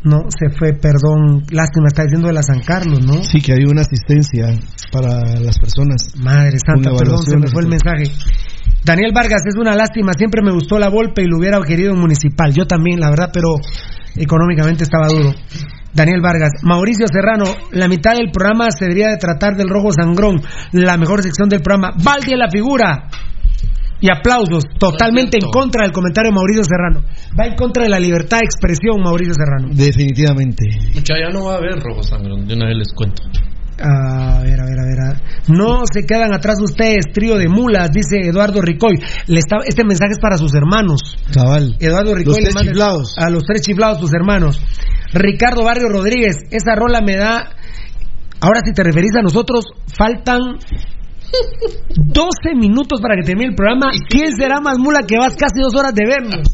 No, 0.04 0.24
se 0.28 0.48
fue, 0.56 0.74
perdón. 0.74 1.44
Lástima, 1.50 1.88
está 1.88 2.04
diciendo 2.04 2.28
de 2.28 2.34
la 2.34 2.42
San 2.42 2.60
Carlos, 2.60 3.04
¿no? 3.04 3.22
Sí, 3.24 3.40
que 3.40 3.52
hay 3.52 3.64
una 3.64 3.80
asistencia 3.80 4.48
para 4.92 5.40
las 5.40 5.58
personas. 5.58 6.14
Madre 6.16 6.58
santa, 6.58 6.90
perdón, 6.96 7.22
se 7.22 7.36
me 7.36 7.48
fue 7.48 7.62
el 7.62 7.68
mensaje. 7.68 8.04
Daniel 8.84 9.12
Vargas, 9.12 9.42
es 9.46 9.56
una 9.56 9.74
lástima, 9.74 10.12
siempre 10.16 10.40
me 10.42 10.52
gustó 10.52 10.78
la 10.78 10.88
Volpe 10.88 11.22
y 11.22 11.26
lo 11.26 11.38
hubiera 11.38 11.60
querido 11.60 11.92
en 11.92 12.00
municipal. 12.00 12.52
Yo 12.54 12.66
también, 12.66 13.00
la 13.00 13.10
verdad, 13.10 13.30
pero 13.32 13.56
económicamente 14.16 14.84
estaba 14.84 15.08
duro. 15.08 15.34
Daniel 15.98 16.20
Vargas, 16.22 16.62
Mauricio 16.62 17.06
Serrano, 17.08 17.44
la 17.72 17.88
mitad 17.88 18.14
del 18.14 18.30
programa 18.30 18.70
se 18.70 18.84
debería 18.84 19.08
de 19.08 19.16
tratar 19.16 19.56
del 19.56 19.68
rojo 19.68 19.90
sangrón, 19.90 20.40
la 20.70 20.96
mejor 20.96 21.22
sección 21.24 21.48
del 21.48 21.60
programa. 21.60 21.90
Valdi 22.00 22.36
la 22.36 22.48
figura. 22.48 23.08
Y 24.00 24.08
aplausos, 24.08 24.62
totalmente 24.78 25.38
en 25.42 25.50
contra 25.50 25.82
del 25.82 25.90
comentario 25.90 26.30
de 26.30 26.36
Mauricio 26.36 26.62
Serrano. 26.62 27.02
Va 27.34 27.46
en 27.46 27.56
contra 27.56 27.82
de 27.82 27.88
la 27.88 27.98
libertad 27.98 28.38
de 28.38 28.44
expresión, 28.44 29.02
Mauricio 29.02 29.34
Serrano. 29.34 29.74
Definitivamente. 29.74 30.68
Mucha, 30.94 31.14
ya 31.18 31.30
no 31.30 31.46
va 31.46 31.54
a 31.54 31.56
haber 31.56 31.80
rojo 31.80 32.04
sangrón, 32.04 32.46
de 32.46 32.54
una 32.54 32.66
vez 32.66 32.76
les 32.76 32.92
cuento. 32.92 33.24
A 33.80 34.40
ver, 34.42 34.60
a 34.60 34.64
ver, 34.64 34.78
a 34.80 34.84
ver. 34.84 35.00
a- 35.00 35.20
No 35.48 35.82
se 35.92 36.04
quedan 36.04 36.32
atrás 36.34 36.56
ustedes, 36.60 37.06
trío 37.12 37.36
de 37.36 37.48
mulas, 37.48 37.90
dice 37.92 38.20
Eduardo 38.28 38.60
Ricoy. 38.60 38.94
Le 39.26 39.38
está- 39.38 39.58
este 39.66 39.84
mensaje 39.84 40.12
es 40.12 40.18
para 40.20 40.36
sus 40.36 40.52
hermanos. 40.54 41.00
Cabal. 41.32 41.76
Eduardo 41.78 42.14
Ricoy 42.14 42.34
Los 42.34 42.42
le 42.42 42.50
tres 42.50 42.62
chiflados. 42.66 43.14
a 43.16 43.30
los 43.30 43.44
tres 43.44 43.62
chiflados, 43.62 44.00
tus 44.00 44.12
hermanos. 44.12 44.60
Ricardo 45.14 45.64
Barrio 45.64 45.88
Rodríguez, 45.88 46.36
esa 46.50 46.74
rola 46.74 47.00
me 47.00 47.16
da. 47.16 47.50
Ahora, 48.40 48.60
si 48.64 48.72
te 48.72 48.82
referís 48.84 49.14
a 49.18 49.22
nosotros, 49.22 49.64
faltan 49.96 50.40
12 51.96 52.54
minutos 52.56 53.00
para 53.00 53.16
que 53.16 53.22
termine 53.26 53.50
el 53.50 53.54
programa. 53.54 53.90
¿Quién 54.08 54.32
será 54.36 54.60
más 54.60 54.78
mula 54.78 55.00
que 55.06 55.16
vas 55.18 55.34
casi 55.36 55.60
dos 55.60 55.74
horas 55.74 55.94
de 55.94 56.06
vernos? 56.06 56.48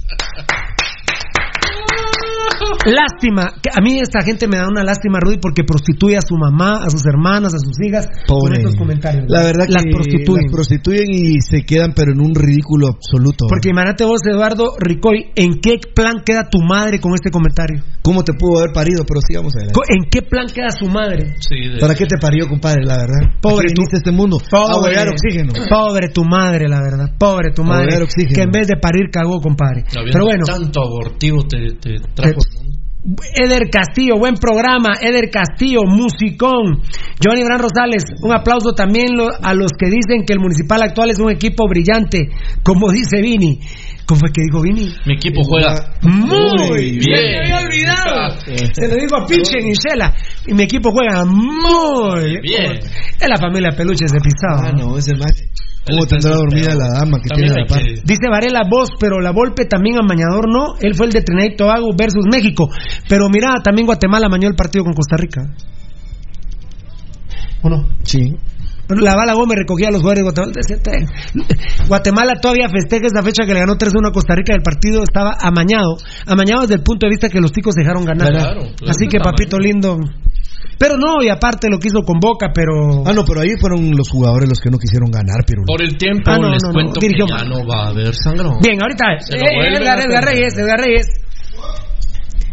Lástima, 2.84 3.54
que 3.62 3.70
a 3.72 3.80
mí 3.80 3.98
esta 3.98 4.22
gente 4.22 4.46
me 4.46 4.58
da 4.58 4.68
una 4.68 4.84
lástima, 4.84 5.18
Rudy, 5.20 5.38
porque 5.38 5.64
prostituye 5.64 6.16
a 6.16 6.22
su 6.22 6.36
mamá, 6.36 6.84
a 6.84 6.90
sus 6.90 7.04
hermanas, 7.06 7.54
a 7.54 7.58
sus 7.58 7.76
hijas 7.80 8.06
con 8.26 8.40
Pobre. 8.40 8.58
estos 8.58 8.76
comentarios. 8.76 9.24
La 9.28 9.42
verdad 9.42 9.66
las 9.68 9.84
que 9.84 9.90
prostituyen. 9.90 10.42
las 10.44 10.52
prostituyen 10.52 11.08
y 11.10 11.40
se 11.40 11.64
quedan 11.64 11.92
pero 11.94 12.12
en 12.12 12.20
un 12.20 12.34
ridículo 12.34 12.88
absoluto. 12.88 13.46
Porque 13.48 13.70
imagínate 13.70 14.04
vos, 14.04 14.20
Eduardo 14.26 14.74
Ricoy, 14.78 15.32
¿en 15.34 15.60
qué 15.60 15.78
plan 15.94 16.22
queda 16.24 16.48
tu 16.50 16.60
madre 16.60 17.00
con 17.00 17.14
este 17.14 17.30
comentario? 17.30 17.82
¿Cómo 18.04 18.22
te 18.22 18.34
pudo 18.34 18.58
haber 18.60 18.72
parido? 18.74 19.02
Pero 19.08 19.20
sigamos 19.26 19.54
adelante. 19.56 19.80
¿En 19.96 20.04
qué 20.10 20.20
plan 20.20 20.46
queda 20.52 20.68
su 20.70 20.86
madre? 20.86 21.36
Sí, 21.40 21.56
de- 21.72 21.80
¿Para 21.80 21.94
qué 21.94 22.04
te 22.04 22.18
parió, 22.20 22.46
compadre? 22.46 22.84
La 22.84 22.98
verdad. 22.98 23.40
Pobre 23.40 23.64
¿A 23.64 23.68
qué 23.68 23.74
tú. 23.74 23.82
este 23.96 24.10
mundo. 24.12 24.36
A 24.52 24.78
huevear 24.78 25.08
oxígeno. 25.08 25.52
Pobre 25.70 26.08
tu 26.10 26.22
madre, 26.22 26.68
la 26.68 26.82
verdad. 26.82 27.16
Pobre 27.18 27.50
tu 27.54 27.64
madre. 27.64 28.02
oxígeno. 28.02 28.34
Que 28.34 28.42
en 28.42 28.50
vez 28.50 28.68
de 28.68 28.76
parir 28.76 29.08
cagó, 29.10 29.40
compadre. 29.40 29.84
Pero 30.12 30.24
bueno, 30.26 30.44
tanto 30.44 30.82
abortivo 30.82 31.38
te, 31.48 31.76
te 31.80 31.96
trajo. 32.14 32.40
Eder 33.34 33.68
Castillo, 33.70 34.16
buen 34.18 34.34
programa. 34.34 34.94
Eder 35.00 35.28
Castillo, 35.30 35.80
musicón. 35.86 36.80
Johnny 37.22 37.44
Bran 37.44 37.58
Rosales, 37.60 38.04
un 38.22 38.32
aplauso 38.32 38.72
también 38.72 39.14
lo- 39.16 39.28
a 39.42 39.52
los 39.54 39.72
que 39.78 39.86
dicen 39.90 40.24
que 40.26 40.32
el 40.32 40.40
municipal 40.40 40.82
actual 40.82 41.10
es 41.10 41.18
un 41.18 41.30
equipo 41.30 41.68
brillante, 41.68 42.28
como 42.62 42.90
dice 42.90 43.20
Vini. 43.20 43.60
¿Cómo 44.06 44.20
fue 44.20 44.30
que 44.32 44.42
dijo 44.42 44.60
Vini? 44.60 44.92
Mi 45.06 45.14
equipo 45.14 45.40
juega 45.44 45.94
Muy 46.02 46.90
bien. 46.92 46.98
bien. 46.98 47.16
Se 47.16 47.22
me 47.22 47.38
había 47.38 47.58
olvidado. 47.66 48.40
Se 48.74 48.88
lo 48.88 48.94
digo 48.96 49.16
a 49.16 49.26
pinche 49.26 49.62
Gisela. 49.62 50.14
Y 50.46 50.52
mi 50.52 50.64
equipo 50.64 50.90
juega 50.90 51.24
muy 51.24 52.38
Bien. 52.42 52.72
Es 53.18 53.28
la 53.28 53.36
familia 53.38 53.70
Peluches 53.74 54.12
de 54.12 54.18
Pisado. 54.20 54.60
Ah, 54.68 54.72
no, 54.72 54.98
ese 54.98 55.14
man. 55.14 55.28
¿Cómo 55.86 56.06
tendrá 56.06 56.30
dormida 56.34 56.74
la 56.74 56.88
dama 56.98 57.18
que 57.20 57.28
También 57.28 57.52
tiene 57.52 57.60
la 57.62 57.66
par? 57.66 57.82
que- 57.82 58.00
Dice 58.04 58.28
Varela 58.30 58.62
vos, 58.70 58.90
pero 58.98 59.20
la 59.20 59.32
Volpe 59.32 59.66
también 59.66 59.98
amañador 59.98 60.48
no. 60.48 60.74
Él 60.80 60.94
fue 60.94 61.06
el 61.06 61.12
de 61.12 61.20
Trinidad 61.22 61.52
y 61.52 61.56
Tobago 61.56 61.88
versus 61.96 62.24
México. 62.30 62.68
Pero 63.08 63.28
mira, 63.28 63.54
también 63.62 63.86
Guatemala 63.86 64.26
amañó 64.26 64.48
el 64.48 64.54
partido 64.54 64.84
con 64.84 64.94
Costa 64.94 65.16
Rica. 65.18 65.42
¿O 67.62 67.68
no? 67.68 67.86
Sí. 68.02 68.34
La 68.88 69.14
bala 69.16 69.32
Gómez 69.32 69.56
recogía 69.58 69.88
a 69.88 69.90
los 69.90 70.02
jugadores 70.02 70.20
de 70.20 70.24
Guatemala. 70.24 70.52
Decía, 70.54 70.76
"Te- 70.82 71.86
Guatemala 71.88 72.34
todavía 72.40 72.68
festeja 72.68 73.06
esa 73.06 73.22
fecha 73.22 73.46
que 73.46 73.54
le 73.54 73.60
ganó 73.60 73.76
3-1 73.78 74.08
a 74.08 74.12
Costa 74.12 74.34
Rica. 74.34 74.54
El 74.54 74.60
partido 74.62 75.02
estaba 75.02 75.32
amañado. 75.40 75.96
Amañado 76.26 76.62
desde 76.62 76.74
el 76.74 76.82
punto 76.82 77.06
de 77.06 77.10
vista 77.10 77.30
que 77.30 77.40
los 77.40 77.50
ticos 77.52 77.74
dejaron 77.74 78.04
ganar. 78.04 78.28
Claro, 78.28 78.60
claro, 78.60 78.90
Así 78.90 79.06
que, 79.08 79.18
papito 79.20 79.58
lindo. 79.58 79.98
Pero 80.78 80.96
no, 80.96 81.22
y 81.22 81.28
aparte 81.28 81.68
lo 81.70 81.78
que 81.78 81.88
hizo 81.88 82.02
con 82.02 82.18
Boca, 82.20 82.50
pero. 82.54 83.04
Ah, 83.06 83.12
no, 83.12 83.24
pero 83.24 83.40
ahí 83.40 83.50
fueron 83.60 83.90
los 83.96 84.08
jugadores 84.08 84.48
los 84.48 84.58
que 84.60 84.70
no 84.70 84.78
quisieron 84.78 85.10
ganar, 85.10 85.44
pero 85.46 85.62
Por 85.66 85.82
el 85.82 85.96
tiempo 85.96 86.30
Ah, 86.30 86.38
no, 86.38 86.50
les 86.50 86.62
no, 86.62 86.68
no, 86.68 86.74
cuento 86.74 87.00
dirigió 87.00 87.26
que 87.26 87.32
ya 87.32 87.44
no 87.44 87.66
va 87.66 87.86
a 87.86 87.88
haber 87.90 88.14
sangrón. 88.14 88.58
Bien, 88.60 88.80
ahorita. 88.80 89.04
Eh, 89.32 89.78
Edgar, 89.78 90.00
Edgar. 90.00 90.24
Reyes, 90.24 90.56
Edgar 90.58 90.80
Reyes. 90.80 91.06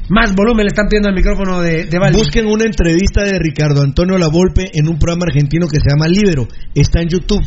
Más 0.09 0.35
volumen 0.35 0.65
le 0.65 0.69
están 0.69 0.87
pidiendo 0.87 1.07
al 1.07 1.15
micrófono 1.15 1.61
de, 1.61 1.85
de 1.85 1.97
Valdi. 1.99 2.17
Busquen 2.17 2.45
una 2.45 2.65
entrevista 2.65 3.23
de 3.23 3.39
Ricardo 3.39 3.81
Antonio 3.81 4.17
Lavolpe 4.17 4.65
en 4.73 4.89
un 4.89 4.99
programa 4.99 5.25
argentino 5.27 5.67
que 5.67 5.77
se 5.79 5.87
llama 5.89 6.07
Libero. 6.07 6.47
Está 6.75 7.01
en 7.01 7.07
YouTube. 7.07 7.41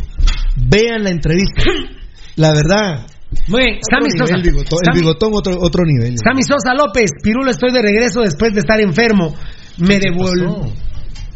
Vean 0.56 1.04
la 1.04 1.10
entrevista. 1.10 1.62
La 2.36 2.52
verdad. 2.52 3.06
Muy 3.48 3.62
bien, 3.62 3.78
Sammy 3.88 4.10
Sosa. 4.16 4.36
nivel, 4.36 4.52
bigotón, 4.52 4.78
el 4.86 5.00
bigotón 5.00 5.30
otro, 5.34 5.56
otro 5.60 5.82
nivel. 5.84 6.14
Sammy 6.18 6.42
Sosa 6.42 6.74
López, 6.74 7.10
Pirulo, 7.22 7.50
estoy 7.50 7.72
de 7.72 7.82
regreso 7.82 8.20
después 8.22 8.54
de 8.54 8.60
estar 8.60 8.80
enfermo. 8.80 9.34
Me 9.78 9.98
devolvió. 9.98 10.72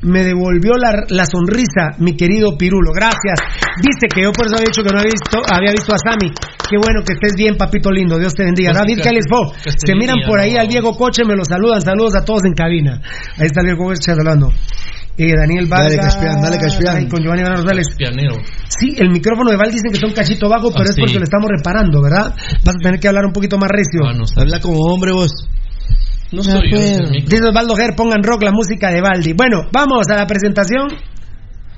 Me 0.00 0.22
devolvió 0.22 0.74
la, 0.78 0.92
la 1.08 1.26
sonrisa, 1.26 1.98
mi 1.98 2.14
querido 2.16 2.56
Pirulo. 2.56 2.92
Gracias. 2.94 3.34
Dice 3.82 4.06
que 4.14 4.22
yo 4.22 4.30
por 4.30 4.46
eso 4.46 4.54
había 4.54 4.66
dicho 4.70 4.82
que 4.84 4.90
no 4.94 5.00
había 5.00 5.10
visto, 5.10 5.42
había 5.52 5.72
visto 5.72 5.92
a 5.92 5.98
Sammy. 5.98 6.30
Qué 6.70 6.76
bueno 6.78 7.02
que 7.04 7.14
estés 7.14 7.34
bien, 7.36 7.56
papito 7.56 7.90
lindo. 7.90 8.16
Dios 8.16 8.32
te 8.32 8.44
bendiga. 8.44 8.70
Pues 8.70 8.78
David 8.82 9.02
Califo. 9.02 9.52
Se 9.66 9.94
miran 9.96 10.18
por 10.28 10.38
ahí 10.38 10.54
no. 10.54 10.60
al 10.60 10.68
Diego 10.68 10.96
Coche, 10.96 11.24
me 11.26 11.34
lo 11.34 11.44
saludan. 11.44 11.80
Saludos 11.82 12.14
a 12.14 12.24
todos 12.24 12.44
en 12.44 12.52
cabina. 12.54 13.02
Ahí 13.38 13.46
está 13.46 13.60
el 13.60 13.66
Diego 13.74 13.84
Coche 13.86 14.02
saludando. 14.14 14.52
Eh, 15.18 15.32
Daniel 15.36 15.66
Vargas. 15.66 15.90
Dale, 15.96 16.02
Caspian, 16.02 16.40
dale, 16.40 16.58
Caspian. 16.58 16.96
Ay, 16.96 17.08
Con 17.08 17.20
Giovanni 17.20 17.42
Van 17.42 17.56
Rosales. 17.56 17.88
Sí, 18.68 18.94
el 18.98 19.10
micrófono 19.10 19.50
de 19.50 19.56
Val 19.56 19.72
dicen 19.72 19.90
que 19.90 19.96
está 19.96 20.06
un 20.06 20.14
cachito 20.14 20.48
bajo, 20.48 20.70
pero 20.70 20.82
Ah, 20.86 20.90
es 20.90 20.94
sí. 20.94 21.00
porque 21.00 21.18
lo 21.18 21.24
estamos 21.24 21.50
reparando, 21.50 22.00
¿verdad? 22.00 22.36
Vas 22.64 22.76
a 22.76 22.78
tener 22.80 23.00
que 23.00 23.08
hablar 23.08 23.24
un 23.26 23.32
poquito 23.32 23.58
más 23.58 23.68
recio. 23.68 24.06
Ah, 24.06 24.12
no. 24.14 24.22
Habla 24.40 24.60
como 24.60 24.78
hombre 24.78 25.10
vos. 25.10 25.32
No 26.32 26.42
soy 26.42 26.70
yo. 26.70 26.76
ese 26.78 27.02
es 27.04 27.10
mi- 27.10 27.20
Dice 27.22 27.44
Osvaldo 27.44 27.74
Ger, 27.74 27.94
pongan 27.96 28.22
rock 28.22 28.42
la 28.42 28.52
música 28.52 28.90
de 28.90 29.00
Baldi. 29.00 29.32
Bueno, 29.32 29.62
vamos 29.72 30.06
a 30.10 30.16
la 30.16 30.26
presentación. 30.26 30.88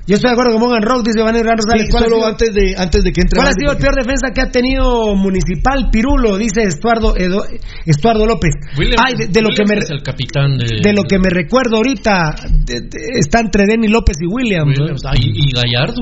Yo 0.07 0.15
estoy 0.15 0.29
de 0.29 0.33
acuerdo 0.33 0.53
con 0.53 0.61
pongan 0.63 0.81
rock, 0.81 1.05
dice 1.05 1.19
Giovanni 1.19 1.43
Van 1.43 1.55
Rosales. 1.57 1.85
Sí, 1.85 1.91
¿Cuál 1.91 2.03
ha 2.03 2.05
solo 2.07 2.15
sido- 2.17 2.27
antes 2.27 2.49
de, 2.53 2.75
antes 2.75 3.03
de 3.03 3.11
que 3.13 3.21
entre 3.21 3.37
¿Cuál 3.37 3.47
ha 3.47 3.53
sido 3.53 3.71
el 3.71 3.77
peor 3.77 3.95
defensa 3.95 4.31
que 4.33 4.41
ha 4.41 4.49
tenido 4.51 5.15
Municipal 5.15 5.89
Pirulo? 5.91 6.37
Dice 6.37 6.63
Estuardo, 6.63 7.15
Edo- 7.15 7.45
Estuardo 7.85 8.25
López. 8.25 8.51
Williams, 8.77 8.97
Ay, 9.05 9.13
de, 9.15 9.27
de 9.27 9.41
lo 9.41 9.49
que 9.55 9.63
me, 9.63 9.75
el 9.75 10.01
capitán 10.03 10.57
de, 10.57 10.81
de 10.83 10.93
lo 10.93 11.03
que 11.03 11.19
me 11.19 11.29
recuerdo 11.29 11.77
ahorita, 11.77 12.33
de- 12.65 12.81
de- 12.81 13.19
está 13.19 13.39
entre 13.41 13.65
Denny 13.67 13.87
López 13.87 14.17
y 14.19 14.25
Williams. 14.25 14.77
Williams. 14.77 15.03
Ah, 15.05 15.13
y, 15.15 15.29
y 15.47 15.51
Gallardo. 15.53 16.01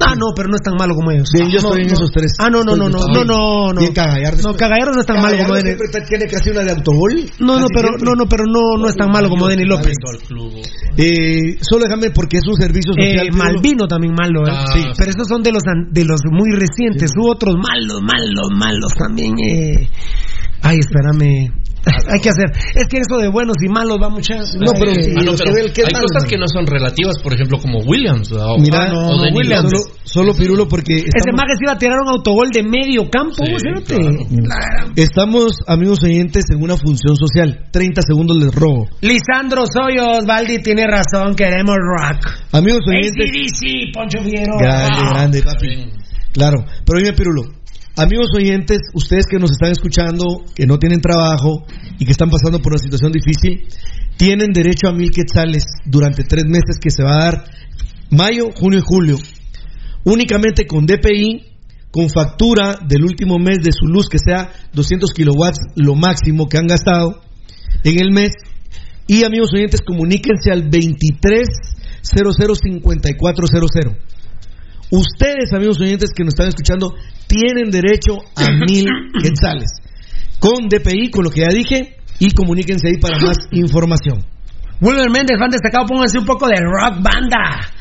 Ah, 0.00 0.14
no, 0.16 0.34
pero 0.34 0.48
no 0.48 0.56
es 0.56 0.62
tan 0.62 0.74
malo 0.74 0.94
como 0.94 1.12
ellos. 1.12 1.28
Bien, 1.32 1.46
yo 1.50 1.60
No, 1.60 1.68
estoy 1.68 1.82
en 1.82 1.92
esos 1.92 2.10
tres. 2.10 2.32
Ah, 2.40 2.50
no, 2.50 2.64
no, 2.64 2.74
no, 2.74 2.88
no, 2.88 2.98
no, 3.06 3.24
no, 3.24 3.72
no. 3.72 3.80
Bien, 3.80 3.92
Cagallardo. 3.94 4.42
No, 4.42 4.56
Cagallardo 4.56 4.92
no 4.94 5.00
es 5.00 5.06
tan 5.06 5.22
malo 5.22 5.36
como 5.38 5.54
Denny. 5.54 5.76
siempre 5.76 6.00
tiene 6.08 6.24
casi 6.26 6.50
una 6.50 6.62
de 6.64 6.70
autogol. 6.72 7.12
No, 7.38 7.60
no, 7.60 7.66
pero 7.72 7.88
no, 8.02 8.14
no, 8.16 8.26
pero 8.28 8.44
no, 8.44 8.76
no 8.76 8.88
es 8.88 8.96
tan 8.96 9.10
malo 9.12 9.28
como 9.28 9.46
Denny 9.46 9.64
López. 9.64 9.94
Eh, 10.96 11.56
solo 11.60 11.84
déjame 11.84 12.10
porque 12.10 12.38
es 12.38 12.46
un 12.46 12.54
servicio 12.56 12.92
social. 12.92 13.26
Eh. 13.26 13.30
Malvino 13.32 13.86
también 13.86 14.14
malo, 14.14 14.46
¿eh? 14.46 14.50
Ah, 14.52 14.64
sí. 14.72 14.80
sí. 14.82 14.88
Pero 14.96 15.10
estos 15.10 15.28
son 15.28 15.42
de 15.42 15.52
los 15.52 15.62
an- 15.66 15.88
de 15.92 16.04
los 16.04 16.20
muy 16.30 16.50
recientes. 16.52 17.12
Hubo 17.16 17.30
otros 17.32 17.54
malos, 17.56 18.00
malos, 18.02 18.48
malos 18.56 18.92
también. 18.98 19.34
Eh. 19.38 19.88
Ay, 20.62 20.78
espérame. 20.78 21.52
Hay 22.12 22.20
que 22.20 22.30
hacer. 22.30 22.50
Es 22.74 22.86
que 22.88 22.98
eso 22.98 23.18
de 23.18 23.28
buenos 23.28 23.56
y 23.62 23.68
malos 23.68 23.98
va 24.00 24.08
muchas. 24.08 24.54
No, 24.56 24.72
pero 24.78 24.92
Ah, 24.92 25.22
no, 25.24 25.32
pero 25.36 25.52
hay 25.56 25.92
cosas 25.92 26.24
que 26.28 26.36
no 26.38 26.48
son 26.48 26.66
relativas, 26.66 27.16
por 27.22 27.32
ejemplo, 27.34 27.58
como 27.58 27.78
Williams. 27.80 28.32
O- 28.32 28.58
Mira, 28.58 28.88
o 28.88 28.92
no, 28.92 29.16
no, 29.16 29.22
Denny 29.24 29.36
Williams. 29.36 29.70
Solo, 29.70 29.94
solo 30.04 30.34
Pirulo 30.34 30.66
porque 30.68 30.94
Ese 30.94 31.08
estamos, 31.08 31.36
Mague 31.36 31.52
se 31.58 31.64
iba 31.64 31.72
a 31.72 31.78
tirar 31.78 31.98
un 32.00 32.08
autogol 32.08 32.50
de 32.50 32.62
medio 32.62 33.08
campo, 33.10 33.44
Sí, 33.44 33.52
claro. 33.84 34.92
estamos, 34.96 35.58
amigos 35.66 36.02
oyentes, 36.04 36.44
en 36.50 36.62
una 36.62 36.76
función 36.76 37.16
social. 37.16 37.66
30 37.70 38.02
segundos 38.02 38.36
les 38.36 38.54
robo. 38.54 38.88
Lisandro 39.00 39.64
Soyos, 39.66 40.24
Valdi 40.26 40.62
tiene 40.62 40.86
razón, 40.86 41.34
queremos 41.34 41.76
rock. 41.76 42.26
Amigos 42.52 42.80
oyentes. 42.88 43.30
ACDC, 43.30 43.92
Poncho 43.92 44.18
Figueroa. 44.22 44.58
Grande, 44.60 44.98
Ah. 45.00 45.10
grande, 45.10 45.42
papi. 45.42 45.66
Bien. 45.68 45.90
Claro, 46.32 46.64
pero 46.84 46.98
dime 46.98 47.12
Pirulo, 47.12 47.42
amigos 47.96 48.28
oyentes, 48.36 48.78
ustedes 48.92 49.26
que 49.30 49.38
nos 49.38 49.52
están 49.52 49.70
escuchando, 49.70 50.44
que 50.54 50.66
no 50.66 50.78
tienen 50.78 51.00
trabajo 51.00 51.64
y 51.98 52.04
que 52.04 52.12
están 52.12 52.30
pasando 52.30 52.58
por 52.60 52.72
una 52.72 52.82
situación 52.82 53.12
difícil, 53.12 53.66
tienen 54.16 54.52
derecho 54.52 54.88
a 54.88 54.92
mil 54.92 55.10
quetzales 55.10 55.64
durante 55.84 56.24
tres 56.24 56.44
meses 56.46 56.78
que 56.80 56.90
se 56.90 57.02
va 57.02 57.14
a 57.14 57.24
dar 57.24 57.44
mayo, 58.10 58.50
junio 58.54 58.78
y 58.78 58.82
julio, 58.84 59.18
únicamente 60.04 60.66
con 60.66 60.86
DPI, 60.86 61.52
con 61.90 62.10
factura 62.10 62.78
del 62.86 63.04
último 63.04 63.38
mes 63.38 63.58
de 63.62 63.70
su 63.72 63.86
luz 63.86 64.08
que 64.08 64.18
sea 64.18 64.52
200 64.72 65.12
kilowatts, 65.12 65.58
lo 65.76 65.94
máximo 65.94 66.48
que 66.48 66.58
han 66.58 66.66
gastado 66.66 67.22
en 67.84 68.00
el 68.00 68.10
mes. 68.10 68.32
Y 69.06 69.22
amigos 69.22 69.50
oyentes, 69.54 69.80
comuníquense 69.82 70.50
al 70.50 70.68
23 70.68 71.48
00 72.02 72.54
5400. 72.54 74.13
Ustedes, 74.90 75.52
amigos 75.52 75.80
oyentes 75.80 76.10
que 76.14 76.24
nos 76.24 76.34
están 76.34 76.48
escuchando, 76.48 76.94
tienen 77.26 77.70
derecho 77.70 78.18
a 78.36 78.50
mil 78.50 78.86
quetzales. 79.22 79.70
Con 80.38 80.68
DPI, 80.68 81.10
con 81.10 81.24
lo 81.24 81.30
que 81.30 81.40
ya 81.40 81.48
dije, 81.48 81.96
y 82.18 82.30
comuníquense 82.32 82.88
ahí 82.88 82.98
para 82.98 83.18
más 83.18 83.36
información. 83.52 84.24
Wilmer 84.80 85.10
Méndez, 85.10 85.38
fan 85.38 85.50
destacado, 85.50 85.86
pónganse 85.86 86.18
un 86.18 86.26
poco 86.26 86.46
de 86.46 86.56
rock 86.60 87.02
banda. 87.02 87.72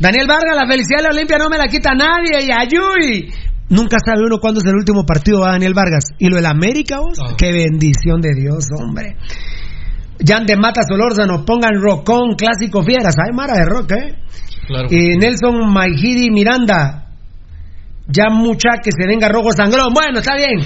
Daniel 0.00 0.26
Vargas, 0.28 0.56
la 0.56 0.66
felicidad 0.66 0.98
de 0.98 1.02
la 1.04 1.10
Olimpia 1.10 1.38
no 1.38 1.48
me 1.48 1.58
la 1.58 1.66
quita 1.66 1.92
nadie. 1.94 2.46
Y 2.46 2.50
ayuy. 2.50 3.32
Nunca 3.70 3.98
sabe 4.04 4.24
uno 4.24 4.38
cuándo 4.38 4.60
es 4.60 4.66
el 4.66 4.76
último 4.76 5.04
partido 5.04 5.40
va 5.40 5.52
Daniel 5.52 5.74
Vargas. 5.74 6.06
¿Y 6.18 6.28
lo 6.28 6.36
del 6.36 6.46
América, 6.46 6.98
vos? 7.00 7.18
Ah. 7.20 7.34
Qué 7.36 7.52
bendición 7.52 8.20
de 8.20 8.30
Dios, 8.34 8.64
hombre. 8.78 9.16
Jan 10.24 10.46
de 10.46 10.56
Mata 10.56 10.80
Solórzano, 10.88 11.44
pongan 11.44 11.80
rockón, 11.80 12.34
clásico 12.36 12.82
fieras. 12.82 13.14
Hay 13.18 13.32
mara 13.34 13.54
de 13.54 13.64
rock, 13.64 13.92
¿eh? 13.92 14.14
Claro. 14.68 14.86
Y 14.90 15.16
Nelson 15.16 15.72
Maijiri 15.72 16.30
Miranda. 16.30 17.06
Ya 18.06 18.30
mucha 18.30 18.78
que 18.82 18.90
se 18.92 19.06
venga 19.06 19.28
rojo 19.28 19.50
sangrón. 19.52 19.92
Bueno, 19.92 20.20
está 20.20 20.34
bien. 20.36 20.60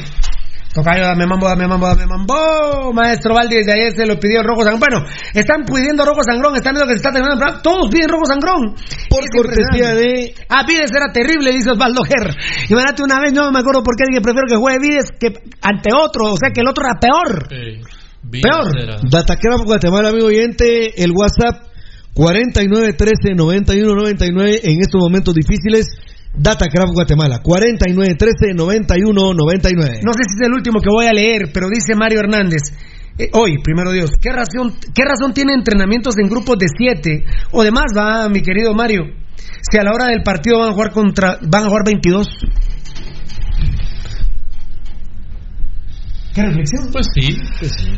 Tocayo, 0.74 1.02
dame 1.04 1.26
mambo, 1.26 1.46
dame 1.48 1.66
mambo, 1.66 1.86
dame 1.88 2.06
mambo. 2.06 2.92
Maestro 2.94 3.34
Valdi, 3.34 3.56
desde 3.56 3.72
ayer 3.72 3.92
se 3.92 4.06
lo 4.06 4.18
pidió 4.18 4.42
rojo 4.42 4.62
sangrón. 4.62 4.80
Bueno, 4.80 5.04
están 5.34 5.64
pidiendo 5.66 6.04
rojo 6.06 6.22
sangrón, 6.22 6.56
están 6.56 6.72
viendo 6.74 6.86
que 6.86 6.94
se 6.94 6.96
está 7.04 7.10
terminando. 7.12 7.60
Todos 7.62 7.90
piden 7.90 8.08
rojo 8.08 8.24
sangrón. 8.26 8.74
Por 9.10 9.20
Es 9.24 9.30
cortesía 9.36 9.94
de 9.94 10.34
Ah, 10.48 10.64
Vides 10.66 10.90
era 10.96 11.12
terrible, 11.12 11.52
dice 11.52 11.72
Osvaldo 11.72 12.02
Ger. 12.04 12.34
Imagínate 12.70 13.02
una 13.02 13.20
vez, 13.20 13.32
no 13.34 13.50
me 13.52 13.58
acuerdo 13.60 13.82
por 13.82 13.94
qué, 13.96 14.04
dije, 14.08 14.22
prefiero 14.22 14.46
que 14.48 14.56
juegue 14.56 14.78
Vides 14.78 15.08
que 15.20 15.28
ante 15.60 15.90
otro. 15.94 16.32
O 16.32 16.36
sea, 16.38 16.50
que 16.54 16.60
el 16.60 16.68
otro 16.68 16.84
era 16.86 16.98
peor. 16.98 17.48
Eh, 17.52 17.80
Vides 18.22 18.42
Peor. 18.50 18.80
era- 18.80 18.96
Datacraft 19.02 19.64
Guatemala, 19.64 20.08
amigo 20.08 20.26
oyente, 20.28 21.02
el 21.02 21.10
WhatsApp 21.12 21.66
4913-9199 22.14 24.60
en 24.64 24.80
estos 24.80 25.00
momentos 25.00 25.34
difíciles. 25.34 25.86
Datacraft 26.34 26.92
Guatemala, 26.94 27.42
4913-9199. 27.42 30.00
No 30.02 30.12
sé 30.14 30.22
si 30.24 30.34
es 30.40 30.46
el 30.46 30.54
último 30.54 30.80
que 30.80 30.88
voy 30.90 31.04
a 31.06 31.12
leer, 31.12 31.50
pero 31.52 31.68
dice 31.68 31.94
Mario 31.94 32.20
Hernández. 32.20 32.62
eh, 33.18 33.28
hoy, 33.34 33.58
primero 33.62 33.92
Dios, 33.92 34.12
¿qué 34.20 34.32
razón, 34.32 34.72
¿qué 34.94 35.04
razón 35.04 35.34
tiene 35.34 35.52
entrenamientos 35.52 36.16
en 36.18 36.28
grupos 36.30 36.56
de 36.58 36.66
siete 36.74 37.26
o 37.50 37.62
de 37.62 37.70
más, 37.70 37.92
va, 37.94 38.26
mi 38.30 38.40
querido 38.40 38.72
Mario? 38.74 39.02
Si 39.70 39.76
a 39.78 39.82
la 39.84 39.92
hora 39.92 40.06
del 40.06 40.22
partido 40.22 40.58
van 40.60 40.70
a 40.70 40.72
jugar 40.72 40.92
contra, 40.92 41.38
van 41.42 41.64
a 41.64 41.68
jugar 41.68 41.84
22. 41.84 42.26
¿Qué 46.34 46.42
reflexión? 46.42 46.88
Pues 46.90 47.06
sí. 47.14 47.36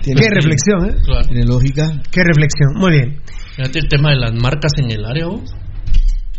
Tiene- 0.03 0.20
¿Qué 0.20 0.28
reflexión, 0.28 0.91
eh? 0.91 0.97
Claro. 1.05 1.24
Tiene 1.28 1.45
lógica. 1.45 2.03
¿Qué 2.11 2.24
reflexión? 2.24 2.74
Muy 2.74 2.91
bien. 2.91 3.20
Fíjate 3.57 3.79
el 3.79 3.89
tema 3.89 4.11
de 4.11 4.17
las 4.17 4.33
marcas 4.35 4.73
en 4.79 4.91
el 4.91 5.05
área. 5.05 5.27
¿vos? 5.27 5.55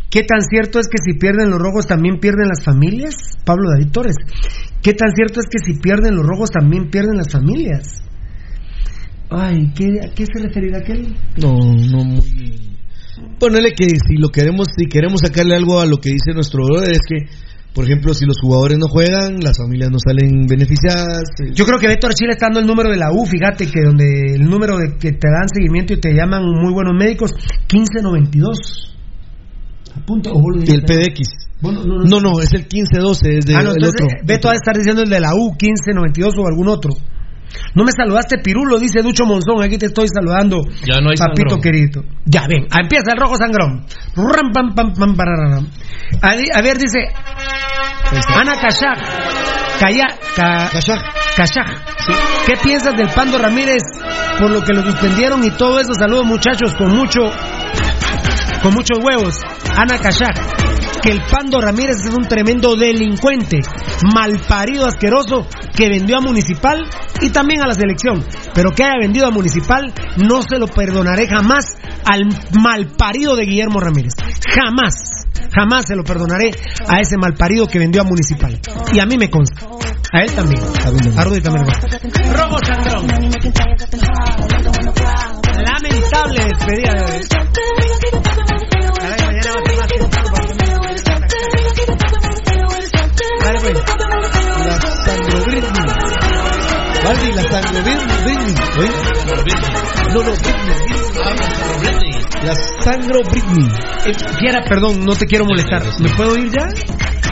¿Qué 0.10 0.24
tan 0.24 0.42
cierto 0.42 0.80
es 0.80 0.88
que 0.88 0.98
si 1.04 1.18
pierden 1.18 1.50
los 1.50 1.60
rojos 1.60 1.88
también 1.88 2.20
pierden 2.20 2.48
las 2.48 2.64
familias? 2.64 3.16
Pablo 3.46 3.70
David 3.70 3.92
Torres. 3.92 4.16
¿Qué 4.82 4.94
tan 4.94 5.12
cierto 5.16 5.40
es 5.40 5.48
que 5.50 5.60
si 5.60 5.80
pierden 5.80 6.16
los 6.16 6.26
rojos 6.26 6.52
también 6.52 6.90
pierden 6.90 7.18
las 7.18 7.32
familias? 7.32 8.04
Ay, 9.30 9.74
¿qué, 9.76 9.86
¿a 10.06 10.14
qué 10.14 10.26
se 10.26 10.42
referirá 10.42 10.80
aquel? 10.80 11.16
No, 11.38 11.54
no 11.58 12.04
muy. 12.04 12.78
Ponele 13.40 13.72
que 13.72 13.88
si 13.90 14.18
lo 14.18 14.30
queremos, 14.30 14.68
si 14.78 14.88
queremos 14.88 15.22
sacarle 15.22 15.56
algo 15.56 15.80
a 15.80 15.86
lo 15.86 15.98
que 15.98 16.12
dice 16.12 16.34
nuestro 16.34 16.66
brother 16.66 16.92
es 16.92 17.02
que 17.08 17.26
por 17.76 17.84
ejemplo, 17.84 18.14
si 18.14 18.26
los 18.26 18.38
jugadores 18.42 18.78
no 18.80 18.88
juegan, 18.88 19.42
las 19.44 19.58
familias 19.58 19.92
no 19.92 19.98
salen 20.00 20.48
beneficiadas. 20.48 21.28
eh, 21.44 21.52
Yo 21.54 21.66
creo 21.66 21.78
que 21.78 21.88
Beto 21.88 22.08
Archila 22.08 22.32
está 22.32 22.46
dando 22.46 22.62
el 22.62 22.68
número 22.68 22.90
de 22.90 22.96
la 22.96 23.12
U, 23.12 23.26
fíjate 23.26 23.68
que 23.68 23.82
donde 23.84 24.06
el 24.36 24.50
número 24.50 24.78
de 24.78 24.96
que 24.98 25.12
te 25.12 25.28
dan 25.28 25.50
seguimiento 25.54 25.94
y 25.94 26.00
te 26.00 26.14
llaman 26.14 26.44
muy 26.46 26.72
buenos 26.72 26.94
médicos, 26.98 27.32
1592. 27.72 28.96
Apunta, 29.94 30.32
o 30.32 30.40
y 30.56 30.72
el. 30.72 30.84
PDX. 30.84 31.46
Bueno, 31.62 31.84
no, 31.84 31.98
no, 31.98 32.04
No, 32.06 32.20
no, 32.22 32.40
es 32.40 32.54
el 32.54 32.62
1512, 32.62 33.38
es 33.40 33.46
de, 33.46 33.56
ah, 33.56 33.62
no, 33.62 33.72
el 33.72 33.84
otro. 33.84 34.08
Beto 34.26 34.48
ha 34.48 34.52
de 34.52 34.58
estar 34.58 34.76
diciendo 34.76 35.04
el 35.04 35.10
de 35.10 35.20
la 35.20 35.36
U, 35.36 35.52
1592 35.52 36.34
o 36.38 36.48
algún 36.48 36.70
otro. 36.70 36.92
No 37.74 37.84
me 37.84 37.92
saludaste, 37.92 38.38
Pirulo, 38.44 38.80
dice 38.80 39.02
Ducho 39.02 39.26
Monzón. 39.26 39.62
Aquí 39.64 39.78
te 39.78 39.88
estoy 39.88 40.08
saludando. 40.08 40.62
Ya 40.86 41.00
no 41.02 41.10
hay 41.10 41.18
Papito 41.18 41.50
sangrón. 41.50 41.62
querido. 41.62 42.04
Ya 42.26 42.48
ven, 42.48 42.66
empieza 42.80 43.12
el 43.14 43.20
rojo 43.20 43.36
sangrón. 43.38 43.86
Ram, 44.16 44.52
pam, 44.54 44.76
pam, 44.76 44.94
pam, 44.94 45.16
pararam. 45.16 45.68
A, 46.22 46.58
a 46.58 46.62
ver, 46.62 46.78
dice 46.78 47.00
Ana 48.36 48.56
Kashak. 48.60 49.00
Kashak. 51.36 51.70
¿Qué 52.46 52.54
piensas 52.64 52.96
del 52.96 53.10
Pando 53.10 53.38
Ramírez 53.38 53.82
por 54.40 54.52
lo 54.52 54.62
que 54.62 54.74
lo 54.74 54.84
suspendieron 54.84 55.44
y 55.44 55.50
todo 55.52 55.80
eso? 55.80 55.94
Saludos, 55.94 56.26
muchachos, 56.26 56.74
con 56.76 56.96
mucho 56.96 57.20
con 58.66 58.74
muchos 58.74 58.98
huevos. 58.98 59.36
Ana 59.78 60.00
Kashak, 60.00 61.02
que 61.04 61.12
el 61.12 61.22
Pando 61.30 61.62
Ramírez 61.62 61.98
es 62.04 62.12
un 62.12 62.28
tremendo 62.28 62.76
delincuente, 62.76 63.60
malparido, 64.16 64.88
asqueroso, 64.88 65.46
que 65.76 65.88
vendió 65.88 66.18
a 66.18 66.22
Municipal 66.22 66.82
y 67.22 67.30
también 67.30 67.62
a 67.62 67.68
la 67.68 67.76
selección. 67.76 68.26
Pero 68.56 68.72
que 68.72 68.84
haya 68.84 68.96
vendido 69.00 69.28
a 69.28 69.30
Municipal, 69.30 69.94
no 70.18 70.42
se 70.42 70.58
lo 70.58 70.66
perdonaré 70.66 71.28
jamás 71.28 71.76
al 72.06 72.28
malparido 72.60 73.36
de 73.36 73.46
Guillermo 73.46 73.80
Ramírez. 73.80 74.14
Jamás, 74.50 75.28
jamás 75.56 75.86
se 75.86 75.96
lo 75.96 76.04
perdonaré 76.04 76.50
a 76.88 77.00
ese 77.00 77.18
malparido 77.18 77.68
que 77.68 77.78
vendió 77.78 78.02
a 78.02 78.06
Municipal. 78.06 78.60
Y 78.92 79.00
a 79.00 79.06
mí 79.06 79.16
me 79.20 79.30
consta. 79.30 79.68
A 80.12 80.22
él 80.22 80.34
también. 80.34 80.64
A 81.18 81.24
Rudy 81.24 81.42
también. 81.42 81.68
Rojo 82.34 82.58
Sandrón. 82.66 83.06
Lamentable 85.66 86.46
despedida 86.46 86.94
de 86.94 87.04
hoy. 87.04 88.55
Pues. 93.66 93.84
La 94.68 94.80
Sangro 94.80 95.44
Britney. 95.46 95.86
Valdi, 97.04 97.32
la 97.34 97.42
Sangro 97.50 97.82
Britney. 97.82 98.56
¿oí? 98.78 98.90
No, 100.14 100.24
no, 100.24 100.32
Britney. 101.80 102.12
La 102.44 102.56
Sangro 102.84 103.24
Britney. 103.24 103.68
Eh, 104.06 104.14
Fiera, 104.40 104.64
perdón, 104.70 105.04
no 105.04 105.16
te 105.16 105.26
quiero 105.26 105.46
molestar. 105.46 105.82
¿Me 106.00 106.10
puedo 106.10 106.38
ir 106.38 106.52
ya? 106.52 106.68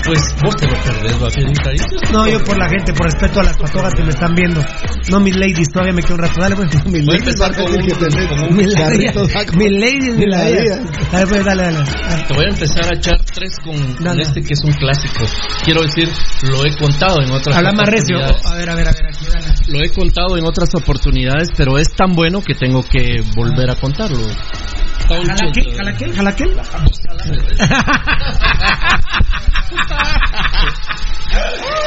Pues 0.05 0.19
vos 0.43 0.55
te 0.57 0.67
lo 0.67 0.75
perdés, 0.83 1.15
va 1.21 1.27
a 1.27 2.11
No, 2.11 2.27
yo 2.27 2.43
por 2.43 2.57
la 2.57 2.69
gente, 2.69 2.93
por 2.93 3.05
respeto 3.05 3.39
a 3.39 3.43
las 3.43 3.57
patogas 3.57 3.93
que 3.95 4.03
me 4.03 4.09
están 4.09 4.33
viendo. 4.35 4.61
No, 5.09 5.19
mis 5.19 5.35
ladies, 5.35 5.69
todavía 5.69 5.93
me 5.93 6.01
quedo 6.01 6.15
un 6.15 6.21
rato. 6.21 6.41
Dale, 6.41 6.55
pues. 6.55 6.85
Mis 6.85 7.05
Voy 7.05 7.15
a 7.15 7.19
empezar 7.19 7.55
con 7.55 7.63
un, 7.63 7.87
con 8.27 8.43
un 8.49 8.57
Mis 8.57 8.75
carrito. 8.75 9.23
ladies, 9.23 9.55
mis 9.55 9.71
ladies, 9.71 10.17
mis 10.17 10.27
ladies. 10.27 11.11
Dale, 11.11 11.27
pues, 11.27 11.45
dale, 11.45 11.63
dale. 11.63 12.23
Te 12.27 12.33
voy 12.33 12.45
a 12.45 12.49
empezar 12.49 12.85
a 12.85 12.97
echar 12.97 13.17
tres 13.33 13.57
con, 13.63 13.93
con 13.95 14.19
este 14.19 14.41
que 14.41 14.53
es 14.53 14.63
un 14.63 14.73
clásico. 14.73 15.25
Quiero 15.63 15.81
decir, 15.83 16.09
lo 16.49 16.65
he 16.65 16.75
contado 16.77 17.21
en 17.21 17.31
otras 17.31 17.55
Habla 17.55 17.71
más 17.71 17.89
recio. 17.89 18.17
A 18.19 18.55
ver, 18.55 18.69
a 18.69 18.75
ver, 18.75 18.87
a 18.87 18.91
ver, 18.91 19.05
aquí, 19.07 19.25
dale. 19.31 19.45
Lo 19.67 19.79
he 19.83 19.89
contado 19.89 20.37
en 20.37 20.45
otras 20.45 20.69
oportunidades, 20.75 21.49
pero 21.55 21.77
es 21.77 21.87
tan 21.95 22.13
bueno 22.13 22.41
que 22.41 22.53
tengo 22.55 22.83
que 22.83 23.23
volver 23.35 23.69
a 23.71 23.75
contarlo. 23.75 24.27
¿Jalaquel? 25.07 25.75
¿Jalaquel? 25.75 26.13
¿Jalaquel? 26.15 26.55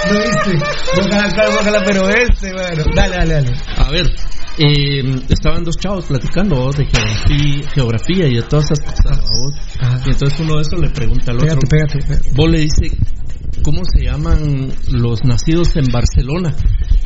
No 0.08 0.20
viste. 0.20 0.64
Ojalá, 1.00 1.26
ojalá, 1.26 1.60
ojalá, 1.60 1.82
pero 1.84 2.08
este, 2.08 2.52
bueno. 2.52 2.84
Dale, 2.94 3.16
dale, 3.16 3.34
dale. 3.34 3.52
A 3.76 3.90
ver, 3.90 4.06
eh, 4.58 5.22
estaban 5.28 5.64
dos 5.64 5.76
chavos 5.76 6.06
platicando 6.06 6.56
¿vos? 6.56 6.76
de 6.76 6.86
geografía, 6.86 7.70
geografía 7.74 8.28
y 8.28 8.36
de 8.36 8.42
todas 8.42 8.70
esas 8.70 8.80
cosas. 8.80 9.20
¿vos? 9.20 9.54
Y 10.06 10.10
entonces 10.10 10.40
uno 10.40 10.56
de 10.56 10.62
esos 10.62 10.80
le 10.80 10.90
pregunta 10.90 11.32
al 11.32 11.38
otro. 11.38 11.58
Pégate, 11.68 11.98
pégate. 12.06 12.30
Vos 12.34 12.50
le 12.50 12.60
dice, 12.60 12.90
¿cómo 13.62 13.82
se 13.84 14.04
llaman 14.04 14.72
los 14.90 15.24
nacidos 15.24 15.76
en 15.76 15.86
Barcelona? 15.92 16.54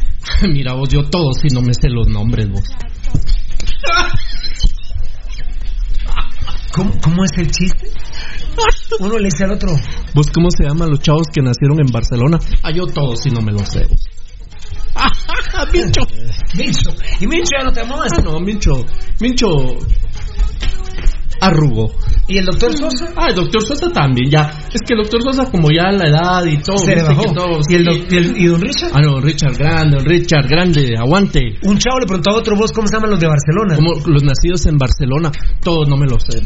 Mira 0.43 0.75
vos, 0.75 0.89
yo 0.91 1.09
todos 1.09 1.39
si 1.41 1.49
no 1.49 1.63
me 1.63 1.75
sé 1.75 1.89
los 1.89 2.09
nombres 2.09 2.49
vos. 2.51 2.63
¿Cómo, 6.73 6.93
¿Cómo 7.03 7.25
es 7.25 7.31
el 7.37 7.51
chiste? 7.51 7.91
Uno 9.01 9.19
le 9.19 9.25
dice 9.25 9.45
al 9.45 9.53
otro. 9.53 9.73
¿Vos 10.15 10.27
cómo 10.33 10.49
se 10.51 10.65
llaman 10.65 10.91
los 10.91 11.01
chavos 11.01 11.27
que 11.33 11.41
nacieron 11.41 11.81
en 11.81 11.93
Barcelona? 11.93 12.39
Ah, 12.63 12.71
yo 12.71 12.87
todos 12.87 13.21
si 13.23 13.31
no 13.31 13.41
me 13.41 13.53
los 13.53 13.69
sé. 13.69 13.87
Mincho. 15.73 16.03
Mincho. 16.57 16.91
Y 17.21 17.27
Mincho 17.27 17.51
ya 17.59 17.65
no 17.65 17.73
te 17.73 17.81
amas. 17.81 18.13
Ah, 18.17 18.21
no, 18.23 18.41
Mincho. 18.41 18.85
Mincho. 19.21 19.47
Arrugó. 21.41 21.91
¿Y 22.29 22.39
el 22.39 22.45
doctor 22.47 22.73
Sosa? 22.77 23.09
Ah, 23.17 23.29
el 23.31 23.35
doctor 23.35 23.63
Sosa 23.63 23.91
también, 23.91 24.31
ya. 24.31 24.51
Es 24.73 24.81
que 24.87 24.95
el 24.95 25.01
doctor 25.01 25.23
Sosa, 25.23 25.51
como 25.51 25.71
ya 25.71 25.91
la 25.91 26.07
edad 26.09 26.45
y 26.45 26.59
todo. 26.59 26.79
Se 26.79 26.89
le 26.95 26.97
viste 26.97 27.09
bajó. 27.15 27.23
que 27.23 27.35
todo- 27.35 27.61
¿Y, 27.69 27.75
el, 27.75 27.85
doc- 27.85 28.13
y, 28.13 28.17
el- 28.17 28.37
y 28.37 28.47
don 28.47 28.61
Richard? 28.61 28.91
Ah, 28.95 29.01
no, 29.03 29.21
Richard 29.21 29.57
Grande, 29.57 29.97
don 29.97 30.05
Richard 30.07 30.49
Grande, 30.49 30.95
aguante. 30.99 31.41
Un 31.63 31.79
chavo 31.79 31.99
le 32.01 32.07
preguntó 32.07 32.31
a 32.31 32.35
otro 32.37 32.57
vos 32.57 32.73
cómo 32.73 32.87
se 32.87 32.97
llaman 32.97 33.11
los 33.11 33.21
de 33.21 33.27
Barcelona. 33.27 33.75
Como 33.77 33.95
los 34.07 34.23
nacidos 34.23 34.67
en 34.67 34.77
Barcelona, 34.79 35.33
todos 35.63 35.89
no 35.89 35.97
me 35.97 36.07
los 36.07 36.23
sé. 36.23 36.41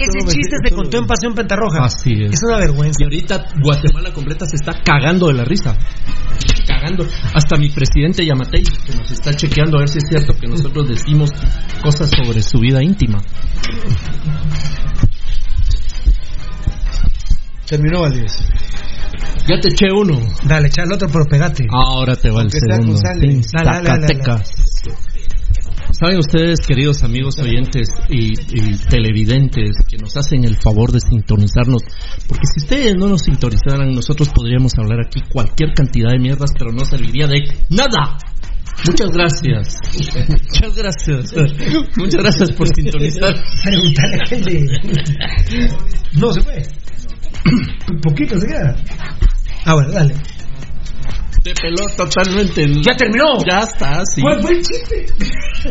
Ese 0.00 0.36
chiste 0.36 0.56
se 0.64 0.74
contó 0.74 0.98
en 0.98 1.06
Pasión 1.06 1.34
Pentarroja. 1.34 1.84
Así 1.84 2.12
es. 2.24 2.32
Es 2.34 2.40
una 2.46 2.58
vergüenza. 2.58 2.96
Y 3.00 3.04
ahorita 3.04 3.44
Guatemala 3.62 4.12
completa 4.12 4.46
se 4.46 4.56
está 4.56 4.72
cagando 4.82 5.28
de 5.28 5.34
la 5.34 5.44
risa. 5.44 5.76
Cagando. 6.66 7.06
Hasta 7.34 7.56
mi 7.56 7.68
presidente 7.70 8.24
Yamatei, 8.24 8.62
que 8.62 8.94
nos 8.94 9.10
está 9.10 9.34
chequeando 9.34 9.76
a 9.76 9.80
ver 9.80 9.88
si 9.88 9.98
es 9.98 10.04
cierto 10.08 10.32
que 10.38 10.46
nosotros 10.46 10.88
decimos 10.88 11.30
cosas 11.82 12.10
sobre 12.10 12.42
su 12.42 12.58
vida 12.58 12.82
íntima. 12.82 13.20
Terminó 17.66 18.00
Valdés. 18.00 18.32
Ya 19.48 19.60
te 19.60 19.68
eché 19.68 19.92
uno. 19.92 20.18
Dale, 20.44 20.68
echa 20.68 20.82
el 20.82 20.92
otro, 20.92 21.08
pero 21.08 21.24
pegate. 21.26 21.66
Ahora 21.72 22.16
te 22.16 22.30
va 22.30 22.42
el 22.42 22.48
Aunque 22.48 22.60
segundo. 22.60 23.00
dale, 23.02 23.42
Zacatecas. 23.42 24.52
Saben 25.92 26.18
ustedes, 26.18 26.60
queridos 26.66 27.02
amigos 27.02 27.38
oyentes 27.38 27.88
y, 28.08 28.32
televidentes, 28.88 29.70
que 29.88 29.96
nos 29.98 30.16
hacen 30.16 30.44
el 30.44 30.56
favor 30.56 30.92
de 30.92 31.00
sintonizarnos, 31.00 31.82
porque 32.28 32.46
si 32.54 32.64
ustedes 32.64 32.94
no 32.96 33.08
nos 33.08 33.22
sintonizaran, 33.22 33.92
nosotros 33.92 34.28
podríamos 34.30 34.72
hablar 34.78 35.00
aquí 35.06 35.20
cualquier 35.28 35.72
cantidad 35.74 36.10
de 36.10 36.18
mierdas, 36.18 36.52
pero 36.56 36.72
no 36.72 36.84
serviría 36.84 37.26
de 37.26 37.42
nada. 37.70 38.18
Muchas 38.86 39.10
gracias. 39.10 39.76
Muchas 39.94 40.76
gracias. 40.76 41.34
Muchas 41.96 42.22
gracias 42.22 42.52
por 42.52 42.68
sintonizar. 42.68 43.34
Pregúntale 43.64 44.16
a 44.16 44.30
de... 44.30 45.70
No 46.14 46.32
se 46.32 46.40
puede. 46.40 46.62
Un 47.90 48.00
poquito 48.00 48.38
se 48.38 48.46
queda. 48.46 48.76
Ah, 49.64 49.74
bueno, 49.74 49.92
dale. 49.92 50.14
Te 51.42 51.54
peló 51.54 51.86
totalmente. 51.96 52.66
¿Ya 52.82 52.94
terminó? 52.96 53.38
Ya 53.48 53.60
está, 53.60 54.02
sí. 54.14 54.20
¿Cuál 54.20 54.42
fue 54.42 54.50
el 54.52 54.62
chiste? 54.62 55.06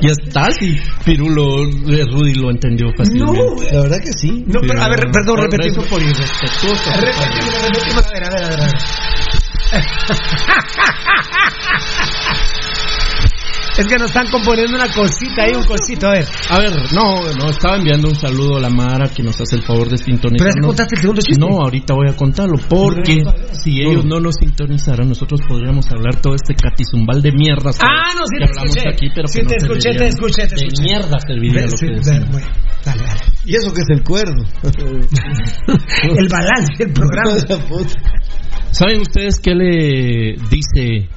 Ya 0.01 0.11
está, 0.11 0.51
sí. 0.51 0.75
Pirulo, 1.03 1.63
eh, 1.63 2.05
Rudy 2.11 2.35
lo 2.35 2.51
entendió 2.51 2.85
No, 2.87 2.93
fácilmente. 2.95 3.41
güey. 3.55 3.71
La 3.71 3.81
verdad 3.81 3.97
que 4.03 4.13
sí. 4.13 4.43
No, 4.45 4.59
pero, 4.61 4.83
a 4.83 4.87
ver, 4.87 4.99
perdón. 5.11 5.49
Eso 5.63 5.81
por 5.89 5.99
irrespetuoso. 5.99 6.91
Repetimos, 7.01 7.61
repetimos. 7.63 8.05
A 8.05 8.11
ver, 8.13 8.23
a 8.23 8.29
ver, 8.29 8.43
a 8.43 8.47
ver. 8.55 8.69
Es 13.79 13.87
que 13.87 13.95
nos 13.95 14.07
están 14.11 14.27
componiendo 14.29 14.75
una 14.75 14.91
cosita 14.91 15.43
ahí, 15.43 15.53
un 15.55 15.63
cosito, 15.63 16.07
a 16.07 16.11
ver. 16.11 16.25
A 16.49 16.59
ver, 16.59 16.71
no, 16.93 17.21
no, 17.33 17.49
estaba 17.49 17.77
enviando 17.77 18.09
un 18.09 18.15
saludo 18.15 18.57
a 18.57 18.59
la 18.59 18.69
Mara 18.69 19.07
que 19.07 19.23
nos 19.23 19.39
hace 19.39 19.55
el 19.55 19.63
favor 19.63 19.87
de 19.89 19.95
¿Pero 19.97 19.99
ya 19.99 20.05
sintonizarnos. 20.05 20.65
contaste 20.67 20.95
el 20.95 21.01
segundo 21.01 21.21
chiste? 21.21 21.39
No, 21.39 21.61
ahorita 21.63 21.93
voy 21.93 22.09
a 22.09 22.15
contarlo, 22.15 22.57
porque 22.67 23.23
si 23.53 23.79
ellos 23.81 24.03
no 24.05 24.19
nos 24.19 24.35
sintonizaran, 24.35 25.07
nosotros 25.07 25.39
podríamos 25.47 25.89
hablar 25.91 26.19
todo 26.21 26.35
este 26.35 26.53
catizumbal 26.55 27.21
de 27.21 27.31
mierdas 27.31 27.77
Ah, 27.81 28.11
no, 28.15 28.25
sí 28.27 28.37
que 28.37 28.45
te 28.45 28.51
hablamos 28.51 28.75
escuché. 28.75 28.89
aquí, 28.93 29.07
pero 29.15 29.27
Sí 29.27 29.39
que 29.39 29.45
te 29.45 29.55
no 29.55 29.61
escuché, 29.65 29.89
te 29.97 30.07
escuché, 30.07 30.47
te 30.47 30.55
escuché. 30.55 30.75
De 30.75 30.83
mierda 30.83 31.19
serviría 31.25 31.61
lo 31.63 31.69
sí, 31.77 31.85
que 31.87 31.91
decimos. 31.95 32.29
bueno, 32.31 32.47
Dale, 32.85 33.03
dale. 33.03 33.19
Y 33.45 33.55
eso 33.55 33.73
que 33.73 33.81
es 33.81 33.89
el 33.89 34.03
cuerno. 34.03 34.43
El 36.17 36.27
balance 36.29 36.73
del 36.77 36.93
programa. 36.93 37.35
¿Saben 38.71 39.01
ustedes 39.01 39.39
qué 39.39 39.55
le 39.55 40.35
dice 40.49 41.09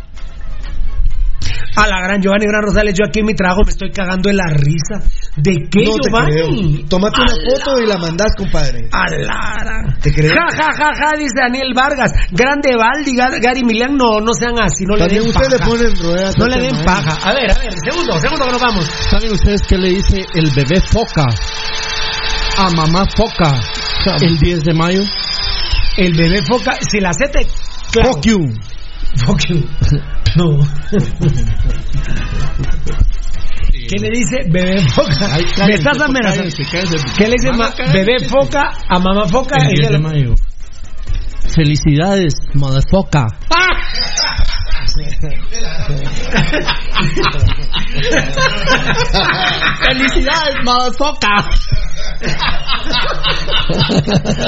A 1.75 1.87
la 1.87 2.01
gran 2.03 2.21
Giovanni 2.21 2.45
Gran 2.47 2.63
Rosales, 2.63 2.93
yo 2.93 3.07
aquí 3.09 3.21
en 3.21 3.27
mi 3.27 3.35
trabajo 3.35 3.63
me 3.65 3.71
estoy 3.73 3.91
cagando 3.91 4.29
de 4.29 4.35
la 4.37 4.45
risa. 4.47 5.01
¿De 5.37 5.69
qué, 5.71 5.85
no 5.87 5.93
te 5.97 6.11
Giovanni? 6.11 6.31
creo. 6.77 6.89
Tómate 6.89 7.21
una 7.23 7.33
foto 7.33 7.81
y 7.81 7.87
la 7.87 7.97
mandás, 7.97 8.35
compadre. 8.37 8.89
A 8.93 9.09
Lara. 9.09 9.97
¿Te 10.03 10.13
creo? 10.13 10.31
Ja, 10.35 10.47
ja, 10.55 10.73
ja, 10.75 10.91
ja, 10.95 11.11
dice 11.19 11.33
Daniel 11.35 11.73
Vargas. 11.75 12.13
Grande 12.31 12.77
Valdi, 12.77 13.17
Gar- 13.17 13.41
Gary 13.41 13.65
Milian, 13.65 13.97
no, 13.97 14.21
no 14.21 14.35
sean 14.35 14.61
así, 14.61 14.85
no 14.85 14.97
le 14.97 15.01
También 15.07 15.25
den 15.25 15.33
paja. 15.33 15.49
le 15.49 15.59
ponen 15.61 15.97
ruedas. 15.97 16.37
No 16.37 16.45
a 16.45 16.49
le 16.49 16.61
den 16.61 16.75
man. 16.77 16.85
paja. 16.85 17.31
A 17.31 17.33
ver, 17.33 17.51
a 17.51 17.59
ver, 17.59 17.73
segundo, 17.91 18.19
segundo 18.21 18.45
que 18.45 18.53
nos 18.53 18.61
vamos. 18.61 18.85
¿Saben 19.11 19.33
ustedes 19.33 19.63
qué 19.63 19.79
le 19.79 19.89
dice 19.89 20.27
el 20.35 20.51
bebé 20.51 20.79
foca 20.83 21.25
a 22.59 22.69
mamá 22.71 23.07
foca 23.17 23.59
El 24.21 24.39
10 24.39 24.63
de 24.65 24.75
mayo. 24.75 25.03
El 25.97 26.13
bebé 26.15 26.43
foca, 26.43 26.77
si 26.83 27.01
la 27.01 27.13
sete. 27.15 27.47
Fuck 27.93 28.27
you. 28.27 28.39
Fuck 29.25 29.41
you. 29.49 29.65
No. 30.37 30.59
¿Qué 33.89 33.99
le 33.99 34.09
dice 34.11 34.37
bebé 34.49 34.79
foca? 34.89 35.35
Ay, 35.35 35.45
Me 35.45 35.51
cállense, 35.53 35.75
estás 35.79 35.97
pues, 35.99 36.09
amenazando. 36.09 36.51
cállense. 36.71 36.97
¿Qué 37.17 37.25
le 37.29 37.35
dice 37.39 37.51
bebé 37.93 38.19
foca 38.29 38.63
a 38.89 38.99
mamá 38.99 39.27
foca? 39.29 39.57
El 39.57 39.69
10 39.75 39.79
Ella 39.81 39.89
de 39.89 39.93
lo- 39.99 40.01
mayo. 40.09 40.35
Felicidades, 41.49 42.35
motherfucker. 42.55 43.27
Felicidades, 49.87 50.57
motherfucker. 50.65 51.45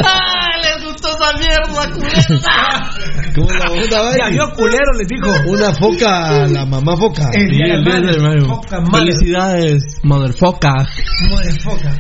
¡Ay, 0.05 0.63
les 0.63 0.85
gustó 0.85 1.09
esa 1.09 1.33
mierda, 1.39 1.91
culera! 1.93 2.91
¿Cómo 3.35 3.51
la 3.51 3.71
onda, 3.73 4.17
Ya 4.19 4.29
vio 4.31 4.51
culero, 4.55 4.93
les 4.99 5.09
dijo. 5.09 5.31
Una 5.49 5.73
foca, 5.73 6.47
la 6.49 6.65
mamá 6.67 6.97
foca. 6.97 7.31
El 7.33 7.49
Sí, 7.49 7.57
día 7.57 7.67
de 7.67 7.75
el 7.75 7.85
la 7.85 8.01
10 8.01 8.17
de 8.17 8.21
madre. 8.23 8.41
madre. 8.81 8.91
Felicidades, 8.99 9.83
motherfucker. 10.03 10.87
Motherfucker. 11.31 11.93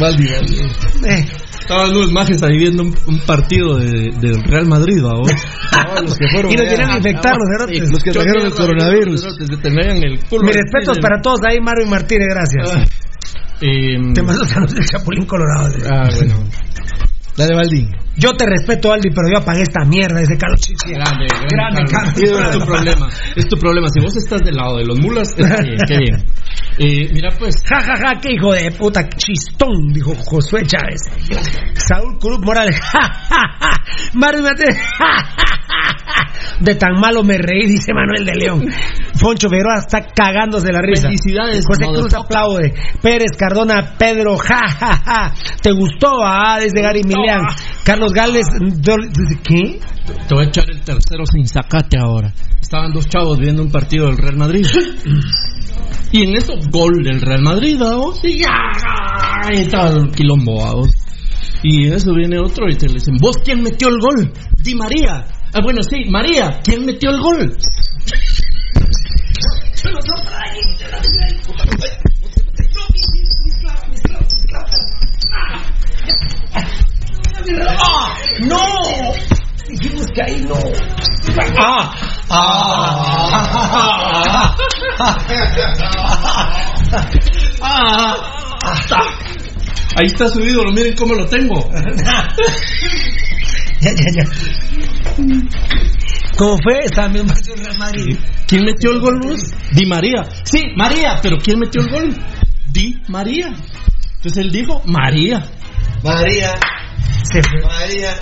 Valdi, 0.00 0.26
Valdi. 0.28 0.60
Eh, 1.08 1.26
Estaban 1.60 1.92
los 1.94 2.12
majes 2.12 2.40
ahí 2.44 2.58
viendo 2.58 2.84
un, 2.84 2.94
un 3.08 3.18
partido 3.26 3.76
de, 3.78 4.12
del 4.20 4.40
Real 4.44 4.66
Madrid, 4.66 5.02
¿va 5.04 5.14
vos? 5.18 5.32
los 6.00 6.16
que 6.16 6.28
fueron 6.28 6.52
Y 6.52 6.54
nos 6.54 6.64
allá. 6.66 6.76
quieren 6.76 6.96
infectar 6.96 7.34
los 7.36 7.48
cerotes. 7.58 7.90
Los 7.90 8.02
que 8.04 8.10
trajeron 8.12 8.46
el 8.46 8.52
coronavirus. 8.54 9.24
Mis 9.40 10.54
respetos 10.54 10.98
para 11.00 11.20
todos 11.20 11.40
ahí, 11.50 11.58
Mario 11.60 11.86
y 11.86 11.90
Martínez, 11.90 12.28
gracias. 12.30 12.88
Eh, 13.60 13.96
Te 14.14 14.22
mando 14.22 14.44
saludos 14.44 14.74
del 14.74 14.86
Chapulín 14.86 15.26
Colorado. 15.26 15.74
ah, 15.90 16.08
bueno. 16.14 16.34
Dale, 17.36 17.54
Valdi. 17.56 17.88
Yo 18.16 18.32
te 18.34 18.46
respeto, 18.46 18.92
Aldi, 18.92 19.10
pero 19.10 19.28
yo 19.30 19.38
apagué 19.38 19.62
esta 19.62 19.84
mierda, 19.84 20.22
ese 20.22 20.38
Carlos 20.38 20.60
Chichi. 20.60 20.92
Grande, 20.94 21.26
Grande, 21.50 21.82
Carlos. 21.90 22.14
Carlos. 22.14 22.48
Es 22.54 22.58
tu 22.58 22.64
problema. 22.66 23.08
Es 23.34 23.48
tu 23.48 23.58
problema. 23.58 23.88
Si 23.88 24.00
vos 24.00 24.16
estás 24.16 24.40
del 24.42 24.54
lado 24.54 24.76
de 24.78 24.84
los 24.86 24.98
mulas, 25.00 25.28
está 25.36 25.60
bien, 25.62 25.76
qué 25.88 25.98
bien. 25.98 26.24
Eh, 26.78 27.08
mira, 27.12 27.30
pues. 27.38 27.62
Ja, 27.68 27.80
ja, 27.80 27.96
ja, 27.96 28.20
qué 28.20 28.32
hijo 28.34 28.52
de 28.52 28.70
puta 28.72 29.08
chistón, 29.08 29.92
dijo 29.92 30.14
Josué 30.14 30.62
Chávez. 30.66 31.00
Saúl 31.74 32.18
Cruz 32.18 32.38
Morales, 32.40 32.78
ja, 32.92 33.00
ja, 33.00 33.36
ja. 33.60 33.70
Mario 34.14 34.42
Martínez, 34.42 34.76
ja, 34.76 35.06
ja, 35.36 35.44
ja. 36.06 36.56
De 36.60 36.74
tan 36.74 36.94
malo 37.00 37.22
me 37.22 37.38
reí, 37.38 37.66
dice 37.66 37.92
Manuel 37.94 38.24
de 38.24 38.34
León. 38.34 38.64
Foncho 39.14 39.48
Figueroa 39.48 39.78
está 39.78 40.06
cagándose 40.14 40.72
la 40.72 40.80
risa. 40.80 41.08
Felicidades, 41.08 41.64
José 41.66 41.86
Cruz 41.86 42.14
aplaude. 42.14 42.74
Pérez 43.02 43.32
Cardona, 43.38 43.94
Pedro, 43.98 44.36
ja, 44.36 44.68
ja, 44.68 44.96
ja. 45.04 45.34
¿Te 45.62 45.72
gustó? 45.72 46.22
Ah, 46.22 46.58
desde 46.60 46.80
Gary 46.82 47.02
Milian. 47.04 47.42
Carlos 47.84 48.12
Dol- 48.12 49.40
¿qué? 49.42 49.80
Te 50.28 50.34
voy 50.34 50.44
a 50.44 50.48
echar 50.48 50.68
el 50.70 50.80
tercero 50.82 51.24
sin 51.26 51.46
sacate 51.46 51.98
ahora. 51.98 52.32
Estaban 52.60 52.92
dos 52.92 53.08
chavos 53.08 53.38
viendo 53.38 53.62
un 53.62 53.70
partido 53.70 54.06
del 54.06 54.18
Real 54.18 54.36
Madrid. 54.36 54.66
Y 56.12 56.22
en 56.22 56.36
eso, 56.36 56.54
gol 56.70 57.02
del 57.02 57.20
Real 57.20 57.42
Madrid, 57.42 57.76
vamos. 57.78 58.20
Y 58.22 58.38
ya, 58.38 58.52
ahí 59.44 59.62
estaba 59.62 59.90
el 59.90 60.10
quilombo, 60.12 60.56
vamos. 60.62 60.90
Y 61.62 61.86
en 61.86 61.94
eso 61.94 62.14
viene 62.14 62.38
otro 62.38 62.68
y 62.68 62.76
te 62.76 62.86
le 62.88 62.94
dicen, 62.94 63.16
¿vos 63.20 63.38
quién 63.44 63.62
metió 63.62 63.88
el 63.88 63.98
gol? 63.98 64.32
Di 64.62 64.74
María. 64.74 65.24
Ah, 65.52 65.60
bueno, 65.62 65.82
sí, 65.82 66.04
María, 66.08 66.60
¿quién 66.62 66.84
metió 66.84 67.10
el 67.10 67.20
gol? 67.20 67.56
¡Ah! 77.78 78.16
¡No! 78.40 79.45
Dijimos 79.68 80.06
que 80.14 80.22
ahí 80.22 80.44
no. 80.48 80.56
¡Ah! 81.58 81.92
¡Ah! 82.30 83.56
Ah, 87.60 88.14
Ahí 89.98 90.06
está 90.08 90.28
su 90.28 90.40
ídolo, 90.40 90.72
miren 90.72 90.94
cómo 90.94 91.14
lo 91.14 91.26
tengo. 91.26 91.68
Ya, 93.78 93.92
ya, 93.92 94.10
ya. 94.16 94.24
¿Cómo 96.38 96.56
fue? 96.62 96.78
Estaba 96.86 97.08
del 97.08 97.28
Real 97.28 97.78
Madrid. 97.78 98.18
¿Quién 98.48 98.64
metió 98.64 98.90
el 98.90 99.00
gol, 99.00 99.18
Luz? 99.22 99.52
Di 99.72 99.84
María. 99.84 100.24
Sí, 100.44 100.62
María, 100.76 101.18
pero 101.22 101.36
¿quién 101.36 101.58
metió 101.58 101.82
el 101.82 101.90
gol? 101.90 102.16
Di 102.72 103.00
María. 103.08 103.48
Entonces 104.16 104.38
él 104.38 104.50
dijo 104.50 104.82
María. 104.86 105.44
María. 106.02 106.54
Se 107.30 107.42
fue. 107.42 107.60
María. 107.62 108.14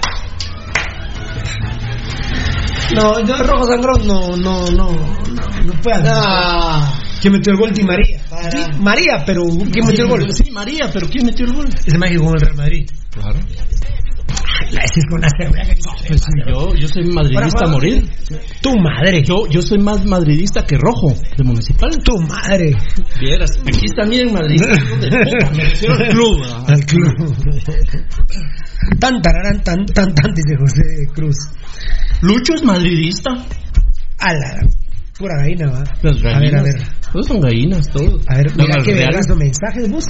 No, 2.94 3.18
yo 3.20 3.36
Rojo 3.36 3.66
Sangrón 3.66 4.06
no, 4.06 4.36
no, 4.36 4.66
no, 4.70 4.90
no, 4.92 5.64
no 5.64 5.72
puede 5.82 5.96
hacer. 5.96 6.12
Ah. 6.14 7.00
¿Quién 7.20 7.32
metió 7.32 7.52
el 7.52 7.58
gol? 7.58 7.72
Di 7.72 7.82
María. 7.82 8.20
María, 8.78 9.24
pero 9.24 9.42
¿quién 9.72 9.86
metió 9.86 10.04
el 10.04 10.10
gol? 10.10 10.32
Sí, 10.32 10.50
María, 10.50 10.90
pero 10.92 11.08
¿quién 11.08 11.24
metió 11.24 11.46
el 11.46 11.54
gol? 11.54 11.68
Ese 11.68 11.96
jugó 11.96 12.30
en 12.30 12.34
el 12.34 12.40
Real 12.40 12.56
Madrid. 12.56 12.90
Claro. 13.10 13.38
La 14.70 14.80
ese 14.82 15.00
es 15.00 15.06
con 15.10 15.20
la 15.20 15.28
Pues 16.08 16.22
yo, 16.46 16.74
yo 16.74 16.88
soy 16.88 17.04
madridista 17.12 17.64
a 17.66 17.68
morir. 17.68 18.08
Tu 18.60 18.70
madre. 18.78 19.22
Yo, 19.22 19.46
yo 19.48 19.62
soy 19.62 19.78
más 19.78 20.04
madridista 20.04 20.64
que 20.64 20.76
rojo 20.76 21.14
de 21.36 21.44
municipal. 21.44 21.90
Tu 22.04 22.18
madre. 22.20 22.72
Vieras, 23.20 23.50
aquí 23.60 23.86
madridista. 24.30 24.72
hijo 24.72 24.96
de 24.96 25.10
puta, 25.10 25.50
Me 25.50 25.64
refiero 25.64 25.94
al 25.94 26.08
club. 26.08 26.40
¿verdad? 26.40 26.70
Al 26.70 26.84
club. 26.84 27.34
Tan, 29.00 29.22
tararán, 29.22 29.62
tan, 29.62 29.86
tan, 29.86 30.14
tan, 30.14 30.34
dice 30.34 30.56
José 30.58 30.82
Cruz. 31.14 31.36
Lucho 32.22 32.54
es 32.54 32.62
madridista. 32.62 33.30
A 34.18 34.32
la 34.32 34.60
pura 35.18 35.34
gallina, 35.38 35.70
va. 35.70 35.84
Las 36.02 36.16
A 36.24 36.38
ver, 36.40 36.56
a 36.56 36.62
ver. 36.62 36.82
Todos 37.12 37.26
son 37.26 37.40
gallinas, 37.40 37.88
todos. 37.90 38.20
A 38.28 38.36
ver, 38.36 38.46
mira 38.56 38.76
qué 38.84 38.92
reales. 38.92 39.26
vergazo 39.26 39.36
mensajes, 39.36 39.90
vos. 39.90 40.04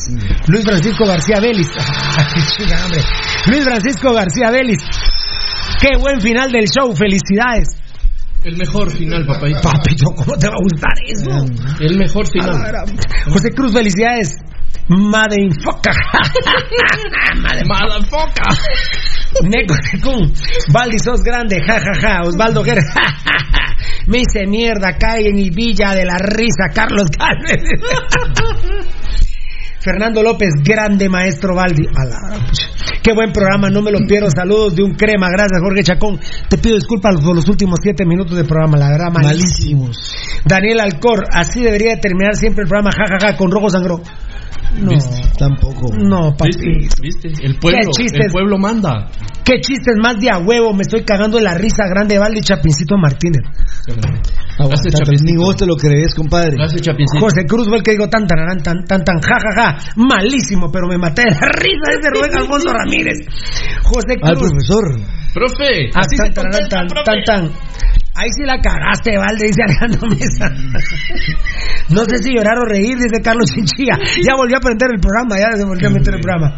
Luis 0.49 0.65
Francisco 0.65 1.05
García 1.07 1.41
Vélez. 1.41 1.67
Luis 3.47 3.65
Francisco 3.65 4.13
García 4.13 4.51
Vélez. 4.51 4.79
Qué 5.81 5.97
buen 5.99 6.21
final 6.21 6.51
del 6.51 6.67
show, 6.67 6.95
felicidades. 6.97 7.69
El 8.43 8.57
mejor 8.57 8.91
final, 8.91 9.27
papayito. 9.27 9.61
Papito, 9.63 10.07
¿cómo 10.17 10.37
te 10.37 10.49
va 10.49 10.55
a 10.55 10.63
gustar 10.63 10.93
eso? 11.07 11.47
El 11.81 11.99
mejor 11.99 12.27
final. 12.27 12.87
José 13.31 13.51
Cruz, 13.53 13.73
felicidades. 13.73 14.37
Madre. 14.89 15.49
Mala 17.67 18.03
foca. 18.09 18.43
Neco 19.43 19.75
Tecún. 19.91 20.33
Valdi, 20.73 20.99
sos 20.99 21.23
grande. 21.23 21.61
Ja, 21.67 21.79
ja, 21.79 21.93
ja. 22.01 22.23
Osvaldo 22.23 22.63
Guerra. 22.63 22.83
Ja, 22.95 23.03
ja. 23.03 23.77
Me 24.07 24.19
hice 24.19 24.47
mierda. 24.47 24.97
Cae 24.99 25.29
en 25.29 25.37
villa 25.55 25.95
de 25.95 26.05
la 26.05 26.19
risa. 26.19 26.71
Carlos 26.73 27.09
Galvez. 27.19 27.63
Fernando 29.85 30.23
López, 30.23 30.49
grande 30.65 31.09
maestro 31.11 31.55
Valdi. 31.55 31.85
A 31.95 32.05
la- 32.07 32.47
Qué 33.03 33.13
buen 33.13 33.33
programa, 33.33 33.69
no 33.69 33.83
me 33.83 33.91
lo 33.93 33.99
pierdo. 34.09 34.31
Saludos 34.31 34.75
de 34.75 34.83
un 34.83 34.95
crema. 34.95 35.29
Gracias, 35.31 35.61
Jorge 35.63 35.83
Chacón. 35.85 36.19
Te 36.49 36.57
pido 36.57 36.77
disculpas 36.77 37.21
por 37.21 37.37
los 37.37 37.47
últimos 37.49 37.79
siete 37.83 38.07
minutos 38.07 38.35
de 38.37 38.45
programa, 38.45 38.79
la 38.79 38.89
verdad, 38.89 39.13
malísimos. 39.13 40.15
Daniel 40.47 40.81
Alcor, 40.81 41.25
así 41.31 41.63
debería 41.63 42.01
terminar 42.01 42.35
siempre 42.37 42.63
el 42.63 42.69
programa, 42.69 42.91
jajaja, 42.97 43.37
con 43.37 43.51
rojo 43.51 43.69
sangro. 43.69 44.01
No, 44.81 44.91
Tampoco. 45.39 45.93
no, 45.95 46.35
papi. 46.37 46.51
¿Viste? 46.81 47.01
¿Viste? 47.01 47.29
El 47.47 47.57
pueblo, 47.61 47.79
Qué 47.97 48.03
chistes. 48.03 48.27
el 48.27 48.33
pueblo 48.33 48.59
manda. 48.59 49.07
Qué 49.45 49.61
chistes 49.61 49.95
más 50.03 50.19
de 50.19 50.31
a 50.31 50.39
huevo, 50.39 50.73
me 50.75 50.83
estoy 50.83 51.05
cagando 51.05 51.37
de 51.37 51.45
la 51.45 51.55
risa 51.55 51.85
grande 51.87 52.19
Valdi 52.19 52.41
Chapincito 52.41 52.97
Martínez. 52.97 53.43
Aguanta, 54.59 54.91
Chapincito. 54.91 55.25
ni 55.31 55.37
vos 55.37 55.57
te 55.57 55.67
lo 55.67 55.77
crees, 55.77 56.15
compadre. 56.15 56.53
Gracias, 56.57 56.81
Chapincito. 56.83 57.21
José 57.21 57.45
Cruz 57.47 57.69
fue 57.69 57.77
el 57.79 57.83
que 57.85 57.91
digo 57.93 58.09
tan 58.09 58.27
tan 58.27 58.39
tan 58.63 58.85
tan 58.85 59.05
tan 59.05 59.21
ja 59.21 59.39
ja 59.55 59.74
malísimo, 59.97 60.71
pero 60.73 60.87
me 60.89 60.99
maté 60.99 61.23
de 61.23 61.31
la 61.31 61.49
risa 61.53 61.91
ese 61.99 62.11
Rubén 62.11 62.37
Alfonso 62.37 62.73
Ramírez. 62.73 63.19
José 63.83 64.15
Al 64.23 64.35
Cruz. 64.37 64.51
profesor. 64.51 65.01
Profe, 65.35 65.91
Ah, 65.95 66.01
así 66.01 66.17
tan, 66.17 66.27
se 66.27 66.33
tan, 66.33 66.45
contesta, 66.45 66.77
tan, 66.77 66.87
profe. 66.89 67.05
tan, 67.05 67.25
tan. 67.25 67.53
Ahí 68.17 68.29
sí 68.31 68.45
la 68.47 68.61
cagaste, 68.61 69.19
Valde, 69.19 69.47
dice 69.47 69.63
Alejandro 69.65 70.09
Mesa. 70.09 70.49
No 71.91 72.05
sé 72.05 72.19
si 72.23 72.33
llorar 72.33 72.57
o 72.59 72.65
reír, 72.65 72.97
dice 72.97 73.21
Carlos 73.23 73.51
Chinchilla. 73.53 73.99
Ya 74.23 74.37
volvió 74.37 74.57
a 74.59 74.61
prender 74.61 74.89
el 74.95 75.01
programa, 75.01 75.37
ya 75.37 75.51
se 75.57 75.65
volvió 75.65 75.89
a 75.89 75.91
meter 75.91 76.15
el 76.15 76.21
programa. 76.21 76.57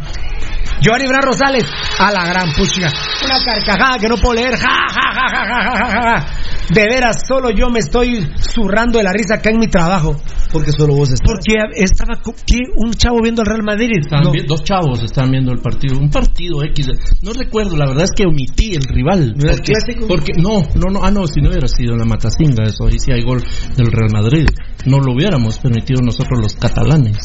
Giovanni 0.81 1.07
Bran 1.07 1.21
Rosales, 1.23 1.65
a 1.99 2.11
la 2.11 2.25
gran 2.25 2.53
puchiga. 2.53 2.91
Una 3.25 3.43
carcajada 3.43 3.99
que 3.99 4.07
no 4.07 4.15
puedo 4.17 4.35
leer. 4.35 4.55
Ja, 4.57 4.87
ja, 4.93 5.13
ja, 5.13 5.27
ja, 5.29 5.45
ja, 5.45 5.61
ja, 5.63 5.87
ja, 5.87 6.19
ja. 6.19 6.25
De 6.69 6.81
veras, 6.85 7.23
solo 7.27 7.49
yo 7.49 7.69
me 7.69 7.79
estoy 7.79 8.27
zurrando 8.39 8.97
de 8.97 9.03
la 9.05 9.13
risa 9.13 9.35
acá 9.35 9.49
en 9.49 9.59
mi 9.59 9.67
trabajo. 9.67 10.15
Porque 10.51 10.71
solo 10.71 10.95
vos 10.95 11.09
estás. 11.11 11.25
Porque 11.25 11.55
estaba 11.75 12.21
¿qué? 12.45 12.57
un 12.75 12.91
chavo 12.93 13.21
viendo 13.21 13.41
al 13.41 13.47
Real 13.47 13.63
Madrid. 13.63 13.89
Estaban 13.99 14.25
No. 14.25 14.31
vi- 14.31 14.45
dos 14.47 14.63
chavos 14.63 15.01
estaban 15.03 15.31
viendo 15.31 15.51
el 15.51 15.59
partido, 15.59 15.97
un 15.99 16.09
partido 16.09 16.63
X. 16.63 16.87
No 17.21 17.33
recuerdo, 17.33 17.75
la 17.75 17.85
verdad 17.87 18.03
es 18.05 18.11
que 18.15 18.25
omití 18.25 18.73
el 18.75 18.83
rival. 18.83 19.33
¿No 19.35 19.49
porque, 19.49 19.73
clásico? 19.73 20.07
porque 20.07 20.31
no, 20.37 20.61
no, 20.75 20.91
no, 20.91 21.03
ah 21.03 21.11
no, 21.11 21.27
si 21.27 21.41
no 21.41 21.49
hubiera 21.49 21.67
sido 21.67 21.93
en 21.93 21.99
la 21.99 22.05
Matacinga, 22.05 22.63
eso 22.63 22.85
ahí 22.85 22.99
sí 22.99 23.11
hay 23.11 23.23
gol 23.23 23.43
del 23.75 23.87
Real 23.91 24.11
Madrid. 24.13 24.47
No 24.85 24.99
lo 24.99 25.13
hubiéramos 25.13 25.57
permitido 25.59 26.01
nosotros 26.01 26.39
los 26.41 26.55
catalanes. 26.55 27.17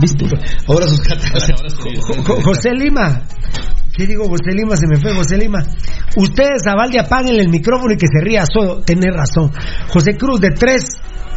¿Viste? 0.00 0.24
Ahora 0.66 0.88
sus 0.88 1.00
cataratas. 1.00 1.52
Jo- 2.26 2.42
José 2.42 2.70
Lima. 2.84 3.22
¿Qué 3.96 4.06
digo 4.06 4.28
José 4.28 4.52
Lima? 4.52 4.76
Se 4.76 4.86
me 4.86 4.96
fue 4.96 5.14
José 5.14 5.38
Lima. 5.38 5.62
Ustedes 6.16 6.66
a 6.66 6.74
Valdi 6.74 6.98
apaguen 6.98 7.40
el 7.40 7.48
micrófono 7.48 7.94
y 7.94 7.96
que 7.96 8.06
se 8.06 8.20
ría 8.20 8.44
solo. 8.44 8.82
Tenés 8.82 9.14
razón. 9.14 9.50
José 9.88 10.16
Cruz 10.16 10.40
de 10.40 10.50
3. 10.50 10.84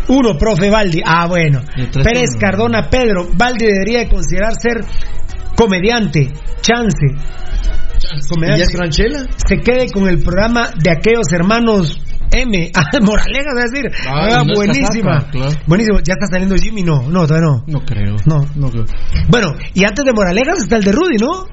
1, 0.09 0.37
profe 0.37 0.69
Valdi. 0.69 1.01
Ah, 1.05 1.27
bueno. 1.27 1.61
Pérez 2.03 2.31
uno. 2.31 2.39
Cardona 2.39 2.89
Pedro. 2.89 3.27
Valdi 3.33 3.65
debería 3.65 3.99
de 3.99 4.09
considerar 4.09 4.53
ser 4.59 4.83
comediante. 5.55 6.33
Chance. 6.61 7.07
¿Y 7.15 8.57
ya 8.57 8.63
es 8.63 8.77
ranchela? 8.77 9.25
Se 9.35 9.57
quede 9.57 9.89
con 9.91 10.07
el 10.07 10.19
programa 10.19 10.69
de 10.83 10.91
aquellos 10.91 11.31
hermanos 11.31 11.99
M. 12.31 12.71
Ah, 12.75 12.99
Moraleja, 13.01 13.49
es 13.63 13.71
decir. 13.71 13.91
Ah, 14.07 14.43
no 14.45 14.53
buenísima. 14.55 15.27
claro. 15.31 15.51
Buenísimo. 15.65 15.99
¿Ya 15.99 16.13
está 16.13 16.27
saliendo 16.27 16.55
Jimmy? 16.55 16.83
No, 16.83 17.03
no, 17.09 17.25
todavía 17.27 17.47
no. 17.49 17.63
No 17.67 17.85
creo. 17.85 18.15
No. 18.25 18.39
No 18.55 18.69
creo. 18.69 18.85
Bueno, 19.29 19.53
y 19.73 19.83
antes 19.83 20.05
de 20.05 20.13
Moralejas 20.13 20.59
está 20.59 20.77
el 20.77 20.83
de 20.83 20.91
Rudy, 20.91 21.17
¿no? 21.17 21.47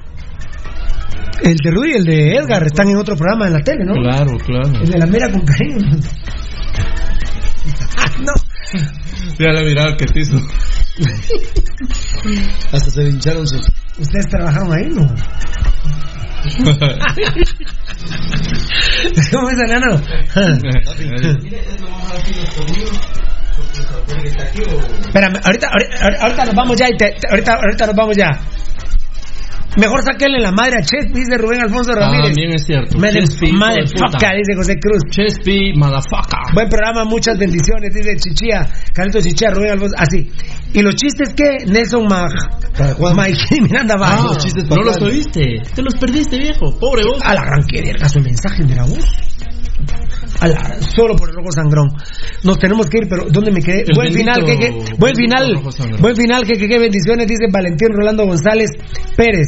El 1.41 1.57
de 1.57 1.71
Rudy 1.71 1.91
y 1.91 1.95
el 1.95 2.05
de 2.05 2.35
Edgar 2.37 2.63
están 2.63 2.89
en 2.89 2.97
otro 2.97 3.15
programa 3.15 3.47
en 3.47 3.53
la 3.53 3.59
tele, 3.59 3.83
¿no? 3.85 3.93
Claro, 3.93 4.37
claro. 4.37 4.79
El 4.81 4.89
de 4.89 4.97
la 4.97 5.05
mira 5.05 5.29
con 5.31 5.41
cariño. 5.45 5.97
Ah, 7.97 8.11
no. 8.19 8.33
Mira 9.39 9.53
la 9.53 9.61
mirada 9.61 9.97
que 9.97 10.05
te 10.05 10.19
hizo. 10.19 10.37
Hasta 12.71 12.89
se 12.89 13.03
le 13.03 13.09
hincharon 13.09 13.45
sus. 13.47 13.61
¿Ustedes 13.99 14.27
trabajaron 14.29 14.73
ahí, 14.73 14.87
no? 14.89 15.05
¿Cómo 19.31 19.49
es, 19.49 19.57
enano? 19.65 19.99
Espérame, 25.07 25.39
ahorita, 25.43 25.67
ahorita, 25.71 26.21
ahorita 26.21 26.45
nos 26.45 26.55
vamos 26.55 26.77
ya 26.77 26.87
y 26.89 26.97
te- 26.97 27.15
te- 27.19 27.27
ahorita, 27.29 27.53
ahorita 27.55 27.85
nos 27.87 27.95
vamos 27.95 28.17
ya. 28.17 28.29
Mejor 29.77 30.01
saquenle 30.03 30.39
la 30.39 30.51
madre 30.53 30.77
a 30.79 30.83
Chet, 30.85 31.11
dice 31.11 31.37
Rubén 31.37 31.61
Alfonso 31.61 31.91
Ramírez. 31.91 32.27
También 32.27 32.53
es 32.53 32.65
cierto. 32.65 32.97
Chespi, 33.27 33.51
foca, 34.13 34.31
dice 34.37 34.55
José 34.55 34.79
Cruz. 34.79 35.01
Chespi, 35.09 35.73
motherfucker. 35.75 36.53
Buen 36.53 36.69
programa, 36.69 37.03
muchas 37.03 37.37
bendiciones, 37.37 37.93
dice 37.93 38.15
Chichía, 38.15 38.65
Carlitos 38.93 39.25
Chichía, 39.25 39.49
Rubén 39.49 39.71
Alfonso, 39.71 39.95
así. 39.97 40.31
¿Y 40.75 40.81
los 40.81 40.95
chistes 40.95 41.33
qué? 41.35 41.65
Nelson 41.65 42.05
Mag... 42.07 42.31
Mikey 43.15 43.61
Miranda 43.61 43.95
Ah, 43.97 43.99
Bajo. 43.99 44.33
no 44.69 44.83
los 44.83 45.01
oíste. 45.01 45.61
Te 45.73 45.81
los 45.81 45.95
perdiste, 45.95 46.37
viejo. 46.37 46.77
Pobre 46.79 47.03
vos. 47.05 47.19
Al 47.23 47.37
arranque 47.37 47.81
de 47.81 47.93
caso 47.95 48.19
el 48.19 48.25
mensaje 48.25 48.63
de 48.65 48.75
la 48.75 48.83
voz. 48.83 49.05
A 50.41 50.47
la- 50.47 50.81
solo 50.81 51.15
por 51.15 51.29
el 51.29 51.35
rojo 51.35 51.51
sangrón. 51.51 51.87
Nos 52.43 52.57
tenemos 52.59 52.89
que 52.89 52.97
ir, 52.99 53.07
pero 53.09 53.25
¿dónde 53.29 53.51
me 53.51 53.61
quedé? 53.61 53.83
El 53.87 53.95
buen 53.95 54.11
final, 54.13 54.43
que, 54.43 54.57
que- 54.57 54.71
buen 54.97 55.15
final, 55.15 55.53
buen 55.99 56.15
final, 56.15 56.43
que, 56.43 56.57
que, 56.57 56.67
que 56.67 56.77
bendiciones, 56.79 57.25
dice 57.27 57.45
Valentín 57.51 57.89
Rolando 57.93 58.25
González 58.25 58.69
Pérez. 59.15 59.47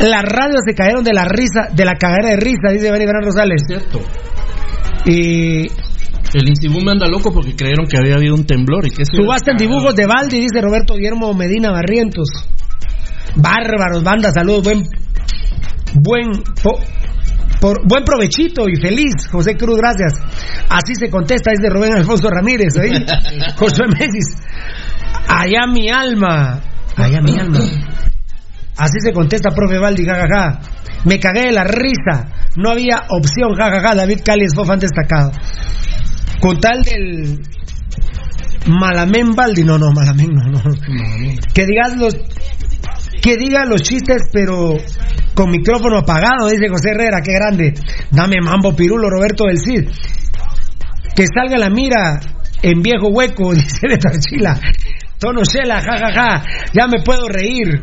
Las 0.00 0.22
radios 0.24 0.62
se 0.66 0.74
cayeron 0.74 1.04
de 1.04 1.12
la 1.12 1.24
risa, 1.26 1.68
de 1.72 1.84
la 1.84 1.94
cagadera 1.94 2.30
de 2.30 2.36
risa, 2.36 2.72
dice 2.72 2.90
Benny 2.90 3.04
Gran 3.04 3.22
Rosales. 3.22 3.62
Cierto. 3.66 4.00
Y 5.04 5.68
El 6.34 6.48
Insibú 6.48 6.80
me 6.80 6.92
anda 6.92 7.06
loco 7.08 7.32
porque 7.32 7.56
creyeron 7.56 7.86
que 7.86 7.98
había 7.98 8.14
habido 8.14 8.34
un 8.34 8.44
temblor 8.44 8.86
y 8.86 8.90
que 8.90 9.04
subasta 9.04 9.50
en 9.52 9.56
dibujos 9.56 9.94
de 9.96 10.06
Valdi, 10.06 10.38
dice 10.40 10.60
Roberto 10.60 10.94
Guillermo 10.94 11.34
Medina 11.34 11.70
Barrientos. 11.72 12.28
Bárbaros, 13.36 14.02
banda, 14.02 14.30
saludos, 14.32 14.62
buen, 14.64 14.82
buen, 15.94 16.42
po- 16.62 16.80
por, 17.60 17.86
buen 17.86 18.04
provechito 18.04 18.68
y 18.68 18.80
feliz, 18.80 19.26
José 19.30 19.56
Cruz, 19.56 19.76
gracias. 19.78 20.12
Así 20.68 20.94
se 20.94 21.10
contesta, 21.10 21.52
es 21.52 21.60
de 21.60 21.68
Rubén 21.68 21.94
Alfonso 21.94 22.28
Ramírez, 22.30 22.74
¿oí? 22.80 22.90
Josué 23.56 23.86
Mesis. 23.88 24.36
Allá 25.28 25.66
mi 25.72 25.88
alma, 25.90 26.60
allá 26.96 27.20
mi 27.20 27.38
alma. 27.38 27.58
Así 28.76 28.98
se 29.04 29.12
contesta, 29.12 29.50
profe 29.50 29.78
Valdi, 29.78 30.04
jajaja. 30.04 30.60
Me 31.04 31.18
cagué 31.18 31.46
de 31.46 31.52
la 31.52 31.64
risa. 31.64 32.28
No 32.56 32.70
había 32.70 33.02
opción, 33.10 33.54
jajaja. 33.54 33.94
David 33.94 34.20
Cali 34.24 34.44
es 34.44 34.54
fan 34.54 34.78
destacado. 34.78 35.32
Con 36.40 36.58
tal 36.58 36.82
del 36.82 37.40
Malamén 38.66 39.34
Valdi, 39.34 39.64
no, 39.64 39.78
no, 39.78 39.90
Malamén, 39.92 40.30
no, 40.32 40.44
no. 40.50 40.60
Que 41.54 41.66
digas 41.66 41.96
los 41.96 42.14
que 43.20 43.36
diga 43.36 43.66
los 43.66 43.82
chistes, 43.82 44.22
pero 44.32 44.76
con 45.34 45.50
micrófono 45.50 45.98
apagado, 45.98 46.48
dice 46.48 46.68
José 46.68 46.90
Herrera, 46.90 47.20
qué 47.22 47.32
grande. 47.32 47.74
Dame 48.10 48.36
mambo 48.42 48.74
pirulo, 48.74 49.10
Roberto 49.10 49.44
del 49.44 49.58
Cid. 49.58 49.88
Que 51.14 51.26
salga 51.26 51.58
la 51.58 51.68
mira 51.68 52.20
en 52.62 52.82
viejo 52.82 53.08
hueco, 53.08 53.54
dice 53.54 53.88
de 53.88 53.98
Tarchila. 53.98 54.58
Tono 55.18 55.42
Shela, 55.44 55.80
jajaja. 55.80 56.44
Ya 56.72 56.86
me 56.86 57.02
puedo 57.02 57.28
reír. 57.28 57.82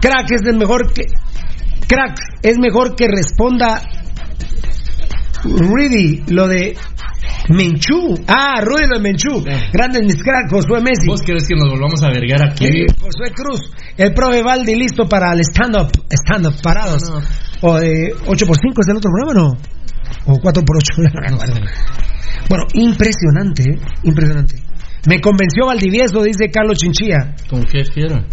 Crack 0.00 0.30
es 0.32 0.42
el 0.46 0.58
mejor 0.58 0.92
que. 0.92 1.06
Crack 1.86 2.18
es 2.42 2.58
mejor 2.58 2.94
que 2.94 3.08
responda. 3.08 3.82
Rudy, 5.44 6.24
lo 6.28 6.48
de 6.48 6.76
Menchú. 7.48 8.14
Ah, 8.26 8.60
de 8.60 9.00
Menchú. 9.00 9.44
Grandes 9.72 10.02
mis 10.02 10.22
cracks, 10.22 10.50
Josué 10.50 10.80
Messi. 10.80 11.08
¿Vos 11.08 11.22
querés 11.22 11.46
que 11.46 11.54
nos 11.54 11.70
volvamos 11.70 12.02
a 12.02 12.08
vergar 12.08 12.50
aquí? 12.50 12.66
Eh, 12.66 12.86
Josué 12.98 13.32
Cruz, 13.34 13.60
el 13.96 14.14
profe 14.14 14.42
Valdi 14.42 14.74
listo 14.74 15.08
para 15.08 15.32
el 15.32 15.40
stand-up, 15.40 15.90
stand-up 16.10 16.54
parados. 16.62 17.02
O 17.60 17.76
de 17.78 18.12
8x5 18.26 18.80
es 18.80 18.88
el 18.88 18.96
otro 18.96 19.10
programa, 19.10 19.34
¿no? 19.34 19.48
O 20.26 20.38
4x8. 20.40 21.68
bueno, 22.48 22.64
impresionante, 22.74 23.62
¿eh? 23.62 23.78
impresionante. 24.04 24.56
Me 25.06 25.20
convenció 25.20 25.66
Valdivieso, 25.66 26.22
dice 26.22 26.50
Carlos 26.50 26.78
Chinchilla. 26.78 27.34
¿Con 27.50 27.62
qué 27.64 27.84
fiera? 27.84 28.24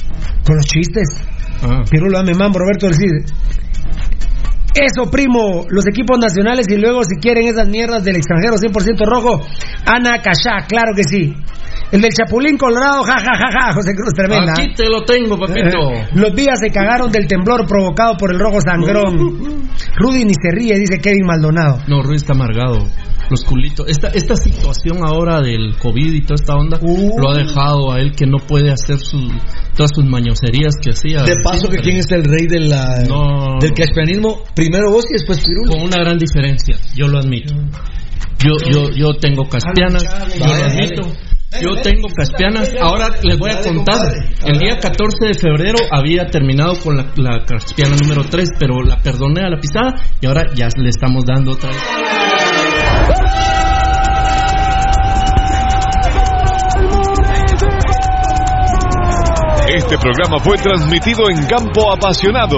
Con 0.45 0.55
los 0.55 0.65
chistes. 0.65 1.09
Ah. 1.61 1.81
Pirulo, 1.89 2.23
mambo, 2.23 2.59
Roberto 2.59 2.87
del 2.87 2.95
Cid. 2.95 3.25
Eso, 4.73 5.11
primo, 5.11 5.65
los 5.69 5.85
equipos 5.87 6.17
nacionales 6.17 6.65
y 6.69 6.77
luego 6.77 7.03
si 7.03 7.17
quieren 7.17 7.47
esas 7.47 7.67
mierdas 7.67 8.03
del 8.03 8.15
extranjero 8.15 8.55
100% 8.55 9.05
rojo, 9.05 9.41
Ana 9.85 10.21
Cachá, 10.21 10.65
claro 10.67 10.93
que 10.95 11.03
sí. 11.03 11.35
El 11.91 12.01
del 12.01 12.11
Chapulín 12.11 12.57
Colorado, 12.57 13.03
ja, 13.03 13.19
ja, 13.19 13.35
ja, 13.37 13.49
ja, 13.51 13.73
José 13.73 13.91
Cruz, 13.93 14.13
tremenda. 14.13 14.53
Aquí 14.53 14.73
te 14.73 14.87
lo 14.87 15.03
tengo, 15.03 15.37
papito. 15.37 15.91
Los 16.15 16.33
días 16.33 16.59
se 16.61 16.71
cagaron 16.71 17.11
del 17.11 17.27
temblor 17.27 17.65
provocado 17.67 18.15
por 18.17 18.33
el 18.33 18.39
rojo 18.39 18.59
sangrón. 18.61 19.17
Rudy 19.97 20.23
ni 20.23 20.33
se 20.33 20.51
ríe, 20.51 20.79
dice 20.79 20.99
Kevin 20.99 21.25
Maldonado. 21.25 21.79
No, 21.87 22.01
Ruiz 22.01 22.21
está 22.21 22.33
amargado. 22.33 22.79
Los 23.29 23.43
culitos. 23.43 23.87
Esta, 23.87 24.09
esta 24.09 24.35
situación 24.35 24.99
ahora 25.05 25.41
del 25.41 25.77
COVID 25.77 26.13
y 26.13 26.21
toda 26.21 26.35
esta 26.35 26.55
onda 26.55 26.79
lo 26.81 27.29
ha 27.29 27.37
dejado 27.37 27.91
a 27.91 27.99
él 27.99 28.11
que 28.13 28.25
no 28.25 28.37
puede 28.39 28.71
hacer 28.71 28.97
su, 28.99 29.17
todas 29.75 29.91
sus 29.93 30.05
mañoserías 30.05 30.75
que 30.81 30.91
hacía. 30.91 31.23
De 31.23 31.35
paso, 31.43 31.69
que 31.69 31.77
quién 31.77 31.97
es 31.97 32.11
el 32.11 32.23
rey 32.25 32.47
de 32.47 32.59
la, 32.59 33.03
No. 33.07 33.57
del 33.59 33.73
caspianismo. 33.73 34.43
Primero 34.53 34.91
vos 34.91 35.05
y 35.09 35.13
después 35.13 35.45
Pirulo. 35.45 35.71
Con 35.71 35.81
una 35.83 35.97
gran 35.97 36.17
diferencia, 36.17 36.75
yo 36.95 37.07
lo 37.07 37.19
admito. 37.19 37.53
Yo, 38.43 38.53
yo, 38.69 38.89
yo 38.91 39.13
tengo 39.13 39.47
caspianas, 39.47 40.03
yo 40.37 40.45
lo 40.47 40.53
admito. 40.53 41.30
Yo 41.59 41.81
tengo 41.81 42.07
caspianas. 42.15 42.73
Ahora 42.79 43.09
les 43.23 43.37
voy 43.37 43.51
a 43.51 43.61
contar. 43.61 43.97
El 44.45 44.57
día 44.57 44.77
14 44.79 45.27
de 45.27 45.33
febrero 45.33 45.79
había 45.91 46.25
terminado 46.27 46.79
con 46.79 46.95
la, 46.95 47.11
la 47.17 47.43
caspiana 47.45 47.97
número 48.01 48.23
3, 48.23 48.51
pero 48.57 48.81
la 48.81 48.97
perdoné 48.97 49.41
a 49.41 49.49
la 49.49 49.59
pisada 49.59 49.95
y 50.21 50.27
ahora 50.27 50.45
ya 50.55 50.69
le 50.77 50.89
estamos 50.89 51.25
dando 51.25 51.51
otra 51.51 51.69
vez. 51.69 51.79
Este 59.75 59.97
programa 59.97 60.37
fue 60.39 60.57
transmitido 60.57 61.29
en 61.29 61.45
Campo 61.47 61.91
Apasionado. 61.91 62.57